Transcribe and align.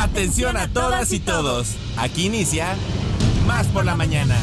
Atención 0.00 0.56
a 0.56 0.66
todas 0.66 1.12
y 1.12 1.20
todos. 1.20 1.76
Aquí 1.98 2.24
inicia 2.24 2.74
Más 3.46 3.66
por 3.66 3.84
la 3.84 3.94
mañana. 3.94 4.34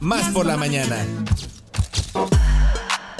Más 0.00 0.32
por 0.32 0.46
la 0.46 0.56
mañana. 0.56 1.04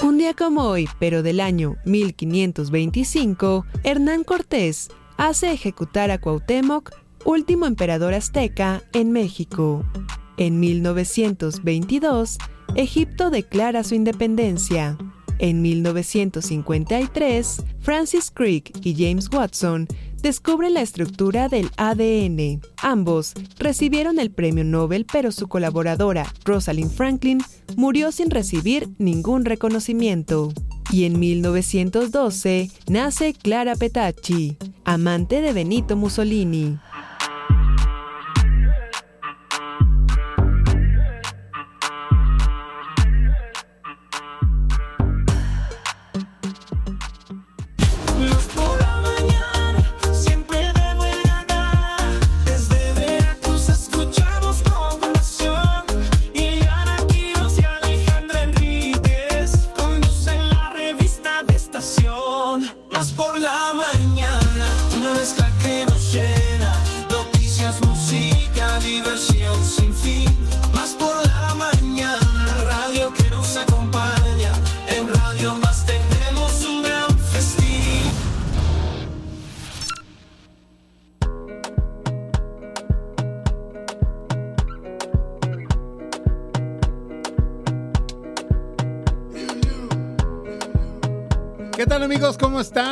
Un 0.01 0.17
día 0.17 0.33
como 0.33 0.63
hoy, 0.63 0.89
pero 0.97 1.21
del 1.21 1.41
año 1.41 1.75
1525, 1.85 3.67
Hernán 3.83 4.23
Cortés 4.23 4.89
hace 5.15 5.51
ejecutar 5.51 6.09
a 6.09 6.17
Cuauhtémoc, 6.17 6.89
último 7.23 7.67
emperador 7.67 8.15
azteca, 8.15 8.81
en 8.91 9.11
México. 9.11 9.85
En 10.37 10.59
1922, 10.59 12.39
Egipto 12.73 13.29
declara 13.29 13.83
su 13.83 13.93
independencia. 13.93 14.97
En 15.37 15.61
1953, 15.61 17.63
Francis 17.79 18.31
Crick 18.31 18.71
y 18.83 18.95
James 18.95 19.29
Watson 19.31 19.87
descubren 20.25 20.73
la 20.73 20.81
estructura 20.81 21.49
del 21.49 21.69
ADN. 21.77 22.59
Ambos 22.81 23.33
recibieron 23.59 24.17
el 24.17 24.31
premio 24.31 24.63
Nobel, 24.63 25.05
pero 25.05 25.31
su 25.31 25.47
colaboradora, 25.47 26.25
Rosalind 26.43 26.89
Franklin, 26.89 27.43
murió 27.75 28.11
sin 28.11 28.31
recibir 28.31 28.89
ningún 28.97 29.45
reconocimiento. 29.45 30.51
Y 30.91 31.03
en 31.03 31.19
1912 31.19 32.71
nace 32.87 33.33
Clara 33.33 33.75
Petacci, 33.75 34.57
amante 34.83 35.41
de 35.41 35.53
Benito 35.53 35.95
Mussolini. 35.95 36.79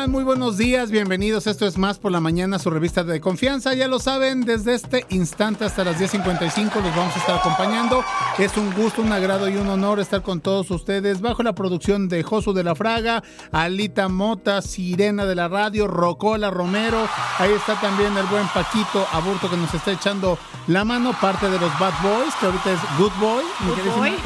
Muy 0.07 0.23
buenos 0.23 0.57
días, 0.57 0.91
bienvenidos. 0.91 1.47
Esto 1.47 1.65
es 1.65 1.77
Más 1.77 1.97
por 1.97 2.11
la 2.11 2.19
Mañana, 2.19 2.59
su 2.59 2.69
revista 2.69 3.03
de 3.03 3.19
confianza. 3.19 3.73
Ya 3.73 3.87
lo 3.87 3.99
saben, 3.99 4.41
desde 4.41 4.73
este 4.73 5.05
instante 5.09 5.65
hasta 5.65 5.83
las 5.83 5.99
10.55 5.99 6.81
los 6.81 6.95
vamos 6.95 7.15
a 7.15 7.19
estar 7.19 7.37
acompañando. 7.39 8.03
Es 8.37 8.55
un 8.57 8.73
gusto, 8.73 9.01
un 9.01 9.11
agrado 9.11 9.49
y 9.49 9.57
un 9.57 9.67
honor 9.67 9.99
estar 9.99 10.21
con 10.21 10.41
todos 10.41 10.69
ustedes 10.71 11.21
bajo 11.21 11.43
la 11.43 11.53
producción 11.53 12.07
de 12.07 12.23
Josu 12.23 12.53
de 12.53 12.63
la 12.63 12.75
Fraga, 12.75 13.23
Alita 13.51 14.07
Mota, 14.07 14.61
Sirena 14.61 15.25
de 15.25 15.35
la 15.35 15.47
Radio, 15.47 15.87
Rocola 15.87 16.49
Romero. 16.49 17.07
Ahí 17.39 17.51
está 17.51 17.79
también 17.81 18.15
el 18.15 18.25
buen 18.27 18.47
Paquito 18.47 19.05
Aburto 19.11 19.49
que 19.49 19.57
nos 19.57 19.73
está 19.73 19.91
echando 19.91 20.37
la 20.67 20.85
mano, 20.85 21.13
parte 21.19 21.49
de 21.49 21.59
los 21.59 21.77
Bad 21.79 21.93
Boys, 22.01 22.33
que 22.39 22.45
ahorita 22.45 22.71
es 22.71 22.79
Good 22.97 23.11
Boy, 23.19 23.43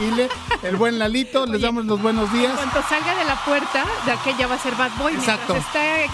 Ile, 0.07 0.29
el 0.63 0.75
buen 0.75 0.99
Lalito. 0.99 1.45
Les 1.45 1.61
damos 1.61 1.85
los 1.85 2.01
buenos 2.01 2.31
días. 2.31 2.53
Cuando 2.55 2.87
salga 2.87 3.15
de 3.15 3.25
la 3.25 3.35
puerta, 3.43 3.85
de 4.05 4.11
aquella 4.11 4.47
va 4.47 4.55
a 4.55 4.59
ser 4.59 4.75
Bad 4.75 4.91
Boy. 4.97 5.06
Exacto 5.15 5.55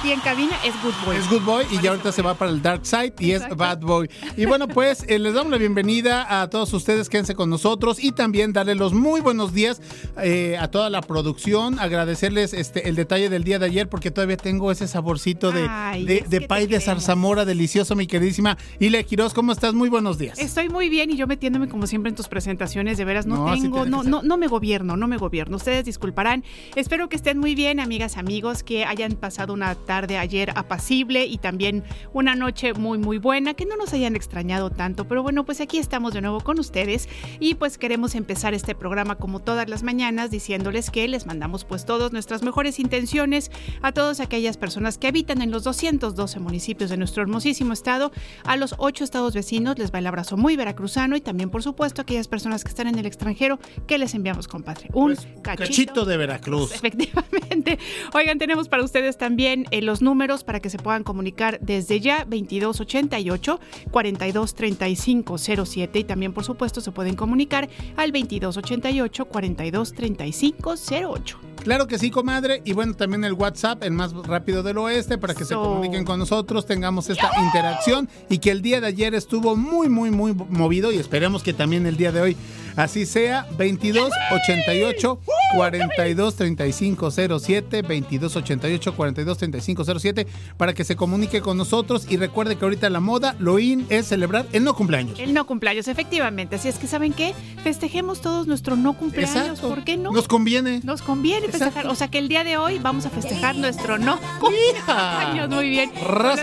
aquí 0.03 0.11
en 0.11 0.19
cabina 0.19 0.53
es 0.65 0.73
Good 0.81 0.93
Boy. 1.05 1.15
Es 1.15 1.29
Good 1.29 1.41
Boy 1.43 1.65
y 1.71 1.81
ya 1.81 1.91
ahorita 1.91 2.11
se 2.11 2.21
va 2.21 2.33
para 2.33 2.51
el 2.51 2.61
Dark 2.61 2.85
Side 2.85 3.13
y 3.19 3.31
es 3.31 3.43
Bad 3.55 3.79
Boy. 3.79 4.09
Y 4.37 4.45
bueno, 4.45 4.67
pues 4.67 5.05
eh, 5.07 5.19
les 5.19 5.33
damos 5.33 5.51
la 5.51 5.57
bienvenida 5.57 6.41
a 6.41 6.49
todos 6.49 6.73
ustedes, 6.73 7.09
quédense 7.09 7.35
con 7.35 7.49
nosotros 7.49 8.03
y 8.03 8.11
también 8.11 8.53
darle 8.53 8.75
los 8.75 8.93
muy 8.93 9.21
buenos 9.21 9.53
días 9.53 9.81
eh, 10.21 10.57
a 10.59 10.69
toda 10.69 10.89
la 10.89 11.01
producción, 11.01 11.79
agradecerles 11.79 12.53
este 12.53 12.89
el 12.89 12.95
detalle 12.95 13.29
del 13.29 13.43
día 13.43 13.59
de 13.59 13.65
ayer 13.65 13.87
porque 13.89 14.11
todavía 14.11 14.37
tengo 14.37 14.71
ese 14.71 14.87
saborcito 14.87 15.51
de, 15.51 15.69
de, 16.05 16.25
de 16.27 16.41
pay 16.41 16.67
de 16.67 16.79
zarzamora 16.79 17.45
delicioso, 17.45 17.95
mi 17.95 18.07
queridísima 18.07 18.57
Ile 18.79 19.05
Quiroz, 19.05 19.33
¿cómo 19.33 19.51
estás? 19.51 19.73
Muy 19.73 19.89
buenos 19.89 20.17
días. 20.17 20.39
Estoy 20.39 20.69
muy 20.69 20.89
bien 20.89 21.11
y 21.11 21.17
yo 21.17 21.27
metiéndome 21.27 21.69
como 21.69 21.87
siempre 21.87 22.09
en 22.09 22.15
tus 22.15 22.27
presentaciones, 22.27 22.97
de 22.97 23.05
veras 23.05 23.25
no, 23.25 23.53
tengo, 23.53 23.85
no, 23.85 24.03
no, 24.03 24.21
no 24.21 24.37
me 24.37 24.47
gobierno, 24.47 24.97
no 24.97 25.07
me 25.07 25.17
gobierno. 25.17 25.57
Ustedes 25.57 25.85
disculparán. 25.85 26.43
Espero 26.75 27.09
que 27.09 27.15
estén 27.15 27.37
muy 27.37 27.55
bien, 27.55 27.79
amigas, 27.79 28.17
amigos, 28.17 28.63
que 28.63 28.82
hayan 28.85 29.13
pasado 29.13 29.53
una 29.53 29.75
tarde 29.75 30.17
ayer 30.17 30.51
apacible 30.55 31.25
y 31.25 31.37
también 31.37 31.83
una 32.13 32.35
noche 32.35 32.73
muy 32.73 32.97
muy 32.97 33.17
buena, 33.17 33.53
que 33.53 33.65
no 33.65 33.75
nos 33.75 33.93
hayan 33.93 34.15
extrañado 34.15 34.69
tanto, 34.69 35.07
pero 35.07 35.23
bueno, 35.23 35.45
pues 35.45 35.61
aquí 35.61 35.77
estamos 35.77 36.13
de 36.13 36.21
nuevo 36.21 36.41
con 36.41 36.59
ustedes 36.59 37.09
y 37.39 37.55
pues 37.55 37.77
queremos 37.77 38.15
empezar 38.15 38.53
este 38.53 38.75
programa 38.75 39.15
como 39.15 39.39
todas 39.39 39.69
las 39.69 39.83
mañanas 39.83 40.31
diciéndoles 40.31 40.89
que 40.89 41.07
les 41.07 41.25
mandamos 41.25 41.65
pues 41.65 41.85
todas 41.85 42.11
nuestras 42.11 42.43
mejores 42.43 42.79
intenciones 42.79 43.51
a 43.81 43.91
todas 43.91 44.19
aquellas 44.19 44.57
personas 44.57 44.97
que 44.97 45.07
habitan 45.07 45.41
en 45.41 45.51
los 45.51 45.63
212 45.63 46.39
municipios 46.39 46.89
de 46.89 46.97
nuestro 46.97 47.23
hermosísimo 47.23 47.73
estado, 47.73 48.11
a 48.45 48.57
los 48.57 48.75
ocho 48.77 49.03
estados 49.03 49.33
vecinos 49.33 49.77
les 49.77 49.93
va 49.93 49.99
el 49.99 50.07
abrazo 50.07 50.37
muy 50.37 50.55
veracruzano 50.55 51.15
y 51.15 51.21
también 51.21 51.49
por 51.49 51.63
supuesto 51.63 52.01
a 52.01 52.03
aquellas 52.03 52.27
personas 52.27 52.63
que 52.63 52.69
están 52.69 52.87
en 52.87 52.97
el 52.99 53.05
extranjero 53.05 53.59
que 53.87 53.97
les 53.97 54.13
enviamos 54.13 54.47
compadre 54.47 54.89
un 54.93 55.15
pues, 55.15 55.27
cachito, 55.41 56.05
de 56.05 56.17
Veracruz. 56.17 56.73
efectivamente. 56.73 57.79
Oigan, 58.13 58.37
tenemos 58.37 58.67
para 58.73 58.83
ustedes 58.83 59.17
también 59.19 59.67
eh, 59.69 59.83
los 59.83 60.01
números 60.01 60.43
para 60.43 60.59
que 60.59 60.71
se 60.71 60.79
puedan 60.79 61.03
comunicar 61.03 61.59
desde 61.59 61.99
ya 61.99 62.25
2288 62.25 63.59
423507 63.91 65.99
y 65.99 66.03
también 66.03 66.33
por 66.33 66.43
supuesto 66.43 66.81
se 66.81 66.91
pueden 66.91 67.15
comunicar 67.15 67.69
al 67.97 68.11
2288 68.11 69.25
423508. 69.25 71.52
Claro 71.63 71.87
que 71.87 71.97
sí, 71.97 72.11
comadre. 72.11 72.61
Y 72.65 72.73
bueno, 72.73 72.93
también 72.93 73.23
el 73.23 73.33
WhatsApp, 73.33 73.83
el 73.83 73.91
más 73.91 74.13
rápido 74.13 74.63
del 74.63 74.77
oeste, 74.77 75.17
para 75.17 75.33
que 75.33 75.45
se 75.45 75.55
comuniquen 75.55 76.03
con 76.03 76.19
nosotros, 76.19 76.65
tengamos 76.65 77.09
esta 77.09 77.31
interacción 77.41 78.09
y 78.29 78.39
que 78.39 78.51
el 78.51 78.61
día 78.61 78.81
de 78.81 78.87
ayer 78.87 79.15
estuvo 79.15 79.55
muy, 79.55 79.87
muy, 79.87 80.11
muy 80.11 80.33
movido 80.33 80.91
y 80.91 80.97
esperemos 80.97 81.41
que 81.41 81.53
también 81.53 81.85
el 81.85 81.95
día 81.95 82.11
de 82.11 82.21
hoy 82.21 82.37
así 82.75 83.05
sea. 83.05 83.47
22 83.57 84.11
88 84.31 85.19
42 85.55 86.35
35 86.35 87.11
07, 87.11 87.81
22 87.81 88.35
88 88.35 88.95
42 88.95 89.37
35 89.37 89.99
07, 89.99 90.27
para 90.57 90.73
que 90.73 90.83
se 90.83 90.95
comunique 90.95 91.41
con 91.41 91.57
nosotros 91.57 92.05
y 92.09 92.17
recuerde 92.17 92.57
que 92.57 92.65
ahorita 92.65 92.89
la 92.89 92.99
moda, 92.99 93.35
lo 93.39 93.59
in 93.59 93.85
es 93.89 94.07
celebrar 94.07 94.47
el 94.51 94.63
no 94.63 94.75
cumpleaños. 94.75 95.19
El 95.19 95.33
no 95.33 95.45
cumpleaños, 95.45 95.87
efectivamente. 95.87 96.55
Así 96.55 96.67
es 96.67 96.77
que, 96.77 96.87
¿saben 96.87 97.13
qué? 97.13 97.33
Festejemos 97.63 98.21
todos 98.21 98.47
nuestro 98.47 98.75
no 98.75 98.93
cumpleaños. 98.93 99.59
¿Por 99.59 99.83
qué 99.83 99.97
no? 99.97 100.11
Nos 100.11 100.27
conviene. 100.27 100.81
Nos 100.83 101.01
conviene 101.01 101.47
festejar. 101.59 101.87
O 101.87 101.95
sea 101.95 102.09
que 102.09 102.17
el 102.17 102.27
día 102.27 102.43
de 102.43 102.57
hoy 102.57 102.79
vamos 102.79 103.05
a 103.05 103.09
festejar 103.09 103.55
nuestro 103.55 103.97
no 103.97 104.19
cumpleaños. 104.39 105.49
Muy 105.49 105.69
bien. 105.69 105.91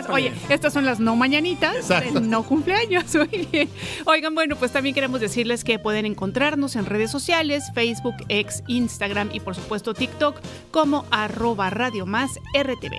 oye, 0.08 0.32
estas 0.48 0.72
son 0.72 0.84
las 0.84 1.00
no 1.00 1.16
mañanitas 1.16 1.76
Exacto. 1.76 2.20
no 2.20 2.42
cumpleaños. 2.42 3.04
Muy 3.14 3.48
bien. 3.50 3.68
Oigan, 4.06 4.34
bueno, 4.34 4.56
pues 4.56 4.72
también 4.72 4.94
queremos 4.94 5.20
decirles 5.20 5.64
que 5.64 5.78
pueden 5.78 6.06
encontrarnos 6.06 6.76
en 6.76 6.86
redes 6.86 7.10
sociales, 7.10 7.64
Facebook, 7.74 8.14
X, 8.28 8.62
Instagram 8.66 9.30
y 9.32 9.40
por 9.40 9.54
supuesto 9.54 9.94
TikTok 9.94 10.40
como 10.70 11.04
arroba 11.10 11.70
Radio 11.70 12.06
Más 12.06 12.32
RTV. 12.54 12.96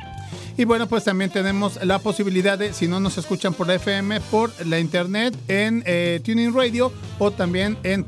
Y 0.57 0.65
bueno, 0.65 0.87
pues 0.87 1.03
también 1.05 1.31
tenemos 1.31 1.83
la 1.83 1.99
posibilidad 1.99 2.57
de, 2.57 2.73
si 2.73 2.87
no 2.87 2.99
nos 2.99 3.17
escuchan 3.17 3.53
por 3.53 3.71
FM, 3.71 4.19
por 4.21 4.51
la 4.65 4.79
internet 4.79 5.35
en 5.47 5.81
eh, 5.85 6.19
Tuning 6.23 6.53
Radio 6.53 6.91
o 7.19 7.31
también 7.31 7.77
en 7.83 8.03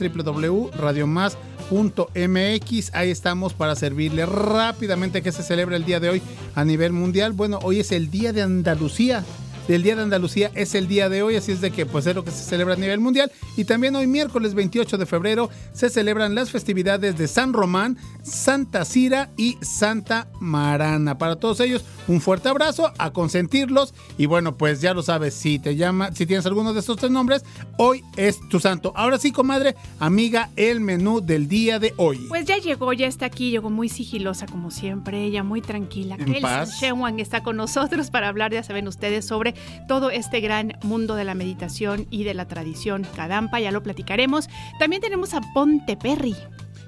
www.radiomás.mx. 1.69 2.93
Ahí 2.93 3.11
estamos 3.11 3.53
para 3.53 3.75
servirle 3.75 4.25
rápidamente 4.25 5.21
que 5.21 5.31
se 5.31 5.43
celebra 5.43 5.75
el 5.75 5.85
día 5.85 5.99
de 5.99 6.09
hoy 6.09 6.21
a 6.55 6.65
nivel 6.65 6.93
mundial. 6.93 7.33
Bueno, 7.33 7.59
hoy 7.63 7.79
es 7.79 7.91
el 7.91 8.09
Día 8.09 8.33
de 8.33 8.41
Andalucía 8.41 9.23
del 9.67 9.83
Día 9.83 9.95
de 9.95 10.03
Andalucía 10.03 10.51
es 10.55 10.75
el 10.75 10.87
día 10.87 11.09
de 11.09 11.23
hoy, 11.23 11.35
así 11.35 11.51
es 11.51 11.61
de 11.61 11.71
que 11.71 11.85
pues 11.85 12.05
es 12.05 12.15
lo 12.15 12.23
que 12.23 12.31
se 12.31 12.43
celebra 12.43 12.73
a 12.73 12.77
nivel 12.77 12.99
mundial. 12.99 13.31
Y 13.55 13.65
también 13.65 13.95
hoy 13.95 14.07
miércoles 14.07 14.53
28 14.53 14.97
de 14.97 15.05
febrero 15.05 15.49
se 15.73 15.89
celebran 15.89 16.35
las 16.35 16.51
festividades 16.51 17.17
de 17.17 17.27
San 17.27 17.53
Román, 17.53 17.97
Santa 18.23 18.85
Cira 18.85 19.29
y 19.37 19.57
Santa 19.61 20.27
Marana. 20.39 21.17
Para 21.17 21.37
todos 21.37 21.59
ellos, 21.59 21.83
un 22.07 22.19
fuerte 22.19 22.49
abrazo, 22.49 22.91
a 22.97 23.11
consentirlos. 23.11 23.93
Y 24.17 24.25
bueno, 24.25 24.57
pues 24.57 24.81
ya 24.81 24.93
lo 24.93 25.03
sabes, 25.03 25.33
si 25.33 25.59
te 25.59 25.75
llama, 25.75 26.11
si 26.13 26.25
tienes 26.25 26.45
alguno 26.45 26.73
de 26.73 26.79
estos 26.79 26.97
tres 26.97 27.11
nombres, 27.11 27.43
hoy 27.77 28.03
es 28.17 28.39
tu 28.49 28.59
santo. 28.59 28.91
Ahora 28.95 29.17
sí, 29.17 29.31
comadre, 29.31 29.75
amiga, 29.99 30.49
el 30.55 30.81
menú 30.81 31.21
del 31.21 31.47
día 31.47 31.79
de 31.79 31.93
hoy. 31.97 32.25
Pues 32.27 32.45
ya 32.45 32.57
llegó, 32.57 32.91
ya 32.93 33.07
está 33.07 33.27
aquí, 33.27 33.51
llegó 33.51 33.69
muy 33.69 33.89
sigilosa 33.89 34.45
como 34.45 34.71
siempre, 34.71 35.23
ella 35.23 35.43
muy 35.43 35.61
tranquila. 35.61 36.15
En 36.19 36.41
paz. 36.41 36.79
Shewan 36.79 37.19
está 37.19 37.43
con 37.43 37.55
nosotros 37.55 38.09
para 38.09 38.27
hablar, 38.27 38.51
ya 38.51 38.63
saben 38.63 38.87
ustedes, 38.87 39.25
sobre 39.25 39.52
todo 39.87 40.09
este 40.09 40.39
gran 40.41 40.77
mundo 40.83 41.15
de 41.15 41.23
la 41.23 41.35
meditación 41.35 42.07
y 42.09 42.23
de 42.23 42.33
la 42.33 42.47
tradición 42.47 43.05
Kadampa, 43.15 43.59
ya 43.59 43.71
lo 43.71 43.83
platicaremos. 43.83 44.49
También 44.79 45.01
tenemos 45.01 45.33
a 45.33 45.41
Ponte 45.53 45.97
Perry. 45.97 46.35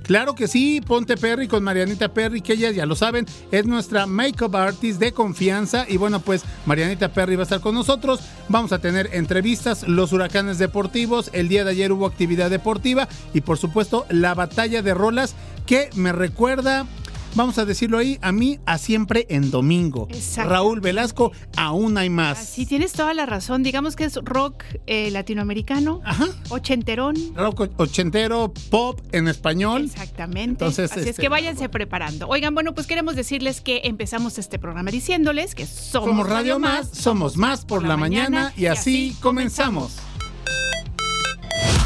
Claro 0.06 0.36
que 0.36 0.48
sí, 0.48 0.82
Ponte 0.86 1.18
Perry 1.18 1.48
con 1.48 1.64
Marianita 1.64 2.14
Perry, 2.14 2.42
que 2.42 2.54
ella 2.54 2.70
ya 2.70 2.86
lo 2.86 2.96
saben, 2.96 3.26
es 3.52 3.66
nuestra 3.66 4.06
makeup 4.06 4.56
artist 4.56 5.00
de 5.00 5.12
confianza. 5.12 5.88
Y 5.90 5.98
bueno, 5.98 6.20
pues 6.20 6.44
Marianita 6.68 7.10
Perry 7.10 7.36
va 7.36 7.42
a 7.42 7.46
estar 7.46 7.60
con 7.60 7.74
nosotros. 7.74 8.20
Vamos 8.48 8.72
a 8.72 8.78
tener 8.78 9.10
entrevistas, 9.14 9.88
los 9.88 10.14
huracanes 10.14 10.60
deportivos. 10.60 11.32
El 11.34 11.48
día 11.48 11.64
de 11.64 11.72
ayer 11.72 11.92
hubo 11.92 12.06
actividad 12.06 12.52
deportiva 12.52 13.08
y 13.34 13.42
por 13.42 13.58
supuesto 13.58 14.06
la 14.10 14.36
batalla 14.36 14.84
de 14.84 14.94
rolas 14.94 15.36
que 15.66 15.90
me 15.96 16.12
recuerda 16.12 16.86
vamos 17.36 17.58
a 17.58 17.66
decirlo 17.66 17.98
ahí, 17.98 18.18
a 18.22 18.32
mí 18.32 18.60
a 18.66 18.78
siempre 18.78 19.28
en 19.30 19.52
domingo. 19.52 20.08
Raúl 20.38 20.80
Velasco, 20.80 21.32
aún 21.56 21.98
hay 21.98 22.10
más. 22.10 22.44
Sí, 22.44 22.66
tienes 22.66 22.94
toda 22.94 23.14
la 23.14 23.26
razón. 23.26 23.64
Digamos 23.64 23.96
que 23.96 24.06
es 24.06 24.16
rock 24.16 24.64
eh, 24.88 25.12
latinoamericano, 25.12 26.02
Ajá. 26.04 26.28
ochenterón. 26.50 27.16
Rock 27.36 27.70
ochentero, 27.78 28.54
pop 28.70 29.00
en 29.12 29.28
español. 29.28 29.84
Exactamente. 29.86 30.64
Entonces, 30.66 30.92
Así 30.92 31.02
es 31.02 31.08
este, 31.08 31.22
que 31.22 31.30
váyanse 31.30 31.70
preparando. 31.70 32.28
Oigan, 32.28 32.54
bueno, 32.54 32.74
pues 32.74 32.88
queremos 32.88 33.16
decirles 33.16 33.62
que 33.62 33.82
empezamos 33.84 34.38
este 34.38 34.58
programa 34.58 34.92
diciéndoles 34.92 35.56
que 35.56 35.66
somos, 35.66 36.28
Radio 36.28 36.60
Más, 36.60 36.90
somos 36.90 37.38
más 37.38 37.66
por, 37.66 37.84
la, 37.84 37.98
mañana, 37.98 38.54
y, 38.56 38.66
así 38.68 39.16
comenzamos. 39.22 39.98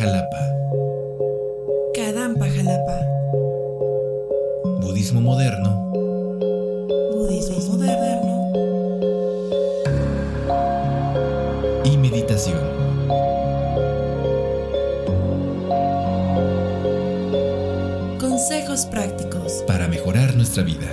Jalapa. 0.00 0.42
Kadampa 1.94 2.46
Jalapa. 2.48 2.98
Budismo 4.80 5.20
moderno. 5.20 5.92
Budismo 7.12 7.76
moderno. 7.76 8.32
Y 11.84 11.98
meditación. 11.98 12.64
Consejos 18.18 18.86
prácticos. 18.86 19.64
Para 19.66 19.86
mejorar 19.86 20.34
nuestra 20.34 20.62
vida. 20.62 20.88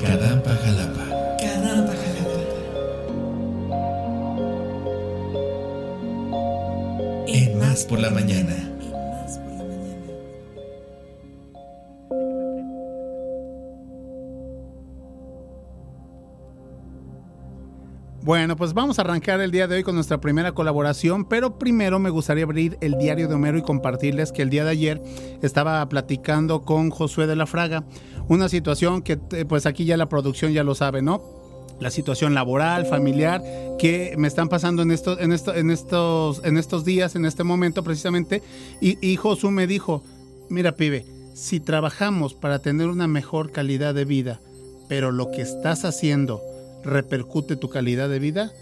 Kadampa 0.00 0.54
Jalapa. 0.64 1.07
Por 7.88 7.98
la 7.98 8.10
mañana. 8.10 8.54
Bueno, 18.28 18.56
pues 18.56 18.74
vamos 18.74 18.98
a 18.98 19.02
arrancar 19.02 19.40
el 19.40 19.50
día 19.50 19.66
de 19.66 19.76
hoy 19.76 19.82
con 19.82 19.94
nuestra 19.94 20.20
primera 20.20 20.52
colaboración, 20.52 21.24
pero 21.24 21.58
primero 21.58 21.98
me 21.98 22.10
gustaría 22.10 22.44
abrir 22.44 22.76
el 22.82 22.98
diario 22.98 23.26
de 23.26 23.34
Homero 23.34 23.56
y 23.56 23.62
compartirles 23.62 24.32
que 24.32 24.42
el 24.42 24.50
día 24.50 24.64
de 24.64 24.70
ayer 24.70 25.02
estaba 25.40 25.88
platicando 25.88 26.60
con 26.60 26.90
Josué 26.90 27.26
de 27.26 27.36
la 27.36 27.46
Fraga, 27.46 27.84
una 28.28 28.50
situación 28.50 29.00
que 29.00 29.18
eh, 29.32 29.46
pues 29.46 29.64
aquí 29.64 29.86
ya 29.86 29.96
la 29.96 30.10
producción 30.10 30.52
ya 30.52 30.62
lo 30.62 30.74
sabe, 30.74 31.00
¿no? 31.00 31.37
La 31.80 31.90
situación 31.90 32.34
laboral, 32.34 32.86
familiar, 32.86 33.42
que 33.78 34.14
me 34.18 34.28
están 34.28 34.48
pasando 34.48 34.82
en 34.82 34.90
estos, 34.90 35.20
en 35.20 35.32
esto, 35.32 35.54
en 35.54 35.70
estos, 35.70 36.44
en 36.44 36.56
estos 36.58 36.84
días, 36.84 37.14
en 37.14 37.24
este 37.24 37.44
momento 37.44 37.82
precisamente. 37.84 38.42
Y, 38.80 38.98
y 39.06 39.16
Josué 39.16 39.50
me 39.50 39.66
dijo, 39.66 40.02
mira 40.48 40.72
pibe, 40.72 41.06
si 41.34 41.60
trabajamos 41.60 42.34
para 42.34 42.58
tener 42.58 42.88
una 42.88 43.06
mejor 43.06 43.52
calidad 43.52 43.94
de 43.94 44.04
vida, 44.04 44.40
pero 44.88 45.12
lo 45.12 45.30
que 45.30 45.42
estás 45.42 45.84
haciendo 45.84 46.42
repercute 46.82 47.56
tu 47.56 47.68
calidad 47.68 48.08
de 48.08 48.18
vida, 48.18 48.52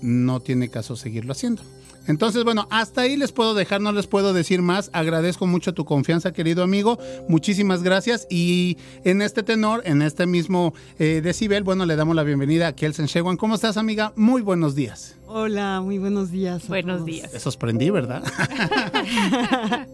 no 0.00 0.40
tiene 0.40 0.68
caso 0.68 0.96
seguirlo 0.96 1.32
haciendo. 1.32 1.62
Entonces, 2.06 2.44
bueno, 2.44 2.66
hasta 2.70 3.02
ahí 3.02 3.16
les 3.16 3.32
puedo 3.32 3.54
dejar, 3.54 3.80
no 3.80 3.92
les 3.92 4.06
puedo 4.06 4.32
decir 4.32 4.62
más. 4.62 4.90
Agradezco 4.92 5.46
mucho 5.46 5.74
tu 5.74 5.84
confianza, 5.84 6.32
querido 6.32 6.62
amigo. 6.62 6.98
Muchísimas 7.28 7.82
gracias. 7.82 8.26
Y 8.30 8.78
en 9.04 9.22
este 9.22 9.42
tenor, 9.42 9.82
en 9.84 10.02
este 10.02 10.26
mismo 10.26 10.74
eh, 10.98 11.20
decibel, 11.22 11.62
bueno, 11.62 11.86
le 11.86 11.96
damos 11.96 12.16
la 12.16 12.22
bienvenida 12.22 12.68
a 12.68 12.72
Kelsen 12.74 13.06
Shewan. 13.06 13.36
¿Cómo 13.36 13.54
estás, 13.54 13.76
amiga? 13.76 14.12
Muy 14.16 14.42
buenos 14.42 14.74
días. 14.74 15.16
Hola, 15.26 15.80
muy 15.80 15.98
buenos 15.98 16.32
días. 16.32 16.66
Buenos 16.66 17.04
días. 17.04 17.30
Te 17.30 17.38
sorprendí, 17.38 17.90
¿verdad? 17.90 18.24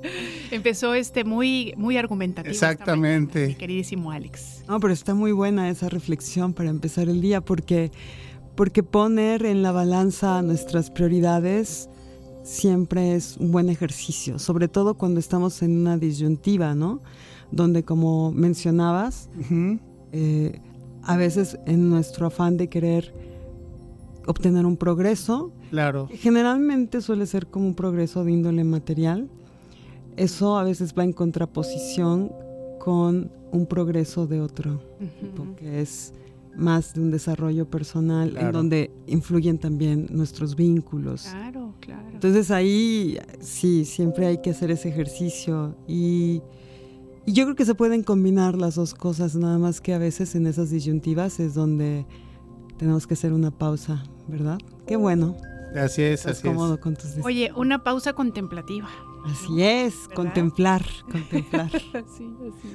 Empezó 0.50 0.94
este 0.94 1.24
muy, 1.24 1.74
muy 1.76 1.98
argumentativo. 1.98 2.52
Exactamente. 2.52 3.56
queridísimo 3.56 4.12
Alex. 4.12 4.64
No, 4.66 4.80
pero 4.80 4.94
está 4.94 5.12
muy 5.12 5.32
buena 5.32 5.68
esa 5.68 5.90
reflexión 5.90 6.54
para 6.54 6.70
empezar 6.70 7.10
el 7.10 7.20
día 7.20 7.42
porque, 7.42 7.90
porque 8.54 8.82
poner 8.82 9.44
en 9.44 9.62
la 9.62 9.72
balanza 9.72 10.40
nuestras 10.40 10.90
prioridades 10.90 11.90
siempre 12.46 13.16
es 13.16 13.36
un 13.38 13.50
buen 13.50 13.68
ejercicio, 13.68 14.38
sobre 14.38 14.68
todo 14.68 14.94
cuando 14.94 15.18
estamos 15.18 15.62
en 15.62 15.78
una 15.78 15.98
disyuntiva, 15.98 16.74
¿no? 16.74 17.02
Donde, 17.50 17.84
como 17.84 18.30
mencionabas, 18.30 19.28
eh, 20.12 20.60
a 21.02 21.16
veces 21.16 21.58
en 21.66 21.90
nuestro 21.90 22.26
afán 22.26 22.56
de 22.56 22.68
querer 22.68 23.12
obtener 24.26 24.64
un 24.64 24.76
progreso, 24.76 25.52
claro. 25.70 26.08
generalmente 26.12 27.00
suele 27.00 27.26
ser 27.26 27.48
como 27.48 27.66
un 27.66 27.74
progreso 27.74 28.24
de 28.24 28.32
índole 28.32 28.62
material, 28.64 29.28
eso 30.16 30.56
a 30.56 30.64
veces 30.64 30.94
va 30.96 31.04
en 31.04 31.12
contraposición 31.12 32.32
con 32.78 33.30
un 33.50 33.66
progreso 33.66 34.26
de 34.28 34.40
otro, 34.40 34.80
porque 35.36 35.80
es 35.80 36.14
más 36.56 36.94
de 36.94 37.00
un 37.00 37.10
desarrollo 37.10 37.68
personal 37.68 38.36
en 38.36 38.52
donde 38.52 38.90
influyen 39.06 39.58
también 39.58 40.06
nuestros 40.10 40.56
vínculos. 40.56 41.28
Claro, 41.30 41.74
claro. 41.80 42.08
Entonces 42.12 42.50
ahí 42.50 43.18
sí, 43.40 43.84
siempre 43.84 44.26
hay 44.26 44.38
que 44.40 44.50
hacer 44.50 44.70
ese 44.70 44.88
ejercicio 44.88 45.76
y, 45.86 46.42
yo 47.28 47.42
creo 47.42 47.56
que 47.56 47.64
se 47.64 47.74
pueden 47.74 48.04
combinar 48.04 48.56
las 48.56 48.76
dos 48.76 48.94
cosas, 48.94 49.34
nada 49.34 49.58
más 49.58 49.80
que 49.80 49.92
a 49.92 49.98
veces 49.98 50.36
en 50.36 50.46
esas 50.46 50.70
disyuntivas 50.70 51.40
es 51.40 51.54
donde 51.54 52.06
tenemos 52.78 53.04
que 53.08 53.14
hacer 53.14 53.32
una 53.32 53.50
pausa, 53.50 54.04
¿verdad? 54.28 54.58
Qué 54.86 54.94
bueno. 54.94 55.36
Así 55.76 56.02
es, 56.02 56.24
así 56.26 56.46
cómodo 56.46 56.78
Con 56.78 56.94
tus 56.94 57.16
Oye, 57.24 57.50
una 57.56 57.82
pausa 57.82 58.12
contemplativa. 58.12 58.88
Así 59.24 59.60
es, 59.60 59.94
contemplar, 60.14 60.84
contemplar. 61.10 61.70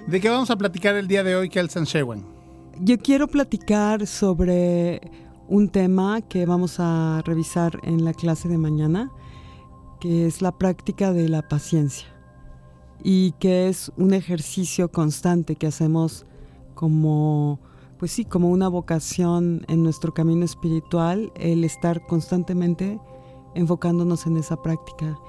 ¿De 0.08 0.20
qué 0.20 0.30
vamos 0.30 0.50
a 0.50 0.58
platicar 0.58 0.96
el 0.96 1.08
día 1.08 1.24
de 1.24 1.38
hoy, 1.38 1.48
Kelsan 1.48 1.86
Shewan? 1.86 2.41
Yo 2.84 2.98
quiero 2.98 3.28
platicar 3.28 4.08
sobre 4.08 5.02
un 5.48 5.70
tema 5.70 6.20
que 6.22 6.48
vamos 6.48 6.80
a 6.80 7.22
revisar 7.24 7.80
en 7.84 8.04
la 8.04 8.12
clase 8.12 8.50
de 8.50 8.58
mañana, 8.58 9.12
que 10.00 10.26
es 10.26 10.42
la 10.42 10.52
práctica 10.58 11.14
de 11.14 11.30
la 11.30 11.48
paciencia 11.48 12.08
y 13.04 13.34
que 13.34 13.68
es 13.68 13.92
un 13.98 14.16
ejercicio 14.16 14.92
constante 14.92 15.56
que 15.58 15.68
hacemos 15.68 16.26
como 16.74 17.60
pues 18.00 18.14
sí, 18.14 18.26
como 18.26 18.50
una 18.50 18.68
vocación 18.68 19.64
en 19.68 19.84
nuestro 19.84 20.16
camino 20.16 20.44
espiritual, 20.44 21.32
el 21.36 21.64
estar 21.64 22.08
constantemente 22.08 23.00
enfocándonos 23.54 24.26
en 24.26 24.38
esa 24.38 24.60
práctica. 24.60 25.20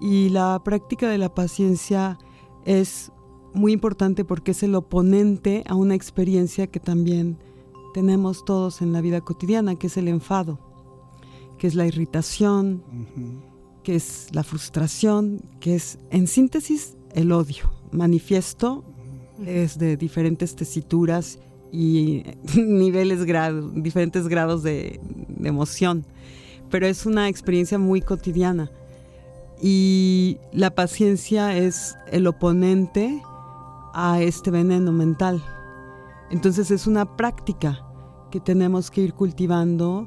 Y 0.00 0.30
la 0.30 0.60
práctica 0.64 1.08
de 1.08 1.18
la 1.18 1.32
paciencia 1.32 2.18
es 2.64 3.12
muy 3.56 3.72
importante 3.72 4.24
porque 4.24 4.52
es 4.52 4.62
el 4.62 4.74
oponente 4.74 5.64
a 5.66 5.74
una 5.74 5.94
experiencia 5.94 6.66
que 6.66 6.78
también 6.78 7.38
tenemos 7.94 8.44
todos 8.44 8.82
en 8.82 8.92
la 8.92 9.00
vida 9.00 9.22
cotidiana, 9.22 9.76
que 9.76 9.86
es 9.86 9.96
el 9.96 10.08
enfado, 10.08 10.58
que 11.58 11.66
es 11.66 11.74
la 11.74 11.86
irritación, 11.86 12.82
que 13.82 13.96
es 13.96 14.28
la 14.32 14.44
frustración, 14.44 15.40
que 15.60 15.74
es, 15.76 15.98
en 16.10 16.26
síntesis, 16.26 16.96
el 17.14 17.32
odio. 17.32 17.70
Manifiesto 17.92 18.84
es 19.44 19.78
de 19.78 19.96
diferentes 19.96 20.54
tesituras 20.54 21.38
y 21.72 22.24
niveles, 22.56 23.24
grados, 23.24 23.72
diferentes 23.82 24.28
grados 24.28 24.62
de 24.62 25.00
emoción, 25.42 26.04
pero 26.70 26.86
es 26.86 27.06
una 27.06 27.28
experiencia 27.28 27.78
muy 27.78 28.02
cotidiana. 28.02 28.70
Y 29.62 30.36
la 30.52 30.74
paciencia 30.74 31.56
es 31.56 31.96
el 32.12 32.26
oponente 32.26 33.22
a 33.98 34.20
este 34.20 34.50
veneno 34.50 34.92
mental. 34.92 35.42
Entonces 36.30 36.70
es 36.70 36.86
una 36.86 37.16
práctica 37.16 37.82
que 38.30 38.40
tenemos 38.40 38.90
que 38.90 39.00
ir 39.00 39.14
cultivando 39.14 40.06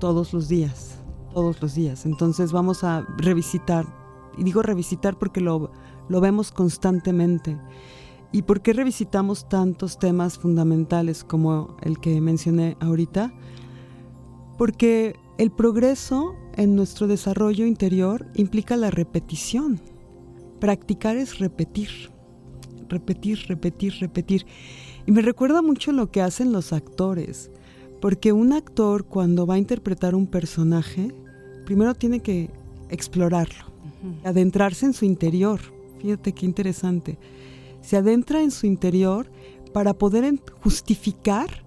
todos 0.00 0.32
los 0.32 0.48
días, 0.48 0.98
todos 1.32 1.62
los 1.62 1.76
días. 1.76 2.04
Entonces 2.04 2.50
vamos 2.50 2.82
a 2.82 3.06
revisitar, 3.18 3.86
y 4.36 4.42
digo 4.42 4.60
revisitar 4.60 5.16
porque 5.20 5.40
lo, 5.40 5.70
lo 6.08 6.20
vemos 6.20 6.50
constantemente. 6.50 7.56
¿Y 8.32 8.42
por 8.42 8.60
qué 8.60 8.72
revisitamos 8.72 9.48
tantos 9.48 10.00
temas 10.00 10.36
fundamentales 10.36 11.22
como 11.22 11.76
el 11.82 12.00
que 12.00 12.20
mencioné 12.20 12.76
ahorita? 12.80 13.32
Porque 14.58 15.14
el 15.38 15.52
progreso 15.52 16.34
en 16.56 16.74
nuestro 16.74 17.06
desarrollo 17.06 17.66
interior 17.66 18.26
implica 18.34 18.76
la 18.76 18.90
repetición. 18.90 19.80
Practicar 20.58 21.16
es 21.16 21.38
repetir, 21.38 22.11
repetir, 22.92 23.46
repetir, 23.48 23.94
repetir. 24.00 24.46
Y 25.06 25.12
me 25.12 25.22
recuerda 25.22 25.62
mucho 25.62 25.90
lo 25.90 26.10
que 26.10 26.22
hacen 26.22 26.52
los 26.52 26.72
actores, 26.72 27.50
porque 28.00 28.32
un 28.32 28.52
actor 28.52 29.04
cuando 29.04 29.46
va 29.46 29.54
a 29.54 29.58
interpretar 29.58 30.14
un 30.14 30.26
personaje, 30.26 31.12
primero 31.64 31.94
tiene 31.94 32.20
que 32.20 32.50
explorarlo, 32.88 33.64
adentrarse 34.24 34.86
en 34.86 34.92
su 34.92 35.04
interior. 35.04 35.60
Fíjate 36.00 36.32
qué 36.32 36.46
interesante. 36.46 37.18
Se 37.80 37.96
adentra 37.96 38.42
en 38.42 38.50
su 38.50 38.66
interior 38.66 39.30
para 39.72 39.94
poder 39.94 40.40
justificar 40.60 41.64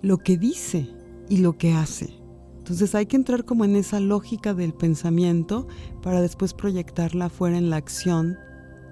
lo 0.00 0.18
que 0.18 0.36
dice 0.36 0.88
y 1.28 1.38
lo 1.38 1.56
que 1.56 1.72
hace. 1.72 2.22
Entonces 2.58 2.94
hay 2.94 3.06
que 3.06 3.16
entrar 3.16 3.44
como 3.44 3.64
en 3.64 3.76
esa 3.76 4.00
lógica 4.00 4.54
del 4.54 4.72
pensamiento 4.72 5.66
para 6.00 6.20
después 6.20 6.54
proyectarla 6.54 7.28
fuera 7.28 7.58
en 7.58 7.70
la 7.70 7.76
acción 7.76 8.36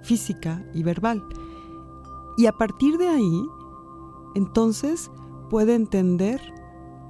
física 0.02 0.64
y 0.74 0.82
verbal. 0.82 1.22
Y 2.40 2.46
a 2.46 2.52
partir 2.52 2.96
de 2.96 3.06
ahí, 3.06 3.46
entonces 4.34 5.10
puede 5.50 5.74
entender 5.74 6.40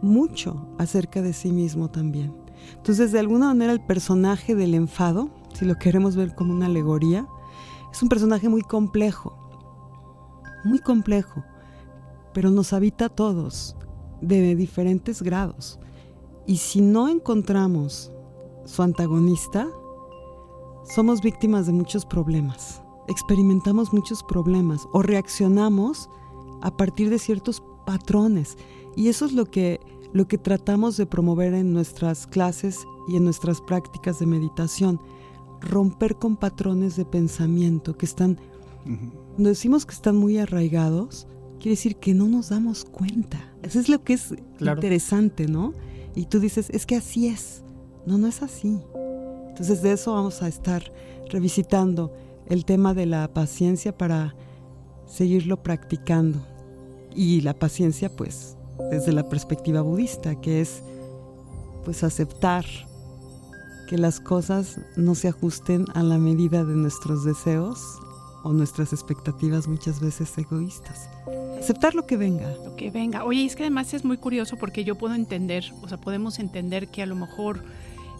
mucho 0.02 0.66
acerca 0.76 1.22
de 1.22 1.32
sí 1.32 1.52
mismo 1.52 1.88
también. 1.88 2.34
Entonces, 2.74 3.12
de 3.12 3.20
alguna 3.20 3.46
manera, 3.46 3.72
el 3.72 3.86
personaje 3.86 4.56
del 4.56 4.74
enfado, 4.74 5.30
si 5.54 5.66
lo 5.66 5.76
queremos 5.76 6.16
ver 6.16 6.34
como 6.34 6.52
una 6.52 6.66
alegoría, 6.66 7.28
es 7.92 8.02
un 8.02 8.08
personaje 8.08 8.48
muy 8.48 8.62
complejo, 8.62 9.38
muy 10.64 10.80
complejo, 10.80 11.44
pero 12.34 12.50
nos 12.50 12.72
habita 12.72 13.04
a 13.04 13.10
todos 13.10 13.76
de 14.20 14.56
diferentes 14.56 15.22
grados. 15.22 15.78
Y 16.44 16.56
si 16.56 16.80
no 16.80 17.08
encontramos 17.08 18.10
su 18.64 18.82
antagonista, 18.82 19.68
somos 20.92 21.20
víctimas 21.20 21.66
de 21.66 21.72
muchos 21.72 22.04
problemas. 22.04 22.82
Experimentamos 23.10 23.92
muchos 23.92 24.22
problemas 24.22 24.88
o 24.92 25.02
reaccionamos 25.02 26.08
a 26.62 26.76
partir 26.76 27.10
de 27.10 27.18
ciertos 27.18 27.62
patrones. 27.84 28.56
Y 28.96 29.08
eso 29.08 29.26
es 29.26 29.32
lo 29.32 29.46
que, 29.46 29.80
lo 30.12 30.26
que 30.28 30.38
tratamos 30.38 30.96
de 30.96 31.06
promover 31.06 31.54
en 31.54 31.72
nuestras 31.72 32.26
clases 32.26 32.78
y 33.08 33.16
en 33.16 33.24
nuestras 33.24 33.60
prácticas 33.60 34.18
de 34.18 34.26
meditación. 34.26 35.00
Romper 35.60 36.16
con 36.16 36.36
patrones 36.36 36.96
de 36.96 37.04
pensamiento 37.04 37.96
que 37.96 38.06
están, 38.06 38.38
cuando 39.34 39.50
decimos 39.50 39.84
que 39.84 39.94
están 39.94 40.16
muy 40.16 40.38
arraigados, 40.38 41.26
quiere 41.58 41.72
decir 41.72 41.96
que 41.96 42.14
no 42.14 42.28
nos 42.28 42.48
damos 42.48 42.84
cuenta. 42.84 43.52
Eso 43.62 43.78
es 43.78 43.90
lo 43.90 44.02
que 44.02 44.14
es 44.14 44.34
interesante, 44.60 45.46
¿no? 45.46 45.74
y 46.14 46.26
tú 46.26 46.40
dices, 46.40 46.70
es 46.70 46.86
que 46.86 46.96
así 46.96 47.28
es. 47.28 47.62
No, 48.06 48.18
no 48.18 48.26
es 48.26 48.42
así. 48.42 48.80
Entonces 49.48 49.82
de 49.82 49.92
eso 49.92 50.14
vamos 50.14 50.42
a 50.42 50.48
estar 50.48 50.92
revisitando 51.28 52.12
el 52.50 52.64
tema 52.64 52.92
de 52.92 53.06
la 53.06 53.32
paciencia 53.32 53.96
para 53.96 54.34
seguirlo 55.06 55.62
practicando. 55.62 56.46
Y 57.14 57.40
la 57.40 57.54
paciencia, 57.54 58.14
pues, 58.14 58.56
desde 58.90 59.12
la 59.12 59.28
perspectiva 59.28 59.80
budista, 59.80 60.40
que 60.40 60.60
es, 60.60 60.82
pues, 61.84 62.04
aceptar 62.04 62.64
que 63.88 63.98
las 63.98 64.20
cosas 64.20 64.78
no 64.96 65.14
se 65.14 65.28
ajusten 65.28 65.84
a 65.94 66.02
la 66.02 66.18
medida 66.18 66.64
de 66.64 66.74
nuestros 66.74 67.24
deseos 67.24 67.98
o 68.44 68.52
nuestras 68.52 68.92
expectativas 68.92 69.66
muchas 69.66 70.00
veces 70.00 70.36
egoístas. 70.38 71.08
Aceptar 71.58 71.94
lo 71.94 72.06
que 72.06 72.16
venga. 72.16 72.54
Lo 72.64 72.76
que 72.76 72.90
venga. 72.90 73.24
Oye, 73.24 73.44
es 73.44 73.54
que 73.54 73.64
además 73.64 73.92
es 73.92 74.04
muy 74.04 74.16
curioso 74.16 74.56
porque 74.56 74.84
yo 74.84 74.96
puedo 74.96 75.14
entender, 75.14 75.64
o 75.82 75.88
sea, 75.88 75.98
podemos 75.98 76.38
entender 76.38 76.88
que 76.88 77.02
a 77.02 77.06
lo 77.06 77.16
mejor 77.16 77.64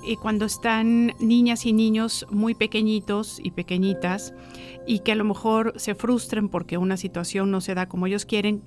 eh, 0.05 0.17
cuando 0.17 0.45
están 0.45 1.15
niñas 1.19 1.67
y 1.67 1.73
niños 1.73 2.27
muy 2.31 2.55
pequeñitos 2.55 3.41
y 3.43 3.51
pequeñitas 3.51 4.35
y 4.87 5.01
que 5.01 5.13
a 5.13 5.17
lo 5.17 5.25
mejor 5.25 5.75
se 5.77 5.95
frustren 5.95 6.49
porque 6.49 6.79
una 6.79 6.97
situación 6.97 7.51
no 7.51 7.61
se 7.61 7.75
da 7.75 7.87
como 7.87 8.07
ellos 8.07 8.25
quieren, 8.25 8.63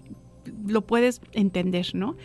lo 0.68 0.82
puedes 0.82 1.22
entender, 1.32 1.88
¿no? 1.94 2.16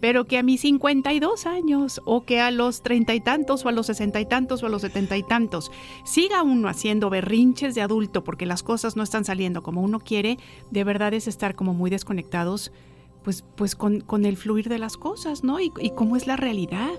Pero 0.00 0.26
que 0.26 0.38
a 0.38 0.42
mis 0.42 0.60
52 0.62 1.46
años 1.46 2.00
o 2.04 2.24
que 2.24 2.40
a 2.40 2.50
los 2.50 2.82
treinta 2.82 3.14
y 3.14 3.20
tantos 3.20 3.64
o 3.64 3.68
a 3.68 3.72
los 3.72 3.86
sesenta 3.86 4.20
y 4.20 4.26
tantos 4.26 4.62
o 4.62 4.66
a 4.66 4.68
los 4.68 4.82
setenta 4.82 5.16
y 5.16 5.22
tantos 5.22 5.70
siga 6.04 6.42
uno 6.42 6.68
haciendo 6.68 7.10
berrinches 7.10 7.74
de 7.74 7.82
adulto 7.82 8.24
porque 8.24 8.46
las 8.46 8.62
cosas 8.62 8.96
no 8.96 9.02
están 9.02 9.24
saliendo 9.24 9.62
como 9.62 9.82
uno 9.82 10.00
quiere, 10.00 10.38
de 10.70 10.84
verdad 10.84 11.14
es 11.14 11.28
estar 11.28 11.54
como 11.54 11.74
muy 11.74 11.90
desconectados 11.90 12.72
pues, 13.26 13.42
pues 13.56 13.74
con, 13.74 14.24
el 14.24 14.36
fluir 14.36 14.68
de 14.68 14.78
las 14.78 14.96
cosas, 14.96 15.42
¿no? 15.42 15.58
Y, 15.58 15.70
cómo 15.96 16.14
es 16.16 16.28
la 16.28 16.36
realidad. 16.36 16.92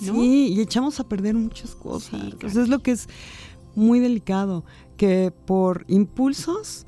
¿No? 0.00 0.14
Sí, 0.14 0.54
y 0.54 0.60
echamos 0.60 1.00
a 1.00 1.08
perder 1.08 1.34
muchas 1.34 1.74
cosas. 1.74 2.34
Eso 2.42 2.62
es 2.62 2.68
lo 2.68 2.80
que 2.80 2.92
es 2.92 3.08
muy 3.74 4.00
delicado, 4.00 4.64
que 4.96 5.32
por 5.46 5.84
impulsos, 5.88 6.86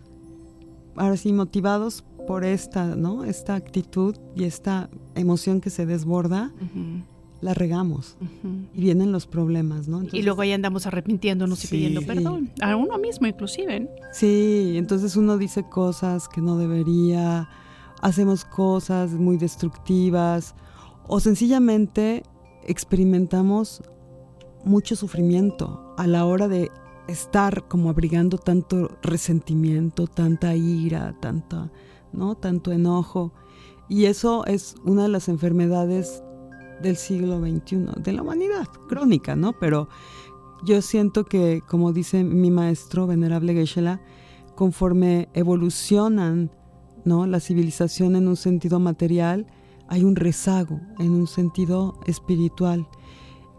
ahora 0.97 1.17
sí, 1.17 1.33
motivados 1.33 2.05
por 2.27 2.45
esta, 2.45 2.97
¿no? 2.97 3.25
Esta 3.25 3.55
actitud 3.55 4.17
y 4.35 4.45
esta 4.45 4.89
emoción 5.15 5.61
que 5.61 5.71
se 5.71 5.87
desborda, 5.87 6.53
la 7.41 7.53
regamos 7.53 8.17
y 8.73 8.81
vienen 8.81 9.13
los 9.13 9.27
problemas, 9.27 9.87
¿no? 9.87 10.03
y 10.11 10.23
luego 10.23 10.41
ahí 10.41 10.53
andamos 10.53 10.87
arrepintiéndonos 10.87 11.63
y 11.65 11.69
pidiendo 11.69 12.01
perdón, 12.01 12.51
a 12.63 12.75
uno 12.75 12.97
mismo 12.97 13.27
inclusive. 13.27 13.91
Sí, 14.15 14.75
entonces 14.77 15.15
uno 15.15 15.37
dice 15.37 15.63
cosas 15.69 16.27
que 16.27 16.41
no 16.41 16.57
debería, 16.57 17.51
hacemos 18.01 18.47
cosas 18.47 19.11
muy 19.13 19.37
destructivas 19.37 20.55
o 21.07 21.21
sencillamente 21.21 22.23
experimentamos 22.67 23.83
mucho 24.65 24.97
sufrimiento 24.97 25.95
a 25.97 26.07
la 26.07 26.25
hora 26.25 26.49
de 26.49 26.71
estar 27.09 27.69
como 27.69 27.91
abrigando 27.91 28.39
tanto 28.39 28.91
resentimiento, 29.03 30.07
tanta 30.07 30.55
ira, 30.55 31.15
tanta 31.21 31.71
¿no? 32.15 32.35
Tanto 32.35 32.73
enojo. 32.73 33.33
Y 33.89 34.07
eso 34.07 34.47
es 34.47 34.77
una 34.85 35.03
de 35.03 35.09
las 35.09 35.29
enfermedades 35.29 36.23
del 36.83 36.97
siglo 36.97 37.41
XXI, 37.41 37.87
de 38.03 38.13
la 38.13 38.23
humanidad, 38.23 38.67
crónica, 38.89 39.37
¿no? 39.37 39.53
Pero 39.59 39.89
yo 40.65 40.81
siento 40.81 41.25
que, 41.25 41.61
como 41.69 41.93
dice 41.93 42.25
mi 42.25 42.51
maestro 42.51 43.07
venerable 43.07 43.53
Geshe-la, 43.55 44.01
conforme 44.55 45.29
evolucionan, 45.35 46.51
¿no? 47.05 47.27
La 47.27 47.41
civilización 47.41 48.17
en 48.17 48.29
un 48.29 48.37
sentido 48.37 48.81
material, 48.81 49.47
hay 49.89 50.05
un 50.05 50.17
rezago 50.17 50.81
en 50.99 51.11
un 51.11 51.27
sentido 51.27 51.99
espiritual. 52.07 52.89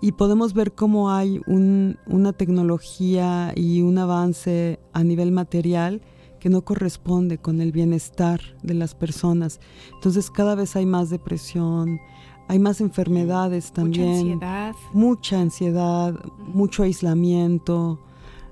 Y 0.02 0.12
podemos 0.12 0.54
ver 0.54 0.74
cómo 0.74 1.12
hay 1.12 1.42
una 1.48 2.34
tecnología 2.34 3.54
y 3.56 3.82
un 3.82 3.98
avance 3.98 4.80
a 4.94 5.04
nivel 5.04 5.32
material 5.32 6.02
que 6.40 6.50
no 6.50 6.64
corresponde 6.64 7.40
con 7.40 7.60
el 7.60 7.72
bienestar 7.72 8.40
de 8.62 8.76
las 8.76 8.94
personas. 8.94 9.60
Entonces 9.96 10.30
cada 10.30 10.54
vez 10.54 10.76
hay 10.76 10.86
más 10.86 11.10
depresión, 11.10 12.00
hay 12.48 12.60
más 12.60 12.82
enfermedades 12.82 13.72
también. 13.72 14.10
Mucha 14.10 14.20
ansiedad. 14.20 14.76
Mucha 14.94 15.42
ansiedad, 15.42 16.26
mucho 16.54 16.84
aislamiento, 16.84 18.00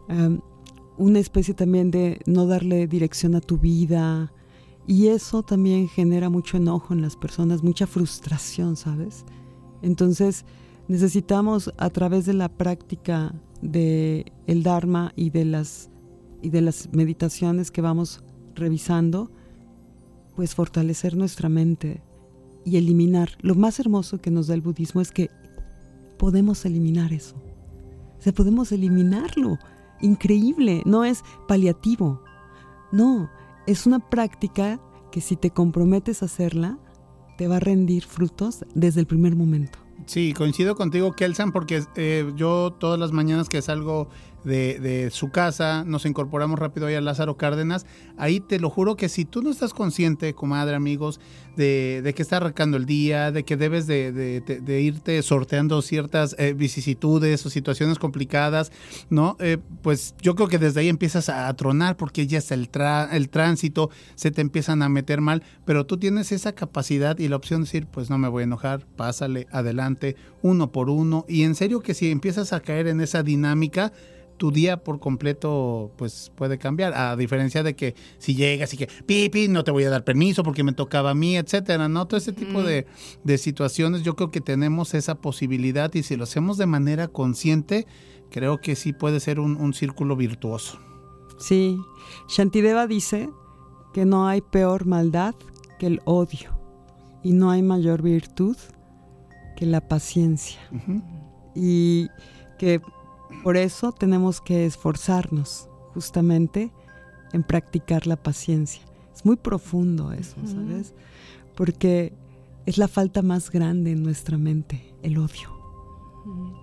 em, 0.08 0.40
una 0.98 1.20
especie 1.20 1.54
también 1.54 1.92
de 1.92 2.20
no 2.26 2.48
darle 2.48 2.88
dirección 2.88 3.36
a 3.36 3.42
tu 3.42 3.58
vida. 3.58 4.34
Y 4.88 5.08
eso 5.08 5.44
también 5.44 5.88
genera 5.88 6.30
mucho 6.30 6.58
enojo 6.58 6.94
en 6.94 7.02
las 7.02 7.16
personas, 7.16 7.64
mucha 7.64 7.88
frustración, 7.88 8.76
¿sabes? 8.76 9.26
Entonces 9.82 10.46
necesitamos 10.88 11.74
a 11.78 11.90
través 11.90 12.26
de 12.26 12.34
la 12.34 12.50
práctica 12.50 13.34
de 13.62 14.32
el 14.48 14.64
Dharma 14.64 15.14
y 15.16 15.30
de 15.30 15.46
las 15.46 15.90
y 16.44 16.50
de 16.50 16.62
las 16.62 16.90
meditaciones 16.92 17.72
que 17.72 17.82
vamos 17.82 18.22
revisando, 18.54 19.32
pues 20.36 20.54
fortalecer 20.54 21.16
nuestra 21.16 21.48
mente 21.48 22.04
y 22.66 22.76
eliminar. 22.76 23.30
Lo 23.42 23.56
más 23.56 23.80
hermoso 23.80 24.20
que 24.20 24.30
nos 24.30 24.48
da 24.48 24.54
el 24.54 24.62
budismo 24.62 25.00
es 25.00 25.12
que 25.12 25.30
podemos 26.18 26.66
eliminar 26.66 27.14
eso. 27.14 27.36
O 28.20 28.22
sea, 28.22 28.34
podemos 28.34 28.74
eliminarlo. 28.74 29.58
Increíble, 30.02 30.84
no 30.86 31.06
es 31.06 31.24
paliativo. 31.48 32.22
No, 32.92 33.30
es 33.68 33.86
una 33.86 34.00
práctica 34.00 34.80
que 35.12 35.22
si 35.22 35.36
te 35.36 35.52
comprometes 35.52 36.22
a 36.22 36.26
hacerla, 36.26 36.78
te 37.38 37.48
va 37.48 37.58
a 37.58 37.60
rendir 37.60 38.04
frutos 38.06 38.66
desde 38.74 39.00
el 39.00 39.08
primer 39.08 39.36
momento. 39.36 39.80
Sí, 40.06 40.34
coincido 40.34 40.76
contigo, 40.76 41.14
Kelsan, 41.14 41.52
porque 41.52 41.84
eh, 41.96 42.32
yo 42.36 42.74
todas 42.78 43.00
las 43.00 43.12
mañanas 43.12 43.48
que 43.48 43.62
salgo 43.62 44.10
de, 44.44 45.10
su 45.12 45.30
casa, 45.30 45.84
nos 45.86 46.06
incorporamos 46.06 46.60
rápido 46.60 46.88
ahí 46.88 46.96
a 46.96 47.02
Lázaro 47.02 47.38
Cárdenas, 47.38 47.86
ahí 48.18 48.40
te 48.40 48.60
lo 48.60 48.70
juro 48.70 48.96
que 48.96 49.10
si 49.10 49.26
tú 49.26 49.42
no 49.42 49.50
estás 49.50 49.74
consciente, 49.74 50.34
comadre, 50.34 50.76
amigos, 50.76 51.20
de, 51.56 52.14
que 52.16 52.22
está 52.22 52.38
arrancando 52.38 52.78
el 52.78 52.86
día, 52.86 53.32
de 53.32 53.44
que 53.44 53.58
debes 53.58 53.88
de, 53.88 54.82
irte 54.82 55.22
sorteando 55.22 55.82
ciertas 55.82 56.36
eh, 56.40 56.54
vicisitudes 56.54 57.46
o 57.46 57.50
situaciones 57.50 58.00
complicadas, 58.00 58.72
¿no? 59.10 59.38
Eh, 59.40 59.58
pues 59.82 60.16
yo 60.22 60.36
creo 60.36 60.48
que 60.48 60.58
desde 60.58 60.82
ahí 60.82 60.90
empiezas 60.90 61.30
a, 61.30 61.54
tronar 61.54 61.98
porque 61.98 62.26
ya 62.26 62.40
está 62.40 62.56
el, 62.56 62.70
el 63.12 63.30
tránsito, 63.30 63.90
se 64.16 64.32
te 64.32 64.42
empiezan 64.42 64.82
a 64.82 64.90
meter 64.90 65.22
mal, 65.22 65.44
pero 65.66 65.86
tú 65.86 65.98
tienes 65.98 66.32
esa 66.32 66.54
capacidad 66.54 67.18
y 67.20 67.28
la 67.28 67.36
opción 67.36 67.62
de 67.62 67.66
decir, 67.66 67.88
pues 67.88 68.10
no 68.10 68.18
me 68.18 68.28
voy 68.28 68.42
a 68.42 68.46
enojar, 68.46 68.86
pásale 68.96 69.48
adelante, 69.52 70.16
uno 70.42 70.72
por 70.72 70.90
uno, 70.90 71.26
y 71.28 71.44
en 71.44 71.56
serio 71.56 71.82
que 71.82 71.94
si 71.94 72.10
empiezas 72.12 72.54
a 72.54 72.60
caer 72.60 72.88
en 72.88 73.02
esa 73.02 73.24
dinámica, 73.24 73.94
tu 74.44 74.52
día 74.52 74.84
por 74.84 75.00
completo 75.00 75.94
pues 75.96 76.30
puede 76.36 76.58
cambiar, 76.58 76.94
a 76.96 77.16
diferencia 77.16 77.64
de 77.64 77.78
que 77.78 77.96
si 78.18 78.36
llegas 78.36 78.74
y 78.74 78.78
que 78.78 78.90
pipi, 79.06 79.48
no 79.48 79.64
te 79.64 79.72
voy 79.72 79.86
a 79.86 79.90
dar 79.90 80.04
permiso 80.04 80.44
porque 80.44 80.66
me 80.66 80.74
tocaba 80.74 81.12
a 81.12 81.14
mí, 81.14 81.38
etcétera, 81.38 81.88
¿no? 81.88 82.08
Todo 82.08 82.18
ese 82.18 82.34
tipo 82.34 82.62
de, 82.62 82.86
de, 83.24 83.38
situaciones 83.38 84.04
yo 84.04 84.18
creo 84.18 84.32
que 84.32 84.42
tenemos 84.42 84.96
esa 84.96 85.16
posibilidad 85.16 85.94
y 85.94 86.04
si 86.04 86.18
lo 86.18 86.26
hacemos 86.26 86.58
de 86.58 86.66
manera 86.66 87.08
consciente, 87.08 87.88
creo 88.32 88.60
que 88.60 88.76
sí 88.76 88.92
puede 88.92 89.22
ser 89.22 89.40
un, 89.40 89.56
un 89.56 89.74
círculo 89.74 90.18
virtuoso. 90.18 90.78
Sí, 91.38 91.78
Shantideva 92.28 92.86
dice 92.86 93.30
que 93.94 94.04
no 94.04 94.28
hay 94.28 94.42
peor 94.42 94.86
maldad 94.86 95.36
que 95.80 95.88
el 95.88 96.02
odio 96.04 96.52
y 97.24 97.32
no 97.32 97.50
hay 97.50 97.62
mayor 97.62 98.02
virtud 98.02 98.58
que 99.56 99.66
la 99.66 99.88
paciencia. 99.88 100.60
Y 101.56 102.10
que 102.60 102.82
por 103.44 103.58
eso 103.58 103.92
tenemos 103.92 104.40
que 104.42 104.66
esforzarnos 104.66 105.68
justamente 105.94 106.72
en 107.34 107.44
practicar 107.44 108.08
la 108.08 108.16
paciencia. 108.16 108.82
Es 109.14 109.26
muy 109.26 109.36
profundo 109.36 110.12
eso, 110.12 110.36
¿sabes? 110.46 110.94
Porque 111.56 112.14
es 112.66 112.78
la 112.78 112.88
falta 112.88 113.22
más 113.22 113.52
grande 113.52 113.92
en 113.92 114.02
nuestra 114.02 114.38
mente, 114.38 114.96
el 115.04 115.18
odio. 115.18 115.52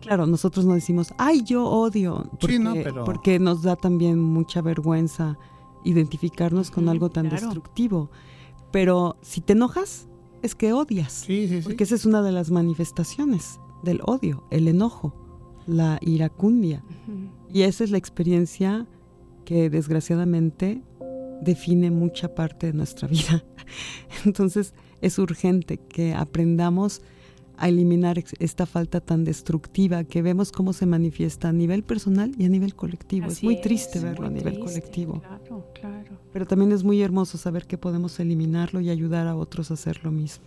Claro, 0.00 0.26
nosotros 0.26 0.64
no 0.64 0.72
decimos, 0.74 1.12
ay, 1.18 1.42
yo 1.44 1.66
odio, 1.66 2.30
porque, 2.40 2.92
porque 3.04 3.38
nos 3.38 3.62
da 3.62 3.76
también 3.76 4.18
mucha 4.18 4.62
vergüenza 4.62 5.38
identificarnos 5.84 6.70
con 6.70 6.88
algo 6.88 7.10
tan 7.10 7.28
destructivo. 7.28 8.10
Pero 8.72 9.16
si 9.20 9.42
te 9.42 9.52
enojas, 9.52 10.08
es 10.42 10.54
que 10.54 10.72
odias. 10.72 11.26
porque 11.64 11.84
esa 11.84 11.94
es 11.94 12.06
una 12.06 12.22
de 12.22 12.32
las 12.32 12.50
manifestaciones 12.50 13.60
del 13.82 14.00
odio, 14.06 14.44
el 14.50 14.66
enojo 14.66 15.29
la 15.66 15.98
iracundia. 16.02 16.82
Y 17.52 17.62
esa 17.62 17.84
es 17.84 17.90
la 17.90 17.98
experiencia 17.98 18.86
que 19.44 19.70
desgraciadamente 19.70 20.82
define 21.40 21.90
mucha 21.90 22.34
parte 22.34 22.68
de 22.68 22.72
nuestra 22.72 23.08
vida. 23.08 23.44
Entonces 24.24 24.74
es 25.00 25.18
urgente 25.18 25.78
que 25.78 26.14
aprendamos 26.14 27.02
a 27.60 27.68
eliminar 27.68 28.22
esta 28.38 28.64
falta 28.64 29.00
tan 29.00 29.22
destructiva 29.22 30.04
que 30.04 30.22
vemos 30.22 30.50
cómo 30.50 30.72
se 30.72 30.86
manifiesta 30.86 31.50
a 31.50 31.52
nivel 31.52 31.82
personal 31.82 32.32
y 32.38 32.46
a 32.46 32.48
nivel 32.48 32.74
colectivo. 32.74 33.26
es 33.26 33.42
muy 33.42 33.60
triste 33.60 34.00
verlo 34.00 34.26
a 34.26 34.30
nivel 34.30 34.58
colectivo. 34.58 35.20
Pero 36.32 36.46
también 36.46 36.72
es 36.72 36.84
muy 36.84 37.02
hermoso 37.02 37.36
saber 37.36 37.66
que 37.66 37.76
podemos 37.76 38.18
eliminarlo 38.18 38.80
y 38.80 38.88
ayudar 38.88 39.26
a 39.26 39.36
otros 39.36 39.70
a 39.70 39.74
hacer 39.74 40.02
lo 40.04 40.10
mismo. 40.10 40.46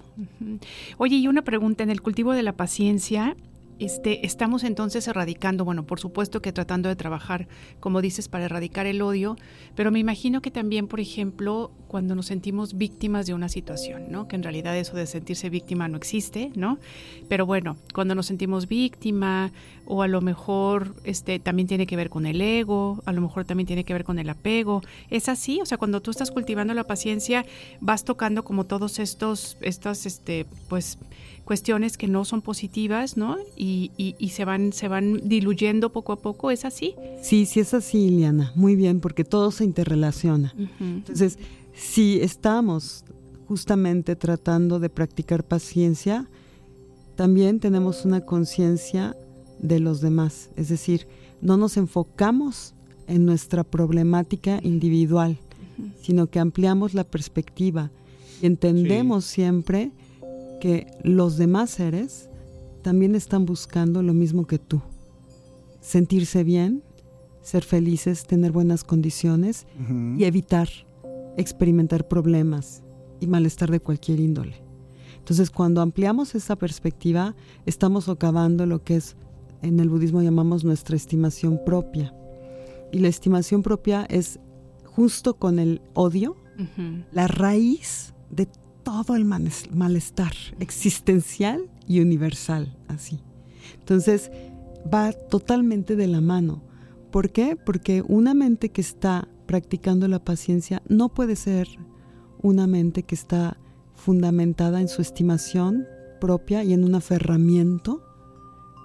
Oye, 0.98 1.17
y 1.17 1.27
una 1.27 1.43
pregunta, 1.43 1.84
en 1.84 1.91
el 1.91 2.01
cultivo 2.01 2.34
de 2.34 2.41
la 2.41 2.53
paciencia, 2.53 3.38
este, 3.85 4.25
estamos 4.25 4.63
entonces 4.63 5.07
erradicando, 5.07 5.65
bueno, 5.65 5.85
por 5.85 5.99
supuesto 5.99 6.41
que 6.41 6.53
tratando 6.53 6.89
de 6.89 6.95
trabajar, 6.95 7.47
como 7.79 8.01
dices, 8.01 8.27
para 8.27 8.45
erradicar 8.45 8.85
el 8.85 9.01
odio, 9.01 9.35
pero 9.75 9.91
me 9.91 9.99
imagino 9.99 10.41
que 10.41 10.51
también, 10.51 10.87
por 10.87 10.99
ejemplo, 10.99 11.71
cuando 11.87 12.15
nos 12.15 12.25
sentimos 12.27 12.75
víctimas 12.75 13.27
de 13.27 13.33
una 13.33 13.49
situación, 13.49 14.05
¿no? 14.09 14.27
Que 14.27 14.35
en 14.35 14.43
realidad 14.43 14.75
eso 14.77 14.95
de 14.95 15.05
sentirse 15.05 15.49
víctima 15.49 15.87
no 15.87 15.97
existe, 15.97 16.51
¿no? 16.55 16.79
Pero 17.29 17.45
bueno, 17.45 17.77
cuando 17.93 18.15
nos 18.15 18.25
sentimos 18.25 18.67
víctima 18.67 19.51
o 19.85 20.01
a 20.01 20.07
lo 20.07 20.21
mejor 20.21 20.95
este 21.03 21.39
también 21.39 21.67
tiene 21.67 21.86
que 21.86 21.95
ver 21.95 22.10
con 22.10 22.25
el 22.25 22.41
ego, 22.41 23.03
a 23.05 23.12
lo 23.12 23.21
mejor 23.21 23.45
también 23.45 23.67
tiene 23.67 23.84
que 23.84 23.93
ver 23.93 24.03
con 24.05 24.17
el 24.17 24.29
apego. 24.29 24.81
¿Es 25.10 25.29
así? 25.29 25.60
O 25.62 25.65
sea, 25.65 25.77
cuando 25.77 26.01
tú 26.01 26.10
estás 26.10 26.31
cultivando 26.31 26.73
la 26.73 26.86
paciencia, 26.86 27.45
vas 27.79 28.05
tocando 28.05 28.43
como 28.43 28.63
todos 28.63 28.99
estos 28.99 29.58
estas 29.62 30.05
este 30.05 30.45
pues 30.69 30.97
cuestiones 31.43 31.97
que 31.97 32.08
no 32.08 32.25
son 32.25 32.41
positivas, 32.41 33.17
¿no? 33.17 33.38
Y, 33.56 33.91
y, 33.97 34.29
se, 34.29 34.45
van, 34.45 34.73
se 34.73 34.88
van 34.88 35.21
diluyendo 35.27 35.91
poco 35.91 36.13
a 36.13 36.17
poco, 36.17 36.51
¿es 36.51 36.65
así? 36.65 36.95
Sí, 37.21 37.45
sí 37.45 37.60
es 37.60 37.73
así, 37.73 38.06
Iliana, 38.06 38.51
muy 38.56 38.75
bien, 38.75 38.99
porque 38.99 39.23
todo 39.23 39.51
se 39.51 39.63
interrelaciona. 39.63 40.53
Entonces, 40.79 41.38
si 41.73 42.19
estamos 42.21 43.03
justamente 43.47 44.15
tratando 44.15 44.79
de 44.79 44.89
practicar 44.89 45.43
paciencia, 45.43 46.29
también 47.15 47.60
tenemos 47.60 48.06
una 48.06 48.21
conciencia 48.21 49.15
de 49.60 49.79
los 49.79 50.01
demás, 50.01 50.49
es 50.56 50.69
decir, 50.69 51.08
no 51.41 51.58
nos 51.58 51.77
enfocamos 51.77 52.73
en 53.08 53.25
nuestra 53.25 53.63
problemática 53.63 54.60
individual, 54.63 55.38
sino 56.01 56.27
que 56.27 56.39
ampliamos 56.39 56.93
la 56.93 57.03
perspectiva 57.03 57.91
y 58.41 58.45
entendemos 58.45 59.25
siempre 59.25 59.91
que 60.63 60.88
los 61.04 61.36
demás 61.36 61.71
seres 61.71 62.30
también 62.84 63.15
están 63.15 63.45
buscando 63.45 64.02
lo 64.02 64.13
mismo 64.13 64.47
que 64.47 64.60
tú. 64.60 64.82
Sentirse 65.82 66.45
bien, 66.45 66.84
ser 67.41 67.65
felices, 67.65 68.26
tener 68.26 68.54
buenas 68.54 68.86
condiciones 68.86 69.67
y 70.17 70.23
evitar 70.23 70.69
experimentar 71.36 72.08
problemas 72.08 72.82
y 73.19 73.28
malestar 73.28 73.71
de 73.71 73.82
cualquier 73.82 74.21
índole. 74.21 74.63
Entonces, 75.17 75.52
cuando 75.52 75.82
ampliamos 75.82 76.34
esa 76.34 76.56
perspectiva, 76.56 77.36
estamos 77.65 78.06
socavando 78.06 78.65
lo 78.65 78.86
que 78.86 78.95
es 78.95 79.17
en 79.63 79.82
el 79.82 79.89
budismo 79.89 80.21
llamamos 80.21 80.63
nuestra 80.63 80.95
estimación 80.95 81.60
propia. 81.65 82.15
Y 82.93 82.99
la 82.99 83.10
estimación 83.10 83.63
propia 83.63 84.06
es 84.06 84.39
justo 84.86 85.34
con 85.34 85.60
el 85.60 85.82
odio, 85.93 86.38
la 87.12 87.28
raíz 87.28 88.13
de 88.30 88.47
todo 88.84 89.15
el 89.15 89.26
malestar 89.26 90.34
existencial 90.60 91.69
y 91.88 92.00
universal, 92.00 92.78
así. 92.88 93.19
Entonces, 93.80 94.32
va 94.93 95.12
totalmente 95.13 95.96
de 95.96 96.08
la 96.08 96.22
mano. 96.22 96.62
¿Por 97.12 97.32
qué? 97.32 97.56
Porque 97.56 98.04
una 98.08 98.34
mente 98.34 98.69
que 98.69 98.82
está 98.82 99.28
practicando 99.46 100.08
la 100.08 100.24
paciencia 100.24 100.82
no 100.88 101.10
puede 101.10 101.36
ser 101.36 101.67
una 102.41 102.67
mente 102.67 103.04
que 103.04 103.15
está 103.15 103.58
fundamentada 103.93 104.82
en 104.82 104.88
su 104.88 105.02
estimación 105.02 105.86
propia 106.19 106.63
y 106.63 106.74
en 106.74 106.84
un 106.84 106.96
aferramiento 106.96 108.04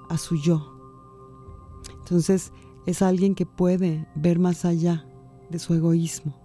a 0.08 0.18
su 0.18 0.36
yo. 0.36 0.74
Entonces, 2.00 2.52
es 2.86 3.02
alguien 3.02 3.34
que 3.34 3.46
puede 3.46 4.06
ver 4.14 4.38
más 4.38 4.64
allá 4.64 5.06
de 5.50 5.58
su 5.58 5.74
egoísmo. 5.74 6.40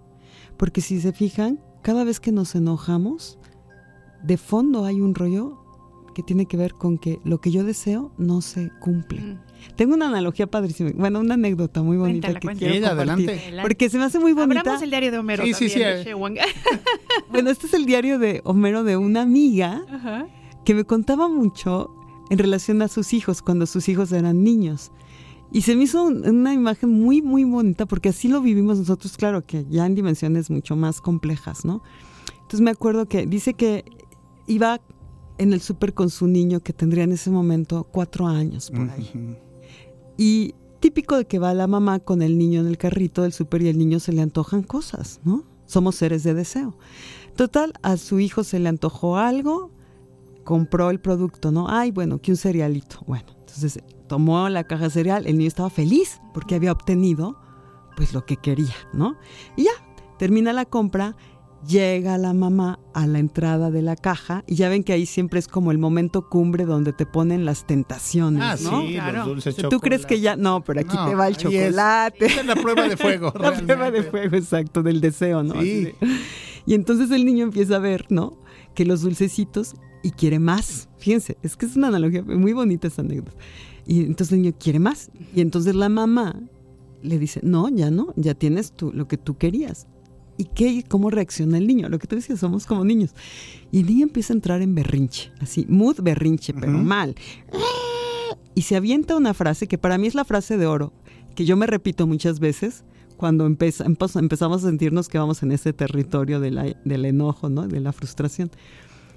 Porque 0.58 0.82
si 0.82 1.00
se 1.02 1.14
fijan, 1.14 1.62
cada 1.82 2.04
vez 2.04 2.20
que 2.20 2.32
nos 2.32 2.56
enojamos, 2.56 3.38
de 4.24 4.38
fondo 4.38 4.86
hay 4.86 5.02
un 5.02 5.16
rollo 5.16 5.60
que 6.14 6.24
tiene 6.24 6.46
que 6.46 6.58
ver 6.58 6.74
con 6.74 6.98
que 6.98 7.20
lo 7.24 7.42
que 7.42 7.52
yo 7.52 7.64
deseo 7.64 8.12
no 8.18 8.42
se 8.42 8.72
cumple. 8.80 9.22
Mm. 9.22 9.40
Tengo 9.76 9.96
una 9.96 10.08
analogía 10.08 10.48
padrísima, 10.48 10.92
bueno, 10.96 11.20
una 11.20 11.34
anécdota 11.34 11.82
muy 11.82 11.98
bonita 11.98 12.34
que 12.36 12.48
quiero 12.50 12.88
adelante. 12.88 13.42
Porque 13.62 13.90
se 13.90 13.98
me 13.98 14.06
hace 14.06 14.20
muy 14.20 14.34
bonita. 14.34 14.60
Hablamos 14.60 14.82
el 14.84 14.90
diario 14.90 15.12
de 15.12 15.18
Homero 15.18 15.44
sí, 15.44 15.54
sí, 15.54 15.70
sí, 15.70 16.14
bueno, 17.32 17.50
este 17.50 17.68
es 17.68 17.74
el 17.74 17.86
diario 17.86 18.20
de 18.20 18.42
Homero 18.44 18.84
de 18.84 18.98
una 18.98 19.22
amiga 19.22 19.84
que 20.66 20.74
me 20.74 20.84
contaba 20.84 21.28
mucho 21.28 21.90
en 22.30 22.38
relación 22.38 22.82
a 22.82 22.88
sus 22.88 23.14
hijos 23.14 23.42
cuando 23.42 23.66
sus 23.66 23.90
hijos 23.90 24.12
eran 24.12 24.44
niños. 24.44 24.92
Y 25.52 25.62
se 25.62 25.76
me 25.76 25.84
hizo 25.84 26.06
una 26.06 26.54
imagen 26.54 26.90
muy, 26.90 27.22
muy 27.22 27.44
bonita 27.44 27.86
porque 27.86 28.10
así 28.10 28.28
lo 28.28 28.42
vivimos 28.42 28.80
nosotros, 28.80 29.18
claro 29.18 29.46
que 29.46 29.66
ya 29.70 29.86
en 29.86 29.94
dimensiones 29.94 30.50
mucho 30.50 30.76
más 30.76 31.00
complejas, 31.00 31.64
¿no? 31.64 31.84
Entonces 32.42 32.62
me 32.62 32.72
acuerdo 32.72 33.08
que 33.08 33.28
dice 33.28 33.54
que 33.54 33.86
iba 34.48 34.82
en 35.38 35.54
el 35.54 35.62
súper 35.62 35.94
con 35.94 36.10
su 36.10 36.28
niño 36.28 36.60
que 36.60 36.74
tendría 36.74 37.04
en 37.04 37.12
ese 37.12 37.30
momento 37.30 37.86
cuatro 37.86 38.28
años 38.28 38.72
por 38.72 38.90
ahí. 38.90 39.38
Y 40.18 40.56
típico 40.80 41.18
de 41.18 41.26
que 41.26 41.40
va 41.40 41.54
la 41.54 41.68
mamá 41.68 42.00
con 42.00 42.22
el 42.22 42.38
niño 42.38 42.62
en 42.62 42.68
el 42.68 42.78
carrito 42.78 43.24
del 43.24 43.34
súper 43.34 43.62
y 43.64 43.70
el 43.70 43.78
niño 43.78 44.00
se 44.00 44.14
le 44.14 44.22
antojan 44.22 44.64
cosas, 44.64 45.22
¿no? 45.24 45.44
Somos 45.66 45.96
seres 45.96 46.24
de 46.24 46.34
deseo. 46.34 46.78
Total, 47.36 47.74
a 47.82 47.98
su 47.98 48.20
hijo 48.20 48.44
se 48.44 48.60
le 48.60 48.70
antojó 48.70 49.18
algo, 49.18 49.72
compró 50.44 50.90
el 50.90 51.00
producto, 51.00 51.52
¿no? 51.52 51.68
Ay, 51.70 51.92
bueno, 51.92 52.20
que 52.20 52.32
un 52.32 52.38
cerealito. 52.38 53.00
Bueno, 53.08 53.26
entonces 53.40 53.80
tomó 54.08 54.50
la 54.50 54.66
caja 54.66 54.86
de 54.86 54.90
cereal, 54.92 55.26
el 55.26 55.38
niño 55.38 55.48
estaba 55.48 55.70
feliz 55.70 56.22
porque 56.34 56.56
había 56.56 56.72
obtenido 56.72 57.40
pues 57.96 58.14
lo 58.14 58.26
que 58.26 58.38
quería, 58.38 58.76
¿no? 58.92 59.16
Y 59.56 59.64
ya, 59.64 59.72
termina 60.20 60.54
la 60.54 60.66
compra 60.66 61.16
llega 61.68 62.18
la 62.18 62.34
mamá 62.34 62.80
a 62.94 63.08
la 63.08 63.20
entrada 63.20 63.72
de 63.72 63.82
la 63.82 63.96
caja 63.96 64.44
y 64.48 64.56
ya 64.56 64.70
ven 64.70 64.84
que 64.84 64.94
ahí 64.94 65.06
siempre 65.06 65.40
es 65.40 65.48
como 65.48 65.72
el 65.72 65.78
momento 65.78 66.30
cumbre 66.30 66.66
donde 66.66 66.94
te 66.94 67.06
ponen 67.06 67.46
las 67.46 67.66
tentaciones, 67.66 68.42
ah, 68.44 68.58
¿no? 68.62 68.82
Sí, 68.82 68.98
los 68.98 69.26
dulces 69.26 69.56
Tú 69.56 69.80
crees 69.80 70.06
que 70.06 70.20
ya 70.20 70.36
no, 70.36 70.64
pero 70.64 70.82
aquí 70.82 70.98
te 71.06 71.16
va 71.16 71.28
el 71.28 71.38
chocolate. 71.38 72.26
Es, 72.26 72.46
la 72.46 72.56
prueba 72.56 72.88
de 72.88 72.98
fuego. 72.98 73.34
la 73.40 73.54
prueba 73.54 73.92
de 73.92 74.04
fuego, 74.04 74.36
exacto, 74.36 74.84
del 74.84 75.02
deseo, 75.02 75.44
¿no? 75.44 75.62
Sí. 75.62 75.92
Y 76.66 76.74
entonces 76.74 77.12
el 77.12 77.26
niño 77.26 77.44
empieza 77.44 77.78
a 77.78 77.80
ver, 77.80 78.06
¿no? 78.10 78.38
Que 78.74 78.86
los 78.86 79.02
dulcecitos 79.02 79.76
y 80.02 80.12
quiere 80.12 80.40
más. 80.40 80.90
Fíjense, 80.98 81.38
es 81.44 81.56
que 81.56 81.66
es 81.66 81.76
una 81.76 81.88
analogía 81.88 82.24
muy 82.24 82.54
bonita 82.54 82.88
esa 82.88 83.02
anécdota. 83.02 83.38
Y 83.86 84.02
entonces 84.02 84.34
el 84.34 84.42
niño 84.42 84.56
quiere 84.58 84.80
más. 84.80 85.12
Y 85.36 85.42
entonces 85.42 85.76
la 85.76 85.90
mamá 85.90 86.40
le 87.02 87.20
dice, 87.20 87.42
no, 87.44 87.70
ya 87.70 87.92
no, 87.92 88.14
ya 88.16 88.34
tienes 88.34 88.72
tú 88.72 88.92
lo 88.94 89.08
que 89.08 89.18
tú 89.18 89.38
querías. 89.38 89.88
¿Y 90.38 90.46
qué, 90.46 90.84
cómo 90.88 91.10
reacciona 91.10 91.58
el 91.58 91.68
niño? 91.68 91.90
Lo 91.90 92.00
que 92.00 92.08
tú 92.08 92.16
decías, 92.16 92.40
somos 92.40 92.66
como 92.66 92.84
niños. 92.84 93.12
Y 93.72 93.82
el 93.82 93.86
niño 93.86 94.04
empieza 94.04 94.34
a 94.34 94.36
entrar 94.36 94.62
en 94.62 94.74
berrinche, 94.76 95.32
así, 95.40 95.66
mood 95.70 96.02
berrinche, 96.02 96.54
pero 96.54 96.72
mal. 96.72 97.16
Y 98.56 98.64
se 98.64 98.76
avienta 98.76 99.16
una 99.16 99.34
frase 99.34 99.68
que 99.68 99.78
para 99.78 99.98
mí 99.98 100.08
es 100.08 100.16
la 100.16 100.26
frase 100.26 100.58
de 100.58 100.66
oro, 100.66 100.94
que 101.36 101.46
yo 101.46 101.58
me 101.58 101.68
repito 101.68 102.08
muchas 102.08 102.40
veces 102.40 102.84
cuando 103.18 103.46
empezamos 103.46 104.64
a 104.64 104.68
sentirnos 104.68 105.08
que 105.08 105.18
vamos 105.18 105.44
en 105.44 105.52
ese 105.52 105.72
territorio 105.74 106.40
del 106.40 107.06
enojo, 107.06 107.50
¿no? 107.50 107.68
de 107.68 107.80
la 107.80 107.94
frustración. 107.94 108.52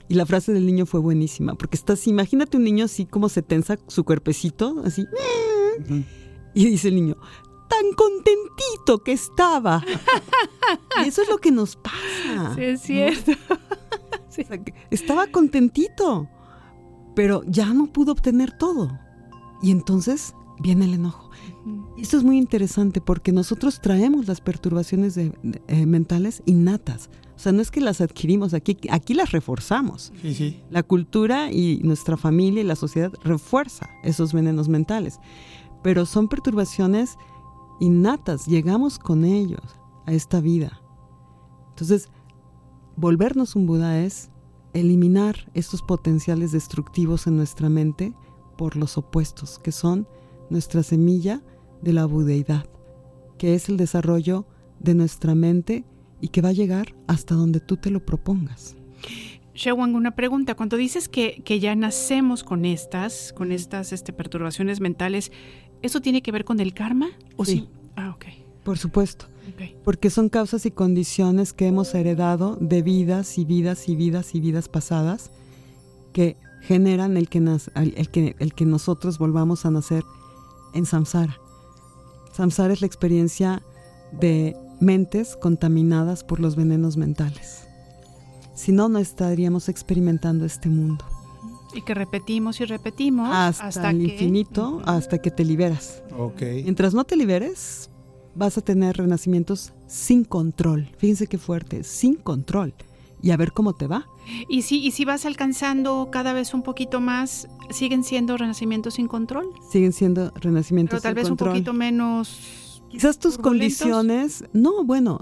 Y 0.09 0.15
la 0.15 0.25
frase 0.25 0.53
del 0.53 0.67
niño 0.67 0.87
fue 0.87 1.01
buenísima, 1.01 1.55
porque 1.55 1.77
estás, 1.77 2.07
imagínate 2.07 2.57
un 2.57 2.65
niño 2.65 2.85
así 2.85 3.07
como 3.07 3.29
se 3.29 3.43
tensa 3.43 3.79
su 3.89 4.05
cuerpecito, 4.05 4.83
así. 4.85 5.07
Y 6.55 6.67
dice 6.67 6.89
el 6.89 6.95
niño, 6.95 7.17
tan 7.69 7.93
contentito 7.97 9.03
que 9.05 9.13
estaba. 9.13 9.83
y 11.05 11.09
eso 11.09 11.23
es 11.23 11.29
lo 11.29 11.39
que 11.39 11.51
nos 11.51 11.77
pasa. 11.77 12.55
Sí, 12.55 12.63
es 12.63 12.81
cierto. 12.83 13.33
estaba 14.91 15.27
contentito, 15.29 16.29
pero 17.15 17.43
ya 17.47 17.73
no 17.73 17.87
pudo 17.87 18.13
obtener 18.13 18.57
todo. 18.57 18.99
Y 19.63 19.71
entonces 19.71 20.35
viene 20.61 20.85
el 20.85 20.95
enojo. 20.95 21.31
Esto 21.99 22.19
es 22.19 22.25
muy 22.25 22.39
interesante 22.39 23.01
porque 23.01 23.33
nosotros 23.33 23.81
traemos 23.81 24.29
las 24.29 24.41
perturbaciones 24.41 25.17
eh, 25.17 25.33
mentales 25.87 26.43
innatas. 26.47 27.11
O 27.35 27.39
sea, 27.39 27.53
no 27.53 27.61
es 27.61 27.71
que 27.71 27.81
las 27.81 28.01
adquirimos 28.01 28.55
aquí, 28.55 28.79
aquí 28.91 29.15
las 29.15 29.33
reforzamos. 29.33 30.13
Sí, 30.23 30.35
sí. 30.35 30.63
La 30.71 30.83
cultura 30.83 31.51
y 31.53 31.81
nuestra 31.83 32.17
familia 32.17 32.63
y 32.63 32.67
la 32.67 32.77
sociedad 32.77 33.13
refuerza 33.25 33.91
esos 34.05 34.33
venenos 34.33 34.69
mentales. 34.69 35.19
Pero 35.83 36.07
son 36.07 36.29
perturbaciones 36.29 37.17
innatas, 37.81 38.47
llegamos 38.47 38.99
con 38.99 39.25
ellos 39.25 39.63
a 40.07 40.13
esta 40.13 40.41
vida. 40.41 40.81
Entonces, 41.71 42.09
volvernos 42.97 43.57
un 43.57 43.67
Buda 43.67 44.01
es 44.01 44.31
eliminar 44.73 45.51
estos 45.55 45.83
potenciales 45.83 46.53
destructivos 46.53 47.27
en 47.27 47.37
nuestra 47.37 47.69
mente 47.69 48.15
por 48.57 48.77
los 48.77 48.99
opuestos, 48.99 49.59
que 49.59 49.73
son 49.73 50.07
nuestra 50.51 50.83
semilla 50.83 51.43
de 51.83 51.93
la 51.93 52.07
budeidad, 52.07 52.67
que 53.39 53.55
es 53.55 53.69
el 53.69 53.77
desarrollo 53.77 54.47
de 54.79 54.95
nuestra 54.95 55.35
mente 55.35 55.85
y 56.21 56.29
que 56.29 56.43
va 56.43 56.51
a 56.51 56.53
llegar 56.53 56.95
hasta 57.07 57.35
donde 57.35 57.61
tú 57.61 57.77
te 57.77 57.91
lo 57.91 58.05
propongas. 58.05 58.77
Shewang, 59.55 59.95
una 59.95 60.15
pregunta. 60.15 60.55
Cuando 60.55 60.77
dices 60.77 61.09
que, 61.09 61.43
que, 61.43 61.61
ya 61.61 61.75
nacemos 61.75 62.45
con 62.45 62.67
estas, 62.67 63.33
con 63.33 63.53
estas 63.53 63.93
este, 63.93 64.13
perturbaciones 64.13 64.81
mentales, 64.81 65.33
¿eso 65.83 66.01
tiene 66.01 66.23
que 66.23 66.33
ver 66.33 66.45
con 66.45 66.61
el 66.61 66.75
karma? 66.75 67.09
¿O 67.37 67.45
sí. 67.45 67.69
Ah, 67.97 68.15
ok. 68.15 68.27
Por 68.65 68.79
supuesto. 68.79 69.27
Porque 69.85 70.11
son 70.11 70.29
causas 70.29 70.67
y 70.67 70.71
condiciones 70.71 71.53
que 71.53 71.67
hemos 71.67 71.95
heredado 71.95 72.57
de 72.61 72.83
vidas 72.83 73.39
y 73.39 73.45
vidas 73.45 73.89
y 73.89 73.95
vidas 73.95 74.35
y 74.35 74.41
vidas 74.41 74.69
pasadas 74.69 75.31
que 76.13 76.37
generan 76.63 77.17
el 77.17 77.29
que, 77.29 77.39
el 77.39 78.11
que, 78.11 78.37
el 78.39 78.55
que 78.55 78.67
nosotros 78.67 79.19
volvamos 79.19 79.65
a 79.65 79.71
nacer 79.71 80.03
en 80.75 80.85
samsara. 80.85 81.39
Samsara 82.33 82.73
es 82.73 82.81
la 82.81 82.87
experiencia 82.87 83.63
de 84.13 84.57
mentes 84.81 85.37
contaminadas 85.37 86.25
por 86.25 86.41
los 86.41 86.57
venenos 86.57 86.97
mentales. 86.97 87.67
Si 88.55 88.73
no, 88.73 88.89
no 88.89 88.99
estaríamos 88.99 89.69
experimentando 89.69 90.45
este 90.45 90.69
mundo. 90.69 91.05
Y 91.77 91.83
que 91.83 91.95
repetimos 91.95 92.61
y 92.61 92.65
repetimos 92.65 93.29
hasta, 93.31 93.91
el 93.91 94.03
infinito, 94.03 94.81
hasta 94.87 95.19
que 95.19 95.31
te 95.31 95.45
liberas. 95.45 96.03
Okay. 96.19 96.63
Mientras 96.63 96.95
no 96.95 97.05
te 97.05 97.17
liberes, 97.17 97.91
vas 98.35 98.57
a 98.57 98.63
tener 98.63 98.97
renacimientos 98.97 99.75
sin 99.87 100.25
control. 100.25 100.91
Fíjense 100.99 101.27
qué 101.27 101.39
fuerte, 101.39 101.85
sin 101.85 102.15
control. 102.15 102.75
Y 103.23 103.31
a 103.31 103.37
ver 103.37 103.53
cómo 103.53 103.75
te 103.75 103.87
va. 103.87 104.07
Y 104.49 104.63
si, 104.63 104.85
y 104.85 104.91
si 104.91 105.05
vas 105.05 105.27
alcanzando 105.27 106.09
cada 106.11 106.33
vez 106.33 106.55
un 106.55 106.63
poquito 106.63 107.01
más, 107.01 107.49
¿siguen 107.71 108.05
siendo 108.05 108.37
renacimientos 108.37 108.95
sin 108.95 109.07
control? 109.09 109.51
Siguen 109.71 109.93
siendo 109.93 110.33
renacimientos 110.35 111.03
sin 111.03 111.15
control. 111.15 111.15
Pero 111.15 111.15
tal 111.15 111.15
vez 111.15 111.31
un 111.31 111.37
poquito 111.37 111.73
menos. 111.73 112.83
Quizás 112.89 113.19
tus 113.19 113.37
condiciones. 113.37 114.45
No, 114.53 114.85
bueno, 114.85 115.19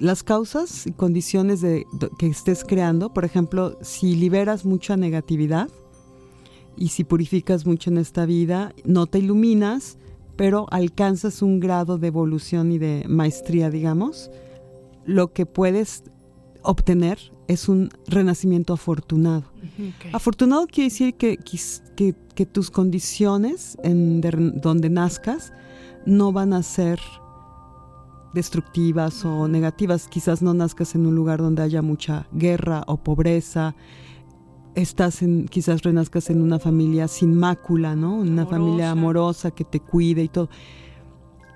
las 0.00 0.22
causas 0.22 0.86
y 0.86 0.92
condiciones 0.92 1.60
de, 1.60 1.86
que 2.18 2.26
estés 2.26 2.64
creando, 2.64 3.12
por 3.12 3.24
ejemplo, 3.24 3.78
si 3.82 4.16
liberas 4.16 4.64
mucha 4.64 4.96
negatividad, 4.96 5.68
y 6.76 6.88
si 6.88 7.04
purificas 7.04 7.66
mucho 7.66 7.90
en 7.90 7.98
esta 7.98 8.26
vida, 8.26 8.72
no 8.84 9.06
te 9.06 9.18
iluminas, 9.18 9.98
pero 10.36 10.66
alcanzas 10.70 11.42
un 11.42 11.60
grado 11.60 11.98
de 11.98 12.06
evolución 12.06 12.72
y 12.72 12.78
de 12.78 13.04
maestría, 13.08 13.70
digamos, 13.70 14.30
lo 15.04 15.32
que 15.32 15.46
puedes 15.46 16.04
obtener 16.62 17.18
es 17.48 17.68
un 17.68 17.90
renacimiento 18.06 18.72
afortunado. 18.72 19.44
Afortunado 20.12 20.66
quiere 20.66 20.88
decir 20.88 21.14
que, 21.14 21.36
que, 21.36 22.46
tus 22.46 22.70
condiciones 22.70 23.76
en 23.82 24.20
donde 24.20 24.88
nazcas 24.88 25.52
no 26.06 26.32
van 26.32 26.52
a 26.52 26.62
ser 26.62 27.00
destructivas 28.32 29.24
o 29.24 29.48
negativas. 29.48 30.08
Quizás 30.08 30.42
no 30.42 30.54
nazcas 30.54 30.94
en 30.94 31.06
un 31.06 31.14
lugar 31.14 31.40
donde 31.40 31.62
haya 31.62 31.82
mucha 31.82 32.26
guerra 32.32 32.84
o 32.86 32.98
pobreza, 32.98 33.74
estás 34.74 35.22
en, 35.22 35.46
quizás 35.48 35.82
renazcas 35.82 36.30
en 36.30 36.42
una 36.42 36.58
familia 36.58 37.08
sin 37.08 37.34
mácula, 37.34 37.96
¿no? 37.96 38.14
Una 38.16 38.46
familia 38.46 38.90
amorosa 38.90 39.50
que 39.50 39.64
te 39.64 39.80
cuide 39.80 40.22
y 40.22 40.28
todo. 40.28 40.48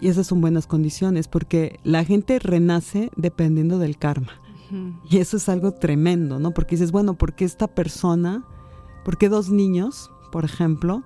Y 0.01 0.09
esas 0.09 0.27
son 0.27 0.41
buenas 0.41 0.67
condiciones 0.67 1.29
porque 1.29 1.79
la 1.85 2.05
gente 2.05 2.39
renace 2.39 3.11
dependiendo 3.17 3.79
del 3.79 3.97
karma. 3.97 4.33
Y 5.09 5.19
eso 5.19 5.37
es 5.37 5.49
algo 5.49 5.73
tremendo, 5.73 6.41
¿no? 6.41 6.51
Porque 6.51 6.75
dices, 6.75 6.91
bueno, 6.91 7.15
¿por 7.15 7.35
qué 7.35 7.45
esta 7.45 7.69
persona, 7.69 8.45
por 9.05 9.19
qué 9.19 9.29
dos 9.29 9.49
niños, 9.49 10.11
por 10.33 10.45
ejemplo, 10.45 11.05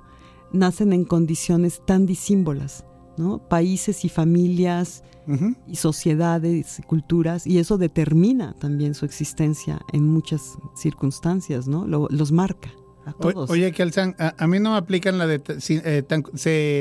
nacen 0.53 0.95
en 0.95 1.05
condiciones 1.05 1.83
tan 1.85 2.07
disímbolas? 2.07 2.87
Países 3.49 4.05
y 4.05 4.09
familias 4.09 5.03
y 5.67 5.77
sociedades 5.77 6.81
culturas, 6.87 7.47
y 7.47 7.59
eso 7.59 7.79
determina 7.79 8.55
también 8.59 8.95
su 8.95 9.05
existencia 9.05 9.81
en 9.93 10.07
muchas 10.07 10.59
circunstancias, 10.75 11.69
¿no? 11.69 11.87
los 11.87 12.33
marca 12.33 12.71
oye, 13.49 13.73
Kelsan, 13.73 14.15
a, 14.19 14.35
a, 14.39 14.47
mí 14.47 14.59
no 14.61 14.73
me 14.73 14.77
aplican 14.77 15.19
la 15.19 15.27
de 15.27 15.41
eh, 15.69 16.03
tan, 16.03 16.25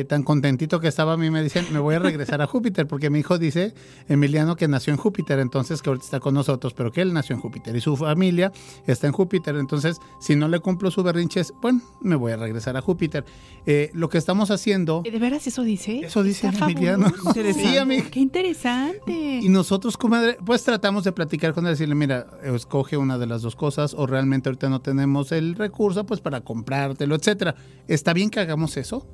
tan, 0.07 0.23
contentito 0.23 0.79
que 0.79 0.87
estaba, 0.87 1.13
a 1.13 1.17
mí 1.17 1.29
me 1.29 1.43
dicen, 1.43 1.65
me 1.71 1.79
voy 1.79 1.95
a 1.95 1.99
regresar 1.99 2.41
a 2.41 2.47
Júpiter, 2.47 2.87
porque 2.87 3.09
mi 3.09 3.19
hijo 3.19 3.37
dice, 3.37 3.73
Emiliano, 4.07 4.55
que 4.55 4.67
nació 4.67 4.93
en 4.93 4.97
Júpiter, 4.97 5.39
entonces 5.39 5.81
que 5.81 5.89
ahorita 5.89 6.05
está 6.05 6.19
con 6.19 6.33
nosotros, 6.33 6.73
pero 6.73 6.91
que 6.91 7.01
él 7.01 7.13
nació 7.13 7.35
en 7.35 7.41
Júpiter 7.41 7.75
y 7.75 7.81
su 7.81 7.95
familia 7.95 8.51
está 8.85 9.07
en 9.07 9.13
Júpiter, 9.13 9.55
entonces 9.55 9.97
si 10.19 10.35
no 10.35 10.47
le 10.47 10.59
cumplo 10.59 10.91
su 10.91 11.03
berrinches, 11.03 11.53
bueno, 11.61 11.81
me 12.01 12.15
voy 12.15 12.31
a 12.31 12.37
regresar 12.37 12.77
a 12.77 12.81
Júpiter. 12.81 13.25
Eh, 13.65 13.91
lo 13.93 14.09
que 14.09 14.17
estamos 14.17 14.51
haciendo... 14.51 15.01
¿De 15.03 15.19
veras 15.19 15.45
eso 15.47 15.63
dice? 15.63 15.99
Eso 15.99 16.23
dice 16.23 16.47
Emiliano. 16.47 17.07
Sí, 17.57 17.77
Qué 18.11 18.19
interesante. 18.19 19.39
Y 19.41 19.49
nosotros, 19.49 19.97
comadre, 19.97 20.37
pues 20.45 20.63
tratamos 20.63 21.03
de 21.03 21.11
platicar 21.11 21.53
con 21.53 21.65
él, 21.65 21.71
decirle, 21.71 21.95
mira, 21.95 22.27
escoge 22.43 22.97
una 22.97 23.17
de 23.17 23.27
las 23.27 23.41
dos 23.41 23.55
cosas, 23.55 23.93
o 23.93 24.05
realmente 24.07 24.49
ahorita 24.49 24.69
no 24.69 24.81
tenemos 24.81 25.31
el 25.31 25.55
recurso, 25.55 26.05
pues 26.05 26.16
para 26.21 26.41
comprártelo, 26.41 27.15
etcétera. 27.15 27.55
¿Está 27.87 28.13
bien 28.13 28.29
que 28.29 28.39
hagamos 28.39 28.77
eso? 28.77 29.07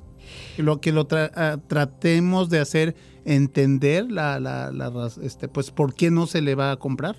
Lo 0.56 0.80
que 0.80 0.92
lo 0.92 1.06
ah, 1.10 1.58
tratemos 1.66 2.48
de 2.48 2.60
hacer 2.60 2.96
entender 3.24 4.10
la, 4.10 4.40
la, 4.40 5.10
este, 5.22 5.48
pues 5.48 5.70
por 5.70 5.94
qué 5.94 6.10
no 6.10 6.26
se 6.26 6.42
le 6.42 6.54
va 6.54 6.72
a 6.72 6.76
comprar. 6.76 7.16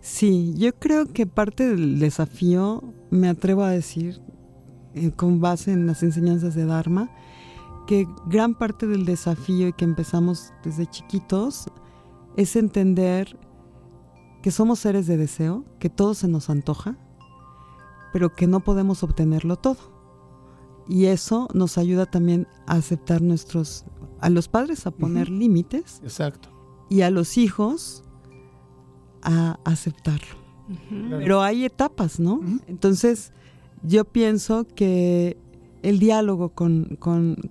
Sí, 0.00 0.54
yo 0.56 0.72
creo 0.74 1.06
que 1.06 1.26
parte 1.26 1.68
del 1.68 1.98
desafío, 1.98 2.82
me 3.10 3.28
atrevo 3.28 3.62
a 3.62 3.70
decir, 3.70 4.20
eh, 4.94 5.10
con 5.10 5.40
base 5.40 5.72
en 5.72 5.86
las 5.86 6.02
enseñanzas 6.02 6.54
de 6.54 6.64
Dharma, 6.64 7.10
que 7.86 8.06
gran 8.26 8.54
parte 8.54 8.86
del 8.86 9.04
desafío 9.04 9.68
y 9.68 9.72
que 9.72 9.84
empezamos 9.84 10.52
desde 10.62 10.86
chiquitos 10.86 11.66
es 12.36 12.56
entender 12.56 13.36
que 14.42 14.50
somos 14.50 14.78
seres 14.78 15.06
de 15.06 15.16
deseo, 15.16 15.64
que 15.78 15.90
todo 15.90 16.14
se 16.14 16.28
nos 16.28 16.50
antoja, 16.50 16.96
pero 18.14 18.32
que 18.32 18.46
no 18.46 18.60
podemos 18.60 19.02
obtenerlo 19.02 19.56
todo. 19.56 19.76
Y 20.88 21.06
eso 21.06 21.48
nos 21.52 21.78
ayuda 21.78 22.06
también 22.06 22.46
a 22.64 22.74
aceptar 22.74 23.22
nuestros, 23.22 23.86
a 24.20 24.30
los 24.30 24.46
padres 24.46 24.86
a 24.86 24.92
poner 24.92 25.28
límites. 25.28 26.00
Exacto. 26.04 26.48
Y 26.88 27.00
a 27.00 27.10
los 27.10 27.36
hijos 27.36 28.04
a 29.22 29.58
aceptarlo. 29.64 30.36
Pero 31.10 31.42
hay 31.42 31.64
etapas, 31.64 32.20
¿no? 32.20 32.40
Entonces, 32.68 33.32
yo 33.82 34.04
pienso 34.04 34.64
que 34.64 35.36
el 35.82 35.98
diálogo 35.98 36.50
con, 36.50 36.96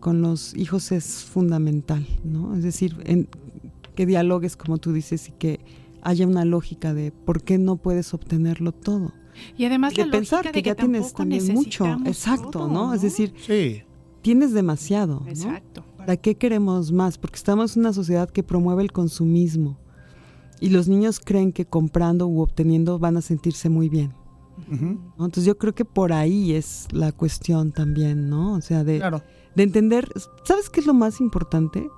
los 0.06 0.56
hijos 0.56 0.94
es 0.94 1.26
fundamental, 1.26 2.08
¿no? 2.24 2.56
Es 2.56 2.64
decir, 2.64 3.04
en, 3.04 3.28
que 3.96 4.06
dialogues, 4.06 4.56
como 4.56 4.78
tú 4.78 4.94
dices, 4.94 5.28
y 5.28 5.34
que 5.34 5.60
haya 6.02 6.26
una 6.26 6.46
lógica 6.46 6.94
de 6.94 7.12
por 7.12 7.44
qué 7.44 7.58
no 7.58 7.76
puedes 7.76 8.14
obtenerlo 8.14 8.72
todo. 8.72 9.12
Y 9.58 9.66
además 9.66 9.94
de 9.96 10.06
pensar 10.06 10.52
que, 10.52 10.62
ya 10.62 10.76
tienes 10.76 11.14
también 11.14 11.54
mucho, 11.54 11.86
exacto, 12.06 12.68
¿no? 12.68 12.94
Es 12.94 13.02
decir, 13.02 13.34
tienes 14.22 14.54
demasiado. 14.54 15.24
Exacto. 15.28 15.84
¿Para 15.98 16.18
qué 16.18 16.36
queremos 16.36 16.92
más? 16.92 17.18
Porque 17.18 17.38
estamos 17.38 17.78
en 17.78 17.82
una 17.82 17.94
sociedad 17.94 18.30
que 18.30 18.44
promueve 18.44 18.84
el 18.84 18.92
consumismo 18.92 19.78
y 20.60 20.70
los 20.70 20.88
niños 20.88 21.20
creen 21.20 21.52
que 21.52 21.66
comprando 21.66 22.28
u 22.28 22.42
obteniendo 22.42 23.00
van 23.00 23.18
a 23.18 23.22
sentirse 23.22 23.70
muy 23.70 23.90
bien. 23.90 24.14
Entonces 24.70 25.46
yo 25.46 25.58
creo 25.58 25.74
que 25.74 25.84
por 25.84 26.14
ahí 26.14 26.54
es 26.54 26.88
la 26.92 27.12
cuestión 27.12 27.72
también, 27.72 28.30
¿no? 28.30 28.54
O 28.54 28.62
sea, 28.62 28.84
de, 28.84 29.00
de 29.56 29.64
entender, 29.64 30.08
¿sabes 30.44 30.70
qué 30.70 30.80
es 30.80 30.86
lo 30.86 30.94
más 30.94 31.20
importante? 31.20 31.90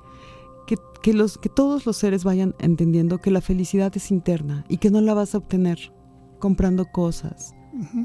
Que, 0.65 0.77
que, 1.03 1.13
los, 1.13 1.37
que 1.37 1.49
todos 1.49 1.85
los 1.85 1.97
seres 1.97 2.23
vayan 2.23 2.55
entendiendo 2.59 3.19
que 3.19 3.29
la 3.29 3.41
felicidad 3.41 3.95
es 3.95 4.09
interna 4.09 4.65
y 4.67 4.77
que 4.77 4.89
no 4.89 4.99
la 5.01 5.13
vas 5.13 5.35
a 5.35 5.37
obtener 5.37 5.93
comprando 6.39 6.85
cosas 6.85 7.53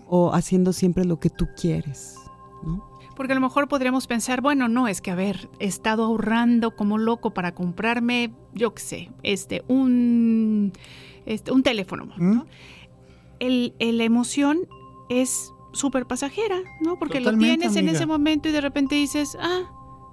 o 0.06 0.32
haciendo 0.32 0.72
siempre 0.72 1.04
lo 1.04 1.20
que 1.20 1.30
tú 1.30 1.48
quieres, 1.56 2.16
¿no? 2.62 2.90
Porque 3.16 3.32
a 3.32 3.34
lo 3.34 3.42
mejor 3.42 3.68
podríamos 3.68 4.06
pensar, 4.06 4.40
bueno, 4.40 4.68
no, 4.68 4.88
es 4.88 5.02
que, 5.02 5.10
he 5.10 5.66
estado 5.66 6.04
ahorrando 6.04 6.74
como 6.74 6.96
loco 6.96 7.34
para 7.34 7.54
comprarme, 7.54 8.32
yo 8.54 8.72
qué 8.72 8.82
sé, 8.82 9.10
este, 9.22 9.62
un, 9.68 10.72
este, 11.26 11.52
un 11.52 11.62
teléfono, 11.62 12.08
¿no? 12.16 12.46
El, 13.38 13.74
la 13.78 14.04
emoción 14.04 14.60
es 15.10 15.52
súper 15.72 16.06
pasajera, 16.06 16.56
¿no? 16.80 16.98
Porque 16.98 17.20
lo 17.20 17.36
tienes 17.36 17.76
en 17.76 17.88
ese 17.88 18.06
momento 18.06 18.48
y 18.48 18.52
de 18.52 18.60
repente 18.62 18.94
dices, 18.94 19.36
ah, 19.38 19.70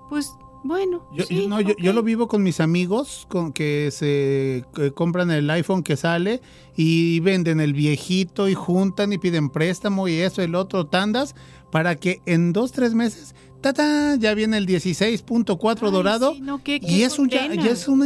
pues 0.10 0.38
bueno. 0.64 1.08
Yo, 1.14 1.26
no, 1.48 1.62
yo, 1.62 1.94
lo 1.94 2.04
vivo 2.04 2.28
con 2.28 2.44
mis 2.44 2.60
amigos 2.60 3.26
con 3.30 3.54
que 3.54 3.90
se 3.92 4.66
compran 4.96 5.32
el 5.32 5.50
iPhone 5.50 5.84
que 5.84 5.96
sale 5.96 6.42
y 6.76 7.20
venden 7.22 7.60
el 7.60 7.74
viejito 7.74 8.50
y 8.50 8.54
juntan 8.54 9.14
y 9.14 9.18
piden 9.18 9.50
préstamo 9.50 10.08
y 10.08 10.16
eso, 10.16 10.42
el 10.42 10.56
otro, 10.56 10.88
tandas 10.88 11.36
para 11.72 11.96
que 11.96 12.22
en 12.26 12.54
dos, 12.54 12.72
tres 12.72 12.94
meses, 12.94 13.36
¡tata! 13.62 14.16
ya 14.16 14.34
viene 14.34 14.58
el 14.58 14.68
16.4 14.68 15.92
dorado. 15.92 16.34
y 16.66 17.02
eso 17.02 17.26
ya, 17.26 17.54
ya, 17.54 17.72
es 17.72 17.88
una, 17.88 18.06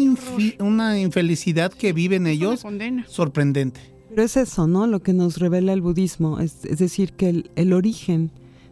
una 0.60 1.00
infelicidad 1.00 1.72
que 1.72 1.94
viven 1.94 2.28
ellos 2.28 2.64
sorprendente. 3.08 3.82
Pero 4.10 4.24
es 4.24 4.36
eso, 4.36 4.68
¿no? 4.68 4.88
Lo 4.88 5.02
que 5.02 5.14
nos 5.14 5.38
revela 5.38 5.72
el 5.72 5.82
budismo, 5.82 6.40
es, 6.40 6.64
decir, 6.64 7.14
que 7.14 7.46
el, 7.56 7.74
origen 7.74 8.30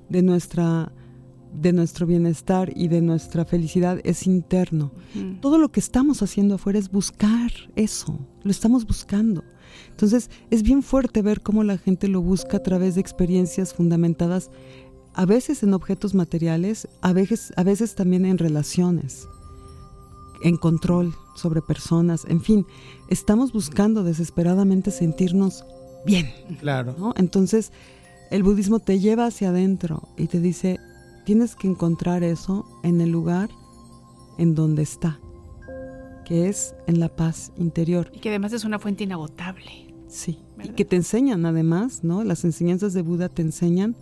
de 0.10 0.22
nuestra 0.22 0.92
de 1.54 1.74
nuestro 1.74 2.06
bienestar 2.06 2.72
y 2.76 2.88
de 2.88 3.02
nuestra 3.02 3.46
felicidad 3.46 4.00
es 4.04 4.28
interno. 4.28 4.92
Todo 5.42 5.58
lo 5.58 5.70
que 5.70 5.80
estamos 5.80 6.22
haciendo 6.22 6.56
afuera 6.56 6.80
es 6.80 6.92
buscar 6.92 7.52
eso, 7.76 8.20
lo 8.44 8.52
estamos 8.52 8.86
buscando. 8.86 9.44
Entonces 9.90 10.30
es 10.50 10.64
bien 10.64 10.84
fuerte 10.84 11.22
ver 11.22 11.42
cómo 11.42 11.64
la 11.64 11.78
gente 11.78 12.08
lo 12.08 12.22
busca 12.22 12.58
a 12.58 12.64
través 12.64 12.96
de 12.96 13.02
experiencias 13.02 13.74
fundamentadas 13.74 14.50
a 15.14 15.26
veces 15.26 15.64
en 15.64 15.74
objetos 15.74 16.14
materiales, 16.14 16.88
a 17.02 17.14
veces, 17.14 17.52
a 17.58 17.64
veces 17.64 17.96
también 17.96 18.26
en 18.26 18.38
relaciones, 18.38 19.28
en 20.44 20.56
control 20.56 21.14
sobre 21.36 21.62
personas, 21.62 22.26
en 22.26 22.42
fin, 22.42 22.66
estamos 23.10 23.52
buscando 23.52 24.04
desesperadamente 24.04 24.92
sentirnos 24.92 25.66
bien. 26.06 26.32
Claro. 26.60 27.14
Entonces, 27.18 27.72
el 28.32 28.44
budismo 28.44 28.80
te 28.80 29.00
lleva 29.00 29.26
hacia 29.26 29.50
adentro 29.50 30.08
y 30.18 30.28
te 30.28 30.40
dice, 30.40 30.80
tienes 31.26 31.56
que 31.56 31.68
encontrar 31.68 32.24
eso 32.24 32.66
en 32.84 33.02
el 33.02 33.12
lugar 33.12 33.50
en 34.38 34.56
donde 34.56 34.84
está, 34.84 35.20
que 36.26 36.48
es 36.48 36.76
en 36.88 37.00
la 37.00 37.16
paz 37.16 37.52
interior. 37.58 38.12
Y 38.14 38.20
que 38.20 38.30
además 38.30 38.54
es 38.54 38.64
una 38.64 38.80
fuente 38.80 39.04
inagotable. 39.04 39.94
Sí, 40.08 40.40
y 40.64 40.70
que 40.70 40.86
te 40.86 40.96
enseñan 40.96 41.46
además, 41.46 42.04
¿no? 42.04 42.24
Las 42.24 42.44
enseñanzas 42.44 42.94
de 42.94 43.04
Buda 43.04 43.30
te 43.30 43.42
enseñan 43.42 43.96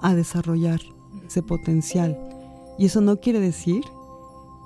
a 0.00 0.14
desarrollar 0.14 0.80
ese 1.26 1.42
potencial. 1.42 2.18
Y 2.78 2.86
eso 2.86 3.00
no 3.00 3.20
quiere 3.20 3.38
decir 3.38 3.82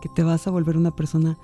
que 0.00 0.08
te 0.08 0.22
vas 0.22 0.46
a 0.46 0.50
volver 0.50 0.76
una 0.76 0.94
persona 0.94 1.38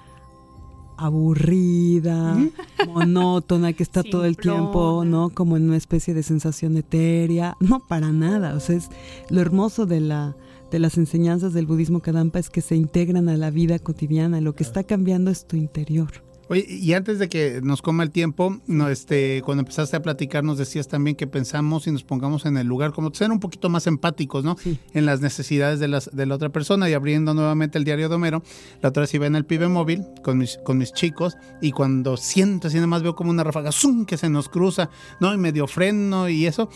aburrida, 0.96 2.36
monótona, 2.86 3.72
que 3.72 3.82
está 3.82 4.02
todo 4.02 4.24
el 4.24 4.36
tiempo, 4.36 5.04
¿no? 5.04 5.30
Como 5.30 5.56
en 5.56 5.64
una 5.64 5.76
especie 5.76 6.14
de 6.14 6.22
sensación 6.22 6.76
etérea. 6.76 7.56
No, 7.60 7.80
para 7.80 8.12
nada. 8.12 8.54
O 8.54 8.60
sea, 8.60 8.76
es 8.76 8.88
lo 9.30 9.40
hermoso 9.40 9.86
de 9.86 10.00
la 10.00 10.36
de 10.70 10.80
las 10.80 10.98
enseñanzas 10.98 11.52
del 11.52 11.66
budismo 11.66 12.00
Kadampa 12.00 12.40
es 12.40 12.50
que 12.50 12.60
se 12.60 12.74
integran 12.74 13.28
a 13.28 13.36
la 13.36 13.50
vida 13.50 13.78
cotidiana. 13.78 14.40
Lo 14.40 14.56
que 14.56 14.64
está 14.64 14.82
cambiando 14.82 15.30
es 15.30 15.46
tu 15.46 15.56
interior. 15.56 16.24
Oye, 16.48 16.66
y 16.68 16.92
antes 16.92 17.18
de 17.18 17.28
que 17.28 17.60
nos 17.62 17.80
coma 17.80 18.02
el 18.02 18.10
tiempo, 18.10 18.58
no, 18.66 18.88
este, 18.88 19.42
cuando 19.44 19.62
empezaste 19.62 19.96
a 19.96 20.02
platicar 20.02 20.44
nos 20.44 20.58
decías 20.58 20.88
también 20.88 21.16
que 21.16 21.26
pensamos 21.26 21.86
y 21.86 21.90
nos 21.90 22.04
pongamos 22.04 22.44
en 22.44 22.56
el 22.58 22.66
lugar, 22.66 22.92
como 22.92 23.12
ser 23.14 23.30
un 23.30 23.40
poquito 23.40 23.70
más 23.70 23.86
empáticos, 23.86 24.44
¿no? 24.44 24.56
En 24.92 25.06
las 25.06 25.20
necesidades 25.20 25.80
de, 25.80 25.88
las, 25.88 26.10
de 26.14 26.26
la 26.26 26.34
otra 26.34 26.50
persona. 26.50 26.88
Y 26.88 26.92
abriendo 26.92 27.34
nuevamente 27.34 27.78
el 27.78 27.84
diario 27.84 28.08
de 28.08 28.14
Homero, 28.14 28.42
la 28.82 28.90
otra 28.90 29.02
vez 29.02 29.14
iba 29.14 29.26
en 29.26 29.36
el 29.36 29.44
pibe 29.46 29.68
móvil 29.68 30.04
con 30.22 30.38
mis, 30.38 30.58
con 30.58 30.78
mis 30.78 30.92
chicos 30.92 31.36
y 31.60 31.72
cuando 31.72 32.16
siento 32.16 32.68
así, 32.68 32.76
nada 32.76 32.86
más 32.88 33.02
veo 33.02 33.14
como 33.14 33.30
una 33.30 33.44
ráfaga 33.44 33.72
¡zum! 33.72 34.04
que 34.04 34.16
se 34.16 34.28
nos 34.28 34.48
cruza, 34.48 34.90
¿no? 35.20 35.32
Y 35.32 35.38
medio 35.38 35.66
freno 35.66 36.28
y 36.28 36.46
eso. 36.46 36.68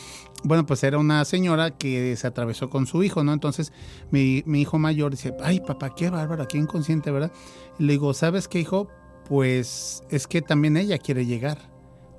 Bueno, 0.44 0.64
pues 0.66 0.84
era 0.84 0.98
una 0.98 1.24
señora 1.24 1.72
que 1.72 2.16
se 2.16 2.26
atravesó 2.26 2.70
con 2.70 2.86
su 2.86 3.02
hijo, 3.02 3.24
¿no? 3.24 3.32
Entonces 3.32 3.72
mi, 4.10 4.42
mi 4.46 4.62
hijo 4.62 4.78
mayor 4.78 5.10
dice, 5.10 5.34
ay 5.42 5.60
papá, 5.60 5.94
qué 5.94 6.10
bárbaro, 6.10 6.46
qué 6.46 6.58
inconsciente, 6.58 7.10
¿verdad? 7.10 7.32
Y 7.78 7.84
le 7.84 7.92
digo, 7.94 8.14
¿sabes 8.14 8.48
qué, 8.48 8.60
hijo? 8.60 8.88
Pues 9.28 10.02
es 10.10 10.26
que 10.26 10.42
también 10.42 10.76
ella 10.76 10.98
quiere 10.98 11.26
llegar. 11.26 11.58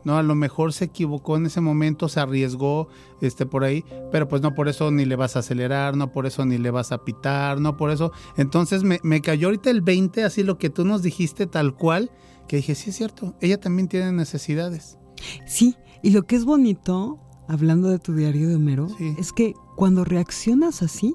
¿no? 0.04 0.18
A 0.18 0.24
lo 0.24 0.36
mejor 0.36 0.74
se 0.74 0.86
equivocó 0.86 1.38
en 1.38 1.48
ese 1.48 1.62
momento, 1.62 2.08
se 2.08 2.20
arriesgó 2.20 2.88
este, 3.22 3.46
por 3.46 3.64
ahí, 3.64 3.84
pero 4.12 4.28
pues 4.28 4.42
no 4.42 4.56
por 4.56 4.70
eso 4.70 4.92
ni 4.92 5.06
le 5.06 5.16
vas 5.16 5.36
a 5.36 5.40
acelerar, 5.40 5.98
no 5.98 6.12
por 6.12 6.26
eso 6.26 6.46
ni 6.46 6.58
le 6.58 6.72
vas 6.72 6.92
a 6.92 7.04
pitar, 7.04 7.60
no 7.60 7.78
por 7.78 7.92
eso. 7.92 8.12
Entonces 8.38 8.84
me, 8.84 9.00
me 9.04 9.22
cayó 9.22 9.48
ahorita 9.48 9.70
el 9.70 9.82
20, 9.82 10.24
así 10.24 10.44
lo 10.44 10.58
que 10.58 10.70
tú 10.70 10.86
nos 10.86 11.02
dijiste 11.02 11.48
tal 11.48 11.76
cual, 11.76 12.12
que 12.48 12.58
dije, 12.58 12.76
sí 12.76 12.92
es 12.92 12.96
cierto, 12.96 13.36
ella 13.42 13.60
también 13.60 13.88
tiene 13.88 14.12
necesidades. 14.12 14.98
Sí, 15.46 15.76
y 16.02 16.12
lo 16.12 16.24
que 16.24 16.36
es 16.36 16.46
bonito, 16.46 17.20
hablando 17.48 17.90
de 17.90 18.00
tu 18.00 18.14
diario 18.14 18.48
de 18.48 18.56
Homero, 18.56 18.88
es 19.18 19.34
que 19.34 19.54
cuando 19.76 20.06
reaccionas 20.06 20.82
así, 20.82 21.14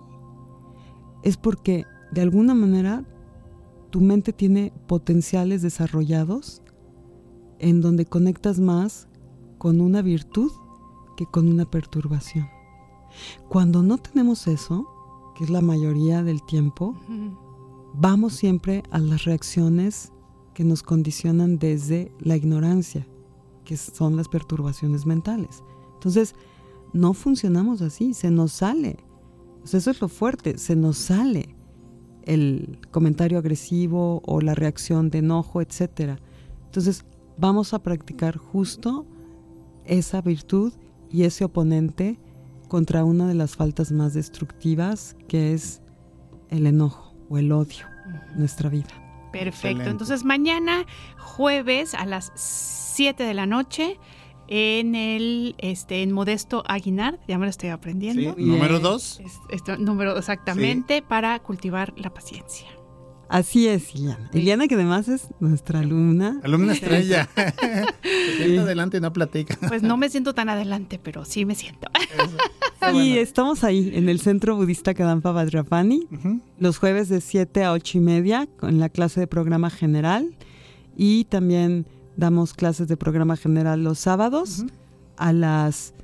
es 1.23 1.37
porque 1.39 1.87
de 2.13 2.21
alguna 2.21 2.55
manera 2.55 3.05
tu 3.95 4.01
mente 4.01 4.33
tiene 4.33 4.73
potenciales 4.89 5.63
desarrollados 5.63 6.63
en 7.61 7.81
donde 7.81 8.07
conectas 8.07 8.59
más 8.59 9.07
con 9.57 9.81
una 9.81 10.03
virtud 10.03 10.51
que 11.17 11.27
con 11.27 11.47
una 11.47 11.65
perturbación. 11.65 12.49
Cuando 13.49 13.85
no 13.85 13.99
tenemos 13.99 14.49
eso, 14.49 14.85
que 15.37 15.45
es 15.45 15.51
la 15.51 15.61
mayoría 15.61 16.25
del 16.25 16.43
tiempo, 16.43 16.97
vamos 17.95 18.33
siempre 18.33 18.83
a 18.91 18.99
las 18.99 19.27
reacciones 19.27 20.11
que 20.55 20.65
nos 20.65 20.83
condicionan 20.83 21.61
desde 21.61 22.11
la 22.19 22.35
ignorancia, 22.35 23.07
que 23.65 23.77
son 23.77 24.17
las 24.17 24.27
perturbaciones 24.27 25.07
mentales. 25.07 25.63
Entonces, 25.93 26.35
no 26.93 27.15
funcionamos 27.15 27.81
así, 27.81 28.13
se 28.13 28.33
nos 28.33 28.55
sale. 28.55 28.97
eso 29.63 29.89
es 29.89 30.01
lo 30.01 30.09
fuerte, 30.09 30.59
se 30.59 30.75
nos 30.75 30.99
sale 30.99 31.54
el 32.27 32.79
comentario 32.91 33.39
agresivo 33.39 34.23
o 34.27 34.41
la 34.41 34.55
reacción 34.55 35.11
de 35.11 35.19
enojo, 35.19 35.61
etc. 35.61 36.19
Entonces, 36.67 37.05
vamos 37.37 37.75
a 37.75 37.83
practicar 37.83 38.37
justo 38.37 39.07
esa 39.85 40.21
virtud 40.21 40.73
y 41.11 41.25
ese 41.25 41.45
oponente 41.45 42.19
contra 42.69 43.05
una 43.05 43.29
de 43.29 43.35
las 43.35 43.57
faltas 43.57 43.93
más 43.93 44.15
destructivas 44.15 45.17
que 45.29 45.53
es 45.53 45.81
el 46.51 46.67
enojo 46.67 47.15
o 47.29 47.39
el 47.39 47.53
odio 47.53 47.87
en 48.07 48.39
nuestra 48.39 48.69
vida. 48.69 48.89
Perfecto. 49.33 49.85
Entonces 49.85 50.25
mañana 50.25 50.87
jueves 51.19 51.95
a 51.95 52.07
las 52.07 52.33
7 52.35 53.25
de 53.25 53.35
la 53.35 53.47
noche 53.47 53.99
en 54.49 54.95
el 54.95 55.55
este 55.59 56.03
en 56.03 56.13
Modesto 56.13 56.63
Aguinar, 56.67 57.19
ya 57.29 57.39
me 57.39 57.47
lo 57.47 57.51
estoy 57.51 57.71
aprendiendo. 57.71 58.35
número 58.37 58.81
dos. 58.81 59.21
número 59.79 60.17
exactamente 60.17 61.03
para 61.03 61.39
cultivar 61.41 61.93
la 61.97 62.13
paciencia. 62.13 62.69
Así 63.29 63.67
es, 63.69 63.95
Iliana. 63.95 64.31
Iliana, 64.33 64.69
que 64.69 64.75
además 64.75 65.09
es 65.09 65.29
nuestra 65.41 65.81
alumna. 65.81 66.41
Alumna 66.45 66.73
estrella. 66.73 67.29
Se 68.39 68.59
adelante 68.59 68.99
y 68.99 69.01
no 69.01 69.13
platica. 69.13 69.57
Pues 69.67 69.83
no 69.83 69.97
me 69.97 70.09
siento 70.11 70.35
tan 70.35 70.49
adelante, 70.49 71.01
pero 71.03 71.25
sí 71.25 71.45
me 71.45 71.55
siento. 71.55 71.89
Y 72.93 73.19
estamos 73.19 73.65
ahí, 73.65 73.93
en 73.95 74.09
el 74.09 74.21
Centro 74.21 74.57
Budista 74.57 74.95
Kadampa 74.95 75.33
Vajrapani, 75.33 76.07
los 76.59 76.79
jueves 76.79 77.09
de 77.09 77.21
7 77.21 77.65
a 77.65 77.73
8 77.73 77.99
y 77.99 78.01
media, 78.01 78.49
con 78.59 78.79
la 78.79 78.89
clase 78.89 79.21
de 79.21 79.27
programa 79.27 79.71
general. 79.71 80.37
Y 80.97 81.25
también 81.25 81.87
Damos 82.17 82.55
clases 82.55 82.89
de 82.89 82.97
programa 82.97 83.37
general 83.37 83.83
los 83.83 83.99
sábados 83.99 84.65
a 85.17 85.33
las 85.33 85.95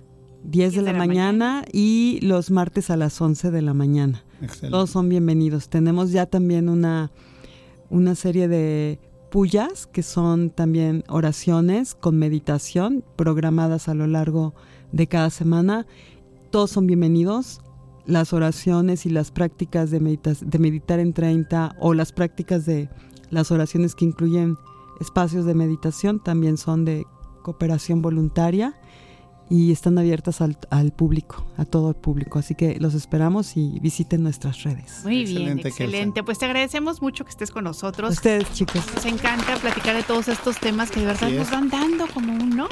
10 0.45 0.75
de 0.75 0.83
la, 0.83 0.93
mañana, 0.93 1.65
y 1.73 2.19
los 2.23 2.51
martes 2.51 2.91
a 2.91 2.97
las 2.97 3.21
11 3.21 3.51
de 3.51 3.63
la 3.63 3.75
mañana. 3.75 4.25
Todos 4.71 4.91
son 4.91 5.09
bienvenidos. 5.09 5.69
Tenemos 5.69 6.13
ya 6.13 6.27
también 6.27 6.69
una, 6.69 7.11
una 7.91 8.15
serie 8.15 8.49
de 8.49 8.99
puyas, 9.31 9.87
que 9.87 10.03
son 10.03 10.51
también 10.51 11.05
oraciones 11.09 11.95
con 11.95 12.19
meditación 12.19 13.05
programadas 13.17 13.89
a 13.89 13.95
lo 13.95 14.07
largo 14.07 14.55
de 14.93 15.07
cada 15.07 15.31
semana. 15.31 15.87
Todos 16.51 16.71
son 16.71 16.87
bienvenidos. 16.87 17.61
Las 18.07 18.33
oraciones 18.33 19.07
y 19.07 19.11
las 19.11 19.31
prácticas 19.31 19.91
de, 19.91 20.01
de 20.01 20.59
meditar 20.59 20.99
en 20.99 21.13
30 21.13 21.77
o 21.79 21.95
las 21.95 22.13
prácticas 22.13 22.67
de 22.67 22.89
las 23.31 23.53
oraciones 23.53 23.95
que 23.95 24.07
incluyen 24.07 24.57
espacios 25.01 25.45
de 25.45 25.55
meditación 25.55 26.21
también 26.21 26.57
son 26.57 26.85
de 26.85 27.07
cooperación 27.43 28.03
voluntaria 28.03 28.77
y 29.51 29.73
están 29.73 29.99
abiertas 29.99 30.41
al, 30.41 30.93
público, 30.93 31.45
a 31.57 31.65
todo 31.65 31.89
el 31.89 31.97
público. 31.97 32.39
Así 32.39 32.55
que 32.55 32.79
los 32.79 32.95
esperamos 32.95 33.57
y 33.57 33.81
visiten 33.81 34.23
nuestras 34.23 34.63
redes. 34.63 35.01
Muy 35.03 35.25
bien, 35.25 35.59
excelente. 35.59 36.23
Pues 36.23 36.39
te 36.39 36.45
agradecemos 36.45 37.03
mucho 37.03 37.25
que 37.25 37.31
estés 37.31 37.51
con 37.51 37.65
nosotros. 37.65 38.13
ustedes, 38.13 38.51
chicos. 38.53 38.81
Nos 38.95 39.05
encanta 39.07 39.57
platicar 39.57 39.97
de 39.97 40.05
todos 40.05 40.29
estos 40.29 40.59
temas 40.61 40.93
que 40.93 41.01
de 41.01 41.07
verdad 41.07 41.31
nos 41.31 41.51
van 41.51 41.69
dando 41.69 42.07
como 42.07 42.33
un, 42.33 42.51
¿no? 42.51 42.69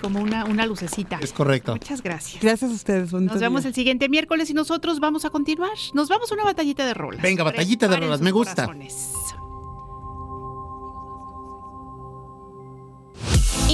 Como 0.00 0.18
una, 0.18 0.46
una 0.46 0.64
lucecita. 0.64 1.18
Es 1.20 1.34
correcto. 1.34 1.72
Muchas 1.72 2.02
gracias. 2.02 2.42
Gracias 2.42 2.70
a 2.70 2.74
ustedes. 2.74 3.12
Nos 3.12 3.38
vemos 3.38 3.66
el 3.66 3.74
siguiente 3.74 4.08
miércoles 4.08 4.48
y 4.48 4.54
nosotros 4.54 5.00
vamos 5.00 5.26
a 5.26 5.30
continuar. 5.30 5.76
Nos 5.92 6.08
vamos 6.08 6.32
a 6.32 6.34
una 6.34 6.44
batallita 6.44 6.86
de 6.86 6.94
rolas. 6.94 7.20
Venga, 7.20 7.44
batallita 7.44 7.86
de 7.86 7.96
rolas, 7.98 8.22
me 8.22 8.30
gusta. 8.30 8.70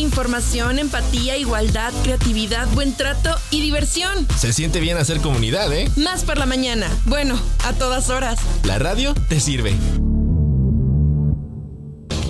Información, 0.00 0.78
empatía, 0.78 1.36
igualdad, 1.36 1.92
creatividad, 2.02 2.66
buen 2.68 2.96
trato 2.96 3.36
y 3.50 3.60
diversión. 3.60 4.26
Se 4.38 4.54
siente 4.54 4.80
bien 4.80 4.96
hacer 4.96 5.20
comunidad, 5.20 5.70
¿eh? 5.74 5.90
Más 5.96 6.24
por 6.24 6.38
la 6.38 6.46
mañana. 6.46 6.88
Bueno, 7.04 7.38
a 7.64 7.74
todas 7.74 8.08
horas. 8.08 8.38
La 8.64 8.78
radio 8.78 9.12
te 9.28 9.40
sirve. 9.40 9.76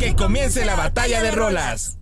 Que 0.00 0.14
comience 0.14 0.64
la 0.64 0.76
batalla 0.76 1.22
de 1.22 1.30
rolas. 1.30 1.98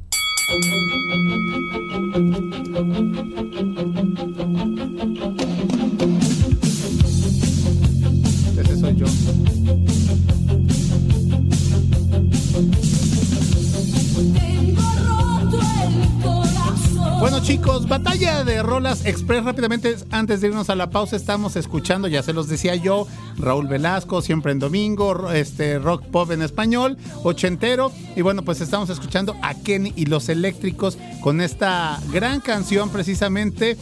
Bueno 17.21 17.41
chicos, 17.43 17.89
batalla 17.89 18.45
de 18.45 18.63
rolas 18.63 19.05
express 19.05 19.45
rápidamente 19.45 19.97
antes 20.13 20.41
de 20.41 20.49
irnos 20.49 20.71
a 20.71 20.77
la 20.77 20.91
pausa 20.91 21.17
estamos 21.17 21.57
escuchando, 21.57 22.07
ya 22.07 22.23
se 22.23 22.33
los 22.33 22.47
decía 22.49 22.77
yo, 22.77 23.09
Raúl 23.39 23.67
Velasco, 23.67 24.23
siempre 24.23 24.53
en 24.53 24.61
domingo, 24.61 25.31
este 25.33 25.81
rock 25.81 26.05
pop 26.05 26.31
en 26.31 26.43
español, 26.43 26.97
ochentero 27.25 27.91
y 28.15 28.23
bueno 28.23 28.43
pues 28.43 28.61
estamos 28.61 28.89
escuchando 28.89 29.35
a 29.43 29.55
Kenny 29.55 29.93
y 29.97 30.07
los 30.07 30.29
eléctricos 30.29 30.97
con 31.21 31.41
esta 31.41 32.01
gran 32.13 32.41
canción 32.41 32.89
precisamente 32.89 33.77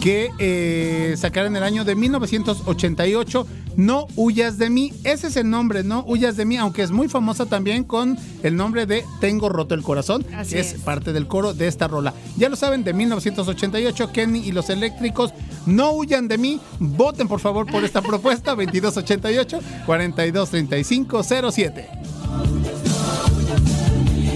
que 0.00 0.30
eh, 0.38 1.14
sacaron 1.16 1.52
en 1.52 1.56
el 1.56 1.62
año 1.62 1.84
de 1.84 1.94
1988, 1.94 3.46
No 3.76 4.06
huyas 4.16 4.58
de 4.58 4.70
mí. 4.70 4.92
Ese 5.04 5.28
es 5.28 5.36
el 5.36 5.48
nombre, 5.50 5.82
No 5.84 6.04
huyas 6.06 6.36
de 6.36 6.44
mí, 6.44 6.56
aunque 6.56 6.82
es 6.82 6.90
muy 6.90 7.08
famosa 7.08 7.46
también 7.46 7.84
con 7.84 8.18
el 8.42 8.56
nombre 8.56 8.86
de 8.86 9.04
Tengo 9.20 9.48
roto 9.48 9.74
el 9.74 9.82
corazón, 9.82 10.24
que 10.48 10.60
es. 10.60 10.74
parte 10.74 11.12
del 11.12 11.26
coro 11.26 11.54
de 11.54 11.68
esta 11.68 11.88
rola. 11.88 12.14
Ya 12.36 12.48
lo 12.48 12.56
saben, 12.56 12.84
de 12.84 12.92
1988, 12.92 14.12
Kenny 14.12 14.40
y 14.40 14.52
los 14.52 14.70
eléctricos, 14.70 15.32
No 15.66 15.92
huyan 15.92 16.28
de 16.28 16.38
mí. 16.38 16.60
Voten 16.78 17.28
por 17.28 17.40
favor 17.40 17.66
por 17.66 17.84
esta 17.84 18.02
propuesta, 18.02 18.50
2288 18.56 19.60
423507. 19.86 21.88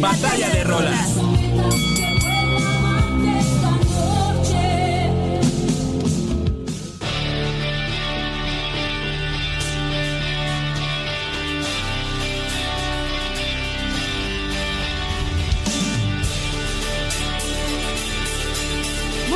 Batalla 0.00 0.48
de 0.50 0.64
rolas. 0.64 1.08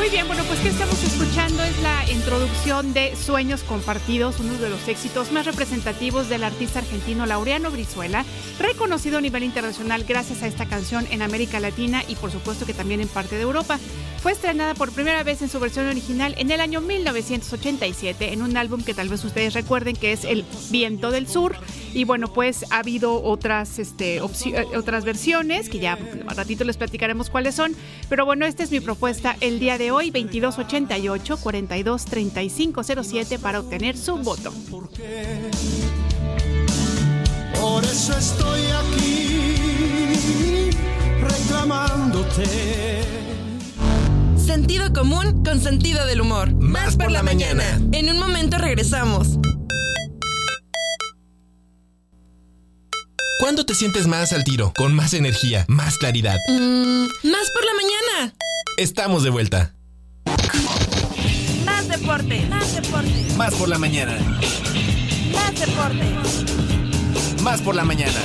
Muy 0.06 0.12
bien, 0.12 0.28
bueno, 0.28 0.44
pues 0.44 0.60
que 0.60 0.68
estamos 0.68 1.02
escuchando 1.02 1.64
es 1.64 1.82
la 1.82 2.08
introducción 2.08 2.94
de 2.94 3.16
Sueños 3.16 3.64
Compartidos, 3.64 4.38
uno 4.38 4.52
de 4.52 4.70
los 4.70 4.86
éxitos 4.86 5.32
más 5.32 5.46
representativos 5.46 6.28
del 6.28 6.44
artista 6.44 6.78
argentino 6.78 7.26
Laureano 7.26 7.72
Brizuela, 7.72 8.24
reconocido 8.60 9.18
a 9.18 9.20
nivel 9.20 9.42
internacional 9.42 10.04
gracias 10.04 10.44
a 10.44 10.46
esta 10.46 10.66
canción 10.66 11.08
en 11.10 11.22
América 11.22 11.58
Latina 11.58 12.04
y 12.06 12.14
por 12.14 12.30
supuesto 12.30 12.66
que 12.66 12.72
también 12.72 13.00
en 13.00 13.08
parte 13.08 13.34
de 13.34 13.42
Europa. 13.42 13.80
Fue 14.22 14.30
estrenada 14.30 14.74
por 14.74 14.92
primera 14.92 15.24
vez 15.24 15.42
en 15.42 15.48
su 15.48 15.58
versión 15.58 15.88
original 15.88 16.36
en 16.38 16.52
el 16.52 16.60
año 16.60 16.80
1987 16.80 18.32
en 18.32 18.42
un 18.42 18.56
álbum 18.56 18.82
que 18.82 18.94
tal 18.94 19.08
vez 19.08 19.24
ustedes 19.24 19.54
recuerden 19.54 19.96
que 19.96 20.12
es 20.12 20.24
El 20.24 20.44
Viento 20.70 21.10
del 21.10 21.26
Sur. 21.26 21.56
Y 21.94 22.04
bueno, 22.04 22.32
pues 22.32 22.64
ha 22.70 22.78
habido 22.78 23.22
otras, 23.22 23.78
este, 23.78 24.16
eh, 24.16 24.66
otras 24.76 25.04
versiones 25.04 25.68
que 25.68 25.78
ya 25.78 25.98
a 26.26 26.34
ratito 26.34 26.64
les 26.64 26.76
platicaremos 26.76 27.30
cuáles 27.30 27.54
son. 27.54 27.74
Pero 28.08 28.24
bueno, 28.24 28.46
esta 28.46 28.62
es 28.62 28.70
mi 28.70 28.80
propuesta 28.80 29.36
el 29.40 29.58
día 29.58 29.78
de 29.78 29.90
hoy, 29.90 30.10
2288 30.10 31.38
423507 31.38 33.38
para 33.38 33.60
obtener 33.60 33.96
su 33.96 34.16
voto. 34.16 34.52
Por 37.60 37.84
eso 37.84 38.16
estoy 38.16 38.60
aquí 38.66 40.70
reclamándote. 41.20 42.44
Sentido 44.36 44.92
común 44.92 45.42
con 45.44 45.60
sentido 45.60 46.06
del 46.06 46.20
humor. 46.20 46.52
Más 46.54 46.96
por 46.96 47.10
la 47.10 47.22
mañana. 47.22 47.64
En 47.92 48.08
un 48.08 48.18
momento 48.18 48.58
regresamos. 48.58 49.38
¿Cuándo 53.38 53.66
te 53.66 53.74
sientes 53.74 54.06
más 54.06 54.32
al 54.32 54.44
tiro? 54.44 54.72
Con 54.74 54.94
más 54.94 55.12
energía, 55.12 55.66
más 55.68 55.98
claridad. 55.98 56.38
Mm, 56.48 57.04
más 57.28 57.50
por 57.50 57.64
la 57.64 57.74
mañana. 57.74 58.34
Estamos 58.78 59.24
de 59.24 59.30
vuelta. 59.30 59.74
Más 61.66 61.86
deporte. 61.86 62.46
Más 62.48 62.74
deporte. 62.74 63.26
Más 63.36 63.54
por 63.54 63.68
la 63.68 63.78
mañana. 63.78 64.16
Más 65.34 65.60
deporte. 65.60 67.42
Más 67.42 67.60
por 67.60 67.74
la 67.74 67.84
mañana. 67.84 68.20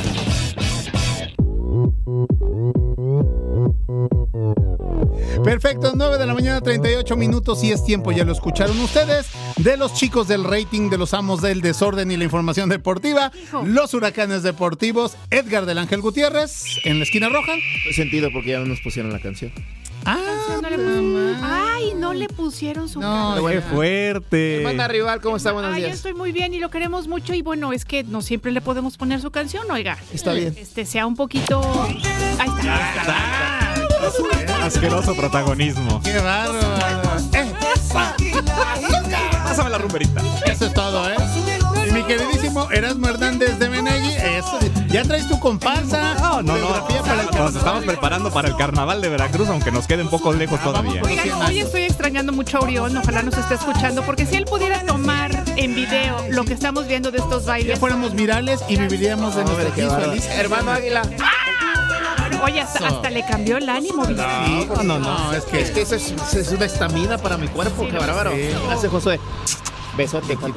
Perfecto, 5.43 5.93
9 5.95 6.17
de 6.19 6.25
la 6.27 6.33
mañana, 6.35 6.61
38 6.61 7.15
minutos 7.17 7.63
y 7.63 7.71
es 7.71 7.83
tiempo, 7.83 8.11
ya 8.11 8.23
lo 8.23 8.31
escucharon 8.31 8.79
ustedes, 8.79 9.27
de 9.57 9.75
los 9.75 9.93
chicos 9.93 10.27
del 10.27 10.43
rating, 10.43 10.89
de 10.89 10.97
los 10.97 11.13
amos 11.15 11.41
del 11.41 11.61
desorden 11.61 12.11
y 12.11 12.17
la 12.17 12.23
información 12.23 12.69
deportiva, 12.69 13.31
los 13.65 13.93
huracanes 13.95 14.43
deportivos, 14.43 15.17
Edgar 15.31 15.65
del 15.65 15.79
Ángel 15.79 16.01
Gutiérrez 16.01 16.63
en 16.83 16.99
la 16.99 17.05
esquina 17.05 17.29
roja. 17.29 17.53
sentido 17.95 18.29
porque 18.31 18.51
ya 18.51 18.59
no 18.59 18.65
nos 18.65 18.81
pusieron 18.81 19.11
la 19.11 19.19
canción. 19.19 19.51
Ah, 20.05 20.17
Ay, 21.41 21.93
no 21.95 22.13
le 22.13 22.27
pusieron 22.27 22.89
su 22.89 22.99
no, 22.99 23.35
qué 23.47 23.61
fuerte. 23.61 24.61
Manda 24.63 24.87
rival, 24.87 25.21
¿cómo 25.21 25.37
está? 25.37 25.51
Buenos 25.51 25.73
Ay, 25.73 25.81
días. 25.81 25.89
Yo 25.91 25.95
estoy 25.95 26.13
muy 26.13 26.31
bien 26.31 26.53
y 26.53 26.59
lo 26.59 26.69
queremos 26.69 27.07
mucho 27.07 27.33
y 27.33 27.41
bueno, 27.41 27.71
es 27.71 27.85
que 27.85 28.03
no 28.03 28.21
siempre 28.21 28.51
le 28.51 28.61
podemos 28.61 28.97
poner 28.97 29.21
su 29.21 29.31
canción, 29.31 29.69
oiga. 29.69 29.97
Está 30.13 30.33
bien. 30.33 30.55
Este 30.57 30.85
sea 30.85 31.05
un 31.05 31.15
poquito 31.15 31.61
Ahí 32.39 32.49
está. 32.49 32.75
Ahí 32.75 32.97
está. 32.99 33.70
Asqueroso 34.63 35.15
protagonismo. 35.15 36.01
¡Qué 36.03 36.17
bárbaro! 36.19 36.67
Eh, 37.33 37.51
Pásame 39.43 39.69
la 39.69 39.77
rumberita. 39.77 40.21
Eso 40.45 40.65
es 40.67 40.73
todo, 40.73 41.09
¿eh? 41.09 41.15
Y 41.87 41.91
mi 41.91 42.03
queridísimo 42.03 42.69
Erasmo 42.71 43.09
Hernández 43.09 43.57
de 43.59 43.69
Menegui, 43.69 44.13
eso. 44.13 44.59
¿Ya 44.87 45.03
traes 45.03 45.27
tu 45.27 45.39
comparsa? 45.39 46.13
No, 46.15 46.41
no, 46.41 46.57
no. 46.57 46.87
nos 47.37 47.55
estamos 47.55 47.83
preparando 47.83 48.31
para 48.31 48.47
el 48.47 48.55
carnaval 48.55 49.01
de 49.01 49.09
Veracruz, 49.09 49.49
aunque 49.49 49.71
nos 49.71 49.87
quede 49.87 50.03
un 50.03 50.09
poco 50.09 50.31
lejos 50.31 50.59
ah, 50.61 50.65
todavía. 50.65 51.01
Oigan, 51.03 51.31
hoy 51.41 51.59
estoy 51.59 51.83
extrañando 51.83 52.31
mucho 52.31 52.59
a 52.59 52.61
Orión, 52.61 52.95
ojalá 52.95 53.23
nos 53.23 53.37
esté 53.37 53.55
escuchando, 53.55 54.03
porque 54.03 54.25
si 54.25 54.35
él 54.35 54.45
pudiera 54.45 54.83
tomar 54.85 55.31
en 55.57 55.75
video 55.75 56.25
lo 56.29 56.45
que 56.45 56.53
estamos 56.53 56.87
viendo 56.87 57.11
de 57.11 57.17
estos 57.17 57.45
bailes. 57.45 57.73
Ya 57.73 57.79
fuéramos 57.79 58.13
virales 58.13 58.61
y 58.69 58.77
viviríamos 58.77 59.35
de 59.35 59.43
nuestra 59.43 59.99
feliz. 59.99 60.25
Hermano 60.27 60.71
Águila. 60.71 61.01
Oye, 62.43 62.61
hasta, 62.61 63.09
le 63.09 63.25
cambió 63.25 63.57
el 63.57 63.69
ánimo. 63.69 64.05
No, 64.05 64.83
no, 64.83 64.99
no, 64.99 65.33
es 65.33 65.45
que, 65.45 65.61
es 65.61 65.71
que 65.71 65.81
eso 65.81 65.95
es, 65.95 66.51
una 66.51 66.65
estamina 66.65 67.17
para 67.17 67.37
mi 67.37 67.47
cuerpo, 67.47 67.87
qué 67.87 67.97
bárbaro. 67.97 68.31
Hace 68.69 68.87
Josué. 68.87 69.19
Besote, 69.97 70.35
Juan. 70.35 70.53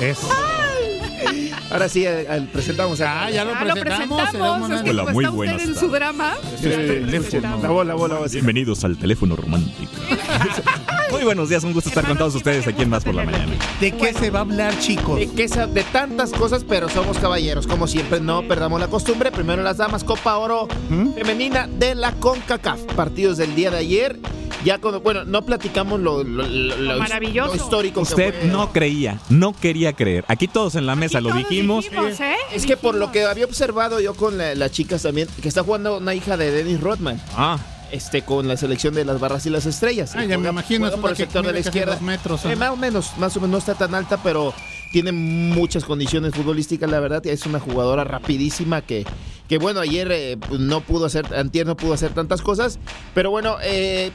Es. 0.00 0.18
Ahora 1.70 1.88
sí, 1.88 2.04
presentamos. 2.52 3.00
Ah, 3.00 3.30
ya 3.30 3.44
lo 3.44 3.54
ah, 3.54 3.60
presentamos. 3.60 4.22
Hola, 4.34 5.04
muy 5.12 5.24
buenas. 5.26 5.62
en 5.62 5.74
su 5.74 5.88
drama. 5.88 6.34
La 6.62 7.68
voz, 7.68 7.86
la 7.86 7.94
voz, 7.94 8.10
la 8.10 8.18
voz. 8.18 8.32
Bienvenidos 8.32 8.84
al 8.84 8.96
teléfono 8.98 9.36
romántico. 9.36 9.90
Muy 11.14 11.22
buenos 11.22 11.48
días, 11.48 11.62
un 11.62 11.72
gusto 11.72 11.90
estar 11.90 12.04
con 12.04 12.18
todos 12.18 12.34
ustedes 12.34 12.66
aquí 12.66 12.82
en 12.82 12.90
Más 12.90 13.04
por 13.04 13.14
la 13.14 13.22
Mañana. 13.22 13.52
¿De 13.80 13.92
qué 13.92 14.12
se 14.12 14.30
va 14.30 14.40
a 14.40 14.42
hablar, 14.42 14.76
chicos? 14.80 15.16
De, 15.16 15.30
qué 15.30 15.46
de 15.46 15.84
tantas 15.84 16.32
cosas, 16.32 16.64
pero 16.68 16.88
somos 16.88 17.18
caballeros. 17.18 17.68
Como 17.68 17.86
siempre, 17.86 18.18
no 18.20 18.42
perdamos 18.48 18.80
la 18.80 18.88
costumbre. 18.88 19.30
Primero 19.30 19.62
las 19.62 19.76
damas, 19.76 20.02
Copa 20.02 20.36
Oro 20.38 20.66
¿Mm? 20.88 21.12
Femenina 21.12 21.68
de 21.68 21.94
la 21.94 22.10
CONCACAF. 22.10 22.80
Partidos 22.96 23.36
del 23.36 23.54
día 23.54 23.70
de 23.70 23.76
ayer. 23.76 24.18
Ya 24.64 24.80
cuando, 24.80 25.02
bueno, 25.02 25.24
no 25.24 25.44
platicamos 25.44 26.00
lo, 26.00 26.24
maravilloso. 26.24 27.54
histórico. 27.54 28.00
Usted 28.00 28.50
no 28.50 28.72
creía, 28.72 29.20
no 29.28 29.52
quería 29.52 29.92
creer. 29.92 30.24
Aquí 30.26 30.48
todos 30.48 30.74
en 30.74 30.84
la 30.84 30.96
mesa 30.96 31.20
lo 31.20 31.32
dijimos. 31.32 31.84
¿eh? 31.92 32.34
Es 32.52 32.66
que 32.66 32.76
por 32.76 32.96
lo 32.96 33.12
que 33.12 33.22
había 33.22 33.44
observado 33.44 34.00
yo 34.00 34.14
con 34.14 34.36
las 34.36 34.70
chicas 34.72 35.02
también, 35.02 35.28
que 35.40 35.46
está 35.46 35.62
jugando 35.62 35.98
una 35.98 36.12
hija 36.12 36.36
de 36.36 36.50
Dennis 36.50 36.80
Rodman. 36.80 37.20
Ah 37.36 37.56
este, 37.94 38.22
con 38.22 38.48
la 38.48 38.56
selección 38.56 38.92
de 38.94 39.04
las 39.04 39.20
barras 39.20 39.46
y 39.46 39.50
las 39.50 39.66
estrellas. 39.66 40.14
Ah, 40.16 40.24
ya 40.24 40.36
me 40.36 40.48
imagino. 40.48 40.90
por 41.00 41.10
el 41.10 41.16
sector 41.16 41.46
de 41.46 41.52
la 41.52 41.60
izquierda. 41.60 41.96
Metros, 42.00 42.44
eh, 42.44 42.56
más 42.56 42.70
o 42.70 42.76
menos, 42.76 43.12
más 43.18 43.36
o 43.36 43.40
menos 43.40 43.52
no 43.52 43.58
está 43.58 43.74
tan 43.74 43.94
alta, 43.94 44.20
pero 44.20 44.52
tiene 44.90 45.12
muchas 45.12 45.84
condiciones 45.84 46.34
futbolísticas, 46.34 46.90
la 46.90 46.98
verdad. 46.98 47.24
Es 47.24 47.46
una 47.46 47.60
jugadora 47.60 48.02
rapidísima 48.02 48.82
que, 48.82 49.06
que 49.48 49.58
bueno, 49.58 49.78
ayer 49.78 50.10
eh, 50.10 50.36
pues, 50.36 50.58
no 50.58 50.80
pudo 50.80 51.06
hacer, 51.06 51.32
antier 51.36 51.66
no 51.66 51.76
pudo 51.76 51.94
hacer 51.94 52.12
tantas 52.12 52.42
cosas, 52.42 52.80
pero 53.14 53.30
bueno, 53.30 53.58
eh, 53.62 54.10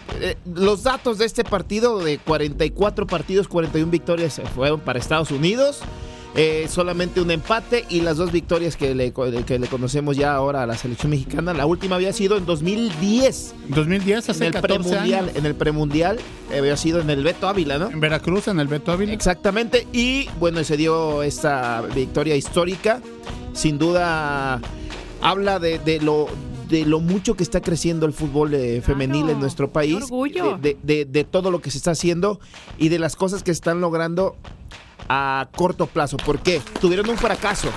los 0.54 0.84
datos 0.84 1.18
de 1.18 1.26
este 1.26 1.46
partido 1.46 2.00
de 2.00 2.18
44 2.18 3.08
partidos, 3.08 3.48
41 3.48 3.90
victorias 3.90 4.42
fueron 4.54 4.82
para 4.82 5.00
Estados 5.00 5.32
Unidos. 5.32 5.80
Eh, 6.36 6.68
solamente 6.70 7.22
un 7.22 7.32
empate 7.32 7.86
y 7.90 8.02
las 8.02 8.18
dos 8.18 8.32
victorias 8.32 8.78
que 8.78 8.94
le, 8.94 9.12
que 9.12 9.58
le 9.58 9.68
conocemos 9.68 10.16
ya 10.16 10.34
ahora 10.34 10.64
a 10.64 10.68
la 10.68 10.78
selección 10.78 11.10
mexicana. 11.10 11.54
La 11.54 11.66
última 11.66 11.96
había 11.96 12.14
sido 12.14 12.38
en 12.38 12.46
2010. 12.46 13.56
2010, 13.70 14.30
hace 14.30 14.46
en 14.46 14.56
el 14.56 14.62
premundial, 14.62 15.32
En 15.34 15.46
el 15.46 15.56
premundial 15.56 16.20
eh, 16.52 16.60
había 16.60 16.78
sido 16.78 17.02
en 17.02 17.10
el 17.10 17.24
Beto 17.24 17.48
Ávila, 17.48 17.80
¿no? 17.80 17.90
En 17.90 18.00
Veracruz, 18.00 18.48
en 18.48 18.60
el 18.60 18.68
Beto 18.68 18.92
Ávila. 18.92 19.12
Exactamente. 19.14 19.88
Y 19.92 20.30
bueno, 20.40 20.64
se 20.64 20.78
dio 20.78 21.24
esta 21.24 21.82
victoria 21.96 22.36
histórica. 22.36 23.02
Sin 23.54 23.80
duda 23.80 24.62
habla 25.22 25.60
de, 25.60 26.00
lo 26.02 26.28
de 26.70 26.86
lo 26.86 27.00
mucho 27.00 27.36
que 27.36 27.44
está 27.44 27.60
creciendo 27.60 28.06
el 28.06 28.14
fútbol 28.14 28.54
eh, 28.54 28.82
femenil 28.82 29.30
en 29.30 29.40
nuestro 29.40 29.72
país, 29.72 30.06
de, 30.62 30.78
de, 30.84 31.06
de, 31.06 31.24
todo 31.24 31.50
lo 31.50 31.60
que 31.60 31.72
se 31.72 31.80
está 31.80 31.92
haciendo 31.92 32.40
y 32.78 32.90
de 32.90 33.00
las 33.00 33.16
cosas 33.16 33.42
que 33.42 33.52
están 33.52 33.82
logrando 33.82 34.38
a 35.08 35.48
corto 35.56 35.88
plazo. 35.88 36.18
¿Por 36.18 36.40
qué? 36.40 36.62
Tuvieron 36.82 37.10
un 37.10 37.18
fracaso. 37.18 37.70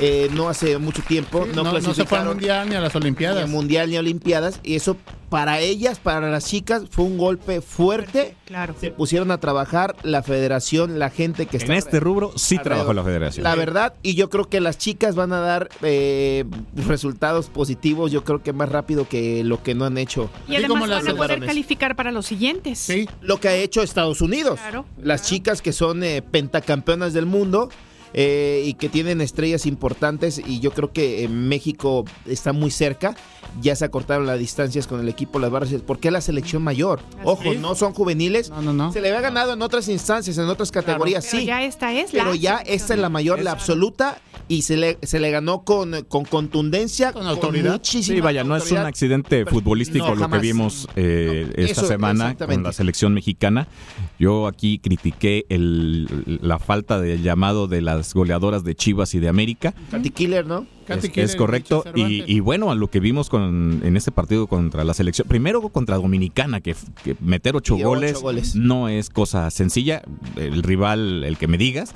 Eh, 0.00 0.28
no 0.32 0.48
hace 0.48 0.78
mucho 0.78 1.02
tiempo. 1.02 1.46
no, 1.46 1.62
no, 1.62 1.94
se 1.94 2.04
fue 2.04 2.18
al 2.18 2.26
Mundial 2.26 2.68
ni 2.68 2.74
a 2.74 2.80
las 2.80 2.94
Olimpiadas. 2.96 3.36
Ni 3.36 3.42
al 3.42 3.48
Mundial 3.48 3.90
ni 3.90 3.96
a 3.96 4.00
Olimpiadas. 4.00 4.60
Y 4.62 4.74
eso 4.74 4.96
para 5.34 5.58
ellas, 5.58 5.98
para 5.98 6.30
las 6.30 6.46
chicas, 6.46 6.84
fue 6.90 7.04
un 7.04 7.18
golpe 7.18 7.60
fuerte. 7.60 8.36
Claro. 8.44 8.74
Se 8.80 8.92
pusieron 8.92 9.30
a 9.32 9.38
trabajar 9.38 9.96
la 10.04 10.22
federación, 10.22 10.98
la 10.98 11.10
gente 11.10 11.46
que 11.46 11.56
está. 11.56 11.72
En 11.72 11.78
este 11.78 11.98
rubro 11.98 12.32
sí 12.36 12.56
trabajó 12.58 12.92
la 12.92 13.02
federación. 13.02 13.42
La 13.42 13.56
verdad, 13.56 13.94
y 14.02 14.14
yo 14.14 14.30
creo 14.30 14.48
que 14.48 14.60
las 14.60 14.78
chicas 14.78 15.16
van 15.16 15.32
a 15.32 15.40
dar 15.40 15.70
eh, 15.82 16.44
resultados 16.76 17.48
positivos, 17.48 18.12
yo 18.12 18.22
creo 18.22 18.44
que 18.44 18.52
más 18.52 18.68
rápido 18.68 19.08
que 19.08 19.42
lo 19.42 19.60
que 19.62 19.74
no 19.74 19.86
han 19.86 19.98
hecho. 19.98 20.30
Y 20.46 20.56
además 20.56 20.88
van 20.88 21.08
a 21.08 21.14
poder 21.16 21.44
calificar 21.44 21.96
para 21.96 22.12
los 22.12 22.26
siguientes. 22.26 22.78
Sí. 22.78 23.08
Lo 23.20 23.40
que 23.40 23.48
ha 23.48 23.54
hecho 23.56 23.82
Estados 23.82 24.20
Unidos. 24.20 24.60
Claro. 24.60 24.84
Las 25.02 25.22
chicas 25.22 25.62
que 25.62 25.72
son 25.72 26.04
eh, 26.04 26.22
pentacampeonas 26.22 27.12
del 27.12 27.26
mundo 27.26 27.70
eh, 28.14 28.62
y 28.64 28.74
que 28.74 28.88
tienen 28.88 29.20
estrellas 29.20 29.66
importantes 29.66 30.40
y 30.44 30.60
yo 30.60 30.70
creo 30.70 30.92
que 30.92 31.28
México 31.28 32.04
está 32.26 32.52
muy 32.52 32.70
cerca. 32.70 33.16
Ya 33.60 33.76
se 33.76 33.84
acortaron 33.84 34.26
las 34.26 34.38
distancias 34.38 34.86
con 34.86 35.00
el 35.00 35.08
equipo 35.08 35.38
Las 35.38 35.50
Barras 35.50 35.70
porque 35.86 36.08
es 36.08 36.12
la 36.12 36.20
selección 36.20 36.62
mayor. 36.62 37.00
Ojo, 37.22 37.54
no 37.54 37.74
son 37.74 37.92
juveniles. 37.92 38.50
No, 38.50 38.62
no, 38.62 38.72
no. 38.72 38.92
Se 38.92 39.00
le 39.00 39.08
había 39.08 39.20
ganado 39.20 39.52
en 39.52 39.62
otras 39.62 39.88
instancias, 39.88 40.38
en 40.38 40.44
otras 40.44 40.72
categorías, 40.72 41.24
sí. 41.24 41.38
Pero 41.38 41.46
ya 41.46 41.62
esta 41.62 41.92
es 41.92 42.12
la. 42.12 42.24
Pero 42.24 42.34
ya 42.34 42.56
esta 42.58 42.94
es 42.94 43.00
la 43.00 43.08
mayor, 43.08 43.42
la 43.42 43.52
absoluta 43.52 44.18
y 44.48 44.62
se 44.62 44.76
le, 44.76 44.98
se 45.02 45.20
le 45.20 45.30
ganó 45.30 45.64
con, 45.64 46.04
con 46.08 46.24
contundencia, 46.24 47.12
con 47.12 47.26
autoridad. 47.26 47.80
sí, 47.82 48.20
vaya, 48.20 48.44
no 48.44 48.56
es 48.56 48.70
un 48.70 48.78
accidente 48.78 49.46
futbolístico 49.46 50.14
lo 50.14 50.28
que 50.28 50.38
vimos 50.38 50.88
eh, 50.96 51.50
esta 51.56 51.84
semana 51.84 52.34
con 52.36 52.62
la 52.62 52.72
selección 52.72 53.14
mexicana. 53.14 53.68
Yo 54.18 54.46
aquí 54.46 54.78
critiqué 54.78 55.46
el, 55.48 56.38
la 56.42 56.58
falta 56.58 57.00
de 57.00 57.20
llamado 57.20 57.66
de 57.68 57.82
las 58.04 58.12
goleadoras 58.12 58.64
de 58.64 58.74
Chivas 58.74 59.14
y 59.14 59.18
de 59.18 59.28
América. 59.30 59.74
Katy 59.90 60.10
Killer, 60.10 60.46
¿no? 60.46 60.66
Es, 61.14 61.36
correcto. 61.36 61.84
Y, 61.94 62.40
bueno, 62.40 62.70
a 62.70 62.74
lo 62.74 62.88
que 62.88 63.00
vimos 63.00 63.30
con, 63.30 63.80
en 63.82 63.96
este 63.96 64.12
partido 64.12 64.46
contra 64.46 64.84
la 64.84 64.92
selección, 64.92 65.26
primero 65.26 65.66
contra 65.70 65.96
Dominicana, 65.96 66.60
que, 66.60 66.76
meter 67.20 67.56
ocho 67.56 67.76
goles, 67.76 68.22
no 68.54 68.90
es 68.90 69.08
cosa 69.08 69.50
sencilla. 69.50 70.02
El 70.36 70.62
rival, 70.62 71.24
el 71.24 71.38
que 71.38 71.48
me 71.48 71.56
digas. 71.56 71.94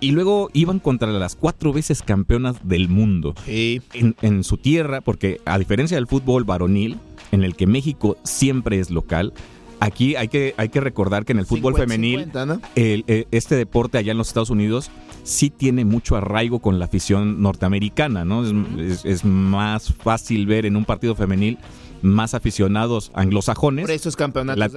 Y 0.00 0.10
luego 0.10 0.50
iban 0.52 0.78
contra 0.78 1.10
las 1.10 1.34
cuatro 1.34 1.72
veces 1.72 2.02
campeonas 2.02 2.68
del 2.68 2.90
mundo 2.90 3.34
en, 3.46 4.44
su 4.44 4.58
tierra, 4.58 5.00
porque 5.00 5.40
a 5.46 5.58
diferencia 5.58 5.96
del 5.96 6.06
fútbol 6.06 6.44
varonil, 6.44 6.98
en 7.32 7.42
el 7.42 7.56
que 7.56 7.66
México 7.66 8.18
siempre 8.22 8.78
es 8.78 8.90
local, 8.90 9.32
aquí 9.80 10.16
hay 10.16 10.28
que, 10.28 10.54
hay 10.56 10.68
que 10.68 10.80
recordar 10.80 11.24
que 11.24 11.32
en 11.32 11.38
el 11.38 11.46
fútbol 11.46 11.74
femenil, 11.74 12.30
eh, 12.74 13.26
este 13.30 13.56
deporte 13.56 13.98
allá 13.98 14.12
en 14.12 14.18
los 14.18 14.28
Estados 14.28 14.50
Unidos 14.50 14.90
sí 15.22 15.50
tiene 15.50 15.84
mucho 15.84 16.16
arraigo 16.16 16.60
con 16.60 16.78
la 16.78 16.84
afición 16.84 17.42
norteamericana, 17.42 18.24
¿no? 18.24 18.44
es 18.44 19.24
más 19.24 19.92
fácil 19.92 20.46
ver 20.46 20.66
en 20.66 20.76
un 20.76 20.84
partido 20.84 21.14
femenil 21.14 21.58
más 22.02 22.34
aficionados 22.34 23.10
anglosajones 23.14 23.86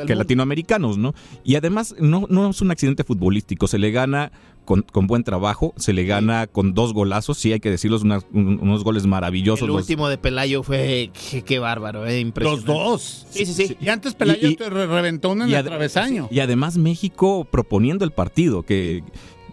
que 0.07 0.15
latinoamericanos, 0.15 0.97
¿no? 0.97 1.13
Y 1.43 1.55
además 1.55 1.95
no, 1.99 2.26
no 2.30 2.49
es 2.49 2.61
un 2.61 2.72
accidente 2.72 3.03
futbolístico, 3.03 3.67
se 3.67 3.78
le 3.78 3.91
gana 3.91 4.32
con, 4.65 5.07
buen 5.07 5.24
trabajo, 5.24 5.74
se 5.78 5.93
le 5.93 6.05
gana 6.05 6.45
con 6.45 6.76
dos 6.76 6.93
golazos, 6.93 7.39
sí 7.39 7.51
hay 7.51 7.59
que 7.59 7.72
decirlos, 7.72 8.03
unos 8.03 8.84
goles 8.84 9.07
maravillosos. 9.07 9.67
El 9.67 9.72
último 9.72 10.07
de 10.09 10.20
Pelayo 10.20 10.61
fue, 10.61 11.11
qué, 11.45 11.59
bárbaro, 11.59 12.05
eh, 12.05 12.20
impresionante. 12.20 12.67
Los 12.67 12.78
dos. 12.78 13.28
Sí, 13.32 13.47
sí, 13.47 13.53
sí. 13.53 13.78
Y 13.82 13.89
antes 13.89 14.13
Pelayo 14.13 14.55
te 14.55 14.70
reventó 14.70 15.32
uno 15.32 15.45
en 15.45 15.53
el 15.53 15.65
travesaño. 15.65 16.28
Y 16.30 16.39
además 16.39 16.78
México 16.78 17.47
proponiendo 17.49 18.05
el 18.05 18.11
partido, 18.11 18.61
que 18.61 19.03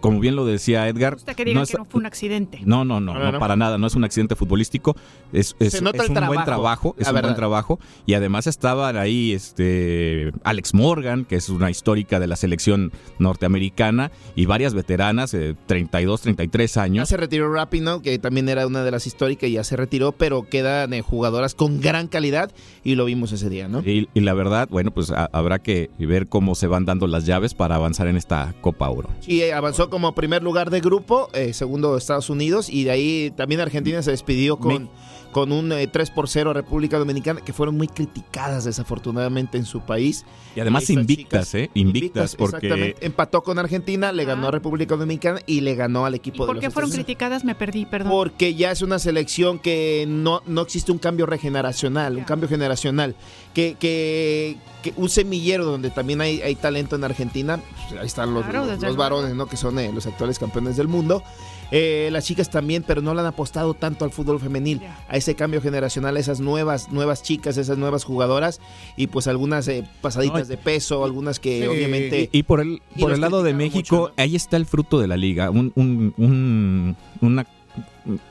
como 0.01 0.20
bien 0.20 0.36
lo 0.36 0.44
decía 0.44 0.88
Edgar. 0.88 1.16
que 1.16 1.55
no, 1.55 1.64
que 1.64 1.78
no 1.78 1.84
fue 1.84 2.01
un 2.01 2.07
accidente. 2.07 2.61
No, 2.64 2.84
no, 2.84 3.01
no, 3.01 3.14
no, 3.14 3.38
para 3.38 3.57
nada. 3.57 3.78
No 3.78 3.86
es 3.86 3.94
un 3.94 4.05
accidente 4.05 4.36
futbolístico. 4.36 4.97
Es, 5.32 5.57
es, 5.59 5.80
un 5.80 5.90
buen 6.26 6.44
trabajo. 6.44 6.94
Es 6.99 7.09
un 7.09 7.20
buen 7.20 7.34
trabajo. 7.34 7.78
Y 8.07 8.14
además 8.14 8.47
estaban 8.47 8.97
ahí 8.97 9.32
este 9.32 10.32
Alex 10.44 10.74
Morgan, 10.74 11.24
que 11.24 11.36
es 11.36 11.49
una 11.49 11.70
histórica 11.70 12.20
de 12.20 12.26
la 12.26 12.36
selección 12.36 12.92
norteamericana, 13.18 14.11
y 14.34 14.47
varias 14.47 14.74
veteranas, 14.74 15.32
de 15.32 15.55
32, 15.66 16.20
33 16.22 16.76
años. 16.76 17.09
Ya 17.09 17.16
se 17.16 17.16
retiró 17.16 17.53
Rapino, 17.53 18.03
que 18.03 18.18
también 18.18 18.49
era 18.49 18.66
una 18.66 18.84
de 18.84 18.90
las 18.90 19.07
históricas 19.07 19.49
y 19.51 19.55
ya 19.55 19.64
se 19.64 19.76
retiró, 19.76 20.12
pero 20.12 20.49
quedan 20.49 20.92
eh, 20.92 21.03
jugadoras 21.03 21.55
con 21.55 21.80
gran 21.80 22.09
calidad 22.09 22.53
y 22.84 22.94
lo 22.94 23.05
vimos 23.05 23.32
ese 23.32 23.49
día, 23.49 23.68
¿no? 23.68 23.80
Y, 23.80 24.09
la 24.14 24.34
verdad, 24.34 24.68
bueno, 24.70 24.90
pues 24.90 25.11
habrá 25.11 25.61
que 25.61 25.90
ver 25.99 26.28
cómo 26.28 26.55
se 26.55 26.66
van 26.66 26.84
dando 26.84 27.07
las 27.07 27.26
llaves 27.26 27.55
para 27.55 27.76
avanzar 27.76 28.07
en 28.09 28.16
esta 28.16 28.55
Copa 28.61 28.88
Oro. 28.88 29.11
Sí, 29.20 29.42
eh, 29.42 29.53
avanzó 29.53 29.90
como 29.97 30.14
primer 30.14 30.42
lugar 30.42 30.68
de 30.68 30.82
grupo, 30.82 31.30
eh, 31.32 31.55
segundo 31.55 31.97
Estados 31.97 32.28
Unidos, 32.28 32.68
y 32.68 32.84
de 32.84 32.90
ahí 32.90 33.32
también 33.34 33.62
Argentina 33.62 34.03
se 34.03 34.11
despidió 34.11 34.59
con, 34.59 34.90
con 35.37 35.53
un 35.53 35.68
3 35.68 36.09
eh, 36.09 36.12
por 36.14 36.30
0 36.30 36.49
a 36.49 36.55
República 36.55 36.97
Dominicana, 36.97 37.43
que 37.43 37.53
fueron 37.53 37.76
muy 37.76 37.89
criticadas 37.89 38.64
desafortunadamente 38.64 39.59
en 39.59 39.66
su 39.66 39.82
país. 39.82 40.24
Y 40.55 40.61
además 40.61 40.89
invictas, 40.89 41.55
¿eh? 41.55 41.68
Invictas, 41.74 42.34
porque... 42.37 42.97
Empató 43.03 43.43
con 43.43 43.59
Argentina, 43.59 44.12
le 44.12 44.24
ganó 44.24 44.47
a 44.47 44.49
ah. 44.49 44.53
República 44.53 44.97
Dominicana 44.97 45.41
y 45.45 45.61
le 45.61 45.74
ganó 45.74 46.07
al 46.07 46.14
equipo 46.14 46.45
¿Y 46.45 46.47
¿Por 46.47 46.59
qué 46.59 46.70
fueron 46.70 46.91
criticadas? 46.91 47.45
Me 47.45 47.55
perdí, 47.55 47.84
perdón. 47.84 48.12
Porque 48.12 48.55
ya 48.55 48.70
es 48.70 48.80
una 48.80 48.99
selección 48.99 49.59
que 49.59 50.07
no, 50.09 50.41
no 50.47 50.62
existe 50.62 50.91
un 50.91 50.97
cambio 50.97 51.26
regeneracional, 51.26 52.16
un 52.16 52.24
cambio 52.24 52.49
generacional. 52.49 53.14
Que, 53.53 53.76
que, 53.78 54.57
un 54.97 55.11
semillero 55.11 55.66
donde 55.66 55.91
también 55.91 56.22
hay, 56.22 56.41
hay 56.41 56.55
talento 56.55 56.97
en 56.97 57.05
Argentina, 57.05 57.61
pues, 57.91 58.01
ahí 58.01 58.07
están 58.07 58.32
los, 58.32 58.47
los, 58.80 58.97
varones, 58.97 59.34
¿no? 59.34 59.47
Que 59.49 59.59
son 59.59 59.78
eh, 59.78 59.93
los 59.93 60.07
actuales 60.07 60.39
campeones 60.39 60.78
del 60.78 60.89
mundo. 60.89 61.22
Eh, 61.70 62.08
las 62.12 62.24
chicas 62.24 62.50
también, 62.50 62.84
pero 62.86 63.02
no 63.02 63.14
le 63.14 63.20
han 63.20 63.26
apostado 63.26 63.74
tanto 63.74 64.04
al 64.04 64.10
fútbol 64.10 64.40
femenil, 64.40 64.80
a 65.08 65.16
ese 65.16 65.34
cambio 65.34 65.60
generacional, 65.60 66.16
a 66.16 66.20
esas 66.20 66.40
nuevas, 66.40 66.90
nuevas 66.92 67.22
chicas, 67.22 67.56
esas 67.56 67.78
nuevas 67.78 68.04
jugadas 68.04 68.60
y 68.96 69.08
pues 69.08 69.26
algunas 69.26 69.66
eh, 69.68 69.84
pasaditas 70.00 70.48
de 70.48 70.56
peso, 70.56 71.04
algunas 71.04 71.40
que 71.40 71.68
obviamente... 71.68 72.28
Y, 72.32 72.42
por 72.44 72.60
el, 72.60 72.82
por 72.98 73.12
el 73.12 73.20
lado 73.20 73.42
de 73.42 73.54
México, 73.54 74.12
ahí 74.16 74.36
está 74.36 74.56
el 74.56 74.66
fruto 74.66 75.00
de 75.00 75.08
la 75.08 75.16
liga, 75.16 75.50
un, 75.50 75.72
un, 75.74 76.96
una 77.20 77.46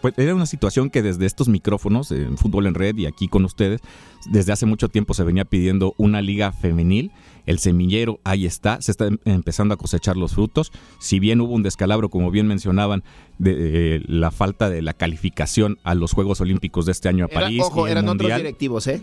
pues 0.01 0.13
era 0.17 0.33
una 0.33 0.45
situación 0.45 0.89
que 0.89 1.01
desde 1.01 1.25
estos 1.25 1.49
micrófonos, 1.49 2.11
en 2.11 2.37
fútbol 2.37 2.67
en 2.67 2.73
red 2.73 2.95
y 2.97 3.05
aquí 3.05 3.27
con 3.27 3.45
ustedes, 3.45 3.81
desde 4.25 4.53
hace 4.53 4.65
mucho 4.65 4.89
tiempo 4.89 5.13
se 5.13 5.23
venía 5.23 5.45
pidiendo 5.45 5.93
una 5.97 6.21
liga 6.21 6.51
femenil 6.51 7.11
el 7.45 7.59
semillero 7.59 8.19
ahí 8.23 8.45
está, 8.45 8.81
se 8.81 8.91
está 8.91 9.07
em, 9.07 9.17
empezando 9.25 9.73
a 9.73 9.77
cosechar 9.77 10.17
los 10.17 10.33
frutos. 10.33 10.71
Si 10.99 11.19
bien 11.19 11.41
hubo 11.41 11.53
un 11.53 11.63
descalabro, 11.63 12.09
como 12.09 12.31
bien 12.31 12.47
mencionaban, 12.47 13.03
de, 13.37 14.01
la 14.07 14.31
falta 14.31 14.69
de 14.69 14.81
la 14.81 14.93
calificación 14.93 15.77
a 15.83 15.95
los 15.95 16.13
Juegos 16.13 16.41
Olímpicos 16.41 16.85
de 16.85 16.91
este 16.91 17.09
año 17.09 17.25
a 17.25 17.27
París. 17.27 17.61
ojo, 17.63 17.87
eran 17.87 18.07
otros 18.07 18.35
directivos, 18.35 18.87
¿eh? 18.87 19.01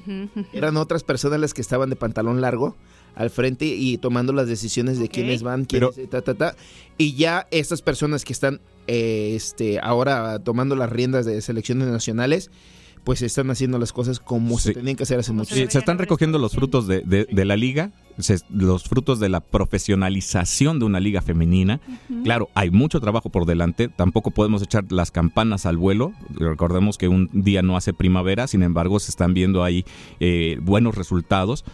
Eran 0.53 0.76
otras 0.76 1.05
personas 1.05 1.40
las 1.40 1.55
que 1.55 1.61
estaban 1.61 1.90
de 1.90 1.97
pantalón 1.97 2.40
largo 2.40 2.76
al 3.14 3.30
frente 3.30 3.66
y 3.66 3.99
tomando 3.99 4.32
las 4.32 4.47
decisiones 4.47 4.99
de 4.99 5.09
quiénes 5.09 5.43
van, 5.43 5.64
quiénes, 5.64 6.09
ta, 6.09 6.22
ta, 6.22 6.34
ta. 6.34 6.57
Y 6.97 7.14
ya 7.14 7.47
estas 7.51 7.82
personas 7.82 8.24
que 8.24 8.32
están 8.32 8.61
eh, 8.86 9.32
este, 9.34 9.80
ahora 9.80 10.38
tomando 10.38 10.76
las 10.76 10.90
riendas 10.90 11.26
de 11.26 11.40
selecciones 11.43 11.88
nacionales, 11.88 12.51
pues 13.05 13.23
están 13.23 13.51
haciendo 13.51 13.79
las 13.79 13.93
cosas 13.93 14.21
como 14.21 14.59
se 14.59 14.75
tenían 14.75 14.97
que 14.97 15.03
hacer 15.03 15.19
hace 15.19 15.33
mucho 15.33 15.55
tiempo. 15.55 15.73
se 15.73 15.79
están 15.79 15.99
recogiendo 15.99 16.39
los 16.39 16.53
frutos 16.53 16.87
de, 16.87 17.01
de, 17.01 17.45
la 17.45 17.57
liga, 17.57 17.91
los 18.49 18.85
frutos 18.85 19.19
de 19.19 19.29
la 19.29 19.41
profesionalización 19.41 20.79
de 20.79 20.85
una 20.85 21.01
liga 21.01 21.21
femenina. 21.21 21.81
Claro, 22.23 22.49
hay 22.55 22.71
mucho 22.71 23.01
trabajo 23.01 23.31
por 23.31 23.47
delante, 23.47 23.89
tampoco 23.89 24.31
podemos 24.31 24.63
echar 24.63 24.91
las 24.93 25.11
campanas 25.11 25.67
al 25.67 25.77
vuelo. 25.77 26.13
Recordemos 26.31 26.97
que 26.97 27.09
un 27.09 27.29
día 27.33 27.63
no 27.63 27.77
hace 27.77 27.93
primavera, 27.93 28.47
sin 28.47 28.63
embargo 28.63 29.01
se 29.01 29.11
están 29.11 29.35
viendo 29.35 29.65
ahí 29.65 29.85
eh, 30.21 30.59
buenos 30.63 30.95
resultados, 30.95 31.65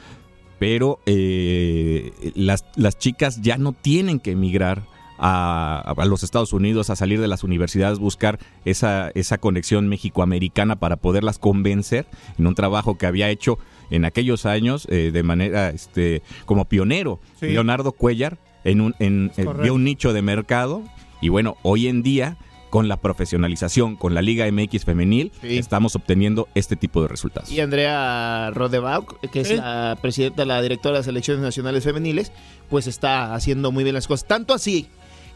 pero 0.58 1.00
eh, 1.06 2.12
las, 2.34 2.64
las 2.76 2.98
chicas 2.98 3.42
ya 3.42 3.58
no 3.58 3.72
tienen 3.74 4.18
que 4.18 4.32
emigrar 4.32 4.84
a, 5.18 5.94
los 6.06 6.22
Estados 6.22 6.52
Unidos, 6.52 6.90
a 6.90 6.96
salir 6.96 7.20
de 7.20 7.28
las 7.28 7.44
universidades, 7.44 7.98
buscar 7.98 8.38
esa, 8.64 9.10
esa 9.14 9.38
conexión 9.38 9.88
mexicoamericana 9.88 10.76
para 10.76 10.96
poderlas 10.96 11.38
convencer 11.38 12.06
en 12.38 12.46
un 12.46 12.54
trabajo 12.54 12.96
que 12.96 13.06
había 13.06 13.28
hecho 13.28 13.58
en 13.90 14.04
aquellos 14.04 14.46
años 14.46 14.86
eh, 14.90 15.10
de 15.12 15.22
manera 15.22 15.70
este, 15.70 16.22
como 16.44 16.66
pionero 16.66 17.20
Leonardo 17.40 17.92
Cuellar 17.92 18.38
en 18.64 18.80
un, 18.80 18.94
en, 18.98 19.32
eh, 19.36 19.70
un 19.70 19.84
nicho 19.84 20.12
de 20.12 20.22
mercado 20.22 20.82
y 21.20 21.30
bueno, 21.30 21.56
hoy 21.62 21.88
en 21.88 22.02
día 22.02 22.36
con 22.70 22.86
la 22.86 22.98
profesionalización, 22.98 23.96
con 23.96 24.14
la 24.14 24.20
Liga 24.22 24.50
MX 24.50 24.84
femenil, 24.84 25.32
estamos 25.42 25.96
obteniendo 25.96 26.48
este 26.54 26.76
tipo 26.76 27.00
de 27.00 27.08
resultados. 27.08 27.50
Y 27.50 27.60
Andrea 27.60 28.50
Rodebauk, 28.50 29.20
que 29.30 29.40
es 29.40 29.56
la 29.56 29.96
presidenta, 30.02 30.44
la 30.44 30.60
directora 30.60 30.98
de 30.98 31.04
selecciones 31.04 31.42
nacionales 31.42 31.84
femeniles, 31.84 32.30
pues 32.68 32.86
está 32.86 33.34
haciendo 33.34 33.72
muy 33.72 33.84
bien 33.84 33.94
las 33.94 34.06
cosas. 34.06 34.28
Tanto 34.28 34.52
así 34.52 34.88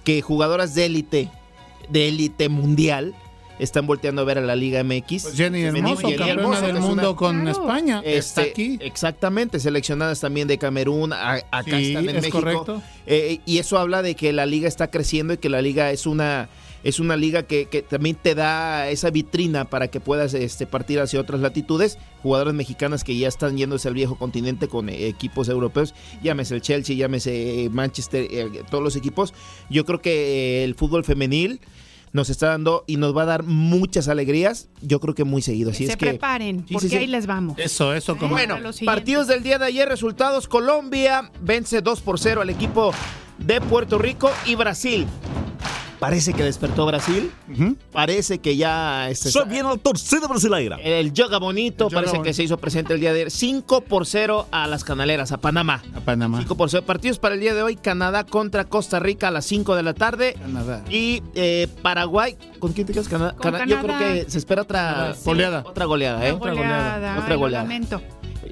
que 0.05 0.23
jugadoras 0.23 0.75
de 0.75 0.87
élite, 0.87 1.29
de 1.89 2.09
élite 2.09 2.49
mundial, 2.49 3.15
están 3.59 3.87
volteando 3.87 4.23
a 4.23 4.25
ver 4.25 4.39
a 4.39 4.41
la 4.41 4.57
Liga 4.57 4.83
MX. 4.83 5.23
Pues 5.23 5.37
Jenny 5.37 5.63
Hermoso, 5.63 6.09
campeona 6.17 6.61
del 6.61 6.81
mundo 6.81 7.15
con 7.15 7.47
España, 7.47 8.03
está 8.05 8.43
este, 8.43 8.51
aquí. 8.51 8.79
Exactamente, 8.81 9.61
seleccionadas 9.61 10.21
también 10.21 10.49
de 10.49 10.59
Camerún, 10.59 11.13
acá 11.13 11.79
están 11.79 12.09
en 12.09 12.17
México. 12.17 12.83
Eh, 13.07 13.41
y 13.45 13.59
eso 13.59 13.79
habla 13.79 14.03
de 14.03 14.15
que 14.15 14.33
la 14.33 14.47
liga 14.47 14.69
está 14.69 14.91
creciendo 14.91 15.35
y 15.35 15.39
que 15.39 15.49
la 15.49 15.63
liga 15.63 15.91
es 15.91 16.07
una 16.07 16.49
es 16.85 17.01
una 17.01 17.17
liga 17.17 17.45
que, 17.45 17.67
también 17.89 18.17
te 18.21 18.35
da 18.35 18.89
esa 18.89 19.11
vitrina 19.11 19.65
para 19.65 19.89
que 19.89 20.01
puedas 20.01 20.35
este, 20.35 20.67
partir 20.67 21.01
hacia 21.01 21.21
otras 21.21 21.41
latitudes. 21.41 21.99
Jugadoras 22.23 22.55
mexicanas 22.55 23.05
que 23.05 23.17
ya 23.17 23.29
están 23.29 23.57
yéndose 23.57 23.89
al 23.89 23.95
viejo 23.95 24.17
continente 24.17 24.69
con 24.69 24.89
eh, 24.89 25.09
equipos 25.09 25.49
europeos, 25.49 25.95
llámese 26.23 26.55
el 26.55 26.63
Chelsea, 26.63 26.97
llámese 26.97 27.69
Manchester, 27.73 28.27
eh, 28.31 28.63
todos 28.71 28.83
los 28.83 28.97
equipos. 28.97 29.35
Yo 29.71 29.85
creo 29.85 30.01
que 30.01 30.61
eh, 30.61 30.65
el 30.65 30.75
fútbol 30.75 31.05
femenil 31.05 31.61
nos 32.13 32.29
está 32.29 32.49
dando 32.49 32.85
y 32.87 32.97
nos 32.97 33.17
va 33.17 33.23
a 33.23 33.27
dar 33.27 33.43
muchas 33.43 34.09
alegrías, 34.09 34.69
yo 34.83 35.01
creo 35.01 35.15
que 35.15 35.25
muy 35.25 35.41
seguido. 35.41 35.71
Así 35.71 35.87
se 35.87 35.93
es 35.93 35.97
preparen, 35.97 36.65
porque 36.71 36.99
ahí 36.99 37.07
les 37.07 37.27
vamos. 37.27 37.59
Eso, 37.59 37.95
eso. 37.95 38.17
Como... 38.19 38.35
Bueno, 38.35 38.59
partidos 38.85 39.29
del 39.29 39.43
día 39.43 39.59
de 39.59 39.67
ayer, 39.67 39.89
resultados, 39.89 40.47
Colombia 40.47 41.31
vence 41.41 41.81
2 41.81 42.01
por 42.03 42.19
0 42.19 42.43
al 42.43 42.51
equipo 42.51 42.93
de 43.45 43.61
Puerto 43.61 43.99
Rico 43.99 44.31
y 44.47 44.55
Brasil 44.55 45.07
Parece 46.03 46.33
que 46.33 46.43
despertó 46.43 46.85
Brasil. 46.85 47.31
Parece 47.93 48.41
que 48.41 48.57
ya. 48.57 49.09
Este, 49.09 49.31
Soy 49.31 49.49
bien 49.49 49.67
al 49.67 49.79
torcido 49.79 50.27
brasileira. 50.27 50.77
El 50.83 51.13
yoga 51.13 51.39
bonito 51.39 51.89
parece 51.89 52.21
que 52.23 52.35
se 52.35 52.43
hizo 52.43 52.57
presente 52.57 52.93
el 52.93 52.99
día 52.99 53.13
de 53.13 53.21
ayer. 53.21 53.31
5 53.31 53.83
por 53.83 54.05
0 54.05 54.49
a 54.51 54.67
las 54.67 54.83
canaleras, 54.83 55.31
a 55.31 55.37
Panamá. 55.37 55.81
A 55.95 56.01
Panamá. 56.01 56.39
5 56.41 56.57
por 56.57 56.71
0. 56.71 56.85
Partidos 56.85 57.21
para 57.21 57.37
el 57.37 57.41
día 57.41 57.55
de 57.55 57.63
hoy: 57.63 57.77
Canadá 57.77 58.25
contra 58.25 58.65
Costa 58.65 58.99
Rica 58.99 59.29
a 59.29 59.31
las 59.31 59.45
5 59.47 59.77
de 59.77 59.83
la 59.85 59.95
tarde. 59.95 60.35
Canadá. 60.41 60.85
Y 60.91 61.23
eh, 61.37 61.69
Paraguay. 61.83 62.37
¿Con 62.59 62.73
quién 62.73 62.85
te 62.85 62.95
quedas? 62.95 63.07
Canadá. 63.07 63.37
Yo 63.65 63.81
creo 63.81 63.97
que 63.97 64.25
se 64.29 64.39
espera 64.39 64.63
otra 64.63 65.15
goleada. 65.25 65.63
Otra 65.65 65.85
goleada, 65.85 66.27
¿eh? 66.27 66.33
Otra 66.33 66.53
goleada. 66.53 67.19
Otra 67.21 67.37
goleada. 67.37 67.65
Otra 67.65 68.01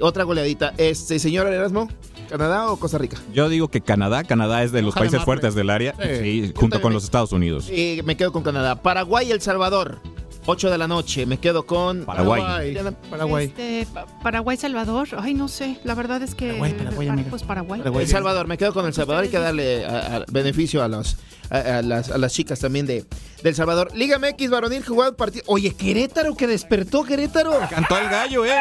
goleadita. 0.01 0.75
Este, 0.77 1.19
señor 1.19 1.47
Erasmo. 1.47 1.89
¿Canadá 2.29 2.71
o 2.71 2.77
Costa 2.77 2.99
Rica? 2.99 3.17
Yo 3.33 3.49
digo 3.49 3.69
que 3.69 3.81
Canadá. 3.81 4.23
Canadá 4.25 4.63
es 4.63 4.71
de 4.71 4.83
los 4.83 4.95
países 4.95 5.23
fuertes 5.25 5.55
del 5.55 5.69
área, 5.69 5.95
sí. 6.01 6.53
junto 6.55 6.81
con 6.81 6.93
los 6.93 7.05
Estados 7.05 7.33
Unidos. 7.33 7.69
Y 7.69 8.01
me 8.05 8.17
quedo 8.17 8.33
con 8.33 8.43
Canadá. 8.43 8.83
Paraguay 8.83 9.29
y 9.29 9.33
El 9.33 9.41
Salvador. 9.41 10.01
8 10.47 10.71
de 10.71 10.79
la 10.79 10.89
noche, 10.89 11.27
me 11.27 11.39
quedo 11.39 11.67
con 11.67 12.05
Paraguay. 12.05 12.75
Paraguay. 13.11 13.45
Este, 13.47 13.87
Paraguay, 14.23 14.57
Salvador. 14.57 15.09
Ay, 15.19 15.35
no 15.35 15.49
sé. 15.49 15.79
La 15.85 15.95
verdad 15.95 16.23
es 16.23 16.35
que. 16.35 16.55
Paraguay, 16.55 16.73
Paraguay, 16.73 17.27
pues 17.29 17.43
Paraguay. 17.43 17.83
El 17.85 18.09
Salvador, 18.09 18.47
me 18.47 18.57
quedo 18.57 18.73
con 18.73 18.87
El 18.87 18.95
Salvador. 18.95 19.25
Hay 19.25 19.31
que 19.31 19.39
darle 19.39 19.85
beneficio 20.33 20.83
a, 20.83 20.89
los, 20.89 21.19
a, 21.51 21.83
las, 21.83 22.11
a, 22.11 22.19
las, 22.19 22.33
chicas 22.33 22.59
también 22.59 22.87
de 22.87 23.05
del 23.43 23.55
Salvador. 23.55 23.91
Liga 23.95 24.19
MX, 24.19 24.51
varonil, 24.51 24.85
jugado 24.85 25.15
partido. 25.17 25.45
Oye, 25.47 25.75
Querétaro, 25.75 26.35
que 26.35 26.47
despertó 26.47 27.05
Querétaro. 27.05 27.59
Cantó 27.69 27.99
el 27.99 28.09
gallo, 28.09 28.45
¿eh? 28.45 28.57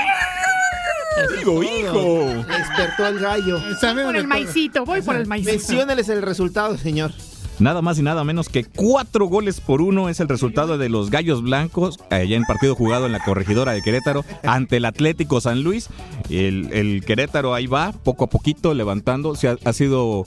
Digo, 1.37 1.63
hijo. 1.63 2.45
Despertó 2.47 3.07
el 3.07 3.19
gallo. 3.19 3.59
Voy 3.59 4.03
por 4.03 4.15
el 4.15 4.27
maicito, 4.27 4.85
voy 4.85 5.01
por 5.01 5.15
el 5.15 5.27
maicito. 5.27 5.51
Mencióneles 5.51 6.09
el 6.09 6.21
resultado, 6.21 6.77
señor. 6.77 7.11
Nada 7.59 7.81
más 7.81 7.99
y 7.99 8.03
nada 8.03 8.23
menos 8.23 8.47
que 8.47 8.63
cuatro 8.63 9.25
goles 9.25 9.59
por 9.59 9.81
uno 9.81 10.07
es 10.07 10.21
el 10.21 10.29
resultado 10.29 10.77
de 10.77 10.87
los 10.87 11.09
Gallos 11.09 11.43
Blancos, 11.43 11.99
allá 12.09 12.37
en 12.37 12.45
partido 12.45 12.73
jugado 12.73 13.05
en 13.05 13.11
la 13.11 13.19
corregidora 13.19 13.73
de 13.73 13.81
Querétaro, 13.81 14.23
ante 14.43 14.77
el 14.77 14.85
Atlético 14.85 15.41
San 15.41 15.61
Luis. 15.61 15.89
El, 16.29 17.03
Querétaro 17.05 17.53
ahí 17.53 17.67
va, 17.67 17.91
poco 17.91 18.23
a 18.23 18.29
poquito, 18.29 18.73
levantando. 18.73 19.35
Se 19.35 19.49
ha, 19.49 19.73
sido 19.73 20.25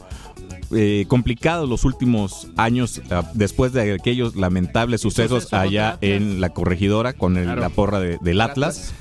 eh, 0.72 1.07
complicado 1.09 1.66
los 1.66 1.86
últimos 1.86 2.49
años 2.59 3.01
ah, 3.11 3.22
después 3.32 3.72
de 3.72 3.95
aquellos 3.95 4.36
lamentables 4.36 5.01
sucesos 5.01 5.55
allá 5.55 5.97
en 6.03 6.38
la 6.38 6.51
corregidora 6.51 7.14
con 7.14 7.34
la 7.47 7.68
porra 7.70 7.99
del 7.99 8.40
Atlas 8.43 8.93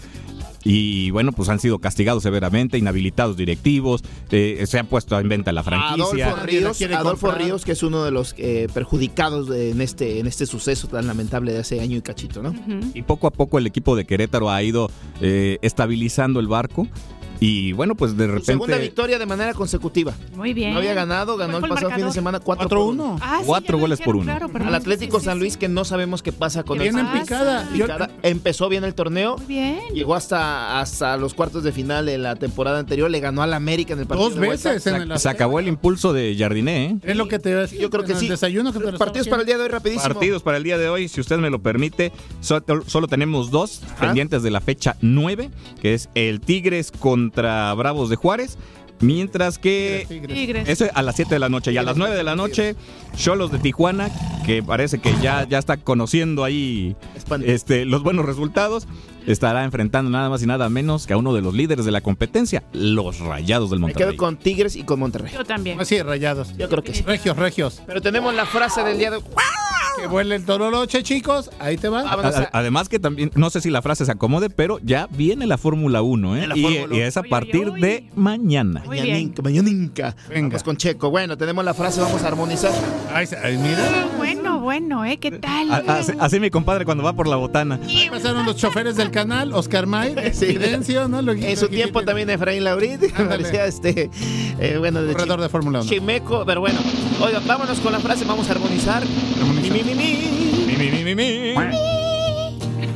y 0.64 1.10
bueno, 1.12 1.32
pues 1.32 1.50
han 1.50 1.60
sido 1.60 1.80
castigados 1.80 2.24
severamente, 2.24 2.78
inhabilitados 2.78 3.38
directivos, 3.38 4.04
eh, 4.32 4.64
se 4.68 4.80
han 4.80 4.88
puesto 4.88 5.20
en 5.20 5.28
venta 5.30 5.52
la 5.52 5.64
franquicia. 5.64 6.28
Adolfo 6.28 6.46
Ríos, 6.46 6.82
Adolfo 6.82 7.32
Ríos 7.32 7.66
que 7.66 7.72
es 7.72 7.84
uno 7.84 8.04
de 8.04 8.12
los 8.12 8.36
eh, 8.38 8.68
perjudicados 8.74 9.50
en 9.56 9.82
este 9.82 10.20
en 10.20 10.28
este 10.28 10.46
suceso 10.46 10.88
tan 10.88 11.08
lamentable 11.08 11.54
de 11.54 11.60
hace 11.60 11.80
año 11.80 11.98
y 11.98 12.02
cachito, 12.02 12.42
¿no? 12.42 12.54
Y 12.94 13.02
poco 13.04 13.28
a 13.28 13.32
poco 13.32 13.58
el 13.58 13.68
equipo 13.68 13.96
de 13.96 14.06
Querétaro 14.06 14.50
ha 14.50 14.62
ido 14.62 14.90
eh, 15.22 15.58
estabilizando 15.62 16.40
el 16.40 16.48
barco 16.48 16.88
y 17.44 17.72
bueno, 17.72 17.96
pues 17.96 18.16
de 18.16 18.28
repente. 18.28 18.46
segunda 18.46 18.78
victoria 18.78 19.18
de 19.18 19.26
manera 19.26 19.56
consecutiva. 19.56 20.14
Muy 20.36 20.54
bien. 20.54 20.74
No 20.74 20.78
había 20.78 20.94
ganado, 20.94 21.38
ganó 21.38 21.58
el 21.58 21.68
pasado 21.68 21.90
fin 21.90 22.06
de 22.06 22.12
semana 22.12 22.40
4-1. 22.40 23.18
Ah, 23.20 23.42
Cuatro 23.44 23.80
goles 23.80 24.00
por 24.00 24.16
uno. 24.16 24.32
Al 24.32 24.76
Atlético 24.76 25.20
San 25.20 25.40
Luis, 25.40 25.58
que 25.58 25.68
no 25.68 25.84
sabemos 25.84 26.22
qué 26.22 26.32
pasa 26.32 26.62
con 26.62 26.80
él. 26.80 26.94
Viene 26.94 27.10
picada. 27.20 27.68
picada. 27.74 28.12
Empezó 28.22 28.70
bien 28.70 28.84
el 28.84 28.94
torneo. 28.94 29.38
Muy 29.38 29.48
bien. 29.48 29.80
Llegó 29.92 30.14
hasta, 30.14 30.80
hasta 30.80 31.18
los 31.18 31.34
cuartos 31.34 31.64
de 31.64 31.72
final 31.72 32.06
de 32.06 32.20
la 32.20 32.36
temporada 32.36 32.78
anterior. 32.78 33.10
Le 33.10 33.20
ganó 33.20 33.42
al 33.42 33.54
América 33.54 33.94
en 33.94 34.02
el 34.02 34.06
partido. 34.06 34.30
Dos 34.30 34.38
veces 34.38 34.86
en 34.86 35.12
el 35.12 35.18
Se 35.20 35.28
acabó 35.28 35.60
el 35.60 35.68
impulso 35.68 36.14
de 36.14 36.36
Jardiné. 36.38 36.86
¿eh? 36.86 36.98
Es 37.02 37.18
lo 37.18 37.28
que 37.28 37.40
te 37.40 37.50
iba 37.50 37.58
a 37.58 37.62
decir. 37.64 37.80
Yo 37.80 37.90
creo 37.90 38.04
que 38.04 38.14
sí. 38.14 38.28
desayuno 38.28 38.72
Partidos 39.00 39.28
para 39.28 39.42
el 39.42 39.48
día 39.48 39.58
de 39.58 39.64
hoy, 39.64 39.70
rapidísimo. 39.70 40.14
Partidos 40.14 40.44
para 40.44 40.58
el 40.58 40.64
día 40.64 40.78
de 40.78 40.90
hoy, 40.90 41.08
si 41.08 41.20
usted 41.20 41.40
me 41.40 41.50
lo 41.50 41.60
permite. 41.60 42.12
Solo, 42.40 43.08
tenemos 43.08 43.50
dos 43.50 43.82
pendientes 44.00 44.44
de 44.44 44.52
la 44.52 44.62
fecha 44.62 44.96
9, 45.02 45.50
que 45.82 45.96
es 45.96 46.10
el 46.14 46.40
Tigres 46.40 46.92
contra 47.32 47.74
Bravos 47.74 48.10
de 48.10 48.18
Juárez. 48.18 48.58
Mientras 49.00 49.58
que 49.58 50.06
eso 50.68 50.86
a 50.94 51.02
las 51.02 51.16
7 51.16 51.34
de 51.34 51.40
la 51.40 51.50
noche 51.50 51.72
y 51.72 51.78
a 51.78 51.82
las 51.82 51.98
9 51.98 52.16
de 52.16 52.24
la 52.24 52.36
noche, 52.36 52.76
Cholos 53.16 53.52
de 53.52 53.58
Tijuana, 53.58 54.12
que 54.46 54.62
parece 54.62 55.00
que 55.00 55.12
ya, 55.24 55.48
ya 55.50 55.58
está 55.58 55.78
conociendo 55.78 56.44
ahí 56.44 56.96
este, 57.44 57.86
los 57.86 58.04
buenos 58.04 58.28
resultados, 58.28 58.88
estará 59.26 59.64
enfrentando 59.64 60.12
nada 60.12 60.30
más 60.30 60.44
y 60.44 60.46
nada 60.46 60.70
menos 60.70 61.08
que 61.08 61.14
a 61.14 61.18
uno 61.18 61.34
de 61.34 61.42
los 61.42 61.56
líderes 61.56 61.84
de 61.84 61.92
la 61.92 62.02
competencia, 62.02 62.62
los 62.74 63.18
Rayados 63.18 63.72
del 63.72 63.80
Monterrey. 63.80 64.06
Me 64.06 64.12
quedo 64.12 64.18
con 64.20 64.38
Tigres 64.38 64.76
y 64.76 64.84
con 64.84 65.00
Monterrey. 65.00 65.34
Yo 65.34 65.46
también. 65.46 65.82
Así, 65.82 66.00
Rayados. 66.00 66.56
Yo 66.56 66.70
creo 66.70 66.84
que 66.84 66.94
sí. 66.94 67.02
Regios, 67.02 67.38
regios. 67.38 67.82
Pero 67.88 68.02
tenemos 68.02 68.36
la 68.36 68.46
frase 68.46 68.84
del 68.84 69.00
día 69.00 69.10
de 69.10 69.18
Que 70.00 70.08
vuele 70.08 70.36
el 70.36 70.46
tololoche, 70.46 71.04
chicos. 71.04 71.50
Ahí 71.60 71.78
te 71.78 71.90
va. 71.90 72.04
además 72.52 72.90
que 72.90 73.00
también, 73.00 73.32
no 73.36 73.50
sé 73.50 73.62
si 73.62 73.70
la 73.70 73.82
frase 73.82 74.06
se 74.06 74.12
acomode, 74.12 74.50
pero 74.50 74.80
ya 74.84 75.08
viene 75.12 75.48
la 75.48 75.58
Fórmula 75.58 76.02
1, 76.02 76.38
¿eh? 76.38 76.48
Y, 76.56 77.00
es 77.00 77.18
a 77.18 77.24
partir 77.24 77.72
de 77.74 78.10
mañana. 78.16 78.84
Mañaninca, 78.86 79.42
mañaninca. 79.42 80.16
Venga. 80.30 80.60
con 80.60 80.78
Checo. 80.78 81.10
Bueno, 81.10 81.38
tenemos 81.38 81.66
la 81.66 81.74
frase, 81.74 82.02
vamos 82.02 82.24
a 82.24 82.28
armonizar. 82.28 82.72
Ay, 83.14 83.28
mira. 83.58 84.08
Bueno, 84.18 84.60
bueno, 84.62 85.04
¿eh? 85.04 85.18
¿Qué 85.18 85.32
tal? 85.32 85.84
Así, 86.20 86.40
mi 86.40 86.50
compadre 86.50 86.86
cuando 86.86 87.04
va 87.04 87.12
por 87.14 87.28
la 87.28 87.36
botana. 87.36 87.78
Ahí 87.84 88.10
pasaron 88.10 88.46
los 88.46 88.56
choferes 88.56 88.96
del 88.96 89.12
canal, 89.12 89.52
Oscar 89.54 89.88
May, 89.88 90.16
sí. 90.34 90.58
¿no? 91.10 91.20
en 91.32 91.58
su 91.58 91.68
tiempo 91.68 92.04
también 92.04 92.30
Efraín 92.30 92.64
Laurit, 92.64 93.12
parecía 93.18 93.66
este, 93.66 94.10
eh, 94.60 94.78
bueno, 94.78 95.02
de, 95.02 95.14
Corredor 95.14 95.42
de 95.42 95.50
Fórmula 95.50 95.82
1. 95.82 95.90
Chimeco, 95.90 96.46
pero 96.46 96.62
bueno. 96.62 96.80
Oiga, 97.22 97.42
vámonos 97.46 97.80
con 97.80 97.92
la 97.92 98.00
frase, 98.00 98.24
vamos 98.26 98.48
a 98.50 98.54
armonizar. 98.54 99.04
Mi, 99.62 99.70
mi, 99.70 99.84
mi, 99.84 99.96
mi. 99.96 100.18
Mi, 100.68 100.78
mi, 100.78 101.04
mi, 101.04 101.16
mi, 101.16 101.54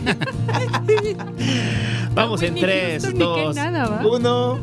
Vamos 2.13 2.43
en 2.43 2.55
3, 2.55 3.17
2, 3.17 3.57
1. 4.03 4.59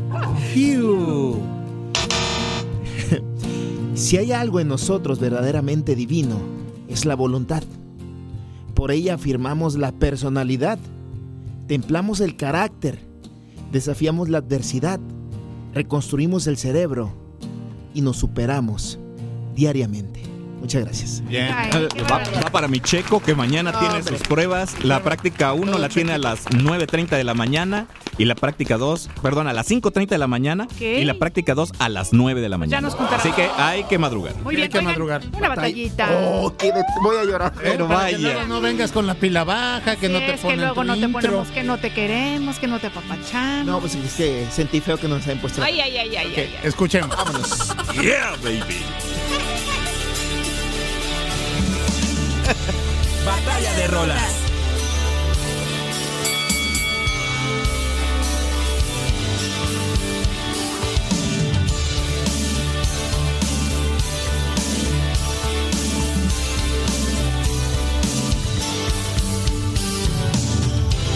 Si 3.93 4.17
hay 4.17 4.31
algo 4.31 4.59
en 4.59 4.67
nosotros 4.67 5.19
verdaderamente 5.19 5.95
divino, 5.95 6.39
es 6.93 7.05
la 7.05 7.15
voluntad. 7.15 7.63
Por 8.75 8.91
ella 8.91 9.15
afirmamos 9.15 9.75
la 9.75 9.91
personalidad, 9.91 10.77
templamos 11.67 12.21
el 12.21 12.37
carácter, 12.37 12.99
desafiamos 13.71 14.29
la 14.29 14.39
adversidad, 14.39 14.99
reconstruimos 15.73 16.45
el 16.47 16.57
cerebro 16.57 17.11
y 17.93 18.01
nos 18.01 18.17
superamos 18.17 18.99
diariamente. 19.55 20.32
Muchas 20.63 20.85
gracias. 20.85 21.21
Bien. 21.27 21.49
va, 22.09 22.49
para 22.49 22.69
mi 22.69 22.79
checo 22.79 23.21
que 23.21 23.35
mañana 23.35 23.77
tiene 23.77 24.01
sus 24.01 24.21
pruebas. 24.21 24.81
La 24.81 25.03
práctica 25.03 25.51
1 25.51 25.77
la 25.77 25.89
tiene 25.89 26.13
a 26.13 26.17
las 26.17 26.45
9.30 26.45 27.09
de 27.09 27.25
la 27.25 27.33
mañana 27.33 27.87
y 28.17 28.23
la 28.23 28.35
práctica 28.35 28.77
2, 28.77 29.09
perdón, 29.21 29.49
a 29.49 29.53
las 29.53 29.69
5.30 29.69 30.07
de 30.07 30.17
la 30.17 30.27
mañana 30.27 30.69
y 30.79 31.03
la 31.03 31.15
práctica 31.15 31.53
2 31.53 31.73
a 31.79 31.89
las 31.89 32.13
9 32.13 32.39
de 32.39 32.47
la 32.47 32.57
mañana. 32.57 32.87
Así 33.11 33.33
que 33.33 33.49
hay 33.57 33.83
que 33.83 33.97
madrugar. 33.97 34.37
Muy 34.37 34.55
bien, 34.55 34.67
hay 34.67 34.79
que 34.79 34.81
madrugar. 34.81 35.21
Una 35.37 35.49
batallita. 35.49 36.07
Oh, 36.13 36.53
voy 37.01 37.17
a 37.17 37.25
llorar. 37.25 37.53
Pero 37.61 37.89
vaya. 37.89 38.45
no 38.45 38.61
vengas 38.61 38.93
con 38.93 39.05
la 39.05 39.15
pila 39.15 39.43
baja, 39.43 39.97
que 39.97 40.07
no 40.07 40.19
te 40.19 40.35
es 40.35 40.41
que 40.41 40.55
luego 40.55 40.85
no 40.85 40.95
te 40.95 41.09
ponemos 41.09 41.49
que 41.49 41.63
no 41.63 41.77
te 41.77 41.91
queremos, 41.91 42.57
que 42.57 42.67
no 42.67 42.79
te 42.79 42.87
apapachamos. 42.87 43.65
No, 43.65 43.79
pues 43.81 43.95
es 43.95 44.13
que 44.13 44.47
sentí 44.49 44.79
feo 44.79 44.97
que 44.97 45.09
nos 45.09 45.25
hayan 45.27 45.39
puesto. 45.39 45.61
Ay, 45.61 45.81
ay, 45.81 45.97
ay, 45.97 46.15
ay, 46.15 46.33
ay, 46.37 46.55
Escuchemos. 46.63 47.13
Vámonos. 47.13 47.75
yeah, 48.01 48.31
baby. 48.41 48.63
Batalla 53.25 53.73
de 53.75 53.87
rolas. 53.87 54.33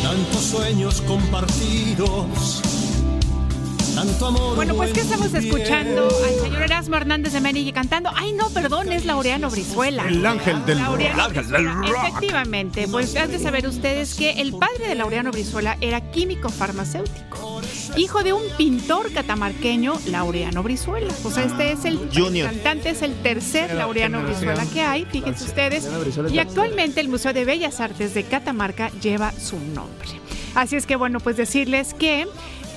Tantos 0.01 0.43
sueños 0.45 1.01
compartidos 1.01 2.66
bueno, 4.55 4.75
pues 4.75 4.93
que 4.93 5.01
estamos 5.01 5.33
escuchando 5.33 6.07
al 6.07 6.41
señor 6.41 6.61
Erasmo 6.61 6.95
Hernández 6.95 7.33
de 7.33 7.41
Menigui 7.41 7.73
cantando. 7.73 8.09
Ay, 8.15 8.33
no, 8.33 8.49
perdón, 8.49 8.91
es 8.91 9.05
Laureano 9.05 9.49
Brizuela. 9.49 10.07
El 10.07 10.25
ángel 10.25 10.65
del 10.65 10.83
rock. 10.83 11.35
Efectivamente, 11.35 12.87
pues 12.87 13.15
han 13.15 13.31
de 13.31 13.39
saber 13.39 13.67
ustedes 13.67 14.15
que 14.15 14.41
el 14.41 14.53
padre 14.53 14.87
de 14.87 14.95
Laureano 14.95 15.31
Brizuela 15.31 15.77
era 15.81 16.11
químico 16.11 16.49
farmacéutico. 16.49 17.61
Hijo 17.95 18.23
de 18.23 18.33
un 18.33 18.43
pintor 18.57 19.11
catamarqueño, 19.11 19.99
Laureano 20.07 20.63
Brizuela. 20.63 21.13
O 21.23 21.31
sea, 21.31 21.43
este 21.43 21.71
es 21.71 21.85
el, 21.85 22.09
cantante, 22.43 22.89
es 22.89 23.01
el 23.01 23.13
tercer 23.21 23.73
Laureano 23.73 24.23
Brizuela 24.23 24.65
que 24.65 24.81
hay, 24.81 25.05
fíjense 25.05 25.43
ustedes. 25.43 25.87
Y 26.31 26.39
actualmente 26.39 27.01
el 27.01 27.09
Museo 27.09 27.33
de 27.33 27.45
Bellas 27.45 27.79
Artes 27.79 28.13
de 28.13 28.23
Catamarca 28.23 28.89
lleva 29.01 29.31
su 29.31 29.59
nombre. 29.59 30.09
Así 30.55 30.75
es 30.75 30.87
que 30.87 30.95
bueno, 30.95 31.19
pues 31.19 31.37
decirles 31.37 31.93
que 31.93 32.27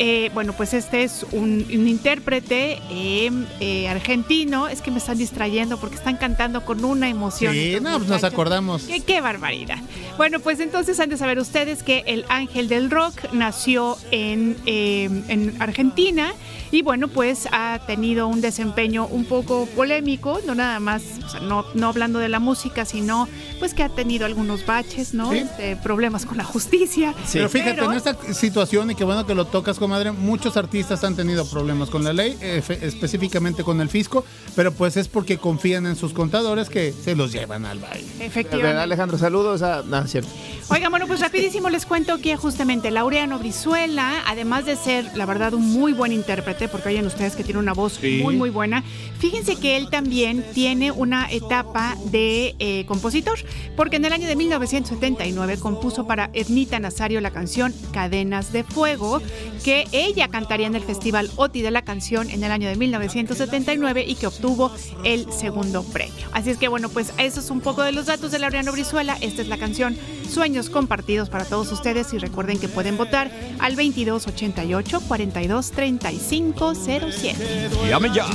eh, 0.03 0.31
bueno, 0.33 0.55
pues 0.55 0.73
este 0.73 1.03
es 1.03 1.27
un, 1.31 1.67
intérprete 1.71 2.81
em, 2.89 3.45
eh, 3.61 3.87
argentino. 3.87 4.67
Es 4.67 4.81
que 4.81 4.91
me 4.91 4.97
están 4.97 5.19
distrayendo 5.19 5.79
porque 5.79 5.97
están 5.97 6.17
cantando 6.17 6.65
con 6.65 6.83
una 6.87 7.11
emoción. 7.11 7.53
Sí, 7.53 7.77
no, 7.83 7.99
pues 7.99 8.09
nos 8.09 8.25
acordamos. 8.25 8.89
Qué, 9.07 9.21
barbaridad. 9.21 9.77
Bueno, 10.17 10.41
pues 10.41 10.59
entonces 10.61 10.99
han 11.01 11.11
de 11.11 11.19
saber 11.19 11.39
ustedes 11.39 11.83
que 11.83 12.03
el 12.07 12.25
ángel 12.31 12.69
del 12.69 12.91
rock 12.91 13.31
nació 13.35 13.99
en, 14.11 14.57
em, 14.65 15.23
en 15.29 15.61
Argentina 15.61 16.33
y 16.73 16.83
bueno, 16.83 17.09
pues 17.09 17.49
ha 17.51 17.81
tenido 17.87 18.29
un 18.29 18.41
desempeño 18.41 19.07
un 19.07 19.25
poco 19.25 19.67
polémico, 19.75 20.41
no 20.47 20.55
nada 20.55 20.79
más, 20.79 21.03
o 21.25 21.29
sea, 21.29 21.41
no, 21.41 21.65
no 21.75 21.89
hablando 21.89 22.21
de 22.21 22.29
la 22.29 22.39
música, 22.39 22.85
sino 22.85 23.29
pues 23.59 23.75
que 23.75 23.83
ha 23.83 23.89
tenido 23.89 24.25
algunos 24.25 24.65
baches, 24.65 25.13
¿no? 25.13 25.33
Este, 25.33 25.75
problemas 25.77 26.27
con 26.27 26.37
la 26.37 26.45
justicia. 26.45 27.13
Sí. 27.25 27.39
Pero 27.39 27.49
fíjate, 27.49 27.85
en 27.85 27.93
esta 27.93 28.17
situación, 28.33 28.91
y 28.91 28.95
qué 28.95 29.03
bueno 29.03 29.27
que 29.27 29.35
lo 29.35 29.47
tocas, 29.47 29.79
comadre, 29.91 30.12
muchos 30.12 30.57
artistas 30.57 31.03
han 31.03 31.16
tenido 31.16 31.45
problemas 31.51 31.91
con 31.91 32.05
la 32.05 32.12
ley, 32.12 32.38
eh, 32.41 32.62
específicamente 32.82 33.64
con 33.64 33.80
el 33.80 33.88
fisco, 33.88 34.24
pero 34.55 34.70
pues 34.72 34.97
es 34.97 35.09
porque 35.09 35.36
confían 35.36 35.84
en 35.84 35.97
sus 35.97 36.12
contadores 36.12 36.68
que 36.68 36.93
se 36.93 37.16
los 37.16 37.32
llevan 37.32 37.66
al 37.66 37.80
baile. 37.80 38.07
Efectivamente. 38.20 38.78
Alejandro, 38.78 39.18
saludos. 39.18 39.62
A... 39.62 39.82
No, 39.82 40.07
cierto. 40.07 40.30
Oigan, 40.68 40.93
bueno, 40.93 41.09
pues 41.09 41.18
rapidísimo 41.18 41.68
les 41.70 41.86
cuento 41.86 42.18
que 42.18 42.36
justamente 42.36 42.93
Laureano 42.93 43.41
Brizuela, 43.41 44.22
además 44.28 44.64
de 44.64 44.76
ser, 44.76 45.11
la 45.16 45.26
verdad, 45.26 45.55
un 45.55 45.72
muy 45.72 45.93
buen 45.93 46.12
intérprete, 46.12 46.68
porque 46.68 46.91
oyen 46.91 47.07
ustedes 47.07 47.34
que 47.34 47.43
tiene 47.43 47.59
una 47.59 47.72
voz 47.72 47.99
muy, 48.01 48.36
muy 48.36 48.51
buena, 48.51 48.84
fíjense 49.18 49.57
que 49.57 49.76
él 49.76 49.91
también 49.91 50.45
tiene 50.55 50.93
una 50.93 51.28
etapa 51.32 51.97
de 52.12 52.55
eh, 52.61 52.84
compositor, 52.86 53.41
porque 53.74 53.97
en 53.97 54.05
el 54.05 54.12
año 54.12 54.28
de 54.28 54.36
1979 54.36 55.59
compuso 55.59 56.07
para 56.07 56.30
Ednita 56.32 56.78
Nazario 56.78 57.20
la 57.20 57.32
canción 57.32 57.74
Cadenas 57.93 58.53
de 58.53 58.62
Fuego, 58.62 59.20
que 59.64 59.70
ella 59.93 60.29
cantaría 60.29 60.66
en 60.66 60.75
el 60.75 60.83
Festival 60.83 61.31
OTI 61.37 61.62
de 61.62 61.71
la 61.71 61.83
canción 61.83 62.31
en 62.31 62.43
el 62.45 62.51
año 62.51 62.68
de 62.68 62.77
1979 62.77 64.05
y 64.07 64.14
que 64.14 64.27
obtuvo 64.27 64.71
el 65.05 65.31
segundo 65.33 65.83
premio. 65.83 66.29
Así 66.33 66.51
es 66.51 66.59
que 66.59 66.68
bueno, 66.68 66.89
pues 66.89 67.12
eso 67.18 67.41
es 67.41 67.51
un 67.51 67.61
poco 67.61 67.83
de 67.83 67.93
los 67.93 68.07
datos 68.07 68.33
de 68.33 68.39
Laureano 68.39 68.73
Brizuela. 68.73 69.16
Esta 69.21 69.43
es 69.43 69.49
la 69.49 69.59
canción 69.59 69.97
Sueños 70.29 70.71
compartidos 70.71 71.29
para 71.29 71.45
todos 71.45 71.73
ustedes 71.73 72.12
y 72.12 72.18
recuerden 72.18 72.59
que 72.61 72.68
pueden 72.68 72.97
votar 72.97 73.31
al 73.59 73.75
2288 73.75 75.01
42 75.09 75.71
35 75.73 76.75
07. 76.75 77.71
Llame 77.89 78.11
ya. 78.14 78.27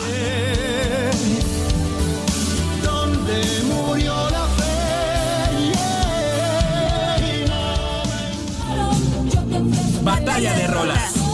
murió 3.64 4.14
la 4.30 4.46
fe? 4.58 4.76
Batalla 10.04 10.54
de 10.54 10.68
rolas. 10.68 11.25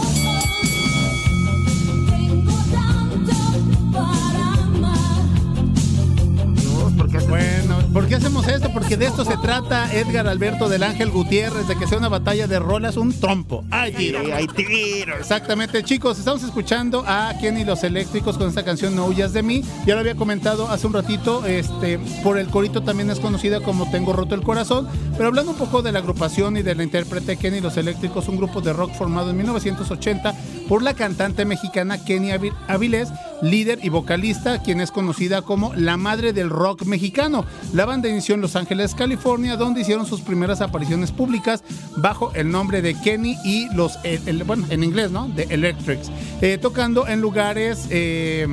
¿Por 7.92 8.08
qué 8.08 8.14
hacemos 8.14 8.48
esto? 8.48 8.72
Porque 8.72 8.96
de 8.96 9.06
esto 9.06 9.24
se 9.24 9.36
trata 9.36 9.92
Edgar 9.92 10.26
Alberto 10.26 10.68
del 10.68 10.82
Ángel 10.82 11.10
Gutiérrez, 11.10 11.68
de 11.68 11.76
que 11.76 11.86
sea 11.86 11.98
una 11.98 12.08
batalla 12.08 12.46
de 12.46 12.58
rolas, 12.58 12.96
un 12.96 13.12
trompo. 13.12 13.64
¡Ay, 13.70 13.92
tiro! 13.92 14.20
¡Ay, 14.34 14.46
tiro! 14.48 15.16
Exactamente, 15.18 15.82
chicos, 15.82 16.18
estamos 16.18 16.42
escuchando 16.42 17.04
a 17.06 17.34
Kenny 17.40 17.64
Los 17.64 17.84
Eléctricos 17.84 18.38
con 18.38 18.48
esta 18.48 18.64
canción 18.64 18.96
No 18.96 19.06
huyas 19.06 19.32
de 19.32 19.42
mí. 19.42 19.62
Ya 19.86 19.94
lo 19.94 20.00
había 20.00 20.14
comentado 20.14 20.68
hace 20.68 20.86
un 20.86 20.94
ratito, 20.94 21.44
este, 21.44 21.98
por 22.22 22.38
el 22.38 22.48
corito 22.48 22.82
también 22.82 23.10
es 23.10 23.20
conocida 23.20 23.60
como 23.60 23.90
Tengo 23.90 24.12
roto 24.12 24.34
el 24.34 24.42
corazón. 24.42 24.88
Pero 25.16 25.28
hablando 25.28 25.52
un 25.52 25.58
poco 25.58 25.82
de 25.82 25.92
la 25.92 25.98
agrupación 25.98 26.56
y 26.56 26.62
de 26.62 26.74
la 26.74 26.82
intérprete 26.82 27.36
Kenny 27.36 27.60
Los 27.60 27.76
Eléctricos, 27.76 28.28
un 28.28 28.36
grupo 28.36 28.60
de 28.60 28.72
rock 28.72 28.92
formado 28.94 29.30
en 29.30 29.36
1980 29.36 30.34
por 30.68 30.82
la 30.82 30.94
cantante 30.94 31.44
mexicana 31.44 32.02
Kenny 32.04 32.30
Avilés, 32.68 33.08
líder 33.42 33.80
y 33.82 33.88
vocalista, 33.88 34.62
quien 34.62 34.80
es 34.80 34.90
conocida 34.90 35.42
como 35.42 35.74
la 35.74 35.96
madre 35.96 36.32
del 36.32 36.48
rock 36.48 36.84
mexicano. 36.84 37.44
La 37.72 37.81
banda 37.84 38.08
inició 38.08 38.34
en 38.34 38.40
Los 38.40 38.56
Ángeles, 38.56 38.94
California, 38.94 39.56
donde 39.56 39.80
hicieron 39.80 40.06
sus 40.06 40.20
primeras 40.20 40.60
apariciones 40.60 41.10
públicas 41.10 41.64
bajo 41.96 42.32
el 42.34 42.50
nombre 42.50 42.82
de 42.82 42.94
Kenny 42.94 43.36
y 43.44 43.68
los, 43.74 43.98
bueno, 44.46 44.66
en 44.70 44.84
inglés, 44.84 45.10
¿no? 45.10 45.28
De 45.28 45.44
Electrics, 45.44 46.10
eh, 46.40 46.58
tocando 46.60 47.06
en 47.06 47.20
lugares 47.20 47.86
eh, 47.90 48.46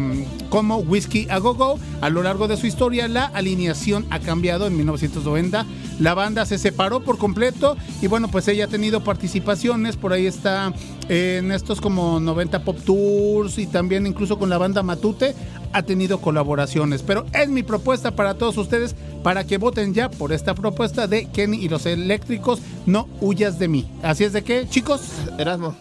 como 0.50 0.78
Whiskey 0.78 1.28
a 1.30 1.40
Go 1.40 1.54
Go. 1.56 1.80
A 2.02 2.10
lo 2.10 2.24
largo 2.24 2.48
de 2.48 2.58
su 2.58 2.68
historia, 2.68 3.08
la 3.08 3.26
alineación 3.26 4.06
ha 4.10 4.20
cambiado. 4.20 4.68
En 4.68 4.76
1990 4.78 5.66
la 6.00 6.14
banda 6.14 6.46
se 6.46 6.58
separó 6.58 7.02
por 7.02 7.18
completo 7.18 7.78
y 8.02 8.08
bueno, 8.08 8.30
pues 8.30 8.48
ella 8.48 8.66
ha 8.66 8.68
tenido 8.68 9.04
participaciones, 9.04 9.98
por 9.98 10.14
ahí 10.14 10.26
está 10.26 10.74
en 11.10 11.52
estos 11.52 11.82
como 11.82 12.20
90 12.20 12.64
Pop 12.64 12.78
Tours 12.86 13.58
y 13.58 13.68
también 13.68 14.08
incluso 14.08 14.40
con 14.40 14.50
la 14.50 14.58
banda 14.58 14.84
Matute 14.84 15.36
ha 15.74 15.84
tenido 15.84 16.22
colaboraciones. 16.22 17.04
Pero 17.04 17.26
es 17.34 17.50
mi 17.50 17.64
propuesta 17.64 18.12
para 18.12 18.36
todos 18.36 18.58
ustedes 18.58 18.96
para 19.24 19.46
que 19.46 19.58
voten 19.58 19.94
ya 19.94 20.10
por 20.10 20.32
esta 20.32 20.56
propuesta 20.56 21.08
de 21.08 21.26
Kenny 21.26 21.58
y 21.58 21.70
los 21.70 21.86
eléctricos, 21.86 22.62
no 22.86 23.08
huyas 23.22 23.60
de 23.60 23.68
mí. 23.68 23.92
Así 24.02 24.24
es 24.24 24.34
de 24.34 24.44
que, 24.44 24.68
chicos. 24.70 25.02
Erasmo. 25.38 25.76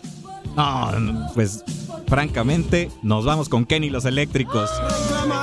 No, 0.57 1.31
pues 1.35 1.63
francamente, 2.09 2.91
nos 3.03 3.25
vamos 3.25 3.49
con 3.49 3.65
Kenny 3.65 3.91
los 3.91 4.05
eléctricos. 4.05 4.71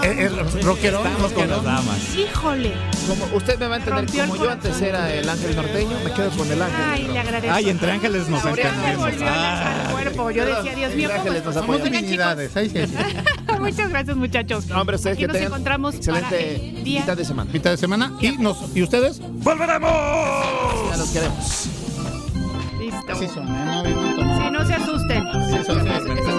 El, 0.04 0.36
rockero. 0.64 0.98
Estamos 1.06 1.34
con 1.34 1.50
las 1.50 1.64
damas. 1.64 2.16
Híjole. 2.16 2.74
Como 3.08 3.36
usted 3.36 3.60
me 3.60 3.68
va 3.68 3.76
a 3.76 3.78
entender, 3.78 4.28
como 4.28 4.36
yo 4.36 4.50
antes 4.50 4.82
era 4.82 5.14
el 5.14 5.28
ángel 5.28 5.56
norteño, 5.56 5.98
me 6.04 6.12
quedo 6.12 6.30
con 6.32 6.52
el 6.52 6.62
ángel. 6.62 6.86
Ay, 6.86 7.08
le 7.12 7.20
agradezco. 7.20 7.56
Ay, 7.56 7.70
entre 7.70 7.92
ángeles 7.92 8.30
nos 8.30 8.46
entendemos. 8.46 9.10
Ah, 9.22 9.90
cuerpo. 9.92 10.32
Yo 10.32 10.46
decía, 10.46 10.76
Dios 10.76 10.96
mío, 10.96 11.10
ángeles 11.14 11.46
nos 11.46 11.54
Somos 11.56 11.84
divinidades. 11.84 12.56
Ahí 12.56 12.70
sí, 12.70 12.80
sí. 12.86 12.96
Muchas 13.60 13.90
gracias, 13.90 14.16
muchachos. 14.16 14.68
No, 14.68 14.82
hombre, 14.82 14.96
ustedes 14.96 15.18
Aquí 15.18 15.26
que 15.26 15.34
nos 15.34 15.42
encontramos 15.42 15.96
para 15.96 16.20
excelente 16.20 16.70
el 16.70 16.84
día. 16.84 17.00
mitad 17.02 17.18
de 17.18 17.26
semana. 17.26 17.52
Mitad 17.52 17.72
de 17.72 17.78
semana. 17.78 18.14
¿Y, 18.22 18.32
nos, 18.38 18.76
¿y 18.76 18.84
ustedes? 18.84 19.20
¡Volveremos! 19.20 19.92
Ya 20.92 20.98
los 20.98 21.10
queremos. 21.10 21.70
Listo. 22.80 23.12
Así 23.12 23.28
son, 23.28 23.48
¿eh? 23.48 23.66
No, 23.66 23.84
no, 23.84 24.24
no, 24.24 24.38
Sí, 24.38 24.52
no 24.52 24.66
se 24.66 24.74
asusten. 24.74 25.24
Sí, 25.50 25.66
son, 25.66 25.84
sí, 25.84 25.90
sí, 26.06 26.12
sí. 26.26 26.35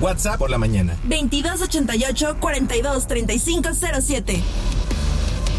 WhatsApp 0.00 0.38
por 0.38 0.50
la 0.50 0.58
mañana. 0.58 0.96
2288 1.04 2.36
42 2.40 3.06
35 3.06 3.68
07. 4.00 4.42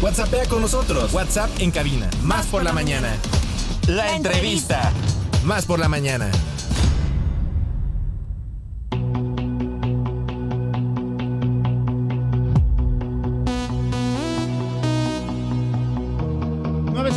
WhatsAppea 0.02 0.46
con 0.46 0.60
nosotros. 0.60 1.12
WhatsApp 1.12 1.50
en 1.58 1.70
cabina. 1.70 2.08
Más 2.22 2.46
por 2.46 2.62
la 2.62 2.72
mañana. 2.72 3.16
La 3.88 4.14
entrevista. 4.14 4.92
Más 5.44 5.64
por 5.66 5.78
la 5.78 5.88
mañana. 5.88 6.30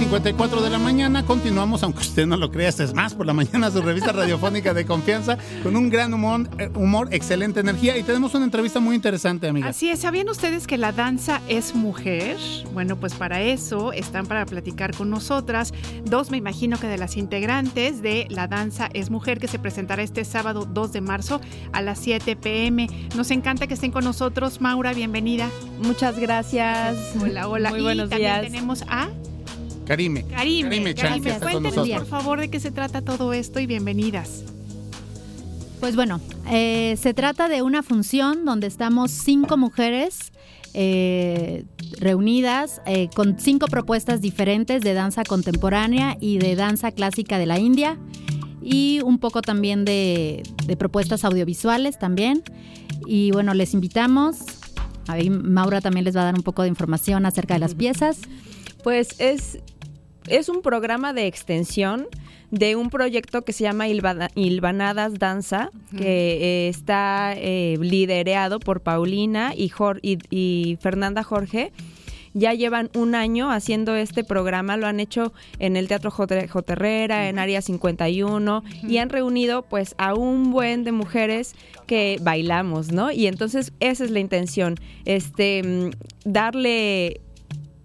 9.54 0.09 0.61
de 0.61 0.69
la 0.71 0.79
mañana, 0.79 1.23
continuamos, 1.23 1.83
aunque 1.83 1.99
usted 1.99 2.25
no 2.25 2.35
lo 2.35 2.49
crea, 2.49 2.67
este 2.69 2.83
es 2.83 2.95
más 2.95 3.13
por 3.13 3.27
la 3.27 3.33
mañana, 3.33 3.69
su 3.69 3.79
revista 3.79 4.11
radiofónica 4.11 4.73
de 4.73 4.83
confianza, 4.83 5.37
con 5.61 5.75
un 5.75 5.91
gran 5.91 6.11
humor, 6.15 6.49
eh, 6.57 6.71
humor, 6.73 7.09
excelente 7.11 7.59
energía 7.59 7.95
y 7.95 8.01
tenemos 8.01 8.33
una 8.33 8.45
entrevista 8.45 8.79
muy 8.79 8.95
interesante, 8.95 9.47
amiga. 9.47 9.67
Así 9.67 9.87
es, 9.87 9.99
¿sabían 9.99 10.27
ustedes 10.27 10.65
que 10.65 10.79
la 10.79 10.91
danza 10.93 11.41
es 11.47 11.75
mujer? 11.75 12.37
Bueno, 12.73 12.95
pues 12.95 13.13
para 13.13 13.43
eso 13.43 13.93
están 13.93 14.25
para 14.25 14.47
platicar 14.47 14.95
con 14.95 15.11
nosotras 15.11 15.75
dos, 16.05 16.31
me 16.31 16.37
imagino 16.37 16.79
que 16.79 16.87
de 16.87 16.97
las 16.97 17.15
integrantes 17.15 18.01
de 18.01 18.25
La 18.31 18.47
Danza 18.47 18.89
es 18.93 19.11
Mujer, 19.11 19.39
que 19.39 19.47
se 19.47 19.59
presentará 19.59 20.01
este 20.01 20.25
sábado 20.25 20.65
2 20.65 20.91
de 20.91 21.01
marzo 21.01 21.39
a 21.71 21.83
las 21.83 21.99
7 21.99 22.35
pm. 22.35 22.87
Nos 23.15 23.29
encanta 23.29 23.67
que 23.67 23.75
estén 23.75 23.91
con 23.91 24.05
nosotros. 24.05 24.59
Maura, 24.59 24.93
bienvenida. 24.93 25.49
Muchas 25.83 26.17
gracias. 26.17 26.97
Hola, 27.21 27.47
hola. 27.47 27.69
Muy 27.69 27.79
y 27.79 27.83
buenos 27.83 28.09
también 28.09 28.31
días. 28.31 28.41
tenemos 28.41 28.83
a 28.87 29.09
Karime. 29.89 30.23
Karime. 30.25 30.69
Karime 30.69 30.93
Chan, 30.93 31.07
Karime, 31.09 31.23
que 31.23 31.29
está 31.31 31.39
con 31.39 31.51
cuéntenos, 31.63 31.87
nosotros. 31.87 32.09
por 32.09 32.21
favor, 32.21 32.39
de 32.39 32.51
qué 32.51 32.59
se 32.59 32.69
trata 32.69 33.01
todo 33.01 33.33
esto 33.33 33.59
y 33.59 33.65
bienvenidas. 33.65 34.43
Pues 35.79 35.95
bueno, 35.95 36.21
eh, 36.51 36.95
se 37.01 37.15
trata 37.15 37.47
de 37.49 37.63
una 37.63 37.81
función 37.81 38.45
donde 38.45 38.67
estamos 38.67 39.09
cinco 39.09 39.57
mujeres 39.57 40.31
eh, 40.75 41.65
reunidas 41.99 42.83
eh, 42.85 43.09
con 43.15 43.39
cinco 43.39 43.65
propuestas 43.65 44.21
diferentes 44.21 44.83
de 44.83 44.93
danza 44.93 45.23
contemporánea 45.23 46.17
y 46.21 46.37
de 46.37 46.55
danza 46.55 46.91
clásica 46.91 47.39
de 47.39 47.47
la 47.47 47.57
India 47.57 47.97
y 48.61 49.01
un 49.03 49.17
poco 49.17 49.41
también 49.41 49.85
de, 49.85 50.43
de 50.67 50.77
propuestas 50.77 51.25
audiovisuales 51.25 51.97
también. 51.97 52.43
Y 53.07 53.31
bueno, 53.31 53.55
les 53.55 53.73
invitamos. 53.73 54.37
Ahí 55.07 55.31
Maura 55.31 55.81
también 55.81 56.05
les 56.05 56.15
va 56.15 56.21
a 56.21 56.25
dar 56.25 56.35
un 56.35 56.43
poco 56.43 56.61
de 56.61 56.67
información 56.67 57.25
acerca 57.25 57.55
de 57.55 57.61
las 57.61 57.73
piezas. 57.73 58.19
Pues 58.83 59.19
es, 59.19 59.59
es 60.29 60.49
un 60.49 60.61
programa 60.61 61.13
de 61.13 61.27
extensión 61.27 62.07
de 62.51 62.75
un 62.75 62.89
proyecto 62.89 63.43
que 63.43 63.53
se 63.53 63.63
llama 63.63 63.87
Ilvana- 63.87 64.31
Ilvanadas 64.35 65.19
Danza, 65.19 65.69
que 65.95 66.65
eh, 66.65 66.69
está 66.69 67.33
eh, 67.37 67.77
liderado 67.79 68.59
por 68.59 68.81
Paulina 68.81 69.53
y, 69.55 69.71
y- 70.01 70.17
y 70.31 70.77
Fernanda 70.81 71.23
Jorge. 71.23 71.71
Ya 72.35 72.53
llevan 72.53 72.91
un 72.95 73.15
año 73.15 73.51
haciendo 73.51 73.95
este 73.95 74.23
programa, 74.23 74.77
lo 74.77 74.85
han 74.85 74.99
hecho 74.99 75.33
en 75.57 75.75
el 75.75 75.87
Teatro 75.87 76.11
Jote- 76.11 76.47
Joterrera, 76.47 77.27
en 77.27 77.39
Área 77.39 77.59
51, 77.61 78.63
y 78.87 78.97
han 78.97 79.09
reunido 79.09 79.63
pues 79.63 79.95
a 79.97 80.13
un 80.13 80.51
buen 80.51 80.83
de 80.83 80.91
mujeres 80.91 81.55
que 81.87 82.17
bailamos, 82.21 82.91
¿no? 82.91 83.11
Y 83.11 83.25
entonces 83.25 83.73
esa 83.79 84.05
es 84.05 84.11
la 84.11 84.19
intención, 84.19 84.75
este, 85.05 85.63
mm, 85.63 85.89
darle 86.23 87.19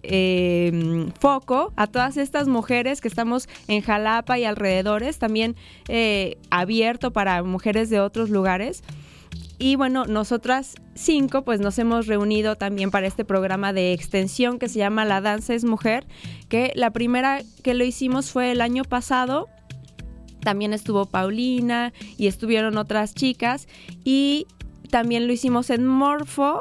eh, 0.07 1.07
foco 1.19 1.73
a 1.77 1.87
todas 1.87 2.17
estas 2.17 2.49
mujeres 2.49 3.01
que 3.01 3.09
estamos 3.09 3.49
en 3.69 3.83
Jalapa 3.83 4.39
y 4.39 4.45
alrededores, 4.45 5.19
también 5.19 5.57
eh, 5.89 6.39
abierto 6.51 7.13
para 7.13 7.43
mujeres 7.43 7.91
de 7.91 8.01
otros 8.01 8.31
lugares. 8.31 8.83
Y 9.59 9.77
bueno, 9.77 10.05
nosotras 10.07 10.75
cinco 10.95 11.43
pues 11.43 11.61
nos 11.61 11.79
hemos 11.79 12.07
reunido 12.07 12.57
también 12.57 12.91
para 12.91 13.07
este 13.07 13.25
programa 13.25 13.73
de 13.73 13.93
extensión 13.93 14.59
que 14.59 14.69
se 14.69 14.79
llama 14.81 15.05
La 15.05 15.21
Danza 15.21 15.55
es 15.55 15.65
Mujer, 15.65 16.07
que 16.49 16.73
la 16.75 16.91
primera 16.91 17.41
que 17.63 17.75
lo 17.75 17.85
hicimos 17.85 18.31
fue 18.31 18.51
el 18.51 18.61
año 18.61 18.85
pasado. 18.85 19.49
También 20.41 20.75
estuvo 20.75 21.07
Paulina 21.07 21.93
y 22.19 22.27
estuvieron 22.27 22.77
otras 22.77 23.15
chicas 23.15 23.69
y 24.05 24.47
también 24.91 25.27
lo 25.27 25.33
hicimos 25.33 25.71
en 25.71 25.87
Morfo, 25.87 26.61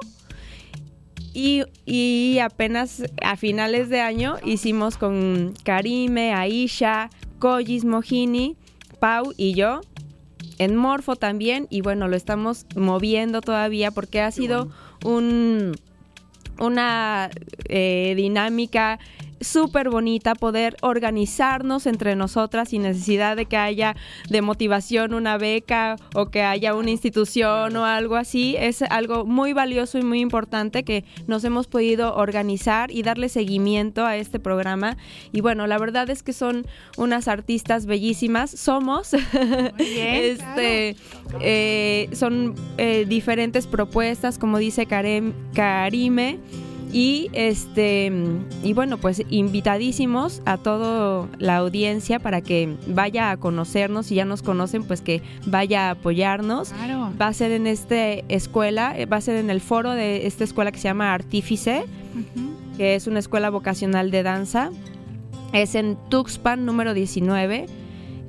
y, 1.33 1.63
y 1.85 2.39
apenas 2.39 3.03
a 3.21 3.35
finales 3.37 3.89
de 3.89 4.01
año 4.01 4.35
hicimos 4.45 4.97
con 4.97 5.53
Karime, 5.63 6.33
Aisha, 6.33 7.09
Koyis, 7.39 7.85
Mojini, 7.85 8.55
Pau 8.99 9.33
y 9.35 9.53
yo. 9.53 9.81
En 10.59 10.75
Morfo 10.75 11.15
también. 11.15 11.67
Y 11.69 11.81
bueno, 11.81 12.07
lo 12.07 12.15
estamos 12.15 12.65
moviendo 12.75 13.41
todavía 13.41 13.91
porque 13.91 14.21
ha 14.21 14.31
sido 14.31 14.69
un, 15.03 15.75
una 16.59 17.29
eh, 17.67 18.13
dinámica 18.15 18.99
súper 19.43 19.89
bonita 19.89 20.35
poder 20.35 20.75
organizarnos 20.81 21.85
entre 21.85 22.15
nosotras 22.15 22.69
sin 22.69 22.83
necesidad 22.83 23.35
de 23.35 23.45
que 23.45 23.57
haya 23.57 23.95
de 24.29 24.41
motivación 24.41 25.13
una 25.13 25.37
beca 25.37 25.95
o 26.15 26.27
que 26.27 26.41
haya 26.43 26.75
una 26.75 26.89
institución 26.91 27.75
o 27.75 27.85
algo 27.85 28.15
así. 28.15 28.55
Es 28.57 28.81
algo 28.81 29.25
muy 29.25 29.53
valioso 29.53 29.97
y 29.97 30.03
muy 30.03 30.19
importante 30.19 30.83
que 30.83 31.05
nos 31.27 31.43
hemos 31.43 31.67
podido 31.67 32.15
organizar 32.15 32.91
y 32.91 33.03
darle 33.03 33.29
seguimiento 33.29 34.05
a 34.05 34.17
este 34.17 34.39
programa. 34.39 34.97
Y 35.31 35.41
bueno, 35.41 35.67
la 35.67 35.77
verdad 35.77 36.09
es 36.09 36.23
que 36.23 36.33
son 36.33 36.65
unas 36.97 37.27
artistas 37.27 37.85
bellísimas. 37.85 38.51
Somos. 38.51 39.11
bien, 39.77 40.37
este, 40.37 40.95
eh, 41.39 42.09
son 42.13 42.55
eh, 42.77 43.05
diferentes 43.07 43.67
propuestas, 43.67 44.37
como 44.37 44.57
dice 44.57 44.87
Karem- 44.87 45.33
Karime. 45.53 46.39
Y 46.93 47.31
este 47.33 48.11
y 48.63 48.73
bueno, 48.73 48.99
pues 48.99 49.23
invitadísimos 49.29 50.43
a 50.45 50.57
toda 50.57 51.27
la 51.39 51.57
audiencia 51.57 52.19
para 52.19 52.41
que 52.41 52.75
vaya 52.85 53.31
a 53.31 53.37
conocernos, 53.37 54.05
si 54.05 54.15
ya 54.15 54.25
nos 54.25 54.43
conocen, 54.43 54.83
pues 54.83 55.01
que 55.01 55.23
vaya 55.47 55.87
a 55.87 55.91
apoyarnos. 55.91 56.69
Claro. 56.69 57.11
Va 57.19 57.27
a 57.27 57.33
ser 57.33 57.51
en 57.51 57.65
esta 57.65 58.11
escuela, 58.29 58.93
eh, 58.95 59.07
va 59.07 59.17
a 59.17 59.21
ser 59.21 59.37
en 59.37 59.49
el 59.49 59.59
foro 59.59 59.91
de 59.91 60.27
esta 60.27 60.43
escuela 60.43 60.71
que 60.71 60.77
se 60.77 60.83
llama 60.83 61.15
Artífice, 61.15 61.85
que 62.77 62.93
es 62.93 63.07
una 63.07 63.17
escuela 63.17 63.49
vocacional 63.49 64.11
de 64.11 64.21
danza. 64.21 64.69
Es 65.51 65.73
en 65.73 65.97
Tuxpan 66.09 66.63
número 66.63 66.93
19. 66.93 67.65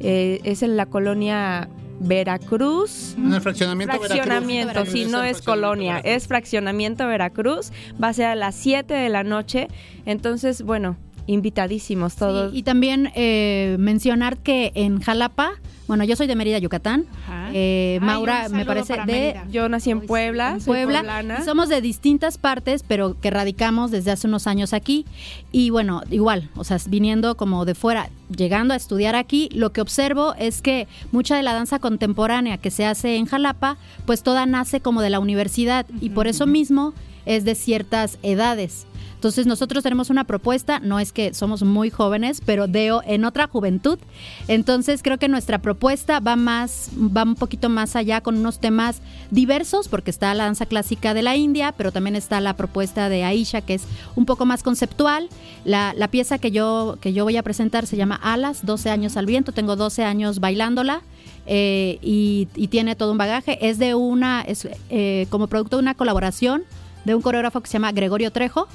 eh, 0.01 0.41
es 0.45 0.63
en 0.63 0.77
la 0.77 0.87
colonia 0.87 1.69
Veracruz. 2.01 3.15
En 3.17 3.33
el 3.33 3.41
fraccionamiento 3.41 3.97
Fraccionamiento, 3.99 4.69
Veracruz. 4.75 4.93
sí, 4.93 5.05
no 5.07 5.23
es 5.23 5.43
colonia, 5.43 5.99
es 5.99 6.27
fraccionamiento 6.27 7.07
Veracruz. 7.07 7.71
Va 8.03 8.09
a 8.09 8.13
ser 8.13 8.27
a 8.27 8.35
las 8.35 8.55
7 8.55 8.93
de 8.93 9.09
la 9.09 9.25
noche. 9.25 9.69
Entonces, 10.07 10.63
bueno, 10.63 10.97
invitadísimos 11.27 12.17
todos. 12.17 12.55
Y 12.55 12.63
también 12.63 13.11
eh, 13.15 13.77
mencionar 13.79 14.39
que 14.39 14.73
en 14.75 15.01
Jalapa, 15.01 15.53
bueno, 15.87 16.05
yo 16.05 16.17
soy 16.17 16.27
de 16.27 16.35
Mérida, 16.35 16.59
Yucatán. 16.59 17.05
Eh, 17.53 17.99
Ay, 18.01 18.07
Maura, 18.07 18.49
me 18.49 18.65
parece 18.65 18.95
de 18.95 19.05
Mérida. 19.05 19.47
Yo 19.51 19.69
nací 19.69 19.91
en 19.91 20.01
Puebla, 20.01 20.53
en 20.53 20.61
soy 20.61 20.85
Puebla. 20.85 21.43
somos 21.45 21.69
de 21.69 21.81
distintas 21.81 22.39
partes, 22.39 22.83
pero 22.87 23.21
que 23.21 23.31
radicamos 23.31 23.91
desde 23.91 24.11
hace 24.11 24.27
unos 24.27 24.47
años 24.47 24.73
aquí. 24.73 25.05
Y 25.53 25.71
bueno, 25.71 26.03
igual, 26.11 26.51
o 26.57 26.65
sea, 26.65 26.79
viniendo 26.89 27.37
como 27.37 27.65
de 27.65 27.75
fuera, 27.75 28.09
llegando 28.35 28.73
a 28.75 28.77
estudiar 28.77 29.15
aquí, 29.15 29.49
lo 29.53 29.73
que 29.73 29.81
observo 29.81 30.35
es 30.39 30.63
que 30.63 30.89
mucha 31.13 31.37
de 31.37 31.43
la 31.43 31.53
danza 31.53 31.79
contemporánea 31.79 32.59
que 32.59 32.71
se 32.71 32.87
hace 32.87 33.17
en 33.17 33.27
Jalapa, 33.27 33.77
pues 34.07 34.23
toda 34.23 34.47
nace 34.47 34.81
como 34.81 35.03
de 35.03 35.11
la 35.11 35.21
universidad. 35.21 35.87
Y 36.01 36.11
por 36.11 36.27
eso 36.27 36.47
mismo 36.47 36.95
es 37.27 37.45
de 37.45 37.55
ciertas 37.55 38.19
edades. 38.23 38.87
Entonces 39.25 39.47
nosotros 39.47 39.83
tenemos 39.83 40.11
una 40.11 40.25
propuesta, 40.25 40.81
no 40.81 41.01
es 41.01 41.11
que 41.11 41.33
somos 41.33 41.63
muy 41.63 41.89
jóvenes, 41.89 42.43
pero 42.45 42.67
de 42.67 42.95
en 43.07 43.25
otra 43.25 43.47
juventud. 43.47 43.99
Entonces 44.49 45.03
creo 45.03 45.17
que 45.17 45.29
nuestra 45.29 45.61
propuesta 45.63 46.21
va 46.21 46.37
más, 46.37 46.91
va 46.95 47.23
un 47.23 47.35
poquito 47.35 47.71
más 47.71 47.97
allá 47.97 48.21
con 48.21 48.37
unos 48.37 48.59
temas 48.59 49.01
diversos, 49.31 49.89
porque 49.89 50.11
está 50.11 50.35
la 50.35 50.45
danza 50.45 50.67
clásica 50.67 51.15
de 51.15 51.23
la 51.23 51.37
India, 51.37 51.73
pero 51.75 51.91
también 51.91 52.17
está 52.17 52.39
la 52.43 52.55
propuesta 52.55 53.09
de 53.09 53.25
Aisha, 53.25 53.63
que 53.63 53.73
es 53.73 53.85
un 54.15 54.27
poco 54.27 54.45
más 54.45 54.63
conceptual. 54.63 55.31
La, 55.65 55.95
pieza 56.11 56.37
que 56.37 56.51
yo, 56.51 56.99
que 57.01 57.15
yo 57.15 57.25
voy 57.25 57.39
a 57.39 57.43
presentar 57.43 57.87
se 57.87 57.97
llama 57.97 58.21
Alas, 58.23 58.67
12 58.67 58.91
años 58.91 59.17
al 59.17 59.25
viento, 59.25 59.53
tengo 59.53 59.75
12 59.75 60.05
años 60.05 60.39
bailándola. 60.39 61.01
Eh, 61.47 61.99
y, 62.03 62.47
tiene 62.69 62.95
todo 62.95 63.13
un 63.13 63.19
bagaje. 63.19 63.71
Es 63.71 63.79
de 63.79 63.95
una, 63.95 64.43
es 64.43 64.69
eh, 64.91 65.27
como 65.31 65.47
producto 65.47 65.77
de 65.77 65.83
una 65.83 65.95
colaboración 65.95 66.65
de 67.05 67.15
un 67.15 67.23
coreógrafo 67.23 67.61
que 67.61 67.69
se 67.69 67.75
llama 67.75 67.93
Gregorio 67.93 68.31
Trejo 68.31 68.69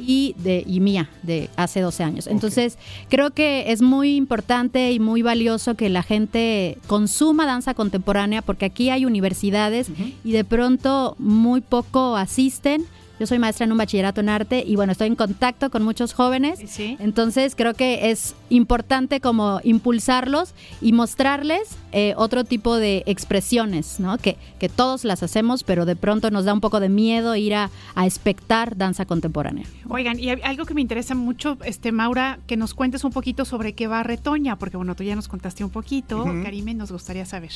y 0.00 0.34
de 0.38 0.64
y 0.66 0.80
mía 0.80 1.10
de 1.22 1.50
hace 1.56 1.80
12 1.80 2.02
años. 2.04 2.26
Entonces, 2.26 2.78
creo 3.08 3.30
que 3.30 3.72
es 3.72 3.82
muy 3.82 4.16
importante 4.16 4.92
y 4.92 5.00
muy 5.00 5.22
valioso 5.22 5.74
que 5.74 5.88
la 5.88 6.02
gente 6.02 6.78
consuma 6.86 7.46
danza 7.46 7.74
contemporánea 7.74 8.42
porque 8.42 8.66
aquí 8.66 8.90
hay 8.90 9.04
universidades 9.04 9.88
y 10.24 10.32
de 10.32 10.44
pronto 10.44 11.16
muy 11.18 11.60
poco 11.60 12.16
asisten 12.16 12.84
yo 13.18 13.26
soy 13.26 13.38
maestra 13.38 13.64
en 13.64 13.72
un 13.72 13.78
bachillerato 13.78 14.20
en 14.20 14.28
arte 14.28 14.64
y 14.66 14.76
bueno, 14.76 14.92
estoy 14.92 15.06
en 15.06 15.16
contacto 15.16 15.70
con 15.70 15.82
muchos 15.82 16.12
jóvenes. 16.12 16.60
Entonces 16.78 17.54
creo 17.56 17.74
que 17.74 18.10
es 18.10 18.34
importante 18.50 19.20
como 19.20 19.60
impulsarlos 19.62 20.54
y 20.80 20.92
mostrarles 20.92 21.76
eh, 21.92 22.14
otro 22.16 22.44
tipo 22.44 22.76
de 22.76 23.04
expresiones, 23.06 24.00
¿no? 24.00 24.18
Que, 24.18 24.36
que 24.58 24.68
todos 24.68 25.04
las 25.04 25.22
hacemos, 25.22 25.62
pero 25.62 25.86
de 25.86 25.96
pronto 25.96 26.30
nos 26.30 26.44
da 26.44 26.52
un 26.52 26.60
poco 26.60 26.80
de 26.80 26.88
miedo 26.88 27.36
ir 27.36 27.54
a, 27.54 27.70
a 27.94 28.06
espectar 28.06 28.76
danza 28.76 29.04
contemporánea. 29.04 29.66
Oigan, 29.88 30.18
y 30.18 30.30
algo 30.30 30.64
que 30.64 30.74
me 30.74 30.80
interesa 30.80 31.14
mucho, 31.14 31.56
este 31.64 31.92
Maura, 31.92 32.38
que 32.46 32.56
nos 32.56 32.74
cuentes 32.74 33.04
un 33.04 33.12
poquito 33.12 33.44
sobre 33.44 33.74
qué 33.74 33.86
va 33.86 34.02
Retoña, 34.02 34.56
porque 34.56 34.76
bueno, 34.76 34.96
tú 34.96 35.04
ya 35.04 35.14
nos 35.14 35.28
contaste 35.28 35.62
un 35.64 35.70
poquito, 35.70 36.24
Karime, 36.42 36.74
nos 36.74 36.90
gustaría 36.90 37.24
saber. 37.24 37.52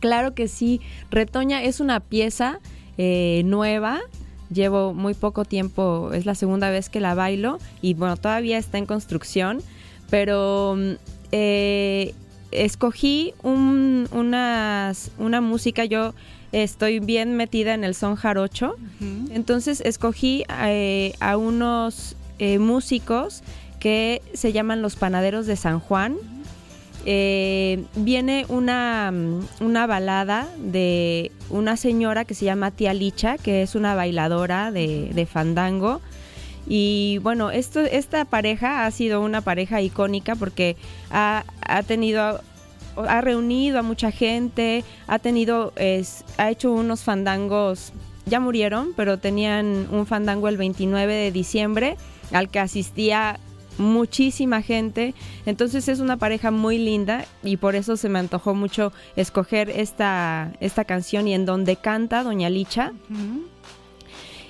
Claro 0.00 0.34
que 0.34 0.48
sí, 0.48 0.80
Retoña 1.10 1.62
es 1.62 1.80
una 1.80 2.00
pieza 2.00 2.58
eh, 2.96 3.42
nueva 3.44 4.00
llevo 4.54 4.94
muy 4.94 5.14
poco 5.14 5.44
tiempo, 5.44 6.10
es 6.14 6.24
la 6.24 6.34
segunda 6.34 6.70
vez 6.70 6.88
que 6.88 7.00
la 7.00 7.14
bailo 7.14 7.58
y 7.82 7.94
bueno, 7.94 8.16
todavía 8.16 8.56
está 8.56 8.78
en 8.78 8.86
construcción, 8.86 9.60
pero 10.08 10.76
mm, 10.76 10.92
eh, 11.32 12.14
escogí 12.52 13.34
una 13.42 14.92
música, 15.42 15.84
yo 15.84 16.14
estoy 16.62 17.00
bien 17.00 17.36
metida 17.36 17.74
en 17.74 17.82
el 17.82 17.94
son 17.94 18.14
jarocho, 18.14 18.76
entonces 19.30 19.80
escogí 19.80 20.44
eh, 20.66 21.12
a 21.18 21.36
unos 21.36 22.16
eh, 22.38 22.58
músicos 22.58 23.42
que 23.80 24.22
se 24.34 24.52
llaman 24.52 24.80
los 24.80 24.94
panaderos 24.94 25.46
de 25.46 25.56
San 25.56 25.80
Juan, 25.80 26.16
eh, 27.06 27.84
viene 27.96 28.46
una, 28.48 29.12
una, 29.60 29.86
balada 29.86 30.48
de 30.58 31.32
una 31.50 31.76
señora 31.76 32.24
que 32.24 32.34
se 32.34 32.46
llama 32.46 32.70
Tía 32.70 32.94
Licha, 32.94 33.36
que 33.36 33.62
es 33.62 33.74
una 33.74 33.94
bailadora 33.94 34.70
de, 34.70 35.28
fandango. 35.30 36.00
Y 36.66 37.18
bueno, 37.22 37.50
esto, 37.50 37.80
esta 37.80 38.24
pareja 38.24 38.86
ha 38.86 38.90
sido 38.90 39.20
una 39.20 39.42
pareja 39.42 39.82
icónica 39.82 40.34
porque 40.34 40.76
ha, 41.10 41.44
tenido 41.86 42.40
ha 42.96 43.20
reunido 43.20 43.80
a 43.80 43.82
mucha 43.82 44.10
gente, 44.10 44.82
ha 45.06 45.18
tenido, 45.18 45.72
es, 45.76 46.24
ha 46.38 46.50
hecho 46.50 46.72
unos 46.72 47.02
fandangos, 47.02 47.92
ya 48.24 48.40
murieron, 48.40 48.94
pero 48.96 49.18
tenían 49.18 49.88
un 49.90 50.06
fandango 50.06 50.48
el 50.48 50.56
29 50.56 51.12
de 51.12 51.32
diciembre 51.32 51.96
al 52.32 52.48
que 52.48 52.60
asistía 52.60 53.38
muchísima 53.78 54.62
gente. 54.62 55.14
Entonces 55.46 55.88
es 55.88 56.00
una 56.00 56.16
pareja 56.16 56.50
muy 56.50 56.78
linda 56.78 57.24
y 57.42 57.56
por 57.56 57.74
eso 57.74 57.96
se 57.96 58.08
me 58.08 58.18
antojó 58.18 58.54
mucho 58.54 58.92
escoger 59.16 59.70
esta, 59.70 60.52
esta 60.60 60.84
canción 60.84 61.28
y 61.28 61.34
en 61.34 61.46
donde 61.46 61.76
canta 61.76 62.22
Doña 62.22 62.50
Licha. 62.50 62.92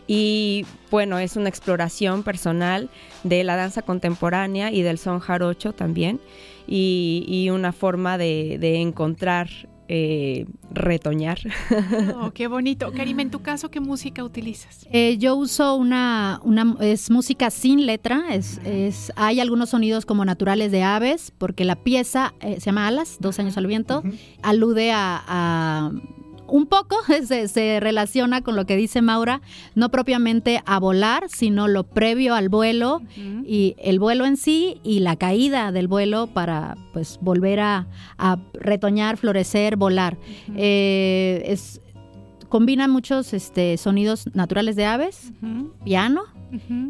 Y 0.06 0.66
bueno, 0.90 1.18
es 1.18 1.36
una 1.36 1.48
exploración 1.48 2.22
personal 2.22 2.90
de 3.22 3.42
la 3.42 3.56
danza 3.56 3.82
contemporánea 3.82 4.70
y 4.70 4.82
del 4.82 4.98
son 4.98 5.20
jarocho 5.20 5.72
también. 5.72 6.20
Y, 6.66 7.48
una 7.52 7.72
forma 7.72 8.16
de, 8.16 8.56
de 8.58 8.80
encontrar 8.80 9.48
eh, 9.88 10.46
retoñar. 10.72 11.38
Oh, 12.16 12.30
qué 12.32 12.46
bonito. 12.46 12.92
Karim, 12.92 13.20
en 13.20 13.30
tu 13.30 13.40
caso, 13.40 13.70
¿qué 13.70 13.80
música 13.80 14.24
utilizas? 14.24 14.86
Eh, 14.90 15.16
yo 15.18 15.36
uso 15.36 15.74
una, 15.74 16.40
una, 16.42 16.76
es 16.80 17.10
música 17.10 17.50
sin 17.50 17.86
letra, 17.86 18.24
es, 18.32 18.60
es, 18.64 19.12
hay 19.16 19.40
algunos 19.40 19.70
sonidos 19.70 20.06
como 20.06 20.24
naturales 20.24 20.70
de 20.70 20.82
aves, 20.82 21.32
porque 21.36 21.64
la 21.64 21.76
pieza 21.76 22.34
eh, 22.40 22.54
se 22.60 22.66
llama 22.66 22.86
Alas, 22.86 23.16
dos 23.20 23.38
años 23.38 23.56
al 23.56 23.66
viento, 23.66 24.02
alude 24.42 24.92
a 24.92 25.90
un 26.48 26.66
poco 26.66 26.96
se, 27.46 27.80
relaciona 27.80 28.42
con 28.42 28.56
lo 28.56 28.66
que 28.66 28.76
dice 28.76 29.02
Maura, 29.02 29.40
no 29.74 29.90
propiamente 29.90 30.62
a 30.66 30.78
volar, 30.78 31.24
sino 31.28 31.68
lo 31.68 31.84
previo 31.84 32.34
al 32.34 32.48
vuelo 32.48 33.02
y 33.46 33.74
el 33.78 33.98
vuelo 33.98 34.26
en 34.26 34.36
sí 34.36 34.80
y 34.82 35.00
la 35.00 35.16
caída 35.16 35.72
del 35.72 35.88
vuelo 35.88 36.26
para 36.28 36.76
pues 36.92 37.18
volver 37.20 37.60
a, 37.60 37.86
retoñar, 38.54 39.16
florecer, 39.16 39.76
volar. 39.76 40.16
Eh, 40.56 41.42
es, 41.46 41.80
combina 42.48 42.88
muchos 42.88 43.32
este, 43.34 43.76
sonidos 43.76 44.28
naturales 44.34 44.76
de 44.76 44.86
aves, 44.86 45.32
piano 45.84 46.22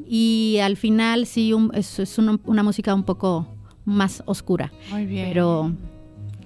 y 0.07 0.59
al 0.63 0.77
final 0.77 1.27
sí 1.27 1.53
es, 1.73 2.19
una, 2.19 2.63
música 2.63 2.95
un 2.95 3.05
poco 3.05 3.47
más 3.85 4.23
oscura. 4.27 4.73
Muy 4.91 5.07
bien. 5.07 5.29
Pero 5.29 5.73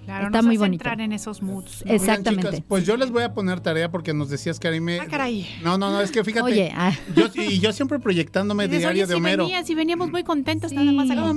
Claro, 0.09 0.29
está 0.29 0.41
muy 0.41 0.57
bonito. 0.57 0.83
entrar 0.83 1.03
en 1.03 1.13
esos 1.13 1.43
moods. 1.43 1.85
Exactamente. 1.85 2.65
pues 2.67 2.87
yo 2.87 2.97
les 2.97 3.11
voy 3.11 3.25
a 3.25 3.35
poner 3.35 3.61
tarea 3.61 3.91
porque 3.91 4.15
nos 4.15 4.31
decías, 4.31 4.59
Karime. 4.59 5.01
Ah, 5.01 5.07
caray. 5.07 5.47
No, 5.63 5.77
no, 5.77 5.91
no, 5.91 6.01
es 6.01 6.11
que 6.11 6.25
fíjate. 6.25 6.45
Oye, 6.45 6.73
ah. 6.75 6.97
yo, 7.15 7.27
y 7.35 7.59
yo 7.59 7.75
siempre 7.75 7.99
proyectándome 7.99 8.69
diario 8.69 9.07
de 9.07 9.15
Homero. 9.15 9.45
Venías, 9.45 9.69
y 9.69 9.75
veníamos 9.75 10.11
muy 10.11 10.25
contentos 10.25 10.73
nada 10.73 10.91
más 10.93 11.11
a 11.11 11.15
no, 11.15 11.35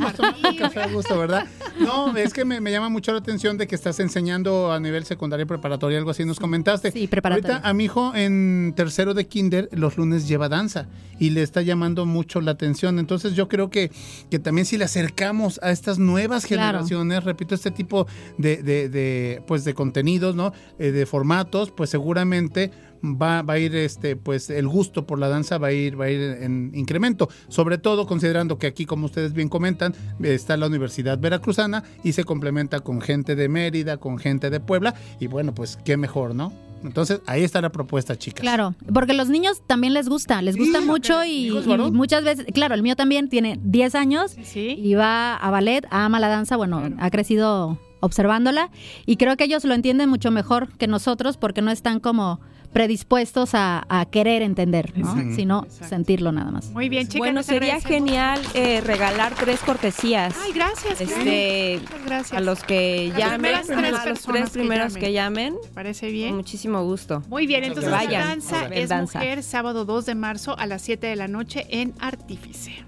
café 0.57 0.83
a 0.83 0.87
gusto, 0.87 1.19
¿verdad? 1.19 1.47
No, 1.81 2.15
es 2.15 2.33
que 2.33 2.45
me, 2.45 2.71
llama 2.71 2.87
mucho 2.87 3.11
la 3.11 3.17
atención 3.17 3.57
de 3.57 3.67
que 3.67 3.75
estás 3.75 3.99
enseñando 3.99 4.71
a 4.71 4.79
nivel 4.79 5.03
secundario 5.03 5.45
preparatoria, 5.45 5.97
algo 5.97 6.11
así 6.11 6.23
nos 6.23 6.39
comentaste. 6.39 6.91
Sí, 6.91 7.07
preparatoria. 7.07 7.55
Ahorita 7.55 7.69
a 7.69 7.73
mi 7.73 7.83
hijo 7.83 8.15
en 8.15 8.73
tercero 8.77 9.13
de 9.13 9.27
kinder 9.27 9.67
los 9.73 9.97
lunes 9.97 10.29
lleva 10.29 10.47
danza 10.47 10.87
y 11.19 11.31
le 11.31 11.43
está 11.43 11.61
llamando 11.61 12.05
mucho 12.05 12.39
la 12.39 12.51
atención. 12.51 12.99
Entonces 12.99 13.33
yo 13.33 13.49
creo 13.49 13.69
que, 13.69 13.91
que 14.29 14.39
también 14.39 14.65
si 14.65 14.77
le 14.77 14.85
acercamos 14.85 15.59
a 15.61 15.71
estas 15.71 15.99
nuevas 15.99 16.45
generaciones, 16.45 17.25
repito, 17.25 17.53
este 17.53 17.71
tipo 17.71 18.07
de, 18.37 18.60
de 18.63 19.43
pues 19.47 19.63
de 19.63 19.73
contenidos, 19.73 20.35
¿no? 20.35 20.53
Eh, 20.79 20.91
de 20.91 21.05
formatos, 21.05 21.71
pues 21.71 21.89
seguramente 21.89 22.71
va, 23.03 23.41
va, 23.41 23.53
a 23.53 23.59
ir 23.59 23.75
este 23.75 24.15
pues 24.15 24.49
el 24.49 24.67
gusto 24.67 25.05
por 25.05 25.19
la 25.19 25.27
danza 25.27 25.57
va 25.57 25.67
a 25.67 25.71
ir 25.71 25.99
va 25.99 26.05
a 26.05 26.09
ir 26.09 26.21
en 26.21 26.71
incremento. 26.73 27.29
Sobre 27.47 27.77
todo 27.77 28.05
considerando 28.05 28.57
que 28.57 28.67
aquí 28.67 28.85
como 28.85 29.05
ustedes 29.05 29.33
bien 29.33 29.49
comentan 29.49 29.93
está 30.21 30.57
la 30.57 30.67
Universidad 30.67 31.19
Veracruzana 31.19 31.83
y 32.03 32.13
se 32.13 32.23
complementa 32.23 32.81
con 32.81 33.01
gente 33.01 33.35
de 33.35 33.49
Mérida 33.49 33.97
con 33.97 34.17
gente 34.17 34.49
de 34.49 34.59
Puebla 34.59 34.95
y 35.19 35.27
bueno 35.27 35.53
pues 35.53 35.77
qué 35.83 35.97
mejor 35.97 36.35
no 36.35 36.51
entonces, 36.83 37.21
ahí 37.27 37.43
está 37.43 37.61
la 37.61 37.71
propuesta, 37.71 38.17
chicas. 38.17 38.41
Claro, 38.41 38.73
porque 38.91 39.13
los 39.13 39.29
niños 39.29 39.61
también 39.67 39.93
les 39.93 40.09
gusta, 40.09 40.41
les 40.41 40.57
gusta 40.57 40.81
mucho 40.81 41.23
y, 41.23 41.51
muchas 41.91 42.23
veces, 42.23 42.45
claro, 42.53 42.73
el 42.73 42.81
mío 42.81 42.95
también 42.95 43.29
tiene 43.29 43.59
10 43.61 43.95
años 43.95 44.35
y 44.55 44.93
va 44.95 45.35
a 45.35 45.51
ballet, 45.51 45.85
ama 45.91 46.19
la 46.19 46.27
danza, 46.27 46.55
bueno, 46.55 46.89
ha 46.99 47.11
crecido 47.11 47.77
observándola 48.01 48.69
y 49.05 49.15
creo 49.15 49.37
que 49.37 49.45
ellos 49.45 49.63
lo 49.63 49.73
entienden 49.73 50.09
mucho 50.09 50.31
mejor 50.31 50.67
que 50.77 50.87
nosotros 50.87 51.37
porque 51.37 51.61
no 51.61 51.71
están 51.71 51.99
como 51.99 52.39
predispuestos 52.73 53.51
a, 53.53 53.85
querer 54.11 54.41
entender, 54.41 54.93
sino 55.35 55.65
sentirlo 55.69 56.31
nada 56.31 56.51
más. 56.51 56.69
Muy 56.71 56.89
bien, 56.89 57.07
chicas. 57.07 57.19
Bueno, 57.19 57.43
sería 57.43 57.79
genial 57.79 58.41
eh, 58.53 58.81
regalar 58.81 59.33
tres 59.35 59.59
cortesías. 59.61 60.35
Ay, 60.41 60.53
gracias. 60.53 60.99
Este, 60.99 61.79
gracias. 62.05 62.37
A 62.37 62.41
los 62.41 62.63
que 62.63 63.13
llamen, 63.15 63.55
a 63.55 63.91
los 64.09 64.21
tres 64.21 64.49
primeros 64.49 64.95
que 64.95 65.13
llamen. 65.13 65.55
Parece 65.73 66.09
bien. 66.09 66.29
Con 66.29 66.37
muchísimo 66.37 66.83
gusto. 66.83 67.23
Muy 67.29 67.47
bien, 67.47 67.63
entonces 67.63 67.91
la 67.91 68.05
danza 68.05 68.67
es 68.67 68.89
mujer 68.89 69.43
sábado 69.43 69.85
2 69.85 70.05
de 70.05 70.15
marzo 70.15 70.57
a 70.57 70.65
las 70.65 70.81
7 70.81 71.07
de 71.07 71.15
la 71.15 71.27
noche 71.27 71.67
en 71.69 71.93
Artífice. 71.99 72.83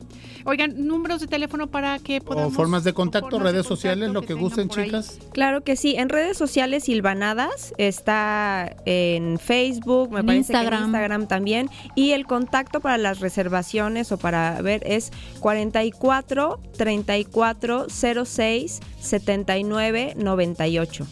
Oigan, 0.45 0.87
números 0.87 1.21
de 1.21 1.27
teléfono 1.27 1.67
para 1.67 1.99
que 1.99 2.19
podamos... 2.19 2.53
O 2.53 2.55
formas 2.55 2.83
de 2.83 2.93
contacto, 2.93 3.39
redes 3.39 3.65
sociales, 3.65 4.11
lo 4.11 4.23
que, 4.23 4.33
gusten, 4.33 4.69
chicas. 4.69 5.19
Claro 5.31 5.61
que 5.61 5.75
sí. 5.75 5.95
En 5.95 6.09
redes 6.09 6.37
sociales, 6.37 6.83
Silvanadas 6.83 7.73
está 7.77 8.75
en 8.85 9.39
Facebook, 9.39 10.11
me 10.11 10.23
parece 10.23 10.39
Instagram. 10.39 10.69
que 10.69 10.75
en 10.75 10.83
Instagram 10.85 11.27
también. 11.27 11.69
Y 11.95 12.11
el 12.11 12.25
contacto 12.25 12.81
para 12.81 12.97
las 12.97 13.19
reservaciones 13.19 14.11
o 14.11 14.17
para 14.17 14.61
ver 14.61 14.83
es 14.85 15.11
44 15.39 16.59
34 16.77 17.87
06 17.89 18.79
79 18.99 20.13
98. 20.17 21.07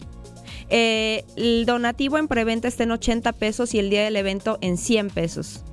el 0.68 1.64
donativo 1.66 2.18
en 2.18 2.28
preventa 2.28 2.68
está 2.68 2.84
en 2.84 2.92
80 2.92 3.32
pesos 3.32 3.74
y 3.74 3.78
el 3.78 3.90
día 3.90 4.04
del 4.04 4.16
evento 4.16 4.58
en 4.60 4.76
100 4.76 5.10
pesos. 5.10 5.64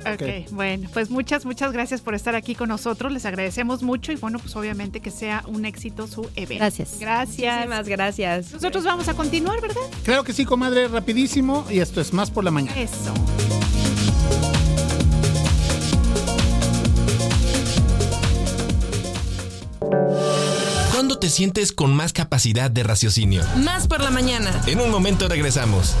Ok, 0.00 0.50
bueno, 0.52 0.88
pues 0.92 1.10
muchas, 1.10 1.44
muchas 1.44 1.72
gracias 1.72 2.00
por 2.00 2.14
estar 2.14 2.34
aquí 2.34 2.54
con 2.54 2.68
nosotros. 2.68 3.12
Les 3.12 3.24
agradecemos 3.24 3.82
mucho 3.82 4.12
y 4.12 4.16
bueno, 4.16 4.38
pues 4.38 4.54
obviamente 4.56 5.00
que 5.00 5.10
sea 5.10 5.42
un 5.46 5.64
éxito 5.64 6.06
su 6.06 6.28
evento. 6.36 6.64
Gracias. 6.64 6.98
Gracias. 7.00 7.54
Muchísimas 7.56 7.88
gracias. 7.88 8.52
Nosotros 8.52 8.84
vamos 8.84 9.08
a 9.08 9.14
continuar, 9.14 9.60
¿verdad? 9.60 9.82
Claro 10.04 10.24
que 10.24 10.32
sí, 10.32 10.44
comadre, 10.44 10.88
rapidísimo. 10.88 11.66
Y 11.68 11.80
esto 11.80 12.00
es 12.00 12.12
más 12.12 12.30
por 12.30 12.44
la 12.44 12.50
mañana. 12.50 12.78
Eso. 12.80 13.12
¿Cuándo 20.92 21.18
te 21.18 21.28
sientes 21.28 21.72
con 21.72 21.94
más 21.94 22.12
capacidad 22.12 22.70
de 22.70 22.82
raciocinio? 22.82 23.42
Más 23.56 23.88
por 23.88 24.00
la 24.02 24.10
mañana. 24.10 24.62
En 24.66 24.80
un 24.80 24.90
momento 24.90 25.28
regresamos. 25.28 25.94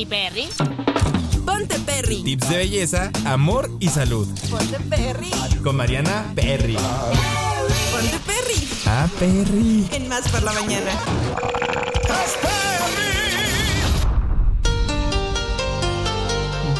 ¿Y 0.00 0.06
Perry? 0.06 0.48
Ponte 1.44 1.78
Perry. 1.80 2.22
Tips 2.22 2.48
de 2.48 2.56
belleza, 2.56 3.10
amor 3.26 3.70
y 3.80 3.88
salud. 3.88 4.26
Ponte 4.48 4.80
Perry. 4.88 5.30
Con 5.62 5.76
Mariana 5.76 6.32
Perry. 6.34 6.76
Ponte 7.92 8.18
Perry. 8.24 8.68
Ah, 8.86 9.06
Perry. 9.18 9.86
En 9.92 10.08
Más 10.08 10.26
por 10.28 10.42
la 10.42 10.52
mañana. 10.54 10.90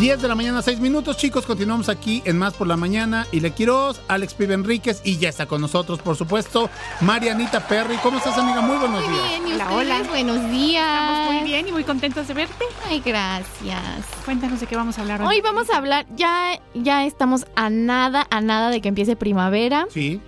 10 0.01 0.23
de 0.23 0.29
la 0.29 0.35
mañana, 0.35 0.63
6 0.63 0.81
minutos, 0.81 1.19
chicos. 1.19 1.45
Continuamos 1.45 1.91
aquí 1.91 2.23
en 2.25 2.39
Más 2.39 2.55
por 2.55 2.67
la 2.67 2.79
Mañana. 2.79 3.27
Y 3.33 3.41
le 3.41 3.53
quiero 3.53 3.93
Alex 4.09 4.33
Pibe 4.33 4.55
Enríquez. 4.55 5.03
Y 5.05 5.19
ya 5.19 5.29
está 5.29 5.45
con 5.45 5.61
nosotros, 5.61 5.99
por 5.99 6.17
supuesto, 6.17 6.71
Marianita 7.03 7.69
Perry. 7.69 7.97
¿Cómo 7.97 8.17
estás, 8.17 8.39
amiga? 8.39 8.63
Muy 8.63 8.79
buenos 8.79 9.07
días. 9.07 9.29
Bien, 9.29 9.49
¿y 9.49 9.53
Hola, 9.53 9.73
hola. 9.73 10.03
Buenos 10.09 10.51
días. 10.51 10.87
Estamos 10.87 11.35
muy 11.35 11.45
bien 11.45 11.69
y 11.69 11.73
muy 11.73 11.85
contentos 11.85 12.27
de 12.29 12.33
verte. 12.33 12.65
Ay, 12.89 13.03
gracias. 13.05 14.07
Cuéntanos 14.25 14.59
de 14.59 14.67
qué 14.67 14.75
vamos 14.75 14.97
a 14.97 15.03
hablar 15.03 15.21
hoy. 15.21 15.29
Hoy 15.29 15.41
vamos 15.43 15.69
a 15.69 15.77
hablar, 15.77 16.07
ya, 16.17 16.59
ya 16.73 17.05
estamos 17.05 17.45
a 17.55 17.69
nada, 17.69 18.27
a 18.31 18.41
nada 18.41 18.71
de 18.71 18.81
que 18.81 18.89
empiece 18.89 19.17
primavera. 19.17 19.87
Sí. 19.91 20.19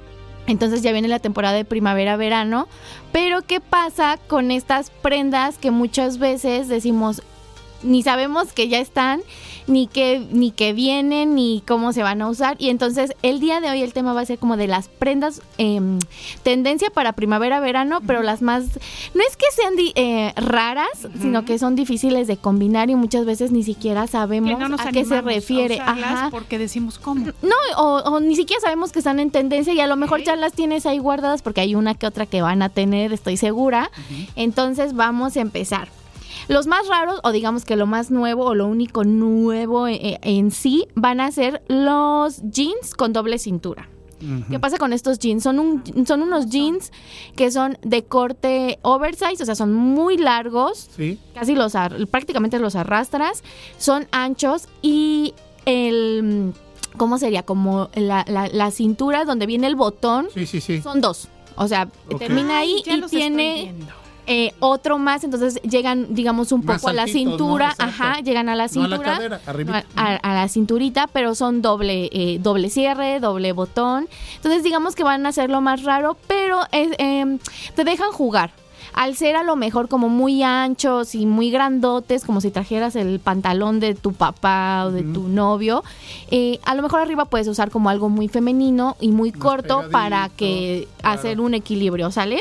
Entonces 0.47 0.83
ya 0.83 0.93
viene 0.93 1.09
la 1.09 1.19
temporada 1.19 1.57
de 1.57 1.65
primavera-verano. 1.65 2.69
Pero 3.11 3.41
¿qué 3.41 3.61
pasa 3.61 4.19
con 4.27 4.51
estas 4.51 4.91
prendas 4.91 5.57
que 5.57 5.71
muchas 5.71 6.19
veces 6.19 6.69
decimos, 6.69 7.23
ni 7.83 8.03
sabemos 8.03 8.53
que 8.53 8.69
ya 8.69 8.79
están, 8.79 9.21
ni 9.69 9.87
que, 9.87 10.27
ni 10.33 10.51
que 10.51 10.73
vienen, 10.73 11.35
ni 11.37 11.63
cómo 11.67 11.93
se 11.93 12.03
van 12.03 12.21
a 12.23 12.29
usar? 12.29 12.57
Y 12.59 12.69
entonces 12.71 13.13
el 13.23 13.39
día 13.41 13.61
de 13.61 13.71
hoy 13.71 13.83
el 13.83 13.93
tema 13.93 14.13
va 14.13 14.21
a 14.23 14.27
ser 14.27 14.39
como 14.39 14.57
de 14.57 14.67
las 14.67 14.89
prendas, 14.89 15.41
em, 15.59 15.99
tendencia 16.43 16.91
para 16.91 17.13
primavera-verano, 17.13 18.01
pero 18.07 18.23
las 18.23 18.43
más, 18.43 18.65
no 19.15 19.21
es 19.29 19.37
que 19.37 19.45
sean 19.55 19.77
di- 19.77 19.93
eh, 19.95 20.33
raras, 20.37 20.89
sino 21.21 21.45
que 21.45 21.59
son 21.59 21.77
difíciles 21.77 22.27
de 22.27 22.37
combinar 22.37 22.91
y 22.91 22.97
muchas 22.97 23.25
veces 23.25 23.53
ni 23.53 23.63
siquiera 23.63 24.07
sabemos 24.09 24.59
no 24.59 24.77
a 24.77 24.91
qué 24.91 25.05
se 25.05 25.17
a 25.17 25.21
refiere. 25.21 25.77
usarlas 25.77 26.11
Ajá. 26.13 26.31
porque 26.31 26.59
decimos 26.59 26.99
cómo. 26.99 27.27
No, 27.43 27.55
o, 27.77 27.99
o 28.05 28.21
ni 28.21 28.35
siquiera 28.37 28.61
sabemos 28.61 28.91
que 28.93 28.99
están 28.99 29.21
en 29.21 29.31
tendencia 29.31 29.73
y 29.73 29.81
a 29.81 29.87
lo 29.87 29.97
mejor 29.97 30.23
ya 30.25 30.35
las 30.37 30.53
tienes 30.53 30.87
ahí 30.87 30.99
guardadas 30.99 31.43
porque 31.43 31.61
hay 31.61 31.75
una 31.75 31.95
que 31.95 32.07
otra 32.07 32.27
que 32.27 32.43
van 32.43 32.63
a 32.63 32.69
tener, 32.69 33.13
estoy 33.13 33.37
segura. 33.37 33.91
Entonces 34.37 34.95
vamos 34.95 35.37
a 35.37 35.41
empezar. 35.41 35.89
Los 36.49 36.67
más 36.67 36.87
raros, 36.89 37.21
o 37.25 37.33
digamos 37.33 37.65
que 37.65 37.77
lo 37.77 37.87
más 37.87 38.11
nuevo 38.11 38.45
o 38.45 38.55
lo 38.55 38.67
único 38.67 39.05
nuevo 39.05 39.87
eh, 39.89 40.19
en 40.23 40.51
sí, 40.51 40.87
van 40.95 41.21
a 41.21 41.31
ser 41.31 41.63
los 41.69 42.41
jeans 42.43 42.95
con 42.97 43.13
doble 43.13 43.39
cintura. 43.39 43.89
¿Qué 44.49 44.61
pasa 44.61 44.79
con 44.79 44.93
estos 44.93 45.19
jeans? 45.19 45.43
Son, 45.43 45.59
un, 45.59 45.83
son 46.07 46.23
unos 46.23 46.47
jeans 46.49 46.93
que 47.35 47.51
son 47.51 47.77
de 47.83 48.05
corte 48.05 48.79
oversize, 48.83 49.43
o 49.43 49.47
sea, 49.47 49.57
son 49.57 49.73
muy 49.75 50.17
largos, 50.17 50.89
Sí. 50.97 51.19
casi 51.35 51.57
los 51.57 51.75
ar- 51.75 52.07
prácticamente 52.07 52.61
los 52.61 52.77
arrastras, 52.77 53.43
son 53.79 54.07
anchos 54.13 54.69
y 54.81 55.35
el 55.67 56.53
¿cómo 56.97 57.19
sería? 57.19 57.43
Como 57.43 57.89
la, 57.97 58.25
la- 58.29 58.47
la 58.47 58.71
cintura 58.71 59.25
donde 59.25 59.47
viene 59.47 59.67
el 59.67 59.75
botón 59.75 60.29
Sí, 60.33 60.47
sí, 60.47 60.61
sí. 60.61 60.81
son 60.83 61.01
dos. 61.01 61.27
O 61.57 61.67
sea, 61.67 61.89
termina 62.19 62.59
ahí 62.59 62.77
Ay, 62.77 62.83
ya 63.01 63.07
y 63.07 63.09
tiene. 63.11 63.75
Eh, 64.27 64.53
otro 64.61 64.99
más, 64.99 65.25
entonces 65.25 65.61
llegan, 65.63 66.15
digamos, 66.15 66.53
un 66.53 66.65
Más 66.65 66.77
poco 66.81 66.91
a 66.91 66.93
la 66.93 67.07
cintura, 67.07 67.75
ajá, 67.79 68.21
llegan 68.21 68.49
a 68.49 68.55
la 68.55 68.65
No 68.65 68.67
a 68.67 68.69
cintura, 68.69 68.97
la 68.99 69.03
cadera, 69.05 69.41
arribita. 69.47 69.85
a, 69.97 70.03
a- 70.03 70.17
a 70.17 70.35
la 70.35 70.49
cinturita, 70.49 71.09
pero 71.13 71.35
son 71.35 71.61
doble, 71.63 72.09
eh, 72.13 72.39
doble 72.41 72.71
cierre, 72.71 73.19
doble 73.21 73.53
botón. 73.53 74.09
Entonces, 74.37 74.63
digamos 74.63 74.95
que 74.95 75.03
van 75.05 75.27
a 75.27 75.33
ser 75.33 75.51
lo 75.51 75.61
más 75.61 75.83
raro, 75.83 76.17
pero 76.29 76.61
em, 76.71 77.39
te 77.75 77.85
dejan 77.85 78.13
jugar. 78.13 78.53
Al 78.95 79.17
ser 79.17 79.37
a 79.37 79.43
lo 79.43 79.57
mejor 79.57 79.89
como 79.89 80.11
muy 80.11 80.43
anchos 80.43 81.15
y 81.15 81.25
muy 81.25 81.51
grandotes, 81.51 82.25
como 82.27 82.43
si 82.43 82.51
trajeras 82.51 82.95
el 82.95 83.21
pantalón 83.21 83.81
de 83.81 83.95
tu 83.95 84.13
papá 84.13 84.85
o 84.87 84.91
de 84.91 85.03
tu 85.03 85.29
novio, 85.29 85.83
eh, 86.31 86.61
a 86.67 86.75
lo 86.75 86.83
mejor 86.83 87.01
arriba 87.01 87.25
puedes 87.25 87.49
usar 87.49 87.71
como 87.71 87.89
algo 87.89 88.11
muy 88.11 88.29
femenino 88.29 88.97
y 89.01 89.09
muy 89.09 89.33
corto 89.33 89.85
para 89.91 90.29
que 90.29 90.89
claro. 91.01 91.19
hacer 91.19 91.41
un 91.41 91.55
equilibrio, 91.55 92.11
¿sale? 92.11 92.41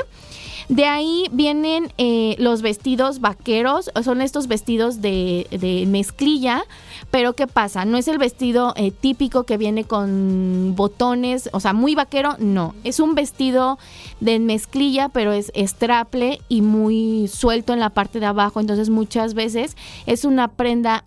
De 0.70 0.86
ahí 0.86 1.26
vienen 1.32 1.92
eh, 1.98 2.36
los 2.40 2.62
vestidos 2.62 3.22
vaqueros, 3.22 3.92
son 4.04 4.22
estos 4.22 4.48
vestidos 4.48 5.02
de, 5.02 5.48
de 5.52 5.86
mezclilla, 5.88 6.64
pero 7.10 7.34
¿qué 7.34 7.48
pasa? 7.48 7.86
No 7.86 7.98
es 7.98 8.08
el 8.08 8.18
vestido 8.18 8.74
eh, 8.76 8.92
típico 8.92 9.44
que 9.44 9.58
viene 9.58 9.84
con 9.84 10.74
botones, 10.76 11.50
o 11.54 11.60
sea, 11.60 11.74
muy 11.74 11.96
vaquero, 11.96 12.36
no. 12.40 12.74
Es 12.84 13.00
un 13.00 13.16
vestido 13.16 13.80
de 14.20 14.40
mezclilla, 14.40 15.10
pero 15.10 15.34
es 15.34 15.52
straple 15.56 16.42
y 16.48 16.62
muy 16.62 17.28
suelto 17.28 17.74
en 17.74 17.80
la 17.80 17.90
parte 17.90 18.20
de 18.20 18.26
abajo, 18.28 18.60
entonces 18.60 18.90
muchas 18.90 19.34
veces 19.34 19.76
es 20.06 20.26
una 20.26 20.48
prenda 20.48 21.04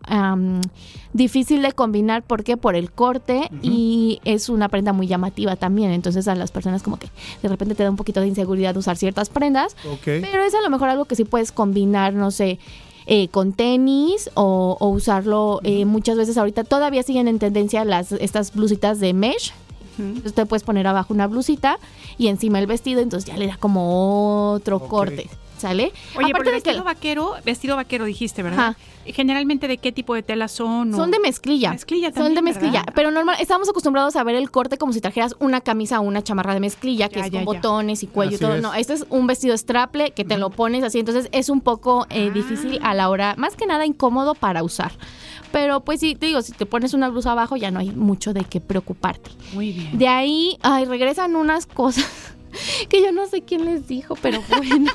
difícil 1.15 1.63
de 1.63 1.73
combinar, 1.73 2.23
¿por 2.23 2.45
qué? 2.45 2.59
Por 2.59 2.75
el 2.75 2.91
corte 2.91 3.49
y 3.63 4.21
es 4.25 4.51
una 4.51 4.69
prenda 4.69 4.93
muy 4.93 5.07
llamativa 5.07 5.57
también, 5.57 5.93
entonces 5.93 6.29
a 6.29 6.35
las 6.35 6.51
personas 6.51 6.83
como 6.83 6.99
que 6.99 7.09
de 7.41 7.49
repente 7.49 7.75
te 7.75 7.85
da 7.85 7.89
un 7.91 7.97
poquito 7.97 8.21
de 8.21 8.27
inseguridad 8.27 8.77
usar 8.77 8.97
ciertas 8.99 9.31
prendas, 9.31 9.77
pero 10.05 10.43
es 10.43 10.55
a 10.55 10.61
lo 10.61 10.69
mejor 10.69 10.91
algo 10.91 11.07
que 11.07 11.15
sí 11.15 11.25
puedes 11.25 11.53
combinar, 11.53 12.13
no 12.13 12.31
sé, 12.31 12.59
eh, 13.07 13.29
con 13.29 13.53
tenis 13.53 14.29
o, 14.35 14.77
o 14.81 14.89
usarlo 14.89 15.61
eh, 15.63 15.85
muchas 15.85 16.17
veces 16.17 16.37
ahorita. 16.37 16.65
Todavía 16.65 17.03
siguen 17.03 17.29
en 17.29 17.39
tendencia 17.39 17.85
las 17.85 18.13
estas 18.13 18.53
blusitas 18.53 18.99
de 18.99 19.13
mesh. 19.13 19.53
Entonces 19.97 20.35
te 20.35 20.45
puedes 20.47 20.65
poner 20.65 20.89
abajo 20.89 21.15
una 21.15 21.29
blusita 21.29 21.79
y 22.19 22.27
encima 22.27 22.59
el 22.59 22.67
vestido, 22.67 23.01
entonces 23.01 23.31
ya 23.31 23.37
le 23.37 23.47
da 23.47 23.57
como 23.57 24.51
otro 24.53 24.81
corte, 24.81 25.29
¿sale? 25.65 25.93
Oye, 26.17 26.27
Aparte 26.31 26.51
de 26.51 26.61
que 26.61 26.71
vestido 26.71 26.85
vaquero, 26.85 27.33
vestido 27.45 27.77
vaquero 27.77 28.05
dijiste, 28.05 28.43
¿verdad? 28.43 28.59
Ajá. 28.69 28.77
Generalmente 29.07 29.67
de 29.69 29.77
qué 29.79 29.93
tipo 29.93 30.15
de 30.15 30.23
tela 30.23 30.49
son? 30.49 30.93
o- 30.93 30.97
Son 30.97 31.11
de 31.11 31.19
mezclilla. 31.21 31.71
Mezclilla 31.73 32.09
Son 32.09 32.15
también, 32.15 32.35
de 32.37 32.43
mezclilla. 32.43 32.81
¿verdad? 32.81 32.93
Pero 32.95 33.11
normal, 33.11 33.37
estamos 33.41 33.69
acostumbrados 33.69 34.17
a 34.17 34.25
ver 34.25 34.35
el 34.35 34.51
corte 34.51 34.77
como 34.79 34.93
si 34.93 35.01
trajeras 35.01 35.35
una 35.41 35.61
camisa 35.63 36.01
o 36.01 36.03
una 36.03 36.23
chamarra 36.23 36.53
de 36.55 36.61
mezclilla, 36.61 37.09
que 37.09 37.17
Ya, 37.21 37.27
es 37.27 37.31
ya, 37.31 37.45
con 37.45 37.55
ya. 37.55 37.61
botones 37.61 38.03
y 38.03 38.07
cuello 38.07 38.37
y 38.37 38.39
todo. 38.39 38.55
es. 38.57 38.63
No, 38.63 38.75
este 38.75 38.93
es 38.95 39.07
un 39.11 39.27
vestido 39.27 39.57
straple 39.57 40.11
que 40.13 40.25
te 40.25 40.37
lo 40.39 40.51
pones 40.51 40.85
así. 40.85 40.99
Entonces 40.99 41.29
es 41.33 41.49
un 41.49 41.61
poco 41.63 42.07
eh, 42.11 42.29
Ah. 42.31 42.35
difícil 42.35 42.79
a 42.83 42.93
la 42.95 43.09
hora, 43.09 43.35
más 43.39 43.57
que 43.57 43.67
nada 43.67 43.85
incómodo 43.87 44.35
para 44.35 44.63
usar. 44.63 44.93
Pero 45.53 45.81
pues 45.85 46.01
sí, 46.01 46.15
te 46.15 46.27
digo, 46.27 46.43
si 46.43 46.53
te 46.53 46.67
pones 46.67 46.95
una 46.95 47.09
blusa 47.09 47.33
abajo 47.33 47.57
ya 47.57 47.71
no 47.71 47.79
hay 47.81 47.91
mucho 47.91 48.33
de 48.33 48.45
qué 48.45 48.61
preocuparte. 48.61 49.31
Muy 49.53 49.73
bien. 49.73 49.97
De 49.99 50.09
ahí, 50.09 50.59
ay, 50.63 50.85
regresan 50.85 51.37
unas 51.37 51.67
cosas 51.67 52.34
que 52.89 53.03
yo 53.03 53.13
no 53.13 53.27
sé 53.27 53.43
quién 53.43 53.65
les 53.65 53.87
dijo, 53.89 54.17
pero 54.17 54.43
bueno. 54.49 54.93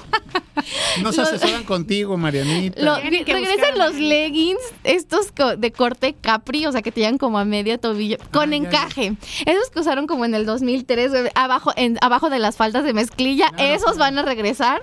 No 1.02 1.12
se 1.14 1.22
asesoran 1.22 1.64
contigo, 1.64 2.18
Marianita. 2.18 2.82
Lo- 2.82 2.96
regresan 2.98 3.78
los 3.78 3.94
Marianita. 3.94 4.00
leggings, 4.00 4.62
estos 4.84 5.28
de 5.58 5.72
corte 5.72 6.16
capri, 6.20 6.66
o 6.66 6.72
sea 6.72 6.82
que 6.82 6.92
te 6.92 7.02
llegan 7.02 7.18
como 7.18 7.40
a 7.40 7.46
media 7.46 7.78
tobillo, 7.78 8.18
con 8.32 8.50
Ah, 8.50 8.52
ya, 8.52 8.56
encaje. 8.58 9.14
Esos 9.46 9.70
que 9.72 9.80
usaron 9.80 10.06
como 10.08 10.26
en 10.26 10.36
el 10.36 10.46
2003, 10.46 11.12
güey, 11.12 11.24
abajo, 11.36 11.72
en, 11.76 11.98
abajo 12.02 12.30
de 12.30 12.40
las 12.40 12.58
faldas 12.58 12.84
de 12.84 12.94
mezclilla, 12.94 13.50
Claro, 13.56 13.74
esos 13.74 13.84
claro. 13.96 14.00
van 14.00 14.18
a 14.20 14.24
regresar. 14.24 14.82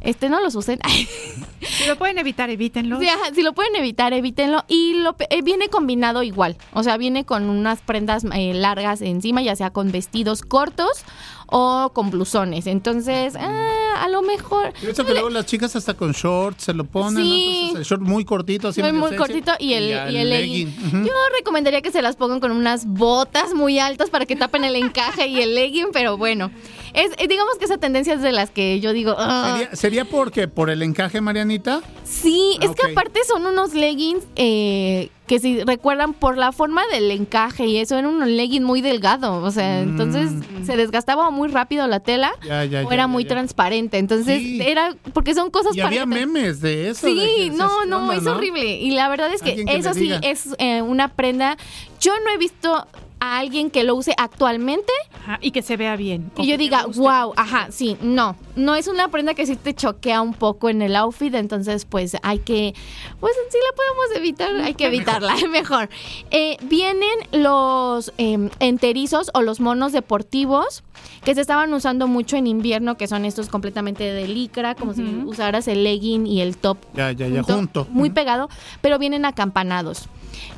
Este 0.00 0.28
no 0.28 0.40
los 0.40 0.54
usen. 0.54 0.78
si 1.60 1.86
lo 1.86 1.96
pueden 1.96 2.18
evitar, 2.18 2.50
evítenlo. 2.50 2.98
Sí, 3.00 3.08
ajá, 3.08 3.34
si 3.34 3.42
lo 3.42 3.52
pueden 3.52 3.74
evitar, 3.76 4.12
evítenlo. 4.12 4.64
Y 4.68 4.94
lo, 4.94 5.14
pe- 5.16 5.26
eh, 5.30 5.42
viene 5.42 5.68
combinado 5.68 6.22
igual. 6.22 6.56
O 6.72 6.82
sea, 6.82 6.96
viene 6.96 7.24
con 7.24 7.48
unas 7.48 7.80
prendas 7.80 8.24
eh, 8.34 8.54
largas 8.54 9.00
encima, 9.02 9.42
ya 9.42 9.56
sea 9.56 9.70
con 9.70 9.90
vestidos 9.92 10.42
cortos 10.42 11.04
o 11.50 11.90
con 11.94 12.10
blusones. 12.10 12.66
Entonces, 12.66 13.34
ah, 13.36 14.02
a 14.04 14.08
lo 14.08 14.22
mejor. 14.22 14.72
Yo 14.74 14.80
pienso 14.82 15.04
que 15.06 15.12
luego 15.12 15.30
las 15.30 15.46
chicas 15.46 15.74
hasta 15.76 15.94
con 15.94 16.12
shorts 16.12 16.64
se 16.64 16.74
lo 16.74 16.84
ponen, 16.84 17.22
Sí. 17.24 17.28
¿no? 17.30 17.68
Entonces, 17.68 17.78
el 17.78 17.84
short 17.84 18.02
muy 18.02 18.24
cortito, 18.24 18.68
así 18.68 18.82
Muy, 18.82 19.16
cortito 19.16 19.52
y 19.58 19.72
el, 19.72 19.88
ya 19.88 20.10
y 20.10 20.16
el 20.18 20.28
legging. 20.30 21.04
Yo 21.06 21.12
recomendaría 21.38 21.80
que 21.82 21.90
se 21.90 22.02
las 22.02 22.16
pongan 22.16 22.40
con 22.40 22.52
unas 22.52 22.86
botas 22.86 23.54
muy 23.54 23.78
altas 23.78 24.10
para 24.10 24.26
que 24.26 24.36
tapen 24.36 24.64
el 24.64 24.76
encaje 24.76 25.26
y 25.26 25.40
el 25.40 25.54
legging, 25.54 25.88
pero 25.92 26.16
bueno. 26.18 26.50
Es, 26.94 27.10
eh, 27.18 27.28
digamos 27.28 27.56
que 27.58 27.64
esa 27.64 27.78
tendencia 27.78 28.14
es 28.14 28.22
de 28.22 28.32
las 28.32 28.50
que 28.50 28.80
yo 28.80 28.92
digo. 28.92 29.14
"Ah". 29.18 29.56
¿Sería, 29.58 29.76
¿Sería 29.76 30.04
porque 30.04 30.48
por 30.48 30.70
el 30.70 30.82
encaje, 30.82 31.20
Marianita? 31.20 31.80
Sí, 32.04 32.58
Ah, 32.60 32.64
es 32.64 32.70
que 32.72 32.90
aparte 32.92 33.20
son 33.26 33.46
unos 33.46 33.74
leggings 33.74 34.24
eh, 34.36 35.10
que 35.26 35.38
si 35.40 35.62
recuerdan 35.62 36.14
por 36.14 36.38
la 36.38 36.52
forma 36.52 36.82
del 36.90 37.10
encaje 37.10 37.66
y 37.66 37.76
eso, 37.76 37.98
era 37.98 38.08
un 38.08 38.36
legging 38.36 38.62
muy 38.64 38.80
delgado. 38.80 39.42
O 39.42 39.50
sea, 39.50 39.80
Mm. 39.84 39.88
entonces 39.90 40.30
se 40.64 40.76
desgastaba 40.76 41.30
muy 41.30 41.48
rápido 41.48 41.86
la 41.86 42.00
tela 42.00 42.32
Ya, 42.42 42.64
ya, 42.64 42.80
o 42.80 42.88
ya, 42.88 42.94
era 42.94 43.06
muy 43.06 43.26
transparente. 43.26 43.98
Entonces 43.98 44.40
Sí. 44.40 44.60
era 44.62 44.94
porque 45.12 45.34
son 45.34 45.50
cosas 45.50 45.76
Y 45.76 45.80
había 45.82 46.06
memes 46.06 46.60
de 46.62 46.88
eso. 46.90 47.06
Sí, 47.06 47.50
no, 47.54 47.68
¿qué 47.82 47.88
no, 47.90 47.98
onda, 48.04 48.16
es 48.16 48.22
no? 48.22 48.32
horrible. 48.32 48.76
Y 48.80 48.92
la 48.92 49.08
verdad 49.10 49.30
es 49.34 49.42
que 49.42 49.64
eso 49.68 49.92
sí 49.92 50.10
es 50.22 50.48
eh, 50.58 50.80
una 50.80 51.08
prenda. 51.08 51.58
Yo 52.00 52.12
no 52.24 52.30
he 52.30 52.38
visto 52.38 52.86
a 53.20 53.38
alguien 53.38 53.70
que 53.70 53.84
lo 53.84 53.94
use 53.94 54.14
actualmente 54.16 54.92
Ajá, 55.22 55.38
y 55.40 55.50
que 55.50 55.62
se 55.62 55.76
vea 55.76 55.96
bien. 55.96 56.30
y 56.36 56.46
yo 56.46 56.56
diga, 56.56 56.86
wow, 56.86 57.32
ajá, 57.36 57.68
sí, 57.70 57.96
no, 58.00 58.36
no 58.56 58.74
es 58.74 58.86
una 58.88 59.08
prenda 59.08 59.34
que 59.34 59.44
sí 59.46 59.56
te 59.56 59.74
choquea 59.74 60.22
un 60.22 60.34
poco 60.34 60.68
en 60.68 60.82
el 60.82 60.94
outfit, 60.96 61.34
entonces 61.34 61.84
pues 61.84 62.16
hay 62.22 62.38
que, 62.38 62.74
pues 63.20 63.32
sí 63.50 63.58
la 63.58 63.76
podemos 63.76 64.16
evitar, 64.16 64.54
hay 64.56 64.74
que 64.74 64.86
evitarla, 64.88 65.34
mejor. 65.50 65.88
Eh, 66.30 66.56
vienen 66.62 67.08
los 67.32 68.12
eh, 68.18 68.48
enterizos 68.60 69.30
o 69.34 69.42
los 69.42 69.60
monos 69.60 69.92
deportivos 69.92 70.82
que 71.24 71.34
se 71.34 71.40
estaban 71.40 71.72
usando 71.74 72.06
mucho 72.06 72.36
en 72.36 72.46
invierno, 72.46 72.96
que 72.96 73.06
son 73.08 73.24
estos 73.24 73.48
completamente 73.48 74.04
de 74.04 74.28
licra, 74.28 74.74
como 74.74 74.94
si 74.94 75.02
usaras 75.02 75.68
el 75.68 75.84
legging 75.84 76.26
y 76.26 76.40
el 76.40 76.56
top 76.56 76.78
Ya, 76.94 77.12
ya, 77.12 77.28
ya, 77.28 77.42
junto. 77.42 77.86
muy 77.90 78.10
pegado, 78.10 78.48
pero 78.80 78.98
vienen 78.98 79.24
acampanados. 79.24 80.08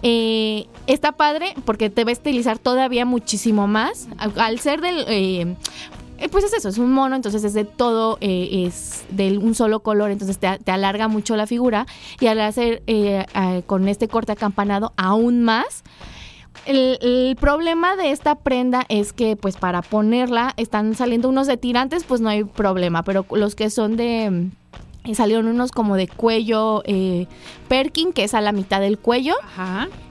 Eh, 0.03 0.67
está 0.87 1.13
padre 1.13 1.55
porque 1.65 1.91
te 1.91 2.05
va 2.05 2.11
a 2.11 2.13
estilizar 2.13 2.59
todavía 2.59 3.05
muchísimo 3.05 3.67
más. 3.67 4.09
Al, 4.19 4.59
ser 4.61 4.81
del... 4.81 5.05
eh, 5.09 5.57
pues 6.31 6.45
es 6.45 6.53
eso, 6.53 6.69
es 6.69 6.77
un 6.77 6.93
mono, 6.93 7.17
entonces 7.17 7.45
es 7.45 7.55
de 7.55 7.65
todo, 7.65 8.19
eh, 8.21 8.67
es 8.67 9.05
de 9.11 9.39
un 9.39 9.55
solo 9.55 9.81
color, 9.81 10.11
entonces 10.11 10.39
te, 10.39 10.71
alarga 10.71 11.09
mucho 11.09 11.35
la 11.35 11.47
figura 11.47 11.87
y 12.21 12.27
al 12.27 12.41
hacer 12.43 12.83
con 13.67 13.89
este 13.89 14.07
corte 14.07 14.33
acampanado 14.33 14.93
aún 14.99 15.43
más, 15.43 15.83
el, 16.67 16.99
el 17.01 17.37
problema 17.37 17.97
de 17.97 18.11
esta 18.11 18.35
prenda 18.35 18.85
es 18.89 19.13
que 19.13 19.37
pues 19.37 19.57
para 19.57 19.83
ponerla 19.83 20.53
están 20.57 20.95
saliendo 20.95 21.29
unos 21.29 21.47
de 21.47 21.57
tirantes, 21.57 22.05
pues 22.05 22.21
no 22.21 22.29
hay 22.29 22.45
problema, 22.45 23.03
pero 23.03 23.25
los 23.31 23.55
que 23.55 23.71
son 23.71 23.97
de... 23.97 24.51
mm, 25.05 25.15
salieron 25.15 25.47
unos 25.49 25.73
como 25.73 25.97
de 25.97 26.09
cuello 26.09 26.83
eh, 26.87 27.27
perkin, 27.69 28.13
que 28.13 28.25
es 28.25 28.35
a 28.35 28.41
la 28.41 28.53
mitad 28.53 28.81
del 28.81 28.99
cuello. 28.99 29.35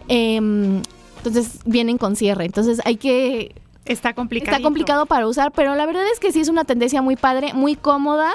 Em, 0.07 0.81
entonces 1.17 1.59
vienen 1.65 1.97
con 1.97 2.15
cierre, 2.15 2.45
entonces 2.45 2.81
hay 2.85 2.97
que... 2.97 3.55
Está 3.85 4.13
complicado. 4.13 4.55
Está 4.55 4.63
complicado 4.63 5.05
para 5.07 5.27
usar, 5.27 5.51
pero 5.51 5.73
la 5.73 5.85
verdad 5.87 6.03
es 6.13 6.19
que 6.19 6.31
sí 6.31 6.39
es 6.39 6.49
una 6.49 6.63
tendencia 6.63 7.01
muy 7.01 7.15
padre, 7.15 7.53
muy 7.53 7.75
cómoda. 7.75 8.33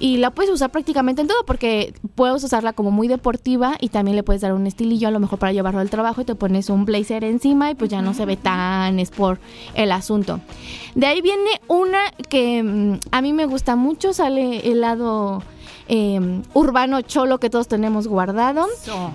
Y 0.00 0.16
la 0.16 0.30
puedes 0.30 0.50
usar 0.50 0.70
prácticamente 0.70 1.22
en 1.22 1.28
todo 1.28 1.44
porque 1.46 1.94
puedes 2.14 2.42
usarla 2.42 2.72
como 2.72 2.90
muy 2.90 3.06
deportiva 3.06 3.76
y 3.80 3.88
también 3.90 4.16
le 4.16 4.22
puedes 4.22 4.42
dar 4.42 4.52
un 4.52 4.66
estilillo 4.66 5.08
a 5.08 5.10
lo 5.10 5.20
mejor 5.20 5.38
para 5.38 5.52
llevarlo 5.52 5.80
al 5.80 5.88
trabajo 5.88 6.20
y 6.20 6.24
te 6.24 6.34
pones 6.34 6.68
un 6.68 6.84
blazer 6.84 7.22
encima 7.22 7.70
y 7.70 7.74
pues 7.74 7.90
ya 7.90 8.02
no 8.02 8.12
se 8.12 8.26
ve 8.26 8.36
tan 8.36 8.98
sport 8.98 9.40
el 9.74 9.92
asunto. 9.92 10.40
De 10.94 11.06
ahí 11.06 11.22
viene 11.22 11.60
una 11.68 12.10
que 12.28 12.62
mm, 12.62 12.98
a 13.12 13.22
mí 13.22 13.32
me 13.32 13.46
gusta 13.46 13.76
mucho, 13.76 14.12
sale 14.12 14.68
el 14.70 14.80
lado 14.80 15.42
eh, 15.88 16.18
urbano 16.54 17.02
cholo 17.02 17.38
que 17.38 17.50
todos 17.50 17.68
tenemos 17.68 18.08
guardado. 18.08 18.66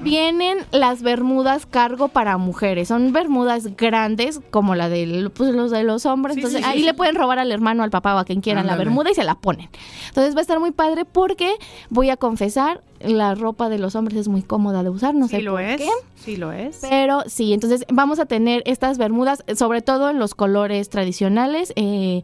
Vienen 0.01 0.59
las 0.71 1.01
bermudas 1.01 1.65
cargo 1.65 2.09
para 2.09 2.37
mujeres. 2.37 2.87
Son 2.89 3.11
bermudas 3.11 3.75
grandes 3.75 4.39
como 4.51 4.75
la 4.75 4.89
de 4.89 5.29
pues, 5.33 5.53
los 5.53 5.71
de 5.71 5.83
los 5.83 6.05
hombres. 6.05 6.35
Sí, 6.35 6.41
Entonces 6.41 6.61
sí, 6.63 6.69
ahí 6.69 6.79
sí. 6.79 6.85
le 6.85 6.93
pueden 6.93 7.15
robar 7.15 7.39
al 7.39 7.51
hermano, 7.51 7.83
al 7.83 7.89
papá 7.89 8.15
o 8.15 8.19
a 8.19 8.25
quien 8.25 8.41
quieran 8.41 8.67
la 8.67 8.75
bermuda 8.75 9.09
y 9.11 9.15
se 9.15 9.23
la 9.23 9.35
ponen. 9.35 9.69
Entonces 10.09 10.35
va 10.35 10.39
a 10.39 10.41
estar 10.41 10.59
muy 10.59 10.71
padre 10.71 11.05
porque 11.05 11.53
voy 11.89 12.09
a 12.09 12.17
confesar, 12.17 12.81
la 12.99 13.33
ropa 13.33 13.69
de 13.69 13.79
los 13.79 13.95
hombres 13.95 14.17
es 14.19 14.27
muy 14.27 14.41
cómoda 14.41 14.83
de 14.83 14.89
usar. 14.89 15.15
No 15.15 15.27
sé 15.27 15.37
Sí 15.37 15.41
lo 15.43 15.53
por 15.53 15.61
es. 15.61 15.77
qué. 15.77 15.89
Sí 16.17 16.35
lo 16.35 16.51
es. 16.51 16.79
Pero 16.87 17.23
sí, 17.27 17.53
entonces 17.53 17.85
vamos 17.91 18.19
a 18.19 18.25
tener 18.25 18.61
estas 18.65 18.97
bermudas, 18.97 19.43
sobre 19.55 19.81
todo 19.81 20.09
en 20.09 20.19
los 20.19 20.35
colores 20.35 20.89
tradicionales. 20.89 21.73
Eh, 21.75 22.23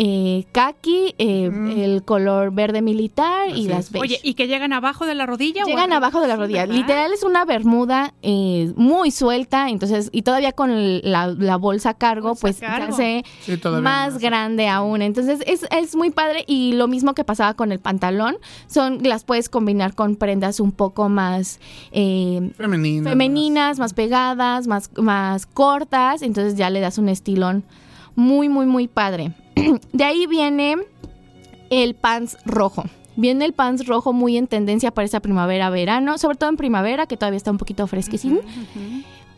eh, 0.00 0.44
kaki, 0.52 1.16
eh, 1.18 1.50
el 1.76 2.04
color 2.04 2.52
verde 2.52 2.82
militar 2.82 3.48
y 3.52 3.66
las 3.66 3.90
beige. 3.90 4.02
Oye, 4.04 4.20
¿y 4.22 4.34
que 4.34 4.46
llegan 4.46 4.72
abajo 4.72 5.06
de 5.06 5.16
la 5.16 5.26
rodilla? 5.26 5.64
o 5.64 5.66
Llegan 5.66 5.92
abajo 5.92 6.20
de 6.20 6.28
la 6.28 6.36
rodilla. 6.36 6.60
¿verdad? 6.66 6.74
Literal 6.76 7.12
es 7.12 7.24
una 7.24 7.44
bermuda 7.44 8.14
eh, 8.22 8.72
muy 8.76 9.10
suelta, 9.10 9.68
entonces, 9.70 10.08
y 10.12 10.22
todavía 10.22 10.52
con 10.52 10.70
el- 10.70 11.00
la, 11.02 11.26
la 11.26 11.56
bolsa 11.56 11.94
cargo, 11.94 12.36
pues 12.36 12.58
cargo. 12.60 12.94
se 12.96 13.22
hace 13.42 13.56
Sí, 13.56 13.60
más 13.82 14.18
grande 14.18 14.68
aún. 14.68 15.02
Entonces 15.02 15.40
es, 15.46 15.66
es 15.70 15.96
muy 15.96 16.10
padre 16.10 16.44
y 16.46 16.74
lo 16.74 16.86
mismo 16.86 17.14
que 17.14 17.24
pasaba 17.24 17.54
con 17.54 17.72
el 17.72 17.80
pantalón, 17.80 18.36
son 18.68 19.00
las 19.02 19.24
puedes 19.24 19.48
combinar 19.48 19.94
con 19.96 20.14
prendas 20.14 20.60
un 20.60 20.70
poco 20.70 21.08
más 21.08 21.58
eh, 21.90 22.52
Femenina. 22.56 23.10
femeninas, 23.10 23.78
más 23.80 23.94
pegadas, 23.94 24.68
más, 24.68 24.90
más 24.96 25.46
cortas, 25.46 26.22
entonces 26.22 26.54
ya 26.56 26.70
le 26.70 26.78
das 26.78 26.98
un 26.98 27.08
estilón 27.08 27.64
muy, 28.18 28.48
muy, 28.48 28.66
muy 28.66 28.88
padre. 28.88 29.30
De 29.92 30.04
ahí 30.04 30.26
viene 30.26 30.76
el 31.70 31.94
pants 31.94 32.36
rojo. 32.44 32.84
Viene 33.14 33.44
el 33.44 33.52
pants 33.52 33.86
rojo 33.86 34.12
muy 34.12 34.36
en 34.36 34.48
tendencia 34.48 34.90
para 34.90 35.06
esa 35.06 35.20
primavera-verano, 35.20 36.18
sobre 36.18 36.36
todo 36.36 36.50
en 36.50 36.56
primavera, 36.56 37.06
que 37.06 37.16
todavía 37.16 37.36
está 37.36 37.52
un 37.52 37.58
poquito 37.58 37.86
fresquecín. 37.86 38.40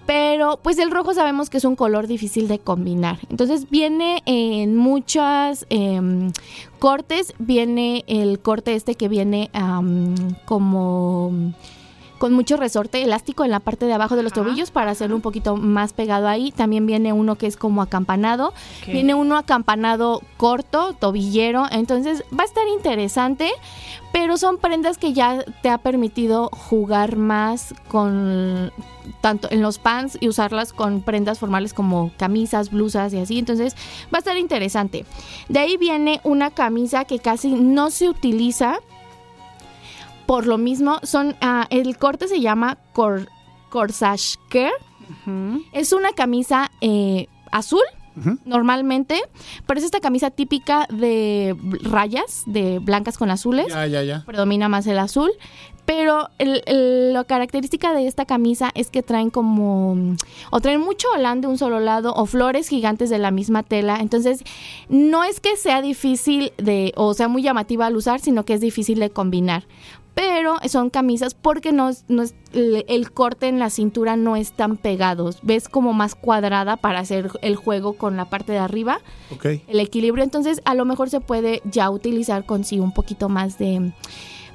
Pero 0.06 0.58
pues 0.62 0.78
el 0.78 0.90
rojo 0.90 1.12
sabemos 1.12 1.50
que 1.50 1.58
es 1.58 1.64
un 1.64 1.76
color 1.76 2.06
difícil 2.06 2.48
de 2.48 2.58
combinar. 2.58 3.18
Entonces 3.28 3.68
viene 3.68 4.22
en 4.24 4.76
muchas 4.76 5.66
em, 5.68 6.32
cortes. 6.78 7.34
Viene 7.38 8.04
el 8.06 8.40
corte 8.40 8.74
este 8.74 8.94
que 8.94 9.08
viene 9.08 9.50
como 10.46 11.52
con 12.20 12.34
mucho 12.34 12.58
resorte 12.58 13.02
elástico 13.02 13.46
en 13.46 13.50
la 13.50 13.60
parte 13.60 13.86
de 13.86 13.94
abajo 13.94 14.14
de 14.14 14.22
los 14.22 14.34
tobillos 14.34 14.70
para 14.70 14.90
hacerlo 14.90 15.16
un 15.16 15.22
poquito 15.22 15.56
más 15.56 15.94
pegado 15.94 16.28
ahí. 16.28 16.52
También 16.52 16.84
viene 16.84 17.14
uno 17.14 17.36
que 17.36 17.46
es 17.46 17.56
como 17.56 17.80
acampanado. 17.80 18.52
Viene 18.86 19.14
uno 19.14 19.38
acampanado 19.38 20.20
corto, 20.36 20.92
tobillero. 20.92 21.64
Entonces 21.72 22.22
va 22.38 22.42
a 22.42 22.46
estar 22.46 22.68
interesante. 22.68 23.50
Pero 24.12 24.36
son 24.36 24.58
prendas 24.58 24.98
que 24.98 25.14
ya 25.14 25.42
te 25.62 25.70
ha 25.70 25.78
permitido 25.78 26.50
jugar 26.52 27.16
más 27.16 27.74
con 27.88 28.70
tanto 29.22 29.48
en 29.50 29.62
los 29.62 29.78
pants 29.78 30.18
y 30.20 30.28
usarlas 30.28 30.74
con 30.74 31.00
prendas 31.00 31.38
formales 31.38 31.72
como 31.72 32.10
camisas, 32.18 32.70
blusas 32.70 33.14
y 33.14 33.18
así. 33.18 33.38
Entonces 33.38 33.74
va 34.12 34.18
a 34.18 34.20
estar 34.20 34.36
interesante. 34.36 35.06
De 35.48 35.58
ahí 35.58 35.78
viene 35.78 36.20
una 36.22 36.50
camisa 36.50 37.06
que 37.06 37.18
casi 37.18 37.52
no 37.54 37.90
se 37.90 38.10
utiliza. 38.10 38.80
Por 40.30 40.46
lo 40.46 40.58
mismo, 40.58 41.00
son 41.02 41.34
ah, 41.40 41.66
el 41.70 41.96
corte 41.98 42.28
se 42.28 42.40
llama 42.40 42.78
cor, 42.92 43.28
corsage 43.68 44.36
care. 44.48 44.70
Es 45.72 45.92
una 45.92 46.12
camisa 46.12 46.70
eh, 46.80 47.26
azul 47.50 47.82
normalmente, 48.44 49.20
pero 49.66 49.78
es 49.78 49.84
esta 49.84 49.98
camisa 50.00 50.30
típica 50.30 50.86
de 50.90 51.56
rayas, 51.82 52.42
de 52.46 52.78
blancas 52.78 53.16
con 53.18 53.30
azules 53.30 53.68
Ya, 53.68 53.86
ya, 53.86 54.02
ya. 54.04 54.24
predomina 54.26 54.68
más 54.68 54.86
el 54.86 54.98
azul. 55.00 55.30
Pero 55.86 56.28
el- 56.38 56.62
el- 56.66 57.12
la 57.14 57.24
característica 57.24 57.92
de 57.92 58.06
esta 58.06 58.24
camisa 58.24 58.70
es 58.74 58.90
que 58.90 59.02
traen 59.02 59.30
como. 59.30 60.14
O 60.52 60.60
traen 60.60 60.80
mucho 60.80 61.08
holán 61.12 61.40
de 61.40 61.48
un 61.48 61.58
solo 61.58 61.80
lado 61.80 62.12
o 62.14 62.26
flores 62.26 62.68
gigantes 62.68 63.10
de 63.10 63.18
la 63.18 63.32
misma 63.32 63.64
tela. 63.64 63.96
Entonces, 64.00 64.44
no 64.88 65.24
es 65.24 65.40
que 65.40 65.56
sea 65.56 65.82
difícil 65.82 66.52
de. 66.58 66.92
o 66.96 67.12
sea 67.14 67.26
muy 67.26 67.42
llamativa 67.42 67.86
al 67.86 67.96
usar, 67.96 68.20
sino 68.20 68.44
que 68.44 68.54
es 68.54 68.60
difícil 68.60 69.00
de 69.00 69.10
combinar. 69.10 69.64
Pero 70.20 70.56
son 70.68 70.90
camisas 70.90 71.32
porque 71.32 71.72
no, 71.72 71.88
es- 71.88 72.04
no 72.08 72.20
es- 72.22 72.34
el, 72.52 72.84
el 72.88 73.10
corte 73.10 73.48
en 73.48 73.58
la 73.58 73.70
cintura 73.70 74.16
no 74.16 74.36
es 74.36 74.52
tan 74.52 74.76
pegado. 74.76 75.30
Ves 75.40 75.66
como 75.70 75.94
más 75.94 76.14
cuadrada 76.14 76.76
para 76.76 76.98
hacer 76.98 77.30
el 77.40 77.56
juego 77.56 77.94
con 77.94 78.18
la 78.18 78.26
parte 78.28 78.52
de 78.52 78.58
arriba 78.58 78.98
Ok. 79.34 79.46
el 79.66 79.80
equilibrio. 79.80 80.22
Entonces, 80.22 80.60
a 80.66 80.74
lo 80.74 80.84
mejor 80.84 81.08
se 81.08 81.20
puede 81.20 81.62
ya 81.64 81.88
utilizar 81.88 82.44
con 82.44 82.64
sí 82.64 82.78
un 82.80 82.92
poquito 82.92 83.30
más 83.30 83.56
de 83.56 83.92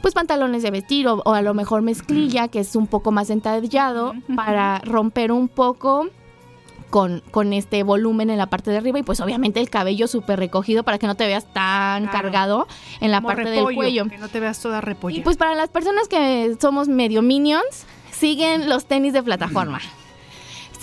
pues 0.02 0.14
pantalones 0.14 0.62
de 0.62 0.70
vestir 0.70 1.08
o, 1.08 1.24
o 1.26 1.34
a 1.34 1.42
lo 1.42 1.56
mejor 1.56 1.82
mezclilla, 1.82 2.48
que 2.48 2.60
es 2.60 2.76
un 2.76 2.86
poco 2.86 3.12
más 3.12 3.32
entallado 3.32 4.14
para 4.36 4.78
romper 4.86 5.32
un 5.32 5.48
poco 5.48 6.10
con, 6.90 7.22
con 7.32 7.54
este 7.54 7.84
volumen 7.84 8.30
en 8.30 8.38
la 8.38 8.48
parte 8.48 8.72
de 8.72 8.78
arriba 8.78 9.00
y 9.00 9.04
pues 9.04 9.20
obviamente 9.20 9.60
el 9.60 9.70
cabello 9.70 10.08
súper 10.08 10.40
recogido 10.40 10.84
para 10.84 10.98
que 10.98 11.08
no 11.08 11.16
te 11.16 11.26
veas 11.26 11.46
tan 11.54 12.04
Claro. 12.04 12.12
cargado 12.22 12.68
en 13.02 13.12
la 13.12 13.18
Como 13.18 13.28
parte 13.30 13.50
del 13.50 13.64
cuello. 13.76 14.06
Que 14.08 14.18
no 14.18 14.28
te 14.28 14.40
veas 14.40 14.60
toda. 14.62 14.82
Y 15.10 15.22
pues 15.22 15.38
para 15.38 15.56
las 15.56 15.70
personas 15.70 16.08
que 16.08 16.56
somos 16.60 16.88
medio 16.88 17.22
minions, 17.22 17.86
siguen 18.12 18.70
los 18.70 18.86
tenis 18.86 19.14
de 19.14 19.24
plataforma. 19.24 19.80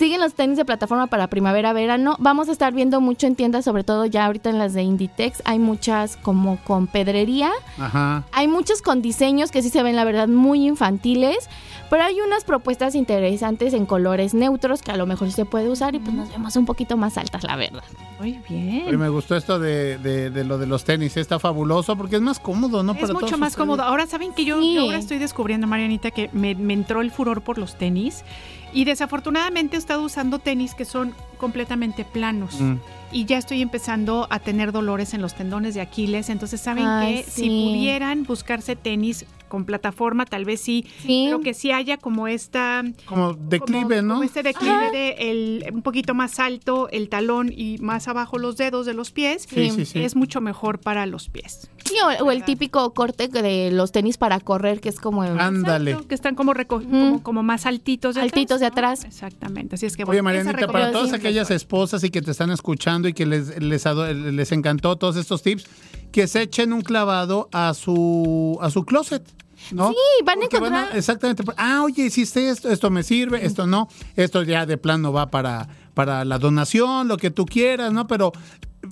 Siguen 0.03 0.19
los 0.19 0.33
tenis 0.33 0.57
de 0.57 0.65
plataforma 0.65 1.07
para 1.07 1.27
primavera-verano. 1.27 2.17
Vamos 2.19 2.49
a 2.49 2.51
estar 2.51 2.73
viendo 2.73 2.99
mucho 2.99 3.25
en 3.25 3.35
tiendas, 3.37 3.63
sobre 3.63 3.85
todo 3.85 4.05
ya 4.05 4.25
ahorita 4.25 4.49
en 4.49 4.59
las 4.59 4.73
de 4.73 4.83
Inditex. 4.83 5.41
Hay 5.45 5.59
muchas 5.59 6.17
como 6.17 6.57
con 6.65 6.87
pedrería. 6.87 7.49
Ajá. 7.79 8.25
Hay 8.33 8.49
muchos 8.49 8.81
con 8.81 9.01
diseños 9.01 9.49
que 9.49 9.61
sí 9.61 9.69
se 9.69 9.81
ven, 9.81 9.95
la 9.95 10.03
verdad, 10.03 10.27
muy 10.27 10.67
infantiles. 10.67 11.49
Pero 11.89 12.03
hay 12.03 12.19
unas 12.19 12.43
propuestas 12.43 12.95
interesantes 12.95 13.73
en 13.73 13.85
colores 13.85 14.33
neutros 14.33 14.81
que 14.81 14.91
a 14.91 14.97
lo 14.97 15.05
mejor 15.05 15.29
sí 15.29 15.35
se 15.35 15.45
puede 15.45 15.69
usar 15.69 15.95
y 15.95 15.99
pues 15.99 16.13
nos 16.13 16.27
vemos 16.29 16.53
un 16.57 16.65
poquito 16.65 16.97
más 16.97 17.17
altas, 17.17 17.43
la 17.45 17.55
verdad. 17.55 17.83
Muy 18.19 18.39
bien. 18.49 18.83
Oye, 18.89 18.97
me 18.97 19.07
gustó 19.07 19.37
esto 19.37 19.57
de, 19.57 19.97
de- 19.99 20.29
de 20.31 20.43
lo 20.43 20.57
de 20.57 20.67
los 20.67 20.83
tenis. 20.83 21.15
Está 21.15 21.39
fabuloso 21.39 21.95
porque 21.95 22.17
es 22.17 22.21
más 22.21 22.39
cómodo, 22.41 22.83
¿no? 22.83 22.91
Es 22.91 22.99
Para 22.99 23.13
mucho 23.13 23.27
todos 23.27 23.39
más 23.39 23.51
ustedes. 23.51 23.55
cómodo. 23.67 23.83
Ahora 23.83 24.05
saben 24.05 24.33
que 24.33 24.43
yo, 24.43 24.59
yo 24.61 24.81
ahora 24.81 24.97
estoy 24.97 25.17
descubriendo, 25.19 25.65
Marianita, 25.65 26.11
que 26.11 26.29
me, 26.33 26.55
me 26.55 26.73
entró 26.73 26.99
el 26.99 27.09
furor 27.09 27.41
por 27.41 27.57
los 27.57 27.77
tenis. 27.77 28.25
Y 28.73 28.85
desafortunadamente 28.85 29.75
he 29.75 29.79
estado 29.79 30.03
usando 30.03 30.39
tenis 30.39 30.73
que 30.73 30.85
son 30.85 31.13
completamente 31.37 32.05
planos. 32.05 32.59
Mm. 32.59 32.75
Y 33.11 33.25
ya 33.25 33.37
estoy 33.37 33.61
empezando 33.61 34.27
a 34.31 34.39
tener 34.39 34.71
dolores 34.71 35.13
en 35.13 35.21
los 35.21 35.35
tendones 35.35 35.75
de 35.75 35.81
Aquiles. 35.81 36.29
Entonces, 36.29 36.59
¿saben 36.59 36.85
Ay, 36.85 37.17
que 37.17 37.23
sí. 37.23 37.41
Si 37.41 37.47
pudieran 37.49 38.23
buscarse 38.23 38.75
tenis 38.75 39.25
con 39.53 39.65
plataforma, 39.65 40.25
tal 40.25 40.45
vez 40.45 40.61
sí, 40.61 40.83
pero 41.05 41.39
que 41.41 41.53
sí 41.53 41.71
haya 41.71 41.97
como 41.97 42.27
esta... 42.27 42.83
Como 43.05 43.33
declive, 43.35 44.01
¿no? 44.01 44.15
Como 44.15 44.23
este 44.23 44.41
declive 44.41 44.89
de 44.91 45.09
el, 45.19 45.65
un 45.71 45.83
poquito 45.83 46.15
más 46.15 46.39
alto 46.39 46.89
el 46.89 47.07
talón 47.07 47.53
y 47.55 47.77
más 47.77 48.07
abajo 48.07 48.39
los 48.39 48.57
dedos 48.57 48.87
de 48.87 48.95
los 48.95 49.11
pies, 49.11 49.45
Sí, 49.47 49.69
sí, 49.69 49.85
sí. 49.85 50.01
es 50.01 50.15
mucho 50.15 50.41
mejor 50.41 50.79
para 50.79 51.05
los 51.05 51.29
pies. 51.29 51.69
Sí, 51.85 51.93
o, 52.03 52.23
o 52.25 52.31
el 52.31 52.43
típico 52.45 52.95
corte 52.95 53.27
de 53.27 53.69
los 53.71 53.91
tenis 53.91 54.17
para 54.17 54.39
correr, 54.39 54.79
que 54.81 54.89
es 54.89 54.99
como... 54.99 55.23
Exacto, 55.23 56.07
que 56.07 56.15
están 56.15 56.33
como, 56.33 56.55
reco- 56.55 56.81
como, 56.83 57.21
como 57.21 57.43
más 57.43 57.67
altitos 57.67 58.15
de 58.15 58.21
Altitos 58.21 58.59
de 58.59 58.65
atrás. 58.65 59.03
Exactamente, 59.05 59.75
así 59.75 59.85
es 59.85 59.95
que 59.95 60.01
Oye, 60.03 60.21
bueno, 60.21 60.31
esa 60.39 60.45
Marianita, 60.51 60.71
para 60.73 60.91
todas 60.91 61.13
aquellas 61.13 61.51
esposas 61.51 62.03
y 62.03 62.09
que 62.09 62.23
te 62.23 62.31
están 62.31 62.49
escuchando 62.49 63.07
y 63.07 63.13
que 63.13 63.27
les, 63.27 63.61
les, 63.61 63.85
les 63.85 64.51
encantó 64.51 64.95
todos 64.95 65.15
estos 65.15 65.43
tips, 65.43 65.67
que 66.13 66.27
se 66.27 66.43
echen 66.43 66.71
un 66.71 66.81
clavado 66.81 67.49
a 67.51 67.73
su, 67.73 68.57
a 68.61 68.69
su 68.69 68.85
closet. 68.85 69.27
¿no? 69.71 69.89
Sí, 69.89 69.95
van 70.23 70.37
a 70.37 70.41
Porque 70.41 70.57
encontrar... 70.57 70.95
exactamente. 70.95 71.43
Ah, 71.57 71.81
oye, 71.83 72.05
hiciste 72.05 72.49
esto, 72.49 72.69
esto 72.69 72.89
me 72.89 73.03
sirve, 73.03 73.45
esto 73.45 73.65
no, 73.65 73.89
esto 74.15 74.43
ya 74.43 74.65
de 74.65 74.77
plano 74.77 75.11
va 75.11 75.31
para, 75.31 75.67
para 75.93 76.23
la 76.23 76.37
donación, 76.37 77.07
lo 77.07 77.17
que 77.17 77.31
tú 77.31 77.45
quieras, 77.45 77.91
¿no? 77.91 78.05
Pero 78.07 78.31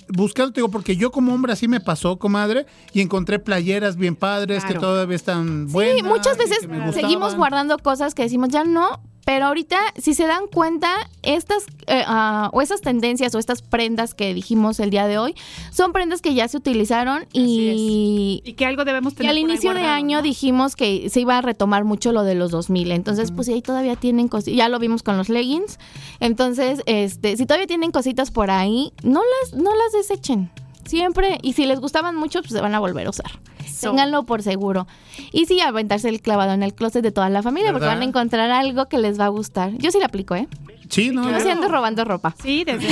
buscando, 0.08 0.52
te 0.52 0.62
digo, 0.62 0.72
porque 0.72 0.96
yo 0.96 1.12
como 1.12 1.34
hombre 1.34 1.54
así 1.54 1.68
me 1.68 1.80
pasó, 1.80 2.18
comadre, 2.18 2.66
y 2.92 3.02
encontré 3.02 3.38
playeras 3.38 3.98
bien 3.98 4.16
padres 4.16 4.66
que 4.66 4.74
todavía 4.74 5.16
están 5.16 5.68
buenas. 5.68 5.98
Sí, 5.98 6.04
muchas 6.04 6.38
veces 6.38 6.68
seguimos 6.94 7.36
guardando 7.36 7.78
cosas 7.78 8.16
que 8.16 8.24
decimos 8.24 8.50
ya 8.50 8.64
no, 8.64 9.02
pero 9.26 9.46
ahorita 9.46 9.78
si 9.98 10.14
se 10.14 10.26
dan 10.26 10.48
cuenta 10.48 11.10
estas 11.24 11.66
eh, 11.88 12.04
ah, 12.06 12.50
o 12.54 12.62
esas 12.62 12.82
tendencias 12.82 13.34
o 13.36 13.40
estas 13.40 13.62
prendas 13.62 14.14
que 14.14 14.34
dijimos 14.34 14.80
el 14.80 14.90
día 14.90 15.08
de 15.08 15.18
hoy 15.18 15.36
son 15.72 15.94
prendas 15.94 16.22
que 16.22 16.34
ya 16.34 16.48
se 16.48 16.58
utilizaron 16.58 17.26
y 17.34 18.42
y 18.44 18.54
que 18.54 18.66
algo 18.66 18.86
debemos 18.86 19.14
y 19.14 19.16
tener 19.18 19.32
al 19.32 19.38
por 19.38 19.50
ahí 19.50 19.54
inicio 19.54 19.74
de 19.74 19.82
año 19.82 20.22
dijimos 20.22 20.76
que 20.76 21.10
se 21.10 21.20
iba 21.22 21.38
a 21.38 21.42
retomar 21.42 21.84
mucho 21.84 22.12
lo 22.12 22.24
de 22.24 22.36
los 22.36 22.52
2000 22.52 22.92
entonces 22.92 23.32
pues 23.32 23.48
ahí 23.50 23.62
todavía 23.62 23.96
tienen 23.96 24.28
cositas 24.28 24.56
ya 24.56 24.70
lo 24.70 24.80
vimos 24.80 25.04
con 25.04 25.18
los 25.18 25.30
leggings. 25.30 25.80
Entonces 26.20 26.82
este 26.86 27.38
si 27.38 27.46
todavía 27.46 27.68
tienen 27.68 27.92
cositas 27.92 28.32
por 28.32 28.52
ahí 28.52 28.94
no 29.04 29.22
las 29.22 29.54
no 29.54 29.72
las 29.76 29.92
desechen 29.94 30.50
siempre 30.86 31.38
y 31.42 31.54
si 31.54 31.66
les 31.66 31.80
gustaban 31.80 32.16
mucho 32.16 32.42
pues 32.42 32.52
se 32.52 32.62
van 32.62 32.76
a 32.76 32.80
volver 32.80 33.08
a 33.08 33.10
usar 33.10 33.32
Ténganlo 33.80 34.24
por 34.24 34.44
seguro. 34.44 34.88
Y 35.32 35.46
sí, 35.46 35.60
aventarse 35.60 36.10
el 36.10 36.22
clavado 36.22 36.54
en 36.54 36.64
el 36.64 36.74
closet 36.74 37.04
de 37.04 37.12
toda 37.12 37.30
la 37.30 37.42
familia, 37.42 37.72
porque 37.72 37.88
van 37.88 38.02
a 38.02 38.06
encontrar 38.06 38.52
algo 38.52 38.88
que 38.88 38.98
les 38.98 39.20
va 39.20 39.26
a 39.26 39.30
gustar. 39.30 39.72
Yo 39.78 39.92
sí 39.92 40.00
lo 40.00 40.06
aplico, 40.06 40.36
¿eh? 40.36 40.48
Sí, 40.92 41.10
no, 41.10 41.24
ando 41.24 41.68
robando 41.70 42.04
ropa. 42.06 42.36
Sí, 42.44 42.64
desde 42.66 42.88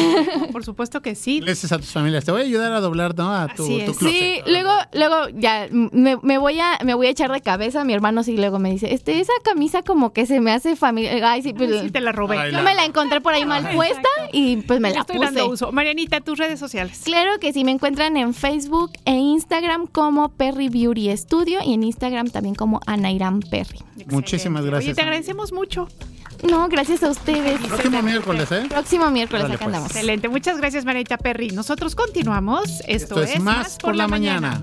por 0.51 0.63
supuesto 0.63 1.01
que 1.01 1.15
sí. 1.15 1.41
Gracias 1.41 1.71
a 1.71 1.77
tus 1.77 1.91
familias. 1.91 2.26
Te 2.26 2.31
voy 2.31 2.41
a 2.41 2.45
ayudar 2.45 2.71
a 2.73 2.80
doblar, 2.80 3.15
¿no? 3.17 3.31
A 3.35 3.47
tu, 3.53 3.63
Así 3.63 3.81
tu 3.85 3.91
es. 3.91 3.97
closet. 3.97 4.17
Sí, 4.19 4.35
luego, 4.47 4.71
luego 4.93 5.15
ya 5.38 5.67
me, 5.71 6.17
me 6.21 6.38
voy 6.38 6.59
a 6.59 6.80
me 6.84 6.93
voy 6.93 7.07
a 7.07 7.09
echar 7.09 7.31
de 7.31 7.41
cabeza. 7.41 7.84
Mi 7.84 7.93
hermano 7.93 8.23
sí 8.23 8.38
luego 8.38 8.57
me 8.57 8.71
dice, 8.71 8.93
este, 8.93 9.19
esa 9.19 9.34
camisa 9.43 9.84
como 9.84 10.13
que 10.13 10.26
se 10.26 10.39
me 10.39 10.51
hace 10.51 10.76
familia. 10.76 11.30
Ay, 11.30 11.41
sí, 11.41 11.53
pues, 11.53 11.81
Sí, 11.81 11.91
te 11.91 11.99
la 12.01 12.11
robé. 12.11 12.38
yo 12.51 12.61
me 12.63 12.73
la 12.73 12.85
encontré 12.85 13.21
por 13.21 13.34
ahí 13.34 13.45
mal 13.45 13.69
puesta 13.73 14.07
y 14.31 14.57
pues 14.57 14.80
me 14.80 14.89
Le 14.89 14.95
la 14.95 15.01
estoy 15.01 15.17
puse. 15.17 15.26
dando 15.26 15.49
uso. 15.49 15.71
Marianita, 15.73 16.21
tus 16.21 16.38
redes 16.39 16.59
sociales. 16.59 17.01
Claro 17.03 17.38
que 17.39 17.51
sí, 17.53 17.63
me 17.65 17.71
encuentran 17.71 18.15
en 18.17 18.34
Facebook 18.34 18.91
e 19.05 19.11
Instagram 19.13 19.88
como 19.88 20.30
Perry 20.30 20.69
Beauty 20.69 21.15
Studio 21.17 21.59
y 21.65 21.73
en 21.73 21.84
Instagram 21.84 22.30
también 22.30 22.55
como 22.55 22.80
Anairam 22.85 23.41
Perry. 23.41 23.80
Muchísimas 24.09 24.61
Oye, 24.61 24.71
gracias. 24.71 24.95
te 24.95 25.01
agradecemos 25.01 25.51
mucho. 25.51 25.88
No, 26.44 26.68
gracias 26.70 27.03
a 27.03 27.10
ustedes. 27.10 27.60
Próximo 27.60 28.02
miércoles, 28.02 28.52
¿eh? 28.52 28.66
Próximo 28.70 29.10
miércoles 29.11 29.44
Órale, 29.44 29.56
acá 29.56 29.66
pues. 29.66 29.76
andamos. 29.76 29.91
Excelente. 29.91 30.30
Muchas 30.30 30.57
gracias, 30.57 30.86
Marianita 30.86 31.18
Perry. 31.18 31.49
Nosotros 31.49 31.95
continuamos. 31.95 32.82
Esto, 32.88 33.22
Esto 33.22 33.24
es 33.24 33.40
Más 33.40 33.78
por 33.78 33.95
la 33.95 34.07
Mañana. 34.07 34.61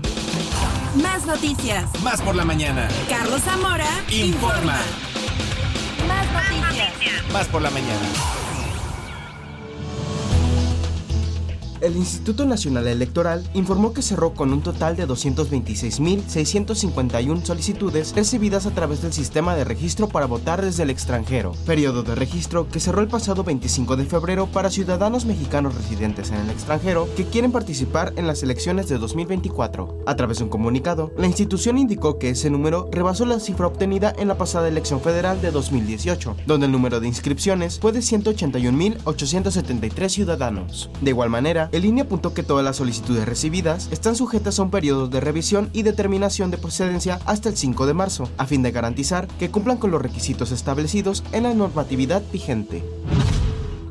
Más 1.01 1.25
noticias. 1.25 1.85
Más 2.03 2.21
por 2.21 2.35
la 2.35 2.43
mañana. 2.43 2.87
Carlos 3.07 3.41
Zamora 3.41 3.85
Informa. 4.09 4.79
Más 6.07 6.31
noticias. 6.33 7.31
Más 7.31 7.47
por 7.47 7.61
la 7.61 7.69
mañana. 7.69 8.46
El 11.79 11.95
Instituto 11.95 12.47
Nacional 12.47 12.87
Electoral 12.87 13.47
informó 13.53 13.93
que 13.93 14.01
cerró 14.01 14.33
con 14.33 14.51
un 14.51 14.63
total 14.63 14.95
de 14.95 15.07
226.651 15.07 17.43
solicitudes 17.43 18.15
recibidas 18.15 18.65
a 18.65 18.71
través 18.71 19.03
del 19.03 19.13
sistema 19.13 19.55
de 19.55 19.63
registro 19.63 20.07
para 20.07 20.25
votar 20.25 20.63
desde 20.63 20.81
el 20.81 20.89
extranjero, 20.89 21.51
periodo 21.67 22.01
de 22.01 22.15
registro 22.15 22.67
que 22.67 22.79
cerró 22.79 23.01
el 23.01 23.07
pasado 23.07 23.43
25 23.43 23.95
de 23.95 24.05
febrero 24.05 24.47
para 24.47 24.71
ciudadanos 24.71 25.25
mexicanos 25.25 25.75
residentes 25.75 26.31
en 26.31 26.39
el 26.39 26.49
extranjero 26.49 27.07
que 27.15 27.25
quieren 27.25 27.51
participar 27.51 28.11
en 28.15 28.25
las 28.25 28.41
elecciones 28.41 28.89
de 28.89 28.97
2024. 28.97 29.99
A 30.07 30.15
través 30.15 30.39
de 30.39 30.45
un 30.45 30.49
comunicado, 30.49 31.11
la 31.15 31.27
institución 31.27 31.77
indicó 31.77 32.17
que 32.17 32.31
ese 32.31 32.49
número 32.49 32.89
rebasó 32.91 33.27
la 33.27 33.39
cifra 33.39 33.67
obtenida 33.67 34.15
en 34.17 34.29
la 34.29 34.39
pasada 34.39 34.67
elección 34.67 34.99
federal 34.99 35.41
de 35.41 35.51
2018, 35.51 36.37
donde 36.47 36.65
el 36.65 36.71
número 36.71 36.99
de 36.99 37.07
inscripciones 37.07 37.77
fue 37.79 37.91
de 37.91 37.99
181.873 37.99 40.09
ciudadanos. 40.09 40.89
De 41.01 41.11
igual 41.11 41.29
manera, 41.29 41.66
el 41.71 41.85
INE 41.85 42.01
apuntó 42.01 42.33
que 42.33 42.43
todas 42.43 42.63
las 42.63 42.77
solicitudes 42.77 43.25
recibidas 43.25 43.87
están 43.91 44.15
sujetas 44.15 44.59
a 44.59 44.63
un 44.63 44.71
periodo 44.71 45.07
de 45.07 45.19
revisión 45.19 45.69
y 45.73 45.83
determinación 45.83 46.51
de 46.51 46.57
procedencia 46.57 47.19
hasta 47.25 47.49
el 47.49 47.57
5 47.57 47.85
de 47.85 47.93
marzo, 47.93 48.29
a 48.37 48.45
fin 48.45 48.63
de 48.63 48.71
garantizar 48.71 49.27
que 49.39 49.51
cumplan 49.51 49.77
con 49.77 49.91
los 49.91 50.01
requisitos 50.01 50.51
establecidos 50.51 51.23
en 51.31 51.43
la 51.43 51.53
normatividad 51.53 52.23
vigente. 52.31 52.83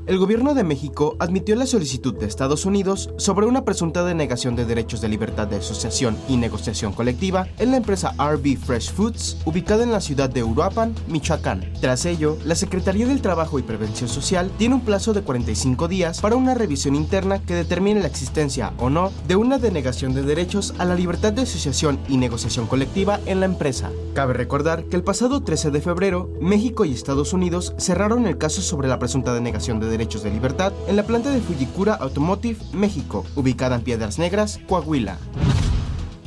El 0.06 0.18
gobierno 0.18 0.54
de 0.54 0.62
México 0.62 1.16
admitió 1.18 1.56
la 1.56 1.66
solicitud 1.66 2.14
de 2.14 2.26
Estados 2.26 2.64
Unidos 2.64 3.10
sobre 3.16 3.46
una 3.46 3.64
presunta 3.64 4.04
denegación 4.04 4.54
de 4.54 4.64
derechos 4.64 5.00
de 5.00 5.08
libertad 5.08 5.48
de 5.48 5.56
asociación 5.56 6.16
y 6.28 6.36
negociación 6.36 6.92
colectiva 6.92 7.48
en 7.58 7.72
la 7.72 7.78
empresa 7.78 8.14
RB 8.16 8.56
Fresh 8.56 8.92
Foods, 8.92 9.38
ubicada 9.44 9.82
en 9.82 9.90
la 9.90 10.00
ciudad 10.00 10.30
de 10.30 10.44
Uruapan, 10.44 10.94
Michoacán. 11.08 11.72
Tras 11.80 12.06
ello, 12.06 12.38
la 12.44 12.54
Secretaría 12.54 13.08
del 13.08 13.20
Trabajo 13.20 13.58
y 13.58 13.64
Prevención 13.64 14.08
Social 14.08 14.52
tiene 14.58 14.76
un 14.76 14.82
plazo 14.82 15.12
de 15.12 15.22
45 15.22 15.88
días 15.88 16.20
para 16.20 16.36
una 16.36 16.54
revisión 16.54 16.94
interna 16.94 17.42
que 17.42 17.54
determine 17.54 17.98
la 17.98 18.06
existencia 18.06 18.74
o 18.78 18.90
no 18.90 19.10
de 19.26 19.34
una 19.34 19.58
denegación 19.58 20.14
de 20.14 20.22
derechos 20.22 20.72
a 20.78 20.84
la 20.84 20.94
libertad 20.94 21.32
de 21.32 21.42
asociación 21.42 21.98
y 22.08 22.16
negociación 22.16 22.68
colectiva 22.68 23.18
en 23.26 23.40
la 23.40 23.46
empresa. 23.46 23.90
Cabe 24.14 24.34
recordar 24.34 24.84
que 24.84 24.94
el 24.94 25.02
pasado 25.02 25.42
13 25.42 25.72
de 25.72 25.80
febrero, 25.80 26.30
México 26.40 26.84
y 26.84 26.92
Estados 26.92 27.32
Unidos 27.32 27.74
cerraron 27.76 28.28
el 28.28 28.38
caso 28.38 28.62
sobre 28.62 28.86
la 28.86 29.00
presunta 29.00 29.34
denegación 29.34 29.80
de 29.80 29.86
derechos 29.86 29.95
de 29.96 30.30
libertad 30.30 30.72
en 30.88 30.96
la 30.96 31.04
planta 31.04 31.30
de 31.30 31.40
Fujikura 31.40 31.94
Automotive, 31.94 32.58
México, 32.74 33.24
ubicada 33.34 33.76
en 33.76 33.82
Piedras 33.82 34.18
Negras, 34.18 34.60
Coahuila. 34.68 35.16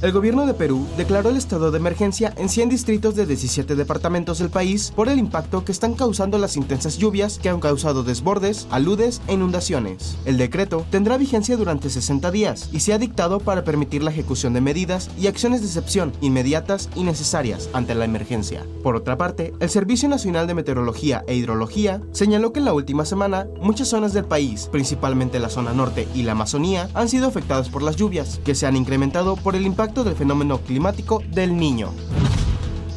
El 0.01 0.13
gobierno 0.13 0.45
de 0.45 0.53
Perú 0.53 0.88
declaró 0.95 1.30
el 1.30 1.35
estado 1.35 1.71
de 1.71 1.77
emergencia 1.77 2.34
en 2.38 2.47
100 2.47 2.69
distritos 2.69 3.15
de 3.15 3.26
17 3.26 3.76
departamentos 3.76 4.39
del 4.39 4.49
país 4.49 4.93
por 4.95 5.09
el 5.09 5.19
impacto 5.19 5.65
que 5.65 5.73
están 5.73 5.93
causando 5.93 6.38
las 6.38 6.55
intensas 6.55 6.97
lluvias 6.97 7.38
que 7.38 7.49
han 7.49 7.59
causado 7.59 8.03
desbordes, 8.03 8.65
aludes 8.71 9.21
e 9.27 9.34
inundaciones. 9.34 10.17
El 10.23 10.38
decreto 10.38 10.85
tendrá 10.89 11.17
vigencia 11.17 11.57
durante 11.57 11.89
60 11.89 12.31
días 12.31 12.69
y 12.71 12.80
se 12.80 12.93
ha 12.93 12.97
dictado 12.97 13.41
para 13.41 13.65
permitir 13.65 14.01
la 14.01 14.11
ejecución 14.11 14.53
de 14.53 14.61
medidas 14.61 15.09
y 15.19 15.27
acciones 15.27 15.59
de 15.59 15.67
excepción 15.67 16.13
inmediatas 16.21 16.89
y 16.95 17.03
necesarias 17.03 17.69
ante 17.73 17.93
la 17.93 18.05
emergencia. 18.05 18.65
Por 18.81 18.95
otra 18.95 19.17
parte, 19.17 19.53
el 19.59 19.69
Servicio 19.69 20.07
Nacional 20.07 20.47
de 20.47 20.53
Meteorología 20.53 21.26
e 21.27 21.35
Hidrología 21.35 21.99
señaló 22.13 22.53
que 22.53 22.59
en 22.59 22.65
la 22.65 22.73
última 22.73 23.03
semana 23.03 23.47
muchas 23.61 23.89
zonas 23.89 24.13
del 24.13 24.23
país, 24.23 24.69
principalmente 24.71 25.39
la 25.39 25.49
zona 25.49 25.73
norte 25.73 26.07
y 26.15 26.23
la 26.23 26.31
Amazonía, 26.31 26.88
han 26.93 27.09
sido 27.09 27.27
afectadas 27.27 27.67
por 27.67 27.84
las 27.84 27.97
lluvias, 27.97 28.39
que 28.45 28.55
se 28.55 28.65
han 28.65 28.77
incrementado 28.77 29.35
por 29.35 29.57
el 29.57 29.65
impacto 29.65 29.89
del 29.90 30.16
fenómeno 30.16 30.60
climático 30.60 31.22
del 31.32 31.57
niño. 31.57 31.90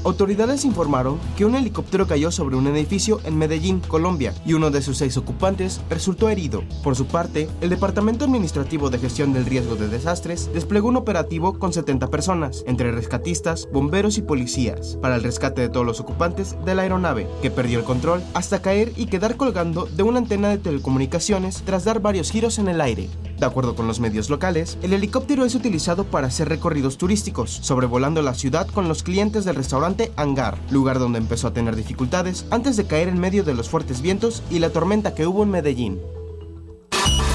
autoridades 0.05 0.65
informaron 0.65 1.19
que 1.37 1.45
un 1.45 1.55
helicóptero 1.55 2.07
cayó 2.07 2.31
sobre 2.31 2.57
un 2.57 2.67
edificio 2.67 3.21
en 3.25 3.39
Medellín, 3.39 3.81
Colombia, 3.81 4.35
y 4.45 4.53
uno 4.53 4.71
de 4.71 4.83
sus 4.83 4.99
seis 4.99 5.17
ocupantes 5.17 5.81
resultó 5.89 6.29
herido. 6.29 6.65
Por 6.83 6.97
su 6.97 7.07
parte, 7.07 7.49
el 7.61 7.71
Departamento 7.71 8.25
Administrativo 8.25 8.91
de 8.91 8.99
Gestión 8.99 9.33
del 9.33 9.47
Riesgo 9.47 9.77
de 9.77 9.89
Desastres 9.89 10.51
desplegó 10.53 10.89
un 10.89 10.97
operativo 10.97 11.59
con 11.59 11.73
70 11.73 12.09
personas, 12.09 12.63
entre 12.67 12.93
rescatistas, 12.93 13.69
bomberos 13.73 14.19
y 14.19 14.23
policías, 14.23 14.99
para 15.01 15.15
el 15.15 15.23
rescate 15.23 15.63
de 15.63 15.69
todos 15.69 15.87
los 15.87 16.01
ocupantes 16.01 16.57
de 16.65 16.75
la 16.75 16.83
aeronave, 16.83 17.27
que 17.41 17.51
perdió 17.51 17.79
el 17.79 17.85
control 17.85 18.23
hasta 18.35 18.61
caer 18.61 18.93
y 18.97 19.07
quedar 19.07 19.37
colgando 19.37 19.87
de 19.87 20.03
una 20.03 20.19
antena 20.19 20.49
de 20.51 20.59
telecomunicaciones 20.59 21.63
tras 21.65 21.85
dar 21.85 22.01
varios 22.01 22.31
giros 22.31 22.59
en 22.59 22.69
el 22.69 22.81
aire. 22.81 23.09
De 23.43 23.47
acuerdo 23.47 23.75
con 23.75 23.89
los 23.89 23.99
medios 23.99 24.31
locales, 24.31 24.79
el 24.83 24.93
helicóptero 24.93 25.45
es 25.45 25.57
utilizado 25.57 26.05
para 26.05 26.29
hacer 26.29 26.49
recorridos 26.49 26.97
turísticos, 26.97 27.51
sobrevolando 27.51 28.23
la 28.23 28.35
ciudad 28.35 28.69
con 28.69 28.87
los 28.87 29.03
clientes 29.03 29.45
del 29.45 29.57
restaurante 29.57 30.13
Hangar, 30.15 30.57
lugar 30.71 31.01
donde 31.01 31.19
empezó 31.19 31.49
a 31.49 31.53
tener 31.53 31.75
dificultades 31.75 32.47
antes 32.53 32.77
de 32.77 32.87
caer 32.87 33.09
en 33.09 33.19
medio 33.19 33.43
de 33.43 33.55
los 33.55 33.69
fuertes 33.69 34.01
vientos 34.01 34.45
y 34.49 34.61
la 34.61 34.71
tormenta 34.71 35.17
que 35.17 35.27
hubo 35.27 35.43
en 35.43 35.51
Medellín. 35.51 36.01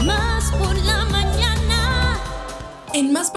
Más 0.06 0.50
por 0.52 0.78
la 0.78 1.04
mañana. 1.12 2.22
En 2.94 3.12
más 3.12 3.34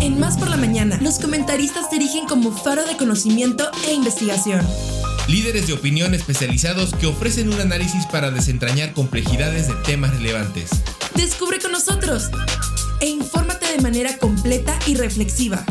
En 0.00 0.20
Más 0.20 0.36
los 1.00 1.18
comentaristas 1.18 1.90
se 1.90 1.96
erigen 1.96 2.26
como 2.26 2.52
faro 2.52 2.84
de 2.84 2.96
conocimiento 2.96 3.70
e 3.86 3.92
investigación. 3.92 4.66
Líderes 5.28 5.66
de 5.66 5.72
opinión 5.72 6.14
especializados 6.14 6.94
que 6.94 7.06
ofrecen 7.06 7.52
un 7.52 7.60
análisis 7.60 8.06
para 8.06 8.30
desentrañar 8.30 8.92
complejidades 8.92 9.66
de 9.68 9.74
temas 9.84 10.12
relevantes. 10.14 10.70
Descubre 11.14 11.58
con 11.58 11.72
nosotros 11.72 12.30
e 13.00 13.08
infórmate 13.08 13.66
de 13.72 13.80
manera 13.80 14.16
completa 14.18 14.78
y 14.86 14.94
reflexiva. 14.94 15.64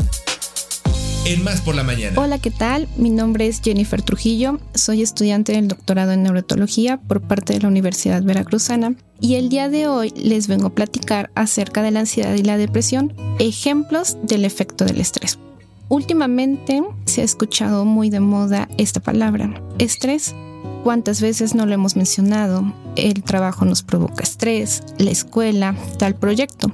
En 1.26 1.42
Más 1.42 1.60
por 1.60 1.74
la 1.74 1.82
Mañana. 1.82 2.20
Hola, 2.20 2.38
¿qué 2.38 2.52
tal? 2.52 2.86
Mi 2.96 3.10
nombre 3.10 3.48
es 3.48 3.60
Jennifer 3.60 4.00
Trujillo, 4.00 4.60
soy 4.74 5.02
estudiante 5.02 5.54
del 5.54 5.66
doctorado 5.66 6.12
en 6.12 6.22
neurotología 6.22 6.98
por 6.98 7.20
parte 7.20 7.52
de 7.52 7.58
la 7.58 7.66
Universidad 7.66 8.22
Veracruzana 8.22 8.94
y 9.20 9.34
el 9.34 9.48
día 9.48 9.68
de 9.68 9.88
hoy 9.88 10.10
les 10.10 10.46
vengo 10.46 10.68
a 10.68 10.74
platicar 10.76 11.32
acerca 11.34 11.82
de 11.82 11.90
la 11.90 11.98
ansiedad 11.98 12.32
y 12.36 12.44
la 12.44 12.56
depresión, 12.58 13.12
ejemplos 13.40 14.18
del 14.22 14.44
efecto 14.44 14.84
del 14.84 15.00
estrés. 15.00 15.40
Últimamente 15.88 16.84
se 17.06 17.22
ha 17.22 17.24
escuchado 17.24 17.84
muy 17.84 18.08
de 18.08 18.20
moda 18.20 18.68
esta 18.78 19.00
palabra, 19.00 19.60
estrés. 19.80 20.32
¿Cuántas 20.84 21.20
veces 21.20 21.56
no 21.56 21.66
lo 21.66 21.74
hemos 21.74 21.96
mencionado? 21.96 22.72
El 22.94 23.24
trabajo 23.24 23.64
nos 23.64 23.82
provoca 23.82 24.22
estrés, 24.22 24.84
la 24.98 25.10
escuela, 25.10 25.74
tal 25.98 26.14
proyecto. 26.14 26.72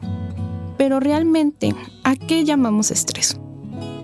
Pero 0.76 1.00
realmente, 1.00 1.74
¿a 2.04 2.16
qué 2.16 2.44
llamamos 2.44 2.90
estrés? 2.90 3.38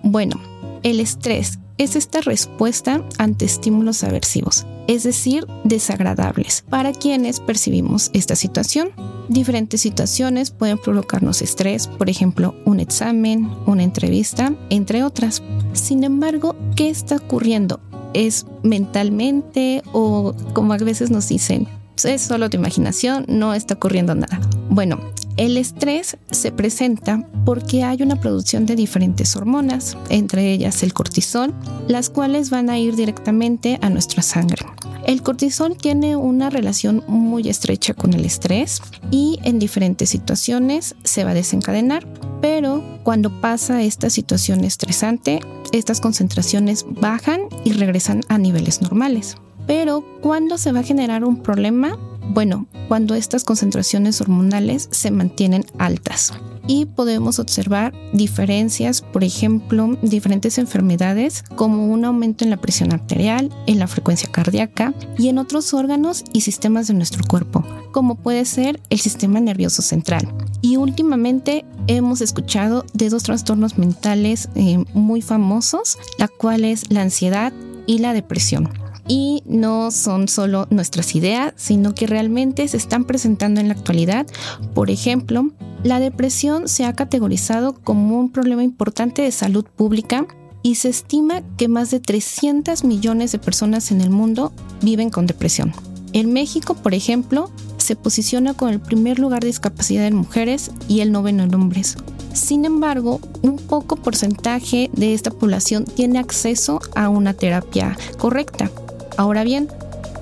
Bueno, 0.03 0.41
el 0.83 1.01
estrés 1.01 1.59
es 1.79 1.95
esta 1.95 2.21
respuesta 2.21 3.05
ante 3.19 3.45
estímulos 3.45 4.03
aversivos, 4.03 4.67
es 4.89 5.05
decir, 5.05 5.47
desagradables, 5.65 6.65
para 6.69 6.93
quienes 6.93 7.41
percibimos 7.41 8.11
esta 8.13 8.35
situación. 8.35 8.91
Diferentes 9.29 9.81
situaciones 9.81 10.51
pueden 10.51 10.79
provocarnos 10.79 11.41
estrés, 11.41 11.87
por 11.87 12.11
ejemplo, 12.11 12.55
un 12.65 12.81
examen, 12.81 13.49
una 13.67 13.85
entrevista, 13.85 14.55
entre 14.71 15.05
otras. 15.05 15.43
Sin 15.73 16.03
embargo, 16.03 16.57
¿qué 16.75 16.89
está 16.91 17.17
ocurriendo? 17.17 17.81
¿Es 18.13 18.47
mentalmente 18.63 19.83
o 19.93 20.35
como 20.55 20.73
a 20.73 20.79
veces 20.79 21.11
nos 21.11 21.29
dicen, 21.29 21.69
es 22.05 22.23
solo 22.23 22.51
tu 22.51 22.57
imaginación, 22.57 23.25
no 23.29 23.55
está 23.55 23.75
ocurriendo 23.75 24.15
nada? 24.15 24.41
Bueno, 24.71 24.99
el 25.39 25.57
estrés 25.57 26.19
se 26.33 26.51
presenta 26.51 27.25
porque 27.45 27.85
hay 27.85 28.03
una 28.03 28.21
producción 28.21 28.67
de 28.67 28.75
diferentes 28.75 29.37
hormonas, 29.37 29.97
entre 30.11 30.53
ellas 30.53 30.83
el 30.83 30.93
cortisol, 30.93 31.55
las 31.87 32.11
cuales 32.11 32.51
van 32.51 32.69
a 32.69 32.79
ir 32.79 32.97
directamente 32.97 33.79
a 33.81 33.89
nuestra 33.89 34.23
sangre. 34.23 34.67
El 35.07 35.23
cortisol 35.23 35.77
tiene 35.77 36.17
una 36.17 36.51
relación 36.51 37.05
muy 37.07 37.49
estrecha 37.49 37.95
con 37.95 38.13
el 38.15 38.25
estrés 38.25 38.83
y 39.13 39.39
en 39.45 39.61
diferentes 39.61 40.11
situaciones 40.11 40.97
se 41.05 41.25
va 41.25 41.31
a 41.31 41.35
desencadenar, 41.35 42.07
pero 42.43 42.83
cuando 43.05 43.41
pasa 43.41 43.83
esta 43.83 44.11
situación 44.11 44.65
estresante, 44.65 45.39
estas 45.73 46.01
concentraciones 46.01 46.85
bajan 46.89 47.43
y 47.65 47.73
regresan 47.73 48.23
a 48.29 48.39
niveles 48.39 48.83
normales. 48.83 49.37
Pero 49.69 50.05
¿cuándo 50.21 50.59
se 50.59 50.73
va 50.73 50.81
a 50.81 50.83
generar 50.85 51.25
un 51.25 51.43
problema? 51.43 51.97
Bueno, 52.29 52.67
cuando 52.89 53.15
estas 53.15 53.45
concentraciones 53.45 54.21
hormonales 54.21 54.89
se 54.93 55.11
mantienen 55.11 55.65
altas 55.79 56.33
y 56.67 56.85
podemos 56.85 57.39
observar 57.39 57.95
diferencias, 58.13 59.01
por 59.01 59.25
ejemplo, 59.25 59.97
diferentes 60.03 60.59
enfermedades 60.59 61.43
como 61.57 61.87
un 61.87 62.05
aumento 62.05 62.45
en 62.45 62.51
la 62.51 62.59
presión 62.59 62.93
arterial, 62.93 63.51
en 63.67 63.79
la 63.79 63.87
frecuencia 63.87 64.31
cardíaca 64.31 64.93
y 65.17 65.29
en 65.29 65.39
otros 65.39 65.73
órganos 65.73 66.23
y 66.33 66.43
sistemas 66.43 66.87
de 66.87 66.95
nuestro 66.95 67.25
cuerpo, 67.27 67.65
como 67.93 68.17
puede 68.17 68.45
ser 68.45 68.79
el 68.91 69.01
sistema 69.01 69.41
nervioso 69.41 69.81
central. 69.81 70.29
Y 70.61 70.77
últimamente 70.77 71.65
hemos 71.87 72.21
escuchado 72.21 72.85
de 72.93 73.09
dos 73.09 73.23
trastornos 73.23 73.79
mentales 73.79 74.51
eh, 74.55 74.85
muy 74.93 75.23
famosos, 75.23 75.97
la 76.19 76.29
cual 76.29 76.67
es 76.67 76.91
la 76.91 77.01
ansiedad 77.03 77.55
y 77.87 77.99
la 77.99 78.13
depresión. 78.13 78.69
Y 79.09 79.43
no 79.47 79.91
son 79.91 80.29
solo 80.29 80.67
nuestras 80.71 81.15
ideas, 81.15 81.55
sino 81.57 81.95
que 81.95 82.07
realmente 82.07 82.69
se 82.69 82.77
están 82.77 83.05
presentando 83.05 83.61
en 83.61 83.69
la 83.69 83.75
actualidad. 83.75 84.27
Por 84.75 84.91
ejemplo, 84.91 85.51
la 85.83 86.01
depresión 86.01 86.69
se 86.69 86.85
ha 86.85 86.95
categorizado 86.95 87.75
como 87.75 88.19
un 88.19 88.31
problema 88.31 88.63
importante 88.63 89.23
de 89.23 89.33
salud 89.33 89.65
pública 89.65 90.27
y 90.63 90.75
se 90.75 90.89
estima 90.89 91.43
que 91.57 91.69
más 91.69 91.91
de 91.91 92.01
300 92.01 92.85
millones 92.85 93.33
de 93.33 93.39
personas 93.39 93.91
en 93.91 94.01
el 94.01 94.11
mundo 94.11 94.53
viven 94.83 95.09
con 95.11 95.27
depresión. 95.27 95.73
En 96.13 96.33
México, 96.33 96.75
por 96.75 96.95
ejemplo, 96.95 97.51
se 97.77 97.97
posiciona 97.97 98.55
con 98.55 98.71
el 98.71 98.81
primer 98.81 99.19
lugar 99.19 99.41
de 99.41 99.49
discapacidad 99.49 100.07
en 100.07 100.15
mujeres 100.15 100.71
y 100.89 101.01
el 101.01 101.13
noveno 101.13 101.45
en 101.45 101.55
hombres. 101.55 101.97
Sin 102.33 102.65
embargo, 102.65 103.21
un 103.43 103.57
poco 103.57 103.97
porcentaje 103.97 104.91
de 104.93 105.15
esta 105.15 105.31
población 105.31 105.85
tiene 105.85 106.19
acceso 106.19 106.81
a 106.95 107.09
una 107.09 107.35
terapia 107.35 107.97
correcta. 108.19 108.71
Ahora 109.19 109.43
bien, 109.43 109.69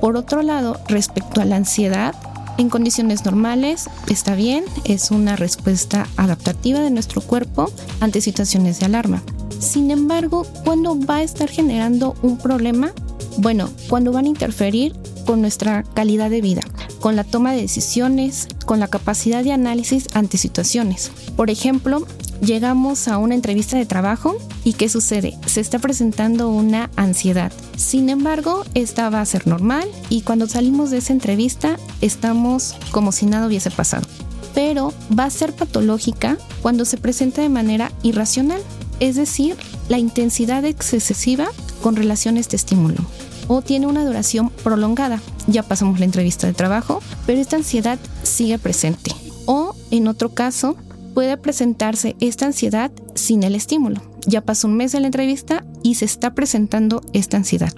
por 0.00 0.16
otro 0.16 0.40
lado, 0.40 0.80
respecto 0.88 1.42
a 1.42 1.44
la 1.44 1.56
ansiedad, 1.56 2.14
en 2.56 2.70
condiciones 2.70 3.26
normales 3.26 3.90
está 4.08 4.34
bien, 4.34 4.64
es 4.84 5.10
una 5.10 5.36
respuesta 5.36 6.08
adaptativa 6.16 6.80
de 6.80 6.90
nuestro 6.90 7.20
cuerpo 7.20 7.70
ante 8.00 8.22
situaciones 8.22 8.80
de 8.80 8.86
alarma. 8.86 9.22
Sin 9.58 9.90
embargo, 9.90 10.46
¿cuándo 10.64 10.98
va 10.98 11.16
a 11.16 11.22
estar 11.22 11.50
generando 11.50 12.14
un 12.22 12.38
problema? 12.38 12.92
Bueno, 13.36 13.68
cuando 13.90 14.12
van 14.12 14.24
a 14.24 14.28
interferir 14.28 14.96
con 15.26 15.42
nuestra 15.42 15.82
calidad 15.82 16.30
de 16.30 16.40
vida, 16.40 16.62
con 17.00 17.16
la 17.16 17.24
toma 17.24 17.52
de 17.52 17.60
decisiones, 17.60 18.48
con 18.64 18.80
la 18.80 18.88
capacidad 18.88 19.44
de 19.44 19.52
análisis 19.52 20.06
ante 20.14 20.38
situaciones. 20.38 21.12
Por 21.36 21.50
ejemplo, 21.50 22.06
llegamos 22.40 23.08
a 23.08 23.18
una 23.18 23.34
entrevista 23.34 23.76
de 23.76 23.86
trabajo 23.86 24.36
y 24.64 24.74
¿qué 24.74 24.88
sucede? 24.88 25.36
Se 25.46 25.60
está 25.60 25.78
presentando 25.78 26.48
una 26.48 26.90
ansiedad. 26.96 27.52
Sin 27.76 28.08
embargo, 28.08 28.64
esta 28.74 29.10
va 29.10 29.20
a 29.20 29.26
ser 29.26 29.46
normal 29.46 29.88
y 30.08 30.22
cuando 30.22 30.46
salimos 30.46 30.90
de 30.90 30.98
esa 30.98 31.12
entrevista 31.12 31.76
estamos 32.00 32.74
como 32.90 33.12
si 33.12 33.26
nada 33.26 33.46
hubiese 33.46 33.70
pasado. 33.70 34.06
Pero 34.54 34.92
va 35.16 35.24
a 35.24 35.30
ser 35.30 35.52
patológica 35.52 36.38
cuando 36.62 36.84
se 36.84 36.96
presenta 36.96 37.42
de 37.42 37.48
manera 37.48 37.92
irracional, 38.02 38.62
es 39.00 39.16
decir, 39.16 39.56
la 39.88 39.98
intensidad 39.98 40.64
excesiva 40.64 41.48
con 41.82 41.96
relación 41.96 42.36
a 42.36 42.40
este 42.40 42.56
estímulo 42.56 43.04
o 43.48 43.62
tiene 43.62 43.86
una 43.86 44.04
duración 44.04 44.50
prolongada. 44.50 45.20
Ya 45.46 45.62
pasamos 45.62 45.98
la 45.98 46.04
entrevista 46.04 46.46
de 46.46 46.52
trabajo, 46.52 47.02
pero 47.26 47.40
esta 47.40 47.56
ansiedad 47.56 47.98
sigue 48.22 48.58
presente. 48.58 49.12
O, 49.46 49.76
en 49.90 50.08
otro 50.08 50.34
caso, 50.34 50.76
puede 51.16 51.38
presentarse 51.38 52.14
esta 52.20 52.44
ansiedad 52.44 52.92
sin 53.14 53.42
el 53.42 53.54
estímulo. 53.54 54.02
Ya 54.26 54.42
pasó 54.42 54.68
un 54.68 54.76
mes 54.76 54.92
de 54.92 55.00
la 55.00 55.06
entrevista 55.06 55.64
y 55.82 55.94
se 55.94 56.04
está 56.04 56.34
presentando 56.34 57.00
esta 57.14 57.38
ansiedad. 57.38 57.72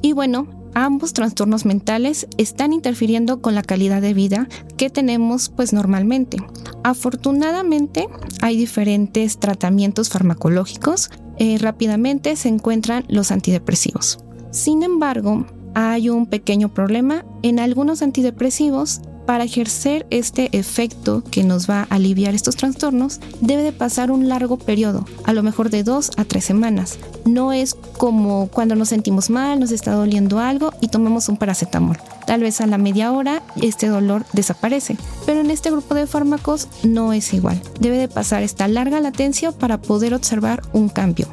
Y 0.00 0.14
bueno, 0.14 0.48
ambos 0.72 1.12
trastornos 1.12 1.66
mentales 1.66 2.26
están 2.38 2.72
interfiriendo 2.72 3.42
con 3.42 3.54
la 3.54 3.62
calidad 3.62 4.00
de 4.00 4.14
vida 4.14 4.48
que 4.78 4.88
tenemos 4.88 5.50
pues 5.50 5.74
normalmente. 5.74 6.38
Afortunadamente 6.82 8.08
hay 8.40 8.56
diferentes 8.56 9.38
tratamientos 9.38 10.08
farmacológicos. 10.08 11.10
Eh, 11.36 11.58
rápidamente 11.58 12.36
se 12.36 12.48
encuentran 12.48 13.04
los 13.08 13.32
antidepresivos. 13.32 14.18
Sin 14.50 14.82
embargo, 14.82 15.44
hay 15.74 16.08
un 16.08 16.24
pequeño 16.24 16.70
problema 16.70 17.26
en 17.42 17.58
algunos 17.58 18.00
antidepresivos. 18.00 19.02
Para 19.28 19.44
ejercer 19.44 20.06
este 20.08 20.48
efecto 20.56 21.22
que 21.30 21.44
nos 21.44 21.68
va 21.68 21.80
a 21.82 21.96
aliviar 21.96 22.34
estos 22.34 22.56
trastornos, 22.56 23.20
debe 23.42 23.62
de 23.62 23.72
pasar 23.72 24.10
un 24.10 24.26
largo 24.26 24.56
periodo, 24.56 25.04
a 25.24 25.34
lo 25.34 25.42
mejor 25.42 25.68
de 25.68 25.82
dos 25.82 26.10
a 26.16 26.24
tres 26.24 26.46
semanas. 26.46 26.98
No 27.26 27.52
es 27.52 27.74
como 27.98 28.48
cuando 28.48 28.74
nos 28.74 28.88
sentimos 28.88 29.28
mal, 29.28 29.60
nos 29.60 29.70
está 29.70 29.92
doliendo 29.92 30.38
algo 30.38 30.72
y 30.80 30.88
tomamos 30.88 31.28
un 31.28 31.36
paracetamol. 31.36 31.98
Tal 32.26 32.40
vez 32.40 32.62
a 32.62 32.66
la 32.66 32.78
media 32.78 33.12
hora 33.12 33.42
este 33.60 33.88
dolor 33.88 34.24
desaparece, 34.32 34.96
pero 35.26 35.40
en 35.40 35.50
este 35.50 35.70
grupo 35.70 35.94
de 35.94 36.06
fármacos 36.06 36.66
no 36.82 37.12
es 37.12 37.34
igual. 37.34 37.60
Debe 37.80 37.98
de 37.98 38.08
pasar 38.08 38.42
esta 38.42 38.66
larga 38.66 38.98
latencia 38.98 39.52
para 39.52 39.76
poder 39.76 40.14
observar 40.14 40.62
un 40.72 40.88
cambio. 40.88 41.28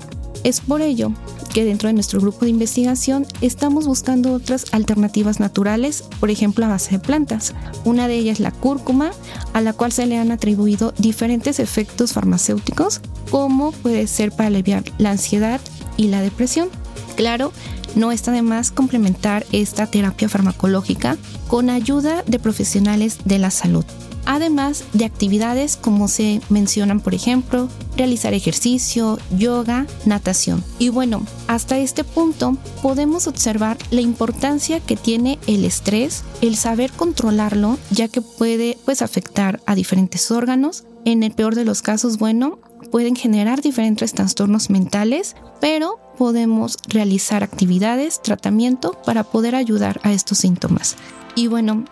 Es 0.45 0.61
por 0.61 0.83
ello 0.83 1.11
que 1.55 1.65
dentro 1.65 1.87
de 1.87 1.93
nuestro 1.93 2.21
grupo 2.21 2.45
de 2.45 2.51
investigación 2.51 3.25
estamos 3.41 3.87
buscando 3.87 4.31
otras 4.31 4.67
alternativas 4.73 5.39
naturales, 5.39 6.03
por 6.19 6.29
ejemplo 6.29 6.63
a 6.65 6.67
base 6.69 6.91
de 6.91 6.99
plantas. 6.99 7.55
Una 7.83 8.07
de 8.07 8.13
ellas 8.13 8.33
es 8.33 8.39
la 8.41 8.51
cúrcuma, 8.51 9.09
a 9.53 9.61
la 9.61 9.73
cual 9.73 9.91
se 9.91 10.05
le 10.05 10.19
han 10.19 10.31
atribuido 10.31 10.93
diferentes 10.99 11.59
efectos 11.59 12.13
farmacéuticos, 12.13 13.01
como 13.31 13.71
puede 13.71 14.05
ser 14.05 14.31
para 14.31 14.49
aliviar 14.49 14.83
la 14.99 15.09
ansiedad 15.09 15.59
y 15.97 16.09
la 16.09 16.21
depresión. 16.21 16.69
Claro, 17.15 17.51
no 17.95 18.11
está 18.11 18.31
de 18.31 18.43
más 18.43 18.69
complementar 18.69 19.47
esta 19.51 19.87
terapia 19.87 20.29
farmacológica 20.29 21.17
con 21.47 21.71
ayuda 21.71 22.23
de 22.27 22.37
profesionales 22.37 23.17
de 23.25 23.39
la 23.39 23.49
salud 23.49 23.85
además 24.25 24.83
de 24.93 25.05
actividades 25.05 25.77
como 25.77 26.07
se 26.07 26.41
mencionan, 26.49 26.99
por 26.99 27.13
ejemplo, 27.13 27.69
realizar 27.97 28.33
ejercicio, 28.33 29.19
yoga, 29.37 29.85
natación. 30.05 30.63
Y 30.79 30.89
bueno, 30.89 31.25
hasta 31.47 31.77
este 31.77 32.03
punto 32.03 32.57
podemos 32.81 33.27
observar 33.27 33.77
la 33.91 34.01
importancia 34.01 34.79
que 34.79 34.95
tiene 34.95 35.39
el 35.47 35.65
estrés, 35.65 36.23
el 36.41 36.55
saber 36.55 36.91
controlarlo, 36.91 37.77
ya 37.91 38.07
que 38.07 38.21
puede 38.21 38.77
pues 38.85 39.01
afectar 39.01 39.61
a 39.65 39.75
diferentes 39.75 40.31
órganos. 40.31 40.83
En 41.05 41.23
el 41.23 41.31
peor 41.31 41.55
de 41.55 41.65
los 41.65 41.81
casos, 41.81 42.17
bueno, 42.17 42.59
pueden 42.91 43.15
generar 43.15 43.61
diferentes 43.61 44.13
trastornos 44.13 44.69
mentales, 44.69 45.35
pero 45.61 45.99
podemos 46.17 46.77
realizar 46.87 47.43
actividades, 47.43 48.21
tratamiento 48.21 48.97
para 49.05 49.23
poder 49.23 49.55
ayudar 49.55 49.99
a 50.03 50.13
estos 50.13 50.39
síntomas. 50.39 50.95
Y 51.35 51.47
bueno, 51.47 51.85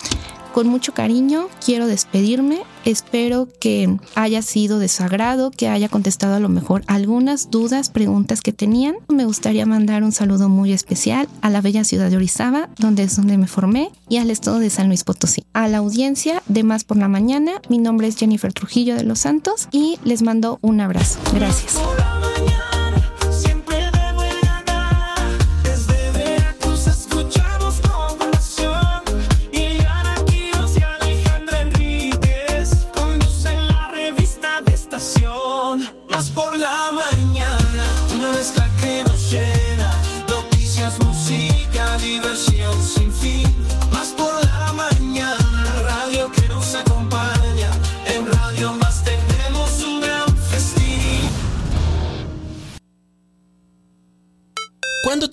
con 0.53 0.67
mucho 0.67 0.93
cariño 0.93 1.47
quiero 1.65 1.88
despedirme. 1.88 2.61
Espero 2.85 3.49
que 3.59 3.97
haya 4.15 4.41
sido 4.41 4.80
de 4.80 4.88
su 4.88 5.03
agrado, 5.03 5.51
que 5.51 5.67
haya 5.67 5.89
contestado 5.89 6.35
a 6.35 6.39
lo 6.39 6.47
mejor 6.47 6.84
algunas 6.88 7.49
dudas, 7.51 7.89
preguntas 7.89 8.41
que 8.41 8.53
tenían. 8.53 8.95
Me 9.09 9.25
gustaría 9.25 9.65
mandar 9.65 10.03
un 10.03 10.11
saludo 10.11 10.47
muy 10.47 10.71
especial 10.71 11.27
a 11.41 11.49
la 11.49 11.61
bella 11.61 11.84
ciudad 11.84 12.09
de 12.09 12.17
Orizaba, 12.17 12.69
donde 12.77 13.03
es 13.03 13.15
donde 13.15 13.38
me 13.38 13.47
formé, 13.47 13.91
y 14.07 14.17
al 14.17 14.30
estado 14.31 14.59
de 14.59 14.69
San 14.69 14.88
Luis 14.88 15.03
Potosí. 15.03 15.43
A 15.53 15.67
la 15.67 15.80
audiencia 15.80 16.41
de 16.47 16.63
Más 16.63 16.84
por 16.84 16.97
la 16.97 17.07
Mañana, 17.07 17.53
mi 17.67 17.80
nombre 17.80 18.07
es 18.07 18.15
Jennifer 18.15 18.53
Trujillo 18.53 18.95
de 18.95 19.03
los 19.03 19.19
Santos 19.19 19.67
y 19.71 19.97
les 20.03 20.21
mando 20.21 20.59
un 20.61 20.80
abrazo. 20.80 21.19
Gracias. 21.34 21.80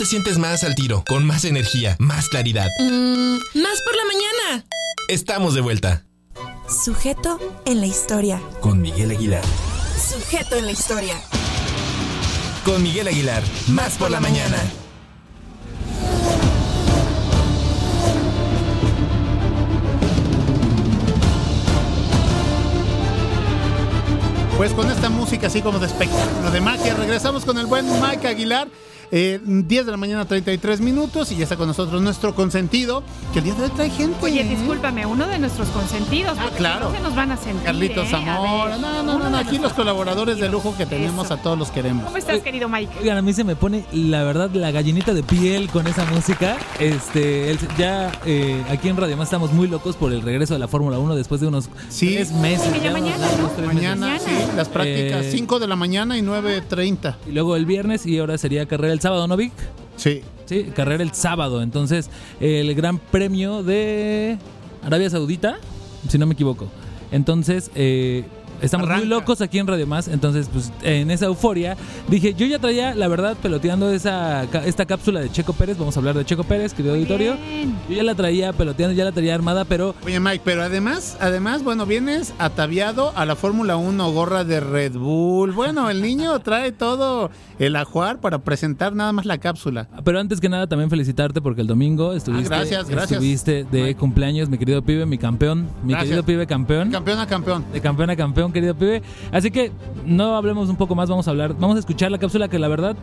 Te 0.00 0.06
sientes 0.06 0.38
más 0.38 0.64
al 0.64 0.74
tiro? 0.74 1.04
Con 1.06 1.26
más 1.26 1.44
energía, 1.44 1.94
más 1.98 2.30
claridad. 2.30 2.70
Mm, 2.78 3.34
más 3.34 3.82
por 3.82 3.94
la 3.94 4.04
mañana. 4.06 4.64
Estamos 5.08 5.52
de 5.52 5.60
vuelta. 5.60 6.04
Sujeto 6.66 7.38
en 7.66 7.80
la 7.80 7.86
historia. 7.86 8.40
Con 8.62 8.80
Miguel 8.80 9.10
Aguilar. 9.10 9.42
Sujeto 10.02 10.56
en 10.56 10.64
la 10.64 10.72
historia. 10.72 11.20
Con 12.64 12.82
Miguel 12.82 13.08
Aguilar. 13.08 13.42
Más 13.68 13.98
por 13.98 14.10
la 14.10 14.20
mañana. 14.20 14.56
Pues 24.56 24.72
con 24.72 24.90
esta 24.90 25.10
música 25.10 25.48
así 25.48 25.60
como 25.60 25.78
de 25.78 25.88
espectáculo 25.88 26.50
de 26.50 26.60
magia, 26.62 26.94
regresamos 26.94 27.44
con 27.44 27.58
el 27.58 27.66
buen 27.66 27.84
Mike 28.00 28.28
Aguilar. 28.28 28.68
Eh, 29.12 29.40
10 29.44 29.86
de 29.86 29.90
la 29.90 29.96
mañana, 29.96 30.24
33 30.24 30.80
minutos, 30.80 31.32
y 31.32 31.36
ya 31.36 31.42
está 31.44 31.56
con 31.56 31.66
nosotros 31.66 32.00
nuestro 32.00 32.34
consentido, 32.34 33.02
que 33.32 33.40
el 33.40 33.46
día 33.46 33.54
de 33.54 33.64
hoy 33.64 33.70
trae 33.70 33.90
gente. 33.90 34.16
Oye, 34.22 34.40
¿eh? 34.42 34.44
discúlpame, 34.48 35.04
uno 35.06 35.26
de 35.26 35.38
nuestros 35.38 35.68
consentidos. 35.70 36.36
Ah, 36.38 36.42
porque 36.44 36.58
claro. 36.58 36.90
No 36.90 36.96
se 36.96 37.02
nos 37.02 37.14
van 37.16 37.32
a 37.32 37.36
sentir. 37.36 37.62
Carlitos 37.64 38.06
¿eh? 38.06 38.10
Zamora. 38.10 38.78
No, 38.78 39.02
no, 39.02 39.18
no, 39.18 39.30
no, 39.30 39.36
aquí 39.36 39.58
los 39.58 39.72
colaboradores 39.72 40.38
de 40.38 40.48
lujo 40.48 40.74
que 40.76 40.86
tenemos 40.86 41.30
a 41.30 41.36
todos 41.42 41.58
los 41.58 41.70
queremos. 41.70 42.04
¿Cómo 42.04 42.16
estás, 42.16 42.40
querido 42.40 42.68
Mike? 42.68 42.92
Oigan, 43.00 43.16
a 43.16 43.22
mí 43.22 43.32
se 43.32 43.42
me 43.44 43.56
pone, 43.56 43.84
la 43.92 44.22
verdad, 44.22 44.50
la 44.52 44.70
gallinita 44.70 45.12
de 45.12 45.22
piel 45.22 45.68
con 45.70 45.86
esa 45.86 46.04
música. 46.06 46.56
Este, 46.78 47.50
el- 47.50 47.58
ya 47.76 48.12
eh, 48.26 48.62
aquí 48.70 48.88
en 48.88 48.96
Radio 48.96 49.16
Más 49.16 49.26
estamos 49.28 49.52
muy 49.52 49.66
locos 49.68 49.96
por 49.96 50.12
el 50.12 50.22
regreso 50.22 50.54
de 50.54 50.60
la 50.60 50.68
Fórmula 50.68 50.98
1 50.98 51.16
después 51.16 51.40
de 51.40 51.48
unos 51.48 51.68
tres 51.98 52.32
meses. 52.32 52.72
Que 52.72 52.80
ya 52.80 52.92
mañana, 52.92 53.26
¿no? 53.40 53.48
tres 53.48 53.66
Mañana, 53.66 54.06
meses. 54.12 54.28
sí, 54.28 54.56
las 54.56 54.68
prácticas, 54.68 55.24
Eh, 55.26 55.30
5 55.32 55.58
de 55.58 55.66
la 55.66 55.76
mañana 55.76 56.16
y 56.16 56.22
9.30. 56.22 57.16
Y 57.28 57.32
luego 57.32 57.56
el 57.56 57.66
viernes 57.66 58.06
y 58.06 58.18
ahora 58.18 58.38
sería 58.38 58.66
carrera 58.66 58.92
el 58.92 58.99
sábado, 59.00 59.26
¿no, 59.26 59.36
Vic? 59.36 59.52
Sí. 59.96 60.22
Sí, 60.46 60.64
carrera 60.74 61.02
el 61.04 61.12
sábado. 61.12 61.62
Entonces, 61.62 62.10
el 62.40 62.74
Gran 62.74 62.98
Premio 62.98 63.62
de 63.62 64.36
Arabia 64.82 65.08
Saudita, 65.08 65.58
si 66.08 66.18
no 66.18 66.26
me 66.26 66.34
equivoco. 66.34 66.68
Entonces, 67.12 67.70
eh, 67.74 68.24
Estamos 68.62 68.88
muy 68.88 69.06
locos 69.06 69.40
aquí 69.40 69.58
en 69.58 69.66
Radio 69.66 69.86
Más, 69.86 70.08
entonces 70.08 70.48
pues 70.52 70.72
en 70.82 71.10
esa 71.10 71.26
euforia 71.26 71.76
dije, 72.08 72.34
yo 72.34 72.46
ya 72.46 72.58
traía, 72.58 72.94
la 72.94 73.08
verdad, 73.08 73.36
peloteando 73.40 73.90
esa 73.90 74.44
esta 74.64 74.86
cápsula 74.86 75.20
de 75.20 75.30
Checo 75.30 75.52
Pérez, 75.52 75.78
vamos 75.78 75.96
a 75.96 76.00
hablar 76.00 76.16
de 76.16 76.24
Checo 76.24 76.44
Pérez, 76.44 76.74
querido 76.74 76.94
auditorio. 76.94 77.36
Yo 77.88 77.96
ya 77.96 78.02
la 78.02 78.14
traía 78.14 78.52
peloteando, 78.52 78.94
ya 78.94 79.04
la 79.04 79.12
traía 79.12 79.34
armada, 79.34 79.64
pero... 79.64 79.94
Oye 80.04 80.20
Mike, 80.20 80.42
pero 80.44 80.62
además, 80.62 81.16
además, 81.20 81.62
bueno, 81.62 81.86
vienes 81.86 82.34
ataviado 82.38 83.12
a 83.16 83.24
la 83.24 83.36
Fórmula 83.36 83.76
1, 83.76 84.12
gorra 84.12 84.44
de 84.44 84.60
Red 84.60 84.92
Bull. 84.92 85.52
Bueno, 85.52 85.90
el 85.90 86.02
niño 86.02 86.38
trae 86.40 86.72
todo 86.72 87.30
el 87.58 87.76
ajuar 87.76 88.20
para 88.20 88.38
presentar 88.38 88.94
nada 88.94 89.12
más 89.12 89.26
la 89.26 89.38
cápsula. 89.38 89.88
Pero 90.04 90.18
antes 90.18 90.40
que 90.40 90.48
nada 90.48 90.66
también 90.66 90.90
felicitarte 90.90 91.40
porque 91.40 91.60
el 91.60 91.66
domingo 91.66 92.12
estuviste, 92.12 92.52
ah, 92.54 92.58
gracias, 92.58 92.88
gracias. 92.88 93.12
estuviste 93.12 93.64
de 93.64 93.94
cumpleaños, 93.94 94.48
mi 94.48 94.58
querido 94.58 94.82
pibe, 94.82 95.06
mi 95.06 95.18
campeón, 95.18 95.68
mi 95.84 95.94
querido 95.94 96.22
pibe 96.24 96.46
campeón. 96.46 96.90
Campeón 96.90 97.18
a 97.18 97.26
campeón. 97.26 97.64
De 97.72 97.80
campeón 97.80 98.10
a 98.10 98.16
campeón, 98.16 98.49
querido 98.52 98.74
pibe. 98.74 99.02
Así 99.32 99.50
que 99.50 99.72
no 100.04 100.36
hablemos 100.36 100.68
un 100.68 100.76
poco 100.76 100.94
más, 100.94 101.08
vamos 101.08 101.26
a 101.28 101.30
hablar, 101.30 101.54
vamos 101.58 101.76
a 101.76 101.80
escuchar 101.80 102.10
la 102.10 102.18
cápsula 102.18 102.48
que 102.48 102.58
la 102.58 102.68
verdad, 102.68 102.96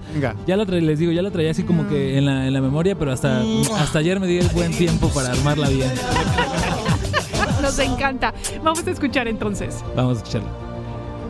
ya 0.46 0.58
la 0.58 0.66
traía, 0.66 0.82
les 0.82 1.00
digo, 1.00 1.12
ya 1.12 1.22
la 1.22 1.32
traía 1.32 1.52
así 1.52 1.64
como 1.64 1.88
que 1.88 2.18
en 2.18 2.26
la, 2.26 2.48
en 2.48 2.54
la 2.54 2.62
memoria, 2.62 2.98
pero 2.98 3.12
hasta, 3.12 3.42
hasta 3.80 4.00
ayer 4.00 4.20
me 4.20 4.28
di 4.28 4.38
el 4.40 4.48
buen 4.50 4.72
tiempo 4.72 5.10
para 5.10 5.32
armarla 5.32 5.70
bien. 5.70 5.92
Nos 7.62 7.80
encanta. 7.80 8.34
Vamos 8.64 8.86
a 8.86 8.92
escuchar 8.92 9.28
entonces. 9.28 9.84
Vamos 9.96 10.18
a 10.18 10.22
escucharla. 10.22 10.50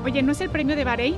Oye, 0.03 0.21
¿no 0.21 0.31
es 0.31 0.41
el 0.41 0.49
premio 0.49 0.75
de 0.75 0.83
Bahrein? 0.83 1.15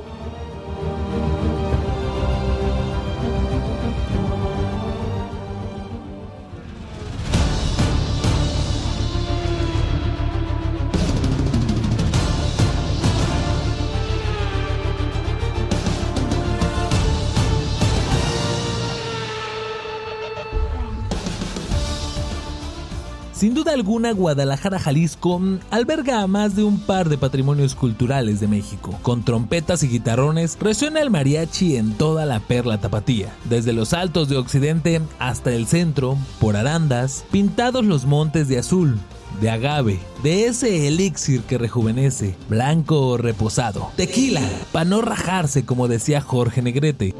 Sin 23.40 23.54
duda 23.54 23.72
alguna, 23.72 24.12
Guadalajara, 24.12 24.80
Jalisco 24.80 25.42
alberga 25.72 26.22
a 26.22 26.28
más 26.28 26.58
de 26.58 26.64
un 26.66 26.78
par 26.78 27.08
de 27.08 27.18
patrimonios 27.18 27.74
culturales 27.74 28.42
de 28.42 28.50
México. 28.50 29.00
Con 29.02 29.24
trompetas 29.24 29.82
y 29.82 29.88
guitarrones 29.88 30.58
resuena 30.60 31.00
el 31.00 31.10
mariachi 31.10 31.78
en 31.78 31.94
toda 31.94 32.26
la 32.26 32.42
perla 32.42 32.82
tapatía. 32.82 33.34
Desde 33.46 33.72
los 33.72 33.94
altos 33.94 34.28
de 34.28 34.36
Occidente 34.36 35.00
hasta 35.20 35.54
el 35.54 35.68
centro, 35.68 36.18
por 36.42 36.58
arandas, 36.58 37.24
pintados 37.32 37.86
los 37.86 38.06
montes 38.06 38.50
de 38.50 38.60
azul, 38.60 39.00
de 39.40 39.50
agave, 39.50 40.02
de 40.22 40.48
ese 40.48 40.90
elixir 40.90 41.44
que 41.44 41.58
rejuvenece, 41.58 42.36
blanco 42.50 43.08
o 43.08 43.16
reposado. 43.16 43.90
Tequila, 43.96 44.42
para 44.74 44.84
no 44.84 45.02
rajarse 45.02 45.64
como 45.64 45.88
decía 45.88 46.20
Jorge 46.20 46.62
Negrete. 46.62 47.16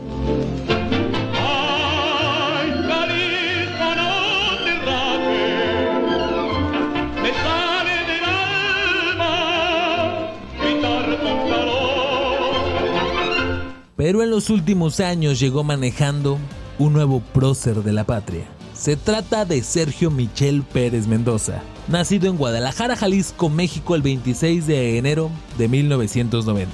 Pero 14.10 14.24
en 14.24 14.32
los 14.32 14.50
últimos 14.50 15.02
años 15.02 15.40
llegó 15.40 15.64
manejando 15.64 16.40
un 16.80 16.94
nuevo 16.94 17.20
prócer 17.20 17.84
de 17.84 17.94
la 17.94 18.06
patria. 18.06 18.46
Se 18.74 18.96
trata 18.96 19.46
de 19.46 19.62
Sergio 19.62 20.10
Michel 20.10 20.64
Pérez 20.64 21.06
Mendoza, 21.06 21.62
nacido 21.88 22.28
en 22.28 22.36
Guadalajara, 22.36 22.96
Jalisco, 22.96 23.50
México 23.50 23.94
el 23.94 24.02
26 24.02 24.66
de 24.66 24.98
enero 24.98 25.30
de 25.60 25.68
1990. 25.68 26.72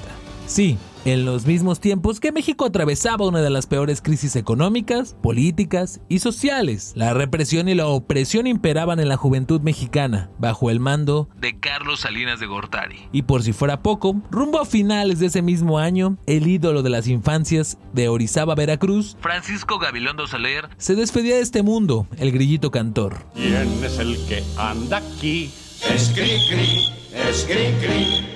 Sí, 0.48 0.78
en 1.06 1.24
los 1.24 1.46
mismos 1.46 1.80
tiempos 1.80 2.20
que 2.20 2.32
México 2.32 2.66
atravesaba 2.66 3.28
una 3.28 3.42
de 3.42 3.52
las 3.52 3.68
peores 3.68 4.02
crisis 4.02 4.36
económicas, 4.36 5.16
políticas 5.22 6.02
y 6.10 6.20
sociales. 6.20 6.94
La 6.96 7.14
represión 7.14 7.70
y 7.70 7.76
la 7.76 7.88
opresión 7.88 8.48
imperaban 8.48 9.00
en 9.00 9.08
la 9.08 9.16
juventud 9.16 9.62
mexicana, 9.62 10.32
bajo 10.40 10.72
el 10.72 10.80
mando 10.80 11.30
de 11.40 11.60
Carlos 11.60 12.02
Salinas 12.02 12.40
de 12.40 12.48
Gortari. 12.48 13.08
Y 13.12 13.22
por 13.22 13.44
si 13.44 13.54
fuera 13.54 13.82
poco, 13.82 14.22
rumbo 14.32 14.60
a 14.60 14.66
finales 14.66 15.20
de 15.20 15.28
ese 15.28 15.44
mismo 15.44 15.78
año, 15.78 16.18
el 16.26 16.48
ídolo 16.48 16.82
de 16.82 16.90
las 16.90 17.08
infancias 17.08 17.78
de 17.94 18.10
Orizaba, 18.10 18.56
Veracruz, 18.56 19.16
Francisco 19.22 19.78
Gabilondo 19.78 20.26
Soler, 20.26 20.70
se 20.78 20.96
despedía 20.96 21.36
de 21.36 21.42
este 21.42 21.62
mundo, 21.62 22.08
el 22.18 22.32
grillito 22.32 22.72
cantor. 22.72 23.28
¿Quién 23.36 23.84
es 23.84 24.00
el 24.00 24.18
que 24.26 24.44
anda 24.58 24.98
aquí? 24.98 25.52
Es 25.94 26.10
cri 26.10 26.32
cri, 26.50 26.90
es 27.14 27.46
cri 27.46 27.74
cri. 27.80 28.35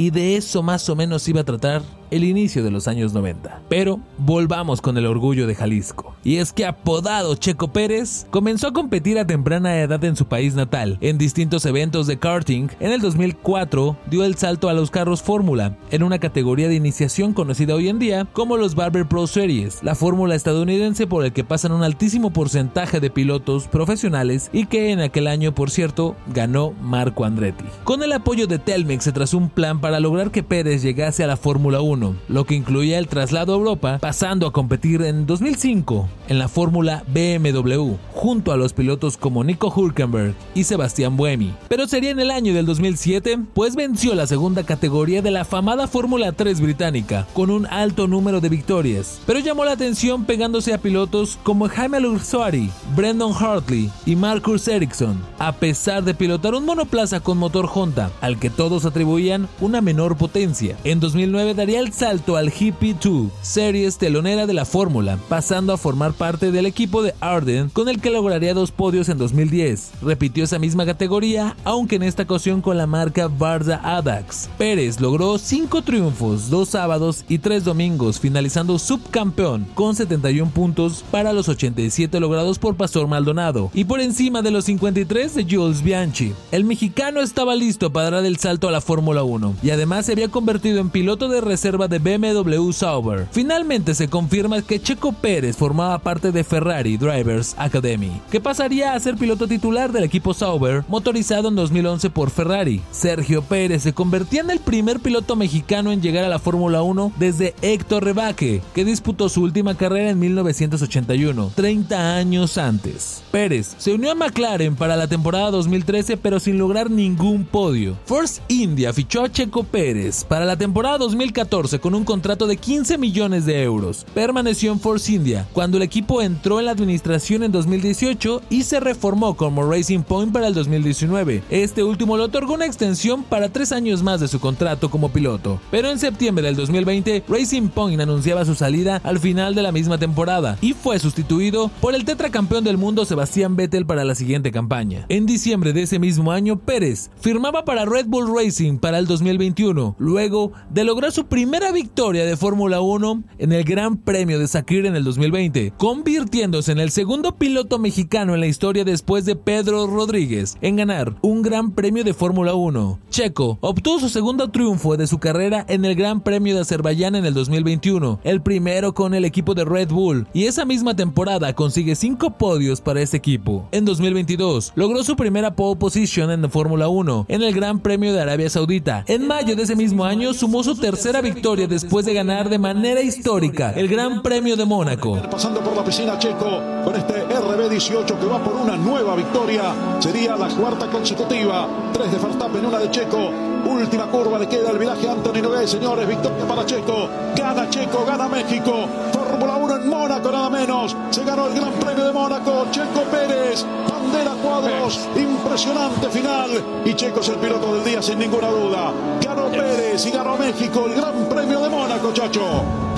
Y 0.00 0.08
de 0.08 0.38
eso 0.38 0.62
más 0.62 0.88
o 0.88 0.96
menos 0.96 1.28
iba 1.28 1.42
a 1.42 1.44
tratar 1.44 1.82
el 2.10 2.24
inicio 2.24 2.62
de 2.62 2.70
los 2.70 2.88
años 2.88 3.12
90. 3.12 3.62
Pero 3.68 4.00
volvamos 4.18 4.80
con 4.80 4.96
el 4.96 5.06
orgullo 5.06 5.46
de 5.46 5.54
Jalisco. 5.54 6.14
Y 6.22 6.36
es 6.36 6.52
que 6.52 6.66
apodado 6.66 7.34
Checo 7.36 7.68
Pérez, 7.68 8.26
comenzó 8.30 8.68
a 8.68 8.72
competir 8.72 9.18
a 9.18 9.26
temprana 9.26 9.80
edad 9.80 10.02
en 10.04 10.16
su 10.16 10.26
país 10.26 10.54
natal, 10.54 10.98
en 11.00 11.18
distintos 11.18 11.64
eventos 11.66 12.06
de 12.06 12.18
karting. 12.18 12.68
En 12.80 12.92
el 12.92 13.00
2004 13.00 13.96
dio 14.10 14.24
el 14.24 14.36
salto 14.36 14.68
a 14.68 14.74
los 14.74 14.90
carros 14.90 15.22
Fórmula, 15.22 15.76
en 15.90 16.02
una 16.02 16.18
categoría 16.18 16.68
de 16.68 16.74
iniciación 16.74 17.32
conocida 17.32 17.74
hoy 17.74 17.88
en 17.88 17.98
día 17.98 18.26
como 18.32 18.56
los 18.56 18.74
Barber 18.74 19.06
Pro 19.06 19.26
Series, 19.26 19.82
la 19.82 19.94
fórmula 19.94 20.34
estadounidense 20.34 21.06
por 21.06 21.24
el 21.24 21.32
que 21.32 21.44
pasan 21.44 21.72
un 21.72 21.82
altísimo 21.82 22.30
porcentaje 22.30 23.00
de 23.00 23.10
pilotos 23.10 23.68
profesionales 23.68 24.50
y 24.52 24.66
que 24.66 24.90
en 24.90 25.00
aquel 25.00 25.26
año, 25.26 25.54
por 25.54 25.70
cierto, 25.70 26.16
ganó 26.32 26.72
Marco 26.82 27.24
Andretti. 27.24 27.64
Con 27.84 28.02
el 28.02 28.12
apoyo 28.12 28.46
de 28.46 28.58
Telmex 28.58 29.04
se 29.04 29.12
trazó 29.12 29.38
un 29.38 29.48
plan 29.48 29.80
para 29.80 30.00
lograr 30.00 30.30
que 30.30 30.42
Pérez 30.42 30.82
llegase 30.82 31.24
a 31.24 31.26
la 31.26 31.36
Fórmula 31.36 31.80
1 31.80 31.99
lo 32.28 32.44
que 32.44 32.54
incluía 32.54 32.98
el 32.98 33.08
traslado 33.08 33.52
a 33.52 33.56
Europa, 33.56 33.98
pasando 34.00 34.46
a 34.46 34.52
competir 34.52 35.02
en 35.02 35.26
2005 35.26 36.08
en 36.28 36.38
la 36.38 36.48
Fórmula 36.48 37.04
BMW, 37.08 37.94
junto 38.12 38.52
a 38.52 38.56
los 38.56 38.72
pilotos 38.72 39.16
como 39.16 39.44
Nico 39.44 39.70
Hülkenberg 39.70 40.34
y 40.54 40.64
Sebastián 40.64 41.16
Buemi. 41.16 41.52
Pero 41.68 41.86
sería 41.86 42.10
en 42.10 42.20
el 42.20 42.30
año 42.30 42.54
del 42.54 42.66
2007, 42.66 43.38
pues 43.54 43.74
venció 43.74 44.14
la 44.14 44.26
segunda 44.26 44.64
categoría 44.64 45.22
de 45.22 45.30
la 45.30 45.44
famada 45.44 45.86
Fórmula 45.86 46.32
3 46.32 46.60
británica, 46.60 47.26
con 47.34 47.50
un 47.50 47.66
alto 47.66 48.06
número 48.06 48.40
de 48.40 48.48
victorias, 48.48 49.20
pero 49.26 49.40
llamó 49.40 49.64
la 49.64 49.72
atención 49.72 50.24
pegándose 50.24 50.72
a 50.72 50.78
pilotos 50.78 51.38
como 51.42 51.68
Jaime 51.68 52.00
Lurzuari, 52.00 52.70
Brendan 52.94 53.32
Hartley 53.32 53.90
y 54.06 54.16
Marcus 54.16 54.68
Ericsson, 54.68 55.20
a 55.38 55.52
pesar 55.52 56.04
de 56.04 56.14
pilotar 56.14 56.54
un 56.54 56.64
monoplaza 56.64 57.20
con 57.20 57.38
motor 57.38 57.68
Honda, 57.72 58.10
al 58.20 58.38
que 58.38 58.50
todos 58.50 58.84
atribuían 58.84 59.48
una 59.60 59.80
menor 59.80 60.16
potencia. 60.16 60.76
En 60.84 61.00
2009 61.00 61.54
daría 61.54 61.80
el 61.80 61.89
salto 61.92 62.36
al 62.36 62.50
GP2, 62.50 63.30
series 63.42 63.98
telonera 63.98 64.46
de 64.46 64.54
la 64.54 64.64
Fórmula, 64.64 65.18
pasando 65.28 65.72
a 65.72 65.76
formar 65.76 66.12
parte 66.12 66.52
del 66.52 66.66
equipo 66.66 67.02
de 67.02 67.14
Arden, 67.20 67.68
con 67.68 67.88
el 67.88 68.00
que 68.00 68.10
lograría 68.10 68.54
dos 68.54 68.70
podios 68.70 69.08
en 69.08 69.18
2010. 69.18 69.92
Repitió 70.02 70.44
esa 70.44 70.58
misma 70.58 70.86
categoría, 70.86 71.56
aunque 71.64 71.96
en 71.96 72.02
esta 72.02 72.24
ocasión 72.24 72.60
con 72.62 72.76
la 72.76 72.86
marca 72.86 73.28
Barza 73.28 73.80
Adax. 73.82 74.48
Pérez 74.58 75.00
logró 75.00 75.38
cinco 75.38 75.82
triunfos, 75.82 76.50
dos 76.50 76.70
sábados 76.70 77.24
y 77.28 77.38
tres 77.38 77.64
domingos, 77.64 78.20
finalizando 78.20 78.78
subcampeón 78.78 79.66
con 79.74 79.94
71 79.94 80.50
puntos 80.50 81.04
para 81.10 81.32
los 81.32 81.48
87 81.48 82.20
logrados 82.20 82.58
por 82.58 82.76
Pastor 82.76 83.06
Maldonado 83.08 83.70
y 83.74 83.84
por 83.84 84.00
encima 84.00 84.42
de 84.42 84.50
los 84.50 84.64
53 84.66 85.34
de 85.34 85.46
Jules 85.48 85.82
Bianchi. 85.82 86.32
El 86.52 86.64
mexicano 86.64 87.20
estaba 87.20 87.54
listo 87.54 87.92
para 87.92 88.10
dar 88.10 88.24
el 88.24 88.36
salto 88.38 88.68
a 88.68 88.72
la 88.72 88.80
Fórmula 88.80 89.22
1 89.22 89.56
y 89.62 89.70
además 89.70 90.06
se 90.06 90.12
había 90.12 90.28
convertido 90.28 90.78
en 90.78 90.90
piloto 90.90 91.28
de 91.28 91.40
reserva 91.40 91.79
de 91.88 91.98
BMW 91.98 92.70
Sauber. 92.72 93.26
Finalmente 93.30 93.94
se 93.94 94.08
confirma 94.08 94.62
que 94.62 94.80
Checo 94.80 95.12
Pérez 95.12 95.56
formaba 95.56 95.98
parte 95.98 96.32
de 96.32 96.44
Ferrari 96.44 96.96
Drivers 96.96 97.54
Academy, 97.58 98.20
que 98.30 98.40
pasaría 98.40 98.94
a 98.94 99.00
ser 99.00 99.16
piloto 99.16 99.46
titular 99.46 99.92
del 99.92 100.04
equipo 100.04 100.34
Sauber, 100.34 100.84
motorizado 100.88 101.48
en 101.48 101.56
2011 101.56 102.10
por 102.10 102.30
Ferrari. 102.30 102.80
Sergio 102.90 103.42
Pérez 103.42 103.82
se 103.82 103.92
convertía 103.92 104.40
en 104.40 104.50
el 104.50 104.60
primer 104.60 105.00
piloto 105.00 105.36
mexicano 105.36 105.92
en 105.92 106.02
llegar 106.02 106.24
a 106.24 106.28
la 106.28 106.38
Fórmula 106.38 106.82
1 106.82 107.12
desde 107.18 107.54
Héctor 107.62 108.04
Rebaque, 108.04 108.62
que 108.74 108.84
disputó 108.84 109.28
su 109.28 109.42
última 109.42 109.76
carrera 109.76 110.10
en 110.10 110.18
1981, 110.18 111.52
30 111.54 112.16
años 112.16 112.58
antes. 112.58 113.22
Pérez 113.30 113.74
se 113.78 113.92
unió 113.92 114.10
a 114.10 114.14
McLaren 114.14 114.76
para 114.76 114.96
la 114.96 115.06
temporada 115.06 115.50
2013 115.50 116.16
pero 116.16 116.40
sin 116.40 116.58
lograr 116.58 116.90
ningún 116.90 117.44
podio. 117.44 117.96
Force 118.04 118.40
India 118.48 118.92
fichó 118.92 119.24
a 119.24 119.30
Checo 119.30 119.64
Pérez 119.64 120.24
para 120.24 120.44
la 120.44 120.56
temporada 120.56 120.98
2014 120.98 121.69
2014 121.70 121.80
con 121.80 121.94
un 121.94 122.04
contrato 122.04 122.46
de 122.46 122.56
15 122.56 122.98
millones 122.98 123.46
de 123.46 123.62
euros. 123.62 124.06
Permaneció 124.14 124.72
en 124.72 124.80
Force 124.80 125.12
India 125.12 125.46
cuando 125.52 125.76
el 125.76 125.82
equipo 125.82 126.22
entró 126.22 126.58
en 126.58 126.66
la 126.66 126.72
administración 126.72 127.42
en 127.42 127.52
2018 127.52 128.42
y 128.50 128.64
se 128.64 128.80
reformó 128.80 129.36
como 129.36 129.70
Racing 129.70 130.02
Point 130.02 130.32
para 130.32 130.48
el 130.48 130.54
2019. 130.54 131.42
Este 131.50 131.84
último 131.84 132.16
le 132.16 132.24
otorgó 132.24 132.54
una 132.54 132.66
extensión 132.66 133.22
para 133.22 133.50
tres 133.50 133.72
años 133.72 134.02
más 134.02 134.20
de 134.20 134.28
su 134.28 134.40
contrato 134.40 134.90
como 134.90 135.10
piloto. 135.10 135.60
Pero 135.70 135.90
en 135.90 135.98
septiembre 135.98 136.44
del 136.44 136.56
2020, 136.56 137.24
Racing 137.28 137.68
Point 137.68 138.00
anunciaba 138.00 138.44
su 138.44 138.54
salida 138.54 139.00
al 139.04 139.18
final 139.18 139.54
de 139.54 139.62
la 139.62 139.72
misma 139.72 139.98
temporada 139.98 140.58
y 140.60 140.72
fue 140.72 140.98
sustituido 140.98 141.70
por 141.80 141.94
el 141.94 142.04
tetracampeón 142.04 142.64
del 142.64 142.78
mundo 142.78 143.04
Sebastián 143.04 143.56
Vettel 143.56 143.86
para 143.86 144.04
la 144.04 144.14
siguiente 144.14 144.50
campaña. 144.50 145.06
En 145.08 145.26
diciembre 145.26 145.72
de 145.72 145.82
ese 145.82 145.98
mismo 145.98 146.32
año, 146.32 146.58
Pérez 146.58 147.10
firmaba 147.20 147.64
para 147.64 147.84
Red 147.84 148.06
Bull 148.06 148.34
Racing 148.34 148.78
para 148.78 148.98
el 148.98 149.06
2021, 149.06 149.96
luego 149.98 150.52
de 150.70 150.84
lograr 150.84 151.12
su 151.12 151.26
victoria 151.68 152.24
de 152.24 152.36
Fórmula 152.36 152.80
1 152.80 153.22
en 153.38 153.52
el 153.52 153.62
Gran 153.64 153.96
Premio 153.96 154.40
de 154.40 154.48
Sakir 154.48 154.86
en 154.86 154.96
el 154.96 155.04
2020, 155.04 155.72
convirtiéndose 155.76 156.72
en 156.72 156.80
el 156.80 156.90
segundo 156.90 157.36
piloto 157.36 157.78
mexicano 157.78 158.34
en 158.34 158.40
la 158.40 158.48
historia 158.48 158.82
después 158.84 159.24
de 159.24 159.36
Pedro 159.36 159.86
Rodríguez 159.86 160.56
en 160.62 160.76
ganar 160.76 161.14
un 161.20 161.42
Gran 161.42 161.72
Premio 161.72 162.02
de 162.02 162.14
Fórmula 162.14 162.54
1. 162.54 162.98
Checo 163.10 163.58
obtuvo 163.60 164.00
su 164.00 164.08
segundo 164.08 164.50
triunfo 164.50 164.96
de 164.96 165.06
su 165.06 165.18
carrera 165.18 165.64
en 165.68 165.84
el 165.84 165.94
Gran 165.94 166.22
Premio 166.22 166.54
de 166.54 166.62
Azerbaiyán 166.62 167.14
en 167.14 167.26
el 167.26 167.34
2021, 167.34 168.20
el 168.24 168.40
primero 168.42 168.94
con 168.94 169.14
el 169.14 169.24
equipo 169.24 169.54
de 169.54 169.64
Red 169.64 169.90
Bull, 169.90 170.26
y 170.32 170.46
esa 170.46 170.64
misma 170.64 170.96
temporada 170.96 171.52
consigue 171.54 171.94
cinco 171.94 172.30
podios 172.38 172.80
para 172.80 173.02
este 173.02 173.18
equipo. 173.18 173.68
En 173.70 173.84
2022 173.84 174.72
logró 174.74 175.04
su 175.04 175.14
primera 175.14 175.54
pole 175.54 175.78
position 175.78 176.30
en 176.30 176.42
la 176.42 176.48
Fórmula 176.48 176.88
1 176.88 177.26
en 177.28 177.42
el 177.42 177.54
Gran 177.54 177.80
Premio 177.80 178.12
de 178.12 178.20
Arabia 178.20 178.50
Saudita. 178.50 179.04
En 179.06 179.26
mayo 179.26 179.54
de 179.54 179.62
ese 179.62 179.76
mismo 179.76 180.04
año 180.04 180.32
sumó 180.32 180.64
su 180.64 180.74
tercera 180.74 181.20
victoria 181.20 181.39
después 181.40 182.04
de 182.04 182.12
ganar 182.12 182.50
de 182.50 182.58
manera 182.58 183.00
histórica 183.00 183.72
el 183.74 183.88
Gran 183.88 184.20
Premio 184.20 184.56
de 184.56 184.66
Mónaco. 184.66 185.16
Pasando 185.30 185.60
por 185.60 185.74
la 185.74 185.82
piscina 185.82 186.18
Checo 186.18 186.60
con 186.84 186.94
este 186.94 187.24
RB18 187.26 188.04
que 188.04 188.26
va 188.26 188.44
por 188.44 188.56
una 188.56 188.76
nueva 188.76 189.16
victoria. 189.16 189.72
Sería 190.00 190.36
la 190.36 190.48
cuarta 190.48 190.86
consecutiva. 190.88 191.66
Tres 191.94 192.12
de 192.12 192.18
Verstappen, 192.18 192.66
una 192.66 192.78
de 192.78 192.90
Checo. 192.90 193.30
Última 193.64 194.06
curva 194.10 194.38
le 194.38 194.48
queda 194.48 194.70
el 194.70 194.78
viraje 194.78 195.08
Anthony 195.08 195.40
Nogués, 195.42 195.70
señores. 195.70 196.06
Victoria 196.06 196.46
para 196.46 196.66
Checo. 196.66 197.08
Gana 197.34 197.70
Checo, 197.70 198.04
gana 198.04 198.28
México. 198.28 198.86
Fórmula 199.30 199.56
1 199.58 199.76
en 199.76 199.88
Mónaco, 199.88 200.32
nada 200.32 200.50
menos. 200.50 200.96
Se 201.10 201.22
ganó 201.22 201.46
el 201.46 201.54
Gran 201.54 201.72
Premio 201.74 202.04
de 202.04 202.12
Mónaco. 202.12 202.66
Checo 202.72 203.02
Pérez, 203.12 203.64
bandera 203.88 204.32
cuadros. 204.32 205.08
Impresionante 205.14 206.08
final. 206.08 206.50
Y 206.84 206.94
Checo 206.94 207.20
es 207.20 207.28
el 207.28 207.36
piloto 207.36 207.74
del 207.74 207.84
día, 207.84 208.02
sin 208.02 208.18
ninguna 208.18 208.48
duda. 208.48 208.92
Ganó 209.22 209.48
Pérez 209.48 210.04
y 210.04 210.10
ganó 210.10 210.36
México 210.36 210.86
el 210.86 210.94
Gran 210.94 211.28
Premio 211.28 211.60
de 211.60 211.68
Mónaco, 211.68 212.12
chacho 212.12 212.89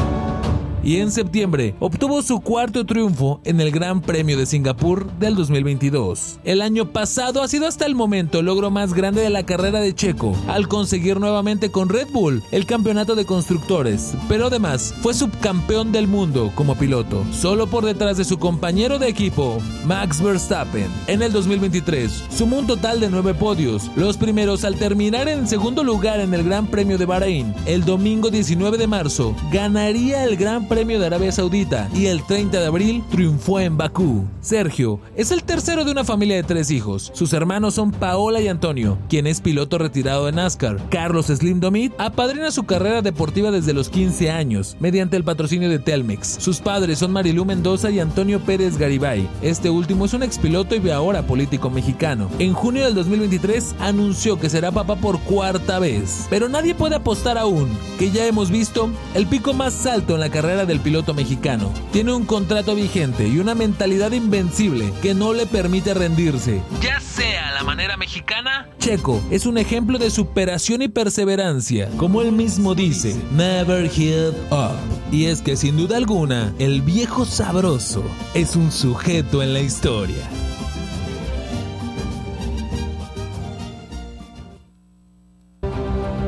y 0.82 0.96
en 0.96 1.10
septiembre 1.10 1.74
obtuvo 1.80 2.22
su 2.22 2.40
cuarto 2.40 2.84
triunfo 2.84 3.40
en 3.44 3.60
el 3.60 3.70
Gran 3.70 4.00
Premio 4.00 4.36
de 4.36 4.46
Singapur 4.46 5.10
del 5.18 5.34
2022. 5.34 6.38
El 6.44 6.62
año 6.62 6.90
pasado 6.90 7.42
ha 7.42 7.48
sido 7.48 7.66
hasta 7.66 7.86
el 7.86 7.94
momento 7.94 8.40
el 8.40 8.46
logro 8.46 8.70
más 8.70 8.94
grande 8.94 9.22
de 9.22 9.30
la 9.30 9.44
carrera 9.44 9.80
de 9.80 9.94
Checo, 9.94 10.36
al 10.48 10.68
conseguir 10.68 11.20
nuevamente 11.20 11.70
con 11.70 11.88
Red 11.88 12.08
Bull 12.12 12.42
el 12.50 12.66
campeonato 12.66 13.14
de 13.14 13.24
constructores, 13.24 14.14
pero 14.28 14.46
además 14.46 14.94
fue 15.02 15.14
subcampeón 15.14 15.92
del 15.92 16.08
mundo 16.08 16.52
como 16.54 16.76
piloto, 16.76 17.24
solo 17.32 17.66
por 17.66 17.84
detrás 17.84 18.16
de 18.16 18.24
su 18.24 18.38
compañero 18.38 18.98
de 18.98 19.08
equipo, 19.08 19.58
Max 19.86 20.22
Verstappen. 20.22 20.88
En 21.06 21.22
el 21.22 21.32
2023 21.32 22.24
sumó 22.30 22.58
un 22.58 22.66
total 22.66 23.00
de 23.00 23.10
nueve 23.10 23.34
podios, 23.34 23.90
los 23.96 24.16
primeros 24.16 24.64
al 24.64 24.76
terminar 24.76 25.28
en 25.28 25.46
segundo 25.46 25.84
lugar 25.84 26.20
en 26.20 26.34
el 26.34 26.44
Gran 26.44 26.66
Premio 26.66 26.98
de 26.98 27.06
Bahrein. 27.06 27.54
El 27.66 27.84
domingo 27.84 28.30
19 28.30 28.78
de 28.78 28.86
marzo 28.86 29.34
ganaría 29.52 30.24
el 30.24 30.36
Gran 30.36 30.66
Premio 30.72 30.98
de 30.98 31.04
Arabia 31.04 31.30
Saudita 31.32 31.90
y 31.94 32.06
el 32.06 32.24
30 32.24 32.58
de 32.58 32.64
abril 32.66 33.04
triunfó 33.10 33.60
en 33.60 33.76
Bakú. 33.76 34.24
Sergio 34.40 35.00
es 35.14 35.30
el 35.30 35.44
tercero 35.44 35.84
de 35.84 35.90
una 35.92 36.02
familia 36.02 36.36
de 36.36 36.44
tres 36.44 36.70
hijos. 36.70 37.12
Sus 37.14 37.34
hermanos 37.34 37.74
son 37.74 37.90
Paola 37.90 38.40
y 38.40 38.48
Antonio, 38.48 38.96
quien 39.10 39.26
es 39.26 39.42
piloto 39.42 39.76
retirado 39.76 40.24
de 40.24 40.32
NASCAR. 40.32 40.78
Carlos 40.88 41.26
Slim 41.26 41.60
Domit 41.60 41.92
apadrina 41.98 42.50
su 42.50 42.62
carrera 42.62 43.02
deportiva 43.02 43.50
desde 43.50 43.74
los 43.74 43.90
15 43.90 44.30
años 44.30 44.78
mediante 44.80 45.18
el 45.18 45.24
patrocinio 45.24 45.68
de 45.68 45.78
Telmex. 45.78 46.38
Sus 46.40 46.60
padres 46.60 47.00
son 47.00 47.12
Marilú 47.12 47.44
Mendoza 47.44 47.90
y 47.90 48.00
Antonio 48.00 48.40
Pérez 48.40 48.78
Garibay. 48.78 49.28
Este 49.42 49.68
último 49.68 50.06
es 50.06 50.14
un 50.14 50.22
expiloto 50.22 50.74
y 50.74 50.88
ahora 50.88 51.26
político 51.26 51.68
mexicano. 51.68 52.30
En 52.38 52.54
junio 52.54 52.86
del 52.86 52.94
2023 52.94 53.74
anunció 53.78 54.40
que 54.40 54.48
será 54.48 54.70
papá 54.70 54.96
por 54.96 55.20
cuarta 55.20 55.78
vez. 55.78 56.28
Pero 56.30 56.48
nadie 56.48 56.74
puede 56.74 56.94
apostar 56.94 57.36
aún 57.36 57.68
que 57.98 58.10
ya 58.10 58.24
hemos 58.24 58.50
visto 58.50 58.88
el 59.14 59.26
pico 59.26 59.52
más 59.52 59.84
alto 59.84 60.14
en 60.14 60.20
la 60.20 60.30
carrera 60.30 60.61
del 60.66 60.80
piloto 60.80 61.14
mexicano. 61.14 61.72
Tiene 61.92 62.12
un 62.12 62.24
contrato 62.24 62.74
vigente 62.74 63.28
y 63.28 63.38
una 63.38 63.54
mentalidad 63.54 64.12
invencible 64.12 64.92
que 65.02 65.14
no 65.14 65.32
le 65.32 65.46
permite 65.46 65.94
rendirse. 65.94 66.62
Ya 66.80 67.00
sea 67.00 67.52
la 67.52 67.62
manera 67.62 67.96
mexicana, 67.96 68.68
Checo 68.78 69.22
es 69.30 69.46
un 69.46 69.58
ejemplo 69.58 69.98
de 69.98 70.10
superación 70.10 70.82
y 70.82 70.88
perseverancia. 70.88 71.88
Como 71.96 72.22
él 72.22 72.32
mismo 72.32 72.74
dice, 72.74 73.14
never 73.32 73.88
give 73.88 74.32
up. 74.50 74.76
Y 75.10 75.26
es 75.26 75.40
que 75.42 75.56
sin 75.56 75.76
duda 75.76 75.96
alguna, 75.96 76.52
el 76.58 76.82
viejo 76.82 77.24
sabroso 77.24 78.02
es 78.34 78.56
un 78.56 78.72
sujeto 78.72 79.42
en 79.42 79.52
la 79.52 79.60
historia. 79.60 80.28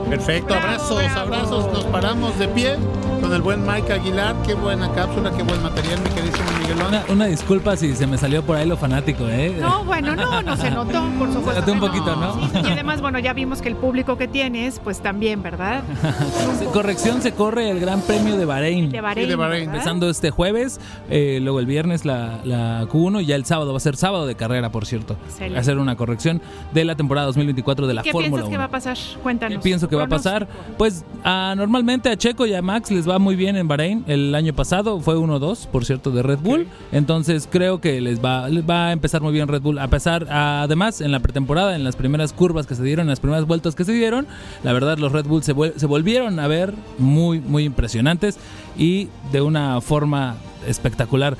Perfecto, 0.08 0.54
abrazos, 0.54 1.02
abrazos. 1.16 1.72
Nos 1.72 1.84
paramos 1.84 2.38
de 2.38 2.48
pie 2.48 2.76
con 3.20 3.32
el 3.32 3.42
buen 3.42 3.66
Mike 3.66 3.92
Aguilar. 3.92 4.34
Qué 4.46 4.54
buena 4.54 4.90
cápsula, 4.92 5.30
qué 5.36 5.42
buen 5.42 5.62
material, 5.62 5.98
mi 6.02 6.10
queridísimo 6.10 6.44
Miguelón. 6.60 6.88
Una, 6.88 7.04
una 7.08 7.26
disculpa 7.26 7.76
si 7.76 7.94
se 7.96 8.06
me 8.06 8.18
salió 8.18 8.42
por 8.42 8.56
ahí 8.56 8.68
lo 8.68 8.76
fanático, 8.76 9.26
¿eh? 9.28 9.56
No, 9.58 9.84
bueno, 9.84 10.14
no, 10.14 10.42
no 10.42 10.56
se 10.56 10.70
notó, 10.70 11.02
por 11.18 11.32
supuesto. 11.32 11.52
Se 11.54 11.60
notó 11.60 11.72
un 11.72 11.80
poquito, 11.80 12.16
¿no? 12.16 12.34
Sí, 12.48 12.60
y 12.68 12.72
además, 12.72 13.00
bueno, 13.00 13.18
ya 13.18 13.32
vimos 13.32 13.62
que 13.62 13.68
el 13.70 13.76
público 13.76 14.18
que 14.18 14.28
tienes, 14.28 14.78
pues 14.78 15.00
también, 15.00 15.42
¿verdad? 15.42 15.82
Corrección, 16.72 17.22
se 17.22 17.32
corre 17.32 17.70
el 17.70 17.80
Gran 17.80 18.00
Premio 18.02 18.36
de 18.36 18.44
Bahrein. 18.44 18.90
De 18.90 19.00
Bahrein, 19.00 19.26
Sí, 19.26 19.30
de 19.30 19.36
Bahrein. 19.36 19.60
¿verdad? 19.66 19.74
Empezando 19.76 20.10
este 20.10 20.30
jueves, 20.30 20.80
eh, 21.08 21.38
luego 21.42 21.60
el 21.60 21.66
viernes 21.66 22.04
la, 22.04 22.40
la 22.44 22.82
Q1 22.84 23.22
y 23.22 23.26
ya 23.26 23.36
el 23.36 23.44
sábado 23.46 23.72
va 23.72 23.78
a 23.78 23.80
ser 23.80 23.96
sábado 23.96 24.26
de 24.26 24.34
carrera, 24.34 24.70
por 24.70 24.84
cierto. 24.86 25.16
Excelente. 25.26 25.64
Ser 25.64 25.78
una 25.78 25.96
corrección 25.96 26.42
de 26.74 26.84
la 26.84 26.94
temporada 26.94 27.26
2024 27.28 27.86
de 27.86 27.94
la 27.94 28.02
¿Qué 28.02 28.12
Fórmula 28.12 28.28
piensas 28.30 28.48
1. 28.48 28.50
que 28.50 28.58
va 28.58 28.64
a 28.64 28.68
pasar? 28.70 28.98
Cuéntanos. 29.22 29.58
¿Qué 29.58 29.62
pienso 29.62 29.88
que 29.88 29.96
va 29.96 30.03
a 30.04 30.08
pasar? 30.08 30.48
Pues 30.78 31.04
ah, 31.24 31.54
normalmente 31.56 32.08
a 32.08 32.16
Checo 32.16 32.46
y 32.46 32.54
a 32.54 32.62
Max 32.62 32.90
les 32.90 33.08
va 33.08 33.18
muy 33.18 33.36
bien 33.36 33.56
en 33.56 33.68
Bahrein. 33.68 34.04
El 34.06 34.34
año 34.34 34.54
pasado 34.54 35.00
fue 35.00 35.16
1-2, 35.16 35.66
por 35.68 35.84
cierto, 35.84 36.10
de 36.10 36.22
Red 36.22 36.38
Bull. 36.38 36.66
Entonces 36.92 37.48
creo 37.50 37.80
que 37.80 38.00
les 38.00 38.24
va, 38.24 38.48
les 38.48 38.68
va 38.68 38.88
a 38.88 38.92
empezar 38.92 39.22
muy 39.22 39.32
bien 39.32 39.48
Red 39.48 39.62
Bull. 39.62 39.78
A 39.78 39.88
pesar, 39.88 40.26
además, 40.30 41.00
en 41.00 41.12
la 41.12 41.20
pretemporada, 41.20 41.74
en 41.76 41.84
las 41.84 41.96
primeras 41.96 42.32
curvas 42.32 42.66
que 42.66 42.74
se 42.74 42.82
dieron, 42.82 43.04
en 43.04 43.10
las 43.10 43.20
primeras 43.20 43.46
vueltas 43.46 43.74
que 43.74 43.84
se 43.84 43.92
dieron, 43.92 44.26
la 44.62 44.72
verdad 44.72 44.98
los 44.98 45.12
Red 45.12 45.26
Bull 45.26 45.42
se, 45.42 45.52
volvieron 45.52 46.38
a 46.38 46.46
ver 46.46 46.74
muy, 46.98 47.40
muy 47.40 47.64
impresionantes 47.64 48.38
y 48.76 49.08
de 49.32 49.40
una 49.40 49.80
forma 49.80 50.36
espectacular. 50.66 51.36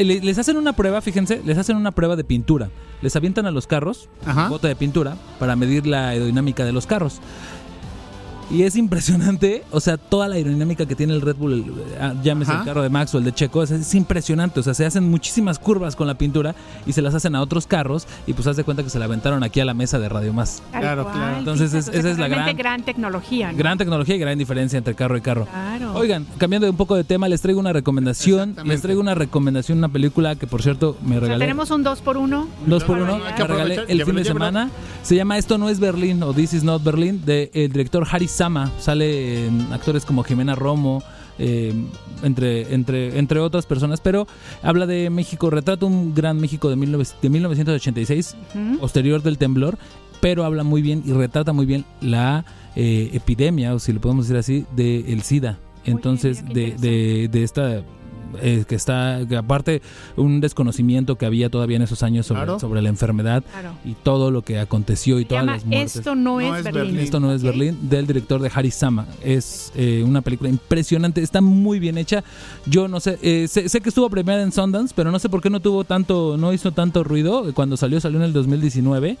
Les 0.00 0.38
hacen 0.38 0.56
una 0.56 0.72
prueba, 0.72 1.00
fíjense, 1.00 1.42
les 1.44 1.58
hacen 1.58 1.76
una 1.76 1.92
prueba 1.92 2.16
de 2.16 2.24
pintura. 2.24 2.70
Les 3.02 3.16
avientan 3.16 3.46
a 3.46 3.50
los 3.50 3.66
carros, 3.66 4.08
bota 4.48 4.68
de 4.68 4.76
pintura, 4.76 5.16
para 5.38 5.56
medir 5.56 5.86
la 5.86 6.08
aerodinámica 6.08 6.64
de 6.64 6.72
los 6.72 6.86
carros. 6.86 7.20
Y 8.52 8.64
es 8.64 8.76
impresionante, 8.76 9.62
o 9.70 9.80
sea, 9.80 9.96
toda 9.96 10.28
la 10.28 10.34
aerodinámica 10.34 10.84
que 10.84 10.94
tiene 10.94 11.14
el 11.14 11.22
Red 11.22 11.36
Bull, 11.36 11.52
el- 11.54 11.64
ah, 12.00 12.12
llámese 12.22 12.50
Ajá. 12.52 12.60
el 12.60 12.66
carro 12.66 12.82
de 12.82 12.90
Max 12.90 13.14
o 13.14 13.18
el 13.18 13.24
de 13.24 13.32
Checo, 13.32 13.62
es, 13.62 13.70
es 13.70 13.94
impresionante. 13.94 14.60
O 14.60 14.62
sea, 14.62 14.74
se 14.74 14.84
hacen 14.84 15.10
muchísimas 15.10 15.58
curvas 15.58 15.96
con 15.96 16.06
la 16.06 16.14
pintura 16.14 16.54
y 16.86 16.92
se 16.92 17.00
las 17.00 17.14
hacen 17.14 17.34
a 17.34 17.40
otros 17.40 17.66
carros 17.66 18.06
y 18.26 18.34
pues 18.34 18.46
haz 18.46 18.56
de 18.56 18.64
cuenta 18.64 18.82
que 18.82 18.90
se 18.90 18.98
la 18.98 19.06
aventaron 19.06 19.42
aquí 19.42 19.60
a 19.60 19.64
la 19.64 19.72
mesa 19.74 19.98
de 19.98 20.08
Radio 20.10 20.32
Más. 20.34 20.62
Claro, 20.70 21.04
cual, 21.04 21.14
claro. 21.14 21.38
Entonces, 21.38 21.70
fíjate, 21.70 21.78
es- 21.80 21.88
o 21.88 21.92
sea, 21.92 22.00
esa 22.00 22.10
es 22.10 22.18
la 22.18 22.28
realmente 22.28 22.62
gran- 22.62 22.76
gran 22.76 22.84
tecnología. 22.84 23.52
¿no? 23.52 23.58
Gran 23.58 23.78
tecnología 23.78 24.16
y 24.16 24.18
gran 24.18 24.36
diferencia 24.38 24.76
entre 24.76 24.94
carro 24.94 25.16
y 25.16 25.20
carro. 25.22 25.46
Claro. 25.46 25.94
Oigan, 25.94 26.26
cambiando 26.36 26.68
un 26.68 26.76
poco 26.76 26.94
de 26.94 27.04
tema, 27.04 27.28
les 27.28 27.40
traigo 27.40 27.58
una 27.58 27.72
recomendación. 27.72 28.54
Les 28.64 28.82
traigo 28.82 29.00
una 29.00 29.14
recomendación, 29.14 29.78
una 29.78 29.88
película 29.88 30.36
que 30.36 30.46
por 30.46 30.62
cierto 30.62 30.96
me 31.02 31.16
O 31.16 31.20
sea, 31.20 31.20
regalé. 31.20 31.44
tenemos 31.44 31.70
un 31.70 31.82
2 31.82 32.00
por 32.02 32.16
1 32.18 32.46
Dos 32.66 32.84
por 32.84 32.98
uno, 32.98 33.14
Hay 33.24 33.34
que 33.34 33.44
regalé 33.46 33.80
el 33.88 34.04
fin 34.04 34.16
de 34.16 34.24
semana. 34.24 34.68
Se 35.02 35.16
llama 35.16 35.38
Esto 35.38 35.56
no 35.58 35.68
es 35.70 35.80
Berlín 35.80 36.22
o 36.22 36.34
This 36.34 36.52
is 36.52 36.64
not 36.64 36.82
Berlin 36.84 37.24
del 37.24 37.50
director 37.72 38.06
Harry 38.10 38.28
Sama. 38.42 38.72
Sale 38.80 39.48
actores 39.70 40.04
como 40.04 40.24
Jimena 40.24 40.56
Romo, 40.56 41.00
eh, 41.38 41.72
entre, 42.24 42.74
entre, 42.74 43.16
entre 43.16 43.38
otras 43.38 43.66
personas, 43.66 44.00
pero 44.00 44.26
habla 44.64 44.84
de 44.88 45.10
México, 45.10 45.48
retrata 45.48 45.86
un 45.86 46.12
gran 46.12 46.40
México 46.40 46.68
de, 46.68 46.74
19 46.74 47.04
de 47.22 47.30
1986, 47.30 48.36
Ujú. 48.52 48.78
posterior 48.80 49.22
del 49.22 49.38
temblor, 49.38 49.78
pero 50.20 50.44
habla 50.44 50.64
muy 50.64 50.82
bien 50.82 51.04
y 51.06 51.12
retrata 51.12 51.52
muy 51.52 51.66
bien 51.66 51.84
la 52.00 52.44
eh, 52.74 53.10
epidemia, 53.12 53.74
o 53.74 53.78
si 53.78 53.92
lo 53.92 54.00
podemos 54.00 54.26
decir 54.26 54.38
así, 54.38 54.66
del 54.74 55.22
SIDA. 55.22 55.60
Entonces, 55.84 56.44
de, 56.44 56.72
de, 56.72 57.28
de 57.30 57.44
esta 57.44 57.84
eh, 58.40 58.64
que 58.66 58.74
está, 58.74 59.20
que 59.28 59.36
aparte 59.36 59.82
un 60.16 60.40
desconocimiento 60.40 61.16
que 61.16 61.26
había 61.26 61.50
todavía 61.50 61.76
en 61.76 61.82
esos 61.82 62.02
años 62.02 62.26
sobre, 62.26 62.42
Claro. 62.42 62.60
sobre 62.60 62.82
la 62.82 62.88
enfermedad 62.88 63.42
Claro. 63.50 63.72
y 63.84 63.94
todo 63.94 64.30
lo 64.30 64.42
que 64.42 64.58
aconteció 64.58 65.18
y 65.18 65.22
Se 65.22 65.28
todas 65.28 65.42
llama 65.42 65.52
las 65.56 65.64
muertes. 65.66 65.96
Esto 65.96 66.14
no, 66.14 66.40
es, 66.40 66.64
Berlín. 66.64 66.98
Esto 66.98 67.20
no 67.20 67.32
es. 67.32 67.42
Berlín, 67.42 67.78
del 67.88 68.06
director 68.06 68.40
de 68.40 68.50
Harry 68.54 68.70
Sama. 68.70 69.06
Es 69.22 69.72
eh, 69.74 70.02
una 70.06 70.20
película 70.22 70.48
impresionante, 70.50 71.22
está 71.22 71.40
muy 71.40 71.78
bien 71.78 71.98
hecha. 71.98 72.22
Yo 72.66 72.88
no 72.88 73.00
sé, 73.00 73.18
eh, 73.22 73.46
sé, 73.48 73.68
sé 73.68 73.80
que 73.80 73.88
estuvo 73.88 74.08
premiada 74.10 74.42
en 74.42 74.52
Sundance, 74.52 74.92
pero 74.96 75.10
no 75.10 75.18
sé 75.18 75.28
por 75.28 75.40
qué 75.42 75.50
no 75.50 75.60
tuvo 75.60 75.84
tanto, 75.84 76.36
no 76.38 76.52
hizo 76.52 76.72
tanto 76.72 77.04
ruido. 77.04 77.52
Cuando 77.54 77.76
salió, 77.76 78.00
salió 78.00 78.18
en 78.18 78.24
el 78.24 78.32
2019, 78.32 79.16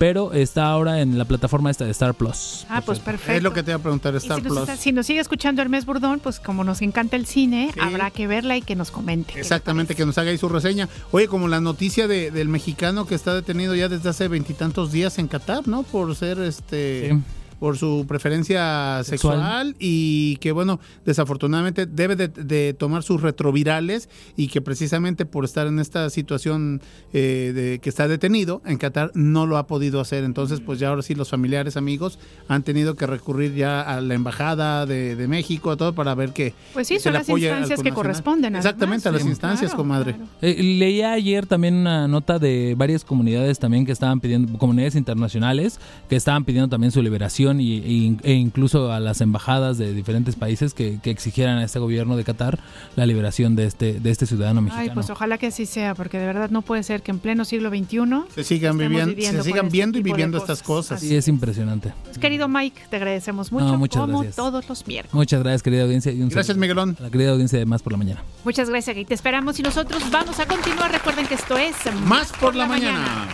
pero 0.00 0.32
está 0.32 0.64
ahora 0.70 1.02
en 1.02 1.18
la 1.18 1.26
plataforma 1.26 1.70
esta 1.70 1.84
de 1.84 1.90
Star 1.90 2.14
Plus. 2.14 2.64
Ah, 2.70 2.80
pues 2.80 2.98
perfecto. 3.00 3.32
Es 3.32 3.42
lo 3.42 3.52
que 3.52 3.62
te 3.62 3.70
iba 3.72 3.78
a 3.78 3.82
preguntar, 3.82 4.16
Star 4.16 4.38
si, 4.38 4.42
nos, 4.44 4.52
Plus. 4.54 4.60
está- 4.62 4.76
si 4.82 4.92
nos 4.92 5.04
sigue 5.06 5.20
escuchando 5.20 5.60
Hermes 5.60 5.84
Burdón, 5.84 6.20
pues 6.20 6.40
como 6.40 6.64
nos 6.64 6.80
encanta 6.80 7.16
el 7.16 7.26
cine, 7.26 7.70
habrá 7.78 8.10
que 8.10 8.26
verla 8.26 8.56
y 8.56 8.62
que 8.62 8.76
nos 8.76 8.90
comente. 8.90 9.38
Exactamente, 9.38 9.94
que 9.94 10.06
nos 10.06 10.16
haga 10.16 10.30
ahí 10.30 10.38
su 10.38 10.48
reseña. 10.48 10.88
Oye, 11.10 11.28
como 11.28 11.48
la 11.48 11.60
noticia 11.60 12.08
de- 12.08 12.30
del 12.30 12.48
mexicano 12.48 13.06
que 13.06 13.14
está 13.14 13.34
detenido 13.34 13.74
ya 13.74 13.88
desde 13.90 14.08
hace 14.08 14.26
veintitantos 14.28 14.90
días 14.90 15.18
en 15.18 15.28
Qatar, 15.28 15.68
¿no? 15.68 15.82
Por 15.82 16.16
ser 16.16 16.38
este. 16.40 17.18
Por 17.60 17.78
su 17.78 18.06
preferencia 18.08 19.02
sexual. 19.04 19.36
Sexual. 19.38 19.76
y 19.78 20.36
que, 20.38 20.50
bueno, 20.52 20.80
desafortunadamente 21.04 21.86
debe 21.86 22.16
de, 22.16 22.28
de 22.28 22.74
tomar 22.74 23.02
sus 23.02 23.20
retrovirales 23.22 24.08
y 24.36 24.48
que 24.48 24.60
precisamente 24.62 25.26
por 25.26 25.44
estar 25.44 25.66
en 25.66 25.78
esta 25.78 26.08
situación 26.10 26.80
eh, 27.12 27.52
de 27.54 27.78
que 27.80 27.88
está 27.90 28.08
detenido 28.08 28.62
en 28.64 28.78
Qatar 28.78 29.10
no 29.14 29.46
lo 29.46 29.58
ha 29.58 29.66
podido 29.66 30.00
hacer. 30.00 30.24
Entonces, 30.24 30.60
pues 30.60 30.78
ya 30.78 30.88
ahora 30.88 31.02
sí 31.02 31.14
los 31.14 31.28
familiares, 31.28 31.76
amigos, 31.76 32.18
han 32.48 32.62
tenido 32.62 32.94
que 32.96 33.06
recurrir 33.06 33.54
ya 33.54 33.82
a 33.82 34.00
la 34.00 34.14
embajada 34.14 34.86
de, 34.86 35.14
de 35.14 35.28
México, 35.28 35.70
a 35.70 35.76
todo 35.76 35.94
para 35.94 36.14
ver 36.14 36.32
que 36.32 36.54
Pues 36.72 36.88
sí, 36.88 36.94
que 36.94 37.00
son 37.00 37.12
las 37.12 37.28
instancias 37.28 37.82
que 37.82 37.92
corresponden. 37.92 38.54
además. 38.56 38.64
Exactamente, 38.64 39.08
a 39.08 39.12
las 39.12 39.22
Sí, 39.22 39.28
instancias, 39.28 39.70
claro, 39.72 39.76
comadre. 39.82 40.16
Eh, 40.40 40.62
leía 40.62 41.12
ayer 41.12 41.44
también 41.46 41.74
una 41.74 42.08
nota 42.08 42.38
de 42.38 42.74
varias 42.76 43.04
comunidades 43.04 43.58
también 43.58 43.84
que 43.84 43.92
estaban 43.92 44.20
pidiendo, 44.20 44.56
comunidades 44.58 44.94
internacionales, 44.94 45.78
que 46.08 46.16
estaban 46.16 46.44
pidiendo 46.44 46.68
también 46.68 46.90
su 46.90 47.02
liberación 47.02 47.49
y, 47.58 47.72
y- 47.78 48.18
e 48.22 48.34
incluso 48.34 48.92
a 48.92 49.00
las 49.00 49.22
embajadas 49.22 49.78
de 49.78 49.94
diferentes 49.94 50.36
países 50.36 50.74
que, 50.74 50.98
que 51.02 51.10
exigieran 51.10 51.56
a 51.56 51.64
este 51.64 51.78
gobierno 51.78 52.18
de 52.18 52.24
Qatar 52.24 52.58
la 52.96 53.06
liberación 53.06 53.56
de 53.56 53.64
este, 53.64 53.98
de 53.98 54.10
este 54.10 54.26
ciudadano 54.26 54.60
mexicano. 54.60 54.90
Ay, 54.90 54.94
pues 54.94 55.08
ojalá 55.08 55.38
que 55.38 55.46
así 55.46 55.64
sea, 55.64 55.94
porque 55.94 56.18
de 56.18 56.26
verdad 56.26 56.50
no 56.50 56.60
puede 56.60 56.82
ser 56.82 57.00
que 57.02 57.10
en 57.12 57.18
pleno 57.18 57.46
siglo 57.46 57.70
XXI 57.70 57.98
se 58.34 58.44
sigan, 58.44 58.76
viviendo, 58.76 59.14
se 59.14 59.42
sigan 59.42 59.64
este 59.66 59.72
viendo 59.72 59.98
y 59.98 60.02
viviendo 60.02 60.38
cosas. 60.38 60.58
estas 60.58 60.66
cosas. 60.66 61.00
Sí, 61.00 61.16
es 61.16 61.26
impresionante. 61.28 61.94
Querido 62.20 62.46
Mike, 62.48 62.82
te 62.90 62.96
agradecemos 62.96 63.50
mucho, 63.52 63.64
No, 63.64 63.78
muchas 63.78 64.02
como 64.02 64.18
gracias. 64.18 64.36
todos 64.36 64.68
los 64.68 64.86
miércoles. 64.86 65.14
Muchas 65.14 65.40
gracias, 65.42 65.62
querida 65.62 65.84
audiencia. 65.84 66.12
Y 66.12 66.20
un 66.20 66.28
Gracias, 66.28 66.56
Miguelón. 66.58 66.96
A 67.00 67.04
la 67.04 67.10
querida 67.10 67.30
audiencia 67.30 67.58
de 67.58 67.64
Más 67.64 67.80
por 67.82 67.92
la 67.92 67.98
Mañana. 67.98 68.22
Muchas 68.44 68.68
gracias, 68.68 68.96
y 68.98 69.04
te 69.06 69.14
esperamos 69.14 69.58
y 69.58 69.62
nosotros 69.62 70.02
vamos 70.10 70.38
a 70.40 70.46
continuar. 70.46 70.92
Recuerden 70.92 71.26
que 71.26 71.34
esto 71.34 71.56
es 71.56 71.74
Más 72.04 72.32
por 72.32 72.54
la 72.56 72.66
mañana. 72.66 73.28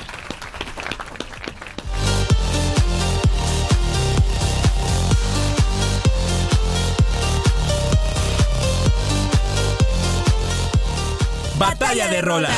De 11.86 12.20
rolas. 12.20 12.52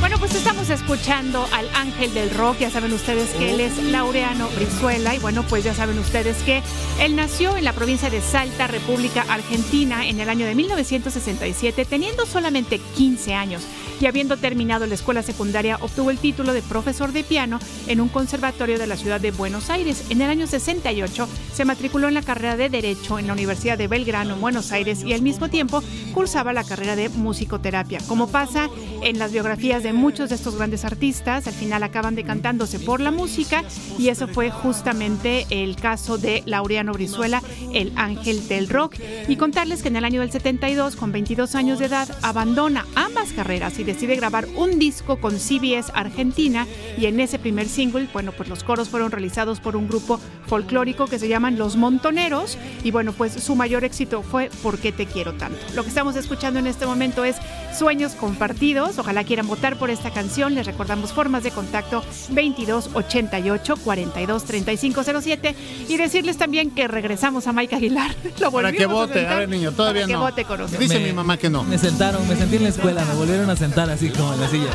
Bueno, 0.00 0.18
pues 0.18 0.34
estamos 0.34 0.70
escuchando 0.70 1.46
al 1.52 1.68
ángel 1.74 2.12
del 2.14 2.30
rock. 2.30 2.58
Ya 2.60 2.70
saben 2.70 2.92
ustedes 2.94 3.28
que 3.34 3.50
él 3.52 3.60
es 3.60 3.76
Laureano 3.76 4.48
Brizuela. 4.56 5.14
Y 5.14 5.18
bueno, 5.18 5.44
pues 5.44 5.62
ya 5.62 5.74
saben 5.74 5.98
ustedes 5.98 6.38
que 6.42 6.62
él 6.98 7.14
nació 7.14 7.56
en 7.56 7.64
la 7.64 7.74
provincia 7.74 8.08
de 8.08 8.22
Salta, 8.22 8.66
República 8.66 9.26
Argentina, 9.28 10.06
en 10.08 10.20
el 10.20 10.28
año 10.30 10.46
de 10.46 10.54
1967, 10.54 11.84
teniendo 11.84 12.24
solamente 12.24 12.80
15 12.96 13.34
años. 13.34 13.62
Y 14.04 14.06
habiendo 14.06 14.36
terminado 14.36 14.84
la 14.84 14.96
escuela 14.96 15.22
secundaria, 15.22 15.78
obtuvo 15.80 16.10
el 16.10 16.18
título 16.18 16.52
de 16.52 16.60
profesor 16.60 17.12
de 17.12 17.24
piano 17.24 17.58
en 17.86 18.02
un 18.02 18.10
conservatorio 18.10 18.78
de 18.78 18.86
la 18.86 18.98
ciudad 18.98 19.18
de 19.18 19.30
Buenos 19.30 19.70
Aires. 19.70 20.04
En 20.10 20.20
el 20.20 20.28
año 20.28 20.46
68 20.46 21.26
se 21.54 21.64
matriculó 21.64 22.08
en 22.08 22.12
la 22.12 22.20
carrera 22.20 22.58
de 22.58 22.68
Derecho 22.68 23.18
en 23.18 23.28
la 23.28 23.32
Universidad 23.32 23.78
de 23.78 23.88
Belgrano, 23.88 24.34
en 24.34 24.42
Buenos 24.42 24.72
Aires, 24.72 25.02
y 25.02 25.14
al 25.14 25.22
mismo 25.22 25.48
tiempo 25.48 25.82
cursaba 26.12 26.52
la 26.52 26.64
carrera 26.64 26.96
de 26.96 27.08
musicoterapia. 27.08 27.98
Como 28.06 28.28
pasa 28.28 28.68
en 29.00 29.18
las 29.18 29.32
biografías 29.32 29.82
de 29.82 29.94
muchos 29.94 30.28
de 30.28 30.34
estos 30.34 30.56
grandes 30.56 30.84
artistas, 30.84 31.46
al 31.46 31.54
final 31.54 31.82
acaban 31.82 32.14
decantándose 32.14 32.80
por 32.80 33.00
la 33.00 33.10
música, 33.10 33.64
y 33.98 34.08
eso 34.08 34.28
fue 34.28 34.50
justamente 34.50 35.46
el 35.48 35.76
caso 35.76 36.18
de 36.18 36.42
Laureano 36.44 36.92
Brizuela, 36.92 37.42
el 37.72 37.90
ángel 37.96 38.46
del 38.48 38.68
rock. 38.68 38.96
Y 39.28 39.36
contarles 39.36 39.80
que 39.80 39.88
en 39.88 39.96
el 39.96 40.04
año 40.04 40.20
del 40.20 40.30
72, 40.30 40.94
con 40.94 41.10
22 41.10 41.54
años 41.54 41.78
de 41.78 41.86
edad, 41.86 42.14
abandona 42.20 42.84
ambas 42.96 43.32
carreras 43.32 43.78
y 43.78 43.93
decide 43.94 44.16
grabar 44.16 44.46
un 44.56 44.78
disco 44.78 45.16
con 45.20 45.38
CBS 45.38 45.90
Argentina, 45.94 46.66
y 46.98 47.06
en 47.06 47.20
ese 47.20 47.38
primer 47.38 47.68
single, 47.68 48.08
bueno, 48.12 48.32
pues 48.32 48.48
los 48.48 48.62
coros 48.64 48.88
fueron 48.88 49.10
realizados 49.10 49.60
por 49.60 49.76
un 49.76 49.88
grupo 49.88 50.20
folclórico 50.46 51.06
que 51.06 51.18
se 51.18 51.28
llaman 51.28 51.58
Los 51.58 51.76
Montoneros, 51.76 52.58
y 52.82 52.90
bueno, 52.90 53.12
pues 53.12 53.32
su 53.32 53.54
mayor 53.54 53.84
éxito 53.84 54.22
fue 54.22 54.50
¿Por 54.62 54.78
qué 54.78 54.92
te 54.92 55.06
quiero 55.06 55.34
tanto? 55.34 55.58
Lo 55.74 55.82
que 55.82 55.88
estamos 55.88 56.16
escuchando 56.16 56.58
en 56.58 56.66
este 56.66 56.86
momento 56.86 57.24
es 57.24 57.36
Sueños 57.76 58.12
Compartidos, 58.12 58.98
ojalá 58.98 59.24
quieran 59.24 59.46
votar 59.46 59.76
por 59.78 59.90
esta 59.90 60.10
canción, 60.10 60.54
les 60.54 60.66
recordamos 60.66 61.12
formas 61.12 61.42
de 61.42 61.50
contacto 61.50 62.04
22 62.30 62.90
88 62.94 63.76
42 63.82 64.44
35 64.44 65.02
07 65.22 65.54
y 65.88 65.96
decirles 65.96 66.36
también 66.36 66.70
que 66.70 66.88
regresamos 66.88 67.46
a 67.46 67.52
Mike 67.52 67.76
Aguilar. 67.76 68.14
Lo 68.40 68.50
Para 68.50 68.72
que 68.72 68.84
a 68.84 68.88
vote, 68.88 69.26
a 69.26 69.36
ver 69.40 69.48
niño, 69.48 69.72
todavía 69.72 70.02
para 70.02 70.06
que 70.08 70.12
no. 70.12 70.20
vote 70.20 70.44
con 70.44 70.58
nosotros. 70.60 70.80
Dice 70.80 70.98
Me- 70.98 71.06
mi 71.06 71.12
mamá 71.12 71.36
que 71.36 71.48
no. 71.50 71.64
Me 71.64 71.78
sentaron, 71.78 72.26
me 72.28 72.36
sentí 72.36 72.56
en 72.56 72.64
la 72.64 72.68
escuela, 72.70 73.04
me 73.04 73.14
volvieron 73.14 73.48
a 73.50 73.56
sentar 73.56 73.83
así 73.90 74.10
como 74.10 74.34
en 74.34 74.40
la 74.40 74.48
silla. 74.48 74.70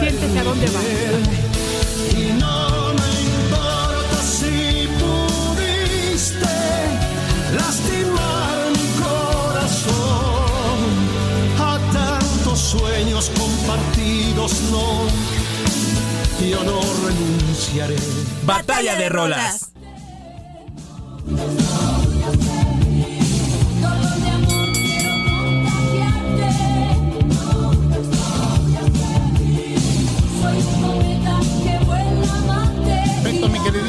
Siéntese 0.00 0.38
a 0.38 0.44
dónde 0.44 0.66
va. 0.66 0.80
Y 2.18 2.32
no 2.32 2.92
me 2.94 3.10
importa 3.22 4.22
si 4.22 4.88
pudiste 4.98 6.46
lastimar 7.54 8.70
mi 8.72 8.86
corazón. 9.02 10.78
A 11.58 11.78
tantos 11.92 12.58
sueños 12.58 13.30
compartidos, 13.36 14.60
no, 14.70 15.06
yo 16.46 16.64
no 16.64 16.80
renunciaré. 17.06 17.96
Batalla 18.44 18.96
de 18.96 19.08
rolas. 19.08 19.70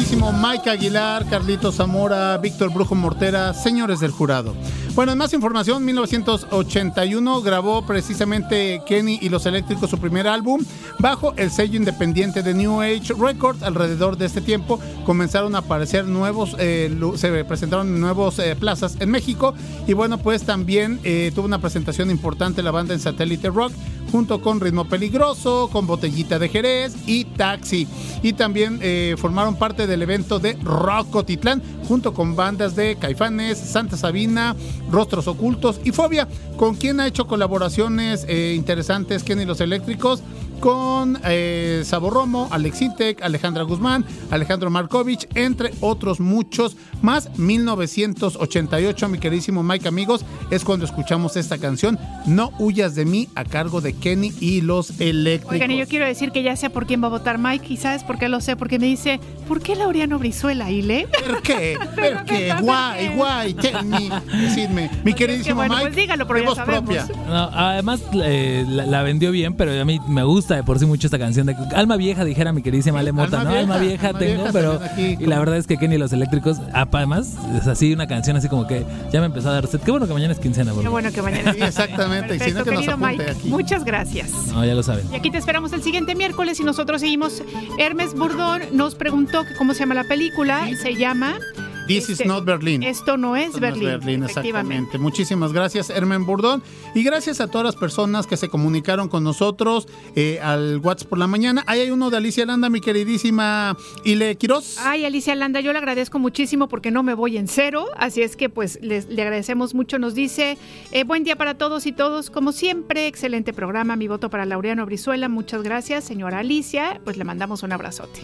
Perfecto, 0.07 0.15
mi 0.15 0.31
queridísimo 0.31 0.31
Mike 0.31 0.69
Aguilar, 0.69 1.25
Carlito 1.25 1.71
Zamora, 1.71 2.37
Víctor 2.37 2.71
Brujo 2.71 2.95
Mortera, 2.95 3.53
señores 3.53 3.99
del 3.99 4.11
jurado. 4.11 4.55
Bueno, 4.97 5.11
en 5.11 5.19
más 5.19 5.31
información, 5.33 5.85
1981 5.85 7.41
grabó 7.43 7.85
precisamente 7.85 8.81
Kenny 8.83 9.19
y 9.21 9.29
los 9.29 9.45
Eléctricos 9.45 9.91
su 9.91 9.99
primer 9.99 10.27
álbum 10.27 10.65
bajo 10.97 11.35
el 11.37 11.51
sello 11.51 11.77
independiente 11.77 12.41
de 12.41 12.55
New 12.55 12.81
Age 12.81 13.13
Records. 13.15 13.61
Alrededor 13.61 14.17
de 14.17 14.25
este 14.25 14.41
tiempo 14.41 14.79
comenzaron 15.05 15.53
a 15.53 15.59
aparecer 15.59 16.05
nuevos, 16.05 16.55
eh, 16.57 16.89
se 17.15 17.45
presentaron 17.45 17.89
en 17.89 18.01
nuevos 18.01 18.39
eh, 18.39 18.55
plazas 18.55 18.97
en 18.99 19.11
México 19.11 19.53
y 19.85 19.93
bueno, 19.93 20.17
pues 20.17 20.41
también 20.41 20.99
eh, 21.03 21.31
tuvo 21.35 21.45
una 21.45 21.61
presentación 21.61 22.09
importante 22.09 22.63
la 22.63 22.71
banda 22.71 22.95
en 22.95 22.99
Satélite 22.99 23.51
Rock 23.51 23.73
junto 24.11 24.41
con 24.41 24.59
Ritmo 24.59 24.85
Peligroso, 24.85 25.69
con 25.71 25.87
Botellita 25.87 26.39
de 26.39 26.49
Jerez 26.49 26.95
y 27.05 27.25
Taxi. 27.25 27.87
Y 28.23 28.33
también 28.33 28.79
eh, 28.81 29.15
formaron 29.17 29.55
parte 29.55 29.87
del 29.87 30.01
evento 30.01 30.39
de 30.39 30.53
Rock 30.63 31.09
Cotitlán, 31.09 31.61
junto 31.87 32.13
con 32.13 32.35
bandas 32.35 32.75
de 32.75 32.95
Caifanes, 32.97 33.57
Santa 33.57 33.97
Sabina, 33.97 34.55
Rostros 34.91 35.27
Ocultos. 35.27 35.79
Y 35.83 35.91
Fobia, 35.91 36.27
con 36.57 36.75
quien 36.75 36.99
ha 36.99 37.07
hecho 37.07 37.27
colaboraciones 37.27 38.25
eh, 38.27 38.53
interesantes 38.55 39.23
Kenny 39.23 39.45
Los 39.45 39.61
Eléctricos, 39.61 40.21
con 40.59 41.19
eh, 41.23 41.81
Sabo 41.85 42.09
Romo, 42.09 42.47
Alexitec, 42.51 43.21
Alejandra 43.21 43.63
Guzmán, 43.63 44.05
Alejandro 44.31 44.69
Markovich, 44.69 45.27
entre 45.35 45.71
otros 45.81 46.19
muchos 46.19 46.75
más. 47.01 47.37
1988, 47.37 49.09
mi 49.09 49.19
queridísimo 49.19 49.63
Mike, 49.63 49.87
amigos, 49.87 50.25
es 50.49 50.63
cuando 50.63 50.85
escuchamos 50.85 51.37
esta 51.37 51.57
canción, 51.57 51.99
No 52.25 52.51
huyas 52.59 52.95
de 52.95 53.05
mí, 53.05 53.29
a 53.35 53.43
cargo 53.45 53.81
de 53.81 53.93
Kenny 53.93 54.33
y 54.39 54.61
los 54.61 54.99
Eléctricos. 54.99 55.53
Oigan, 55.53 55.71
y 55.71 55.77
yo 55.77 55.87
quiero 55.87 56.05
decir 56.05 56.31
que 56.31 56.43
ya 56.43 56.55
sé 56.55 56.69
por 56.69 56.85
quién 56.85 57.01
va 57.01 57.07
a 57.07 57.11
votar 57.11 57.37
Mike, 57.37 57.73
y 57.73 57.77
¿sabes 57.77 58.03
por 58.03 58.17
qué 58.17 58.29
lo 58.29 58.41
sé? 58.41 58.55
Porque 58.55 58.79
me 58.79 58.87
dice, 58.87 59.19
¿por 59.47 59.61
qué 59.61 59.75
Laureano 59.75 60.19
Brizuela, 60.19 60.71
Ile? 60.71 61.07
¿Por 61.25 61.41
qué? 61.41 61.77
¿Por 61.95 62.25
qué? 62.25 62.53
Guay, 62.61 63.15
guay, 63.15 63.55
me, 63.83 64.09
decidme. 64.37 64.89
Mi 65.03 65.13
queridísimo 65.13 65.57
bueno, 65.57 65.75
Mike, 65.75 65.87
pues 65.87 65.95
dígalo, 65.95 66.27
pero 66.27 66.39
ya 66.39 66.55
sabemos. 66.55 66.83
propia. 66.83 67.07
No, 67.27 67.49
además 67.53 68.01
eh, 68.23 68.65
la, 68.67 68.85
la 68.85 69.03
vendió 69.03 69.31
bien, 69.31 69.53
pero 69.53 69.79
a 69.79 69.85
mí 69.85 69.99
me 70.07 70.23
gusta 70.23 70.46
gusta 70.47 70.55
de 70.55 70.63
por 70.63 70.79
sí 70.79 70.85
mucho 70.85 71.07
esta 71.07 71.19
canción 71.19 71.45
de 71.45 71.57
alma 71.75 71.97
vieja, 71.97 72.23
dijera 72.23 72.53
mi 72.53 72.61
queridísima 72.61 72.99
Alemota, 72.99 73.43
¿no? 73.43 73.49
alma 73.49 73.79
vieja 73.79 74.13
tengo, 74.13 74.45
pero 74.53 74.79
y 74.95 75.25
la 75.25 75.39
verdad 75.39 75.57
es 75.57 75.67
que 75.67 75.75
Kenny 75.75 75.95
y 75.95 75.97
los 75.97 76.13
eléctricos, 76.13 76.57
además, 76.71 77.33
es 77.59 77.67
así 77.67 77.91
una 77.91 78.07
canción 78.07 78.37
así 78.37 78.47
como 78.47 78.65
que 78.65 78.85
ya 79.11 79.19
me 79.19 79.25
empezó 79.25 79.49
a 79.49 79.53
dar 79.53 79.67
sed. 79.67 79.81
Qué 79.81 79.91
bueno 79.91 80.07
que 80.07 80.13
mañana 80.13 80.31
es 80.31 80.39
quincena, 80.39 80.71
Qué 80.81 80.87
bueno 80.87 81.11
que 81.11 81.21
mañana 81.21 81.51
es 81.51 81.57
Exactamente, 81.61 82.37
y 82.37 82.39
si 82.39 82.51
no 82.51 82.63
que 82.63 82.71
nos 82.71 82.87
apunte 82.87 83.17
Mike. 83.17 83.31
aquí. 83.31 83.49
Muchas 83.49 83.83
gracias. 83.83 84.31
No, 84.53 84.63
ya 84.63 84.73
lo 84.73 84.83
saben. 84.83 85.05
Y 85.11 85.17
aquí 85.17 85.31
te 85.31 85.37
esperamos 85.37 85.73
el 85.73 85.83
siguiente 85.83 86.15
miércoles 86.15 86.57
y 86.61 86.63
nosotros 86.63 87.01
seguimos. 87.01 87.43
Hermes 87.77 88.13
Burdón 88.13 88.61
nos 88.71 88.95
preguntó 88.95 89.43
que 89.43 89.53
cómo 89.55 89.73
se 89.73 89.81
llama 89.81 89.95
la 89.95 90.05
película. 90.05 90.65
Se 90.81 90.95
llama 90.95 91.39
This 91.87 92.09
is 92.09 92.25
not 92.25 92.45
Berlin. 92.45 92.83
Esto 92.83 93.17
no 93.17 93.35
es 93.35 93.47
Esto 93.47 93.59
no 93.59 93.67
es 93.67 93.73
Berlín. 93.73 93.89
Berlín, 93.99 94.23
exactamente. 94.23 94.97
Muchísimas 94.97 95.53
gracias, 95.53 95.89
Hermen 95.89 96.25
Burdón. 96.25 96.61
Y 96.93 97.03
gracias 97.03 97.41
a 97.41 97.47
todas 97.47 97.65
las 97.65 97.75
personas 97.75 98.27
que 98.27 98.37
se 98.37 98.49
comunicaron 98.49 99.07
con 99.09 99.23
nosotros 99.23 99.87
eh, 100.15 100.39
al 100.41 100.77
WhatsApp 100.79 101.07
por 101.09 101.17
la 101.19 101.27
mañana. 101.27 101.63
Ahí 101.67 101.79
hay 101.81 101.91
uno 101.91 102.09
de 102.09 102.17
Alicia 102.17 102.45
Landa, 102.45 102.69
mi 102.69 102.81
queridísima 102.81 103.77
Ile 104.03 104.35
Quiroz. 104.37 104.77
Ay, 104.79 105.05
Alicia 105.05 105.33
Landa, 105.35 105.59
yo 105.61 105.71
le 105.71 105.79
agradezco 105.79 106.19
muchísimo 106.19 106.67
porque 106.67 106.91
no 106.91 107.03
me 107.03 107.13
voy 107.13 107.37
en 107.37 107.47
cero, 107.47 107.85
así 107.97 108.21
es 108.21 108.35
que 108.35 108.49
pues 108.49 108.79
les- 108.81 109.07
le 109.07 109.21
agradecemos 109.21 109.73
mucho. 109.73 109.99
Nos 109.99 110.13
dice, 110.15 110.57
eh, 110.91 111.03
buen 111.03 111.23
día 111.23 111.35
para 111.35 111.55
todos 111.57 111.85
y 111.85 111.91
todos, 111.91 112.29
como 112.29 112.51
siempre, 112.51 113.07
excelente 113.07 113.53
programa, 113.53 113.95
mi 113.95 114.07
voto 114.07 114.29
para 114.29 114.45
Laureano 114.45 114.85
Brizuela, 114.85 115.29
muchas 115.29 115.63
gracias, 115.63 116.03
señora 116.03 116.39
Alicia, 116.39 116.99
pues 117.03 117.17
le 117.17 117.23
mandamos 117.23 117.63
un 117.63 117.71
abrazote. 117.71 118.21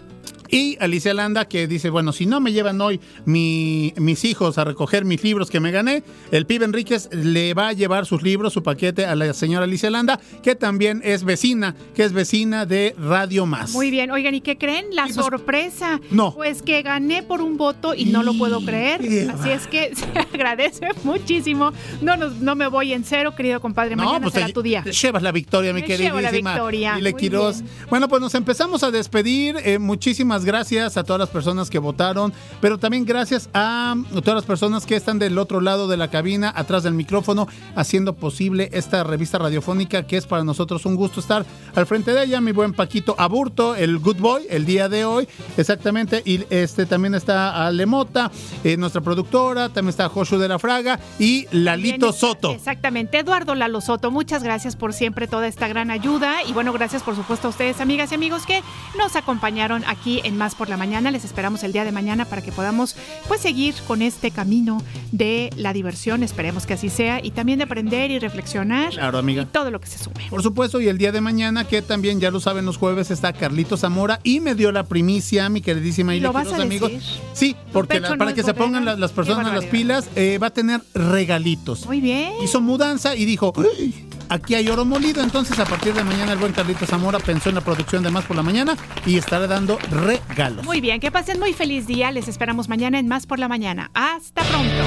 Y 0.50 0.78
Alicia 0.80 1.16
Landa 1.16 1.46
que 1.46 1.66
dice, 1.68 1.90
bueno, 1.90 2.12
si 2.14 2.28
no 2.28 2.40
me 2.40 2.52
llevan 2.52 2.80
hoy 2.80 3.00
mi- 3.26 3.53
mis 3.98 4.24
hijos 4.26 4.58
a 4.58 4.64
recoger 4.64 5.06
mis 5.06 5.24
libros 5.24 5.50
que 5.50 5.60
me 5.60 5.72
gané, 5.72 6.04
el 6.32 6.46
pibe 6.46 6.66
Enríquez 6.66 7.10
le 7.14 7.54
va 7.54 7.70
a 7.70 7.74
llevar 7.74 8.06
sus 8.06 8.22
libros, 8.24 8.54
su 8.54 8.64
paquete 8.64 9.06
a 9.06 9.16
la 9.16 9.34
señora 9.34 9.66
Alicia 9.66 9.90
Landa, 9.90 10.20
que 10.42 10.56
también 10.56 11.02
es 11.04 11.24
vecina, 11.24 11.76
que 11.96 12.04
es 12.04 12.14
vecina 12.14 12.66
de 12.66 12.96
Radio 12.98 13.46
Más. 13.46 13.72
Muy 13.72 13.92
bien, 13.92 14.12
oigan, 14.12 14.36
¿y 14.36 14.42
qué 14.42 14.58
creen? 14.58 14.86
La 14.92 15.08
sorpresa. 15.10 16.00
No. 16.12 16.34
Pues 16.34 16.62
que 16.62 16.82
gané 16.82 17.24
por 17.24 17.42
un 17.42 17.58
voto 17.58 17.94
y 17.96 18.06
no 18.06 18.24
lo 18.24 18.34
puedo 18.38 18.64
creer. 18.64 19.02
Así 19.32 19.50
es 19.50 19.68
que 19.68 19.94
se 19.96 20.06
agradece 20.20 20.88
muchísimo. 21.04 21.72
No, 22.02 22.18
nos- 22.18 22.38
no 22.40 22.56
me 22.56 22.68
voy 22.68 22.94
en 22.94 23.04
cero, 23.04 23.34
querido 23.36 23.60
compadre. 23.62 23.96
No, 23.96 24.06
Mañana 24.06 24.22
pues 24.24 24.34
será 24.34 24.48
te, 24.48 24.54
tu 24.54 24.62
día. 24.62 24.84
te 24.84 24.92
llevas 24.92 25.24
la 25.24 25.32
victoria, 25.32 25.74
mi 25.74 25.82
llevo 25.82 26.20
la 26.22 26.32
victoria. 26.32 26.98
Ile 27.00 27.12
Muy 27.12 27.20
Quiroz. 27.20 27.64
Bueno, 27.90 28.08
pues 28.08 28.22
nos 28.22 28.36
empezamos 28.36 28.84
a 28.84 28.92
despedir. 28.92 29.56
Eh, 29.64 29.80
muchísimas 29.80 30.46
gracias 30.46 30.98
a 30.98 31.04
todas 31.04 31.20
las 31.20 31.30
personas 31.30 31.70
que 31.70 31.80
votaron, 31.80 32.34
pero 32.62 32.78
también 32.78 33.06
gracias 33.06 33.43
a 33.54 33.96
todas 34.10 34.36
las 34.36 34.46
personas 34.46 34.86
que 34.86 34.96
están 34.96 35.20
del 35.20 35.38
otro 35.38 35.62
lado 35.62 35.88
de 35.88 35.98
la 35.98 36.10
cabina, 36.10 36.52
atrás 36.56 36.84
del 36.84 36.94
micrófono, 36.94 37.48
haciendo 37.76 38.14
posible 38.14 38.70
esta 38.74 39.04
revista 39.04 39.38
radiofónica 39.38 40.04
que 40.04 40.18
es 40.18 40.26
para 40.26 40.44
nosotros 40.44 40.86
un 40.86 40.96
gusto 40.96 41.20
estar 41.20 41.46
al 41.76 41.86
frente 41.86 42.14
de 42.14 42.24
ella. 42.24 42.42
Mi 42.42 42.52
buen 42.52 42.74
Paquito 42.74 43.16
Aburto, 43.18 43.76
el 43.76 44.00
Good 44.00 44.18
Boy, 44.18 44.44
el 44.50 44.66
día 44.66 44.90
de 44.90 45.06
hoy, 45.06 45.28
exactamente. 45.58 46.22
Y 46.26 46.46
este 46.50 46.86
también 46.86 47.16
está 47.16 47.66
Alemota, 47.66 48.32
eh, 48.64 48.78
nuestra 48.78 49.02
productora, 49.02 49.70
también 49.70 49.90
está 49.90 50.10
Joshua 50.10 50.38
de 50.38 50.48
la 50.48 50.60
Fraga 50.60 51.00
y 51.20 51.48
Lalito 51.52 52.08
Bien, 52.08 52.14
Soto. 52.14 52.52
Exactamente, 52.52 53.20
Eduardo 53.20 53.56
Lalo 53.56 53.82
Soto, 53.82 54.12
muchas 54.12 54.44
gracias 54.44 54.76
por 54.76 54.94
siempre 54.94 55.28
toda 55.28 55.48
esta 55.48 55.68
gran 55.68 55.92
ayuda 55.92 56.44
y 56.48 56.54
bueno, 56.54 56.74
gracias 56.74 57.04
por 57.04 57.16
supuesto 57.16 57.48
a 57.48 57.50
ustedes, 57.52 57.82
amigas 57.82 58.12
y 58.12 58.16
amigos 58.16 58.46
que 58.46 58.62
nos 58.98 59.16
acompañaron 59.16 59.84
aquí 59.86 60.22
en 60.24 60.38
Más 60.38 60.56
por 60.56 60.70
la 60.70 60.78
Mañana. 60.78 61.12
Les 61.12 61.26
esperamos 61.26 61.64
el 61.64 61.74
día 61.74 61.86
de 61.86 61.92
mañana 61.92 62.26
para 62.26 62.42
que 62.42 62.52
podamos 62.52 62.96
pues 63.34 63.42
seguir 63.42 63.74
con 63.88 64.02
este 64.04 64.30
camino 64.32 64.82
de 65.12 65.50
la 65.58 65.74
diversión, 65.74 66.22
esperemos 66.24 66.66
que 66.68 66.74
así 66.74 66.90
sea 66.90 67.20
y 67.24 67.32
también 67.32 67.58
de 67.58 67.64
aprender 67.66 68.12
y 68.12 68.20
reflexionar 68.20 68.92
Claro, 68.92 69.18
amiga. 69.18 69.42
y 69.44 69.46
todo 69.48 69.72
lo 69.72 69.82
que 69.82 69.88
se 69.88 69.98
sume. 69.98 70.28
Por 70.30 70.44
supuesto, 70.44 70.80
y 70.80 70.88
el 70.88 70.98
día 71.00 71.12
de 71.12 71.20
mañana, 71.20 71.66
que 71.68 71.82
también 71.82 72.20
ya 72.20 72.30
lo 72.30 72.40
saben 72.40 72.64
los 72.66 72.78
jueves, 72.78 73.10
está 73.10 73.34
Carlito 73.34 73.76
Zamora 73.76 74.20
y 74.24 74.40
me 74.40 74.54
dio 74.54 74.72
la 74.72 74.84
primicia, 74.84 75.50
mi 75.50 75.62
queridísima 75.62 76.16
¿Y 76.16 76.20
lo 76.20 76.32
vas 76.32 76.46
Quiroz, 76.46 76.60
a 76.60 76.64
amigos. 76.64 76.92
decir? 76.92 77.10
Sí, 77.34 77.56
porque 77.72 78.00
la- 78.00 78.16
para 78.18 78.34
que 78.34 78.44
se 78.44 78.54
pongan 78.54 78.86
las, 78.86 79.00
las 79.00 79.12
personas 79.12 79.52
las 79.54 79.66
pilas, 79.66 80.08
eh, 80.16 80.38
va 80.42 80.48
a 80.48 80.54
tener 80.54 80.82
regalitos. 80.94 81.86
Muy 81.88 82.02
bien. 82.02 82.34
Hizo 82.44 82.62
mudanza 82.62 83.16
y 83.16 83.26
dijo, 83.26 83.52
"Uy, 83.56 83.96
aquí 84.30 84.56
hay 84.56 84.68
oro 84.70 84.86
molido. 84.86 85.24
Entonces, 85.24 85.60
a 85.60 85.66
partir 85.66 85.94
de 85.94 86.04
mañana, 86.04 86.34
el 86.34 86.40
buen 86.40 86.54
Carlito 86.54 86.86
Zamora 86.86 87.20
pensó 87.20 87.50
en 87.50 87.56
la 87.56 87.62
producción 87.62 88.04
de 88.04 88.12
Más 88.12 88.26
por 88.26 88.36
la 88.36 88.44
Mañana 88.44 88.76
y 89.06 89.18
estará 89.18 89.48
dando 89.48 89.78
regalos. 89.92 90.66
Muy 90.66 90.82
bien, 90.82 91.00
que 91.00 91.12
pasen 91.12 91.40
muy 91.40 91.54
feliz 91.54 91.88
día, 91.88 92.12
les 92.12 92.28
esperamos 92.28 92.70
mañana 92.70 93.00
en 93.00 93.08
Más 93.08 93.26
por 93.26 93.40
la 93.40 93.48
Mañana. 93.48 93.92
Hasta 93.94 94.44
pronto. 94.44 94.84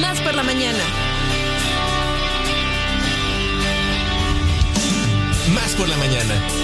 Más 0.00 0.20
por 0.20 0.34
la 0.34 0.42
mañana. 0.42 0.78
Más 5.54 5.72
por 5.74 5.88
la 5.88 5.96
mañana. 5.96 6.63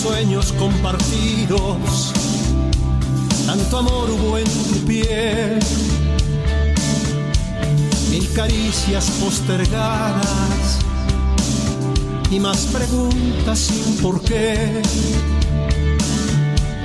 Sueños 0.00 0.52
compartidos, 0.52 2.12
tanto 3.44 3.78
amor 3.78 4.08
hubo 4.10 4.38
en 4.38 4.44
tu 4.44 4.86
piel, 4.86 5.58
mil 8.10 8.32
caricias 8.32 9.10
postergadas 9.22 10.78
y 12.30 12.40
más 12.40 12.60
preguntas 12.72 13.58
sin 13.58 13.98
por 13.98 14.22
qué. 14.22 14.80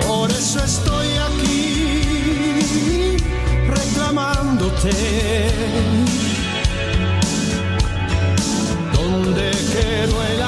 Por 0.06 0.30
eso 0.30 0.60
estoy 0.62 1.08
aquí 1.30 1.96
reclamándote. 3.66 4.92
¿Dónde 8.94 9.52
quedó 9.72 10.22
el 10.24 10.45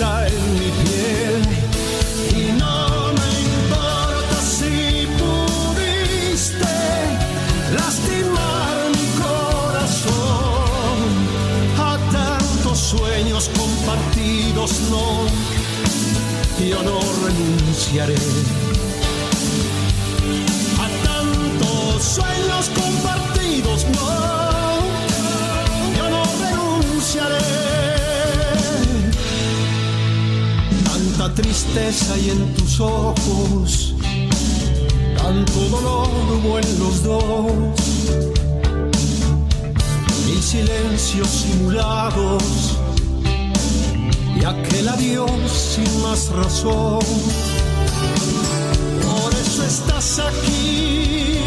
en 0.00 0.54
mi 0.54 0.70
piel. 0.82 1.42
Y 2.34 2.52
no 2.52 3.12
me 3.18 3.28
importa 3.52 4.36
si 4.40 5.06
pudiste 5.20 6.74
lastimar 7.74 8.76
mi 8.96 9.06
corazón. 9.22 10.96
A 11.78 11.98
tantos 12.12 12.78
sueños 12.78 13.50
compartidos 13.56 14.80
no 14.90 15.50
yo 16.68 16.82
no 16.82 17.00
renunciaré 17.24 18.16
tristeza 31.34 32.14
hay 32.14 32.30
en 32.30 32.54
tus 32.54 32.80
ojos 32.80 33.94
tanto 35.22 35.60
dolor 35.70 36.08
hubo 36.32 36.58
en 36.58 36.78
los 36.80 37.02
dos, 37.04 37.52
mil 40.26 40.42
silencios 40.42 41.28
simulados 41.28 42.42
y 44.40 44.44
aquel 44.44 44.88
adiós 44.88 45.30
sin 45.74 46.02
más 46.02 46.30
razón. 46.30 46.98
Por 49.02 49.34
eso 49.34 49.62
estás 49.64 50.18
aquí 50.18 51.39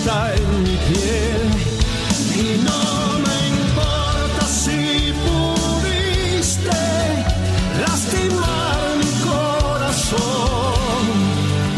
está 0.00 0.34
en 0.34 0.62
mi 0.62 0.76
piel 0.88 1.42
y 2.34 2.58
no 2.68 3.18
me 3.24 3.36
importa 3.56 4.46
si 4.46 5.12
pudiste 5.26 6.80
lastimar 7.84 8.80
mi 9.00 9.10
corazón. 9.28 11.04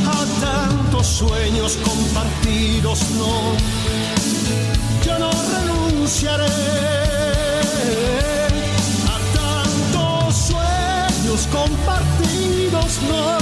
A 0.07 0.21
tantos 0.41 1.07
sueños 1.07 1.77
compartidos 1.89 3.01
no, 3.19 3.35
yo 5.05 5.19
no 5.19 5.31
renunciaré. 5.55 6.45
A 9.15 9.19
tantos 9.39 10.35
sueños 10.51 11.49
compartidos 11.51 13.01
no, 13.09 13.42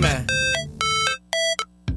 próxima. 0.00 0.31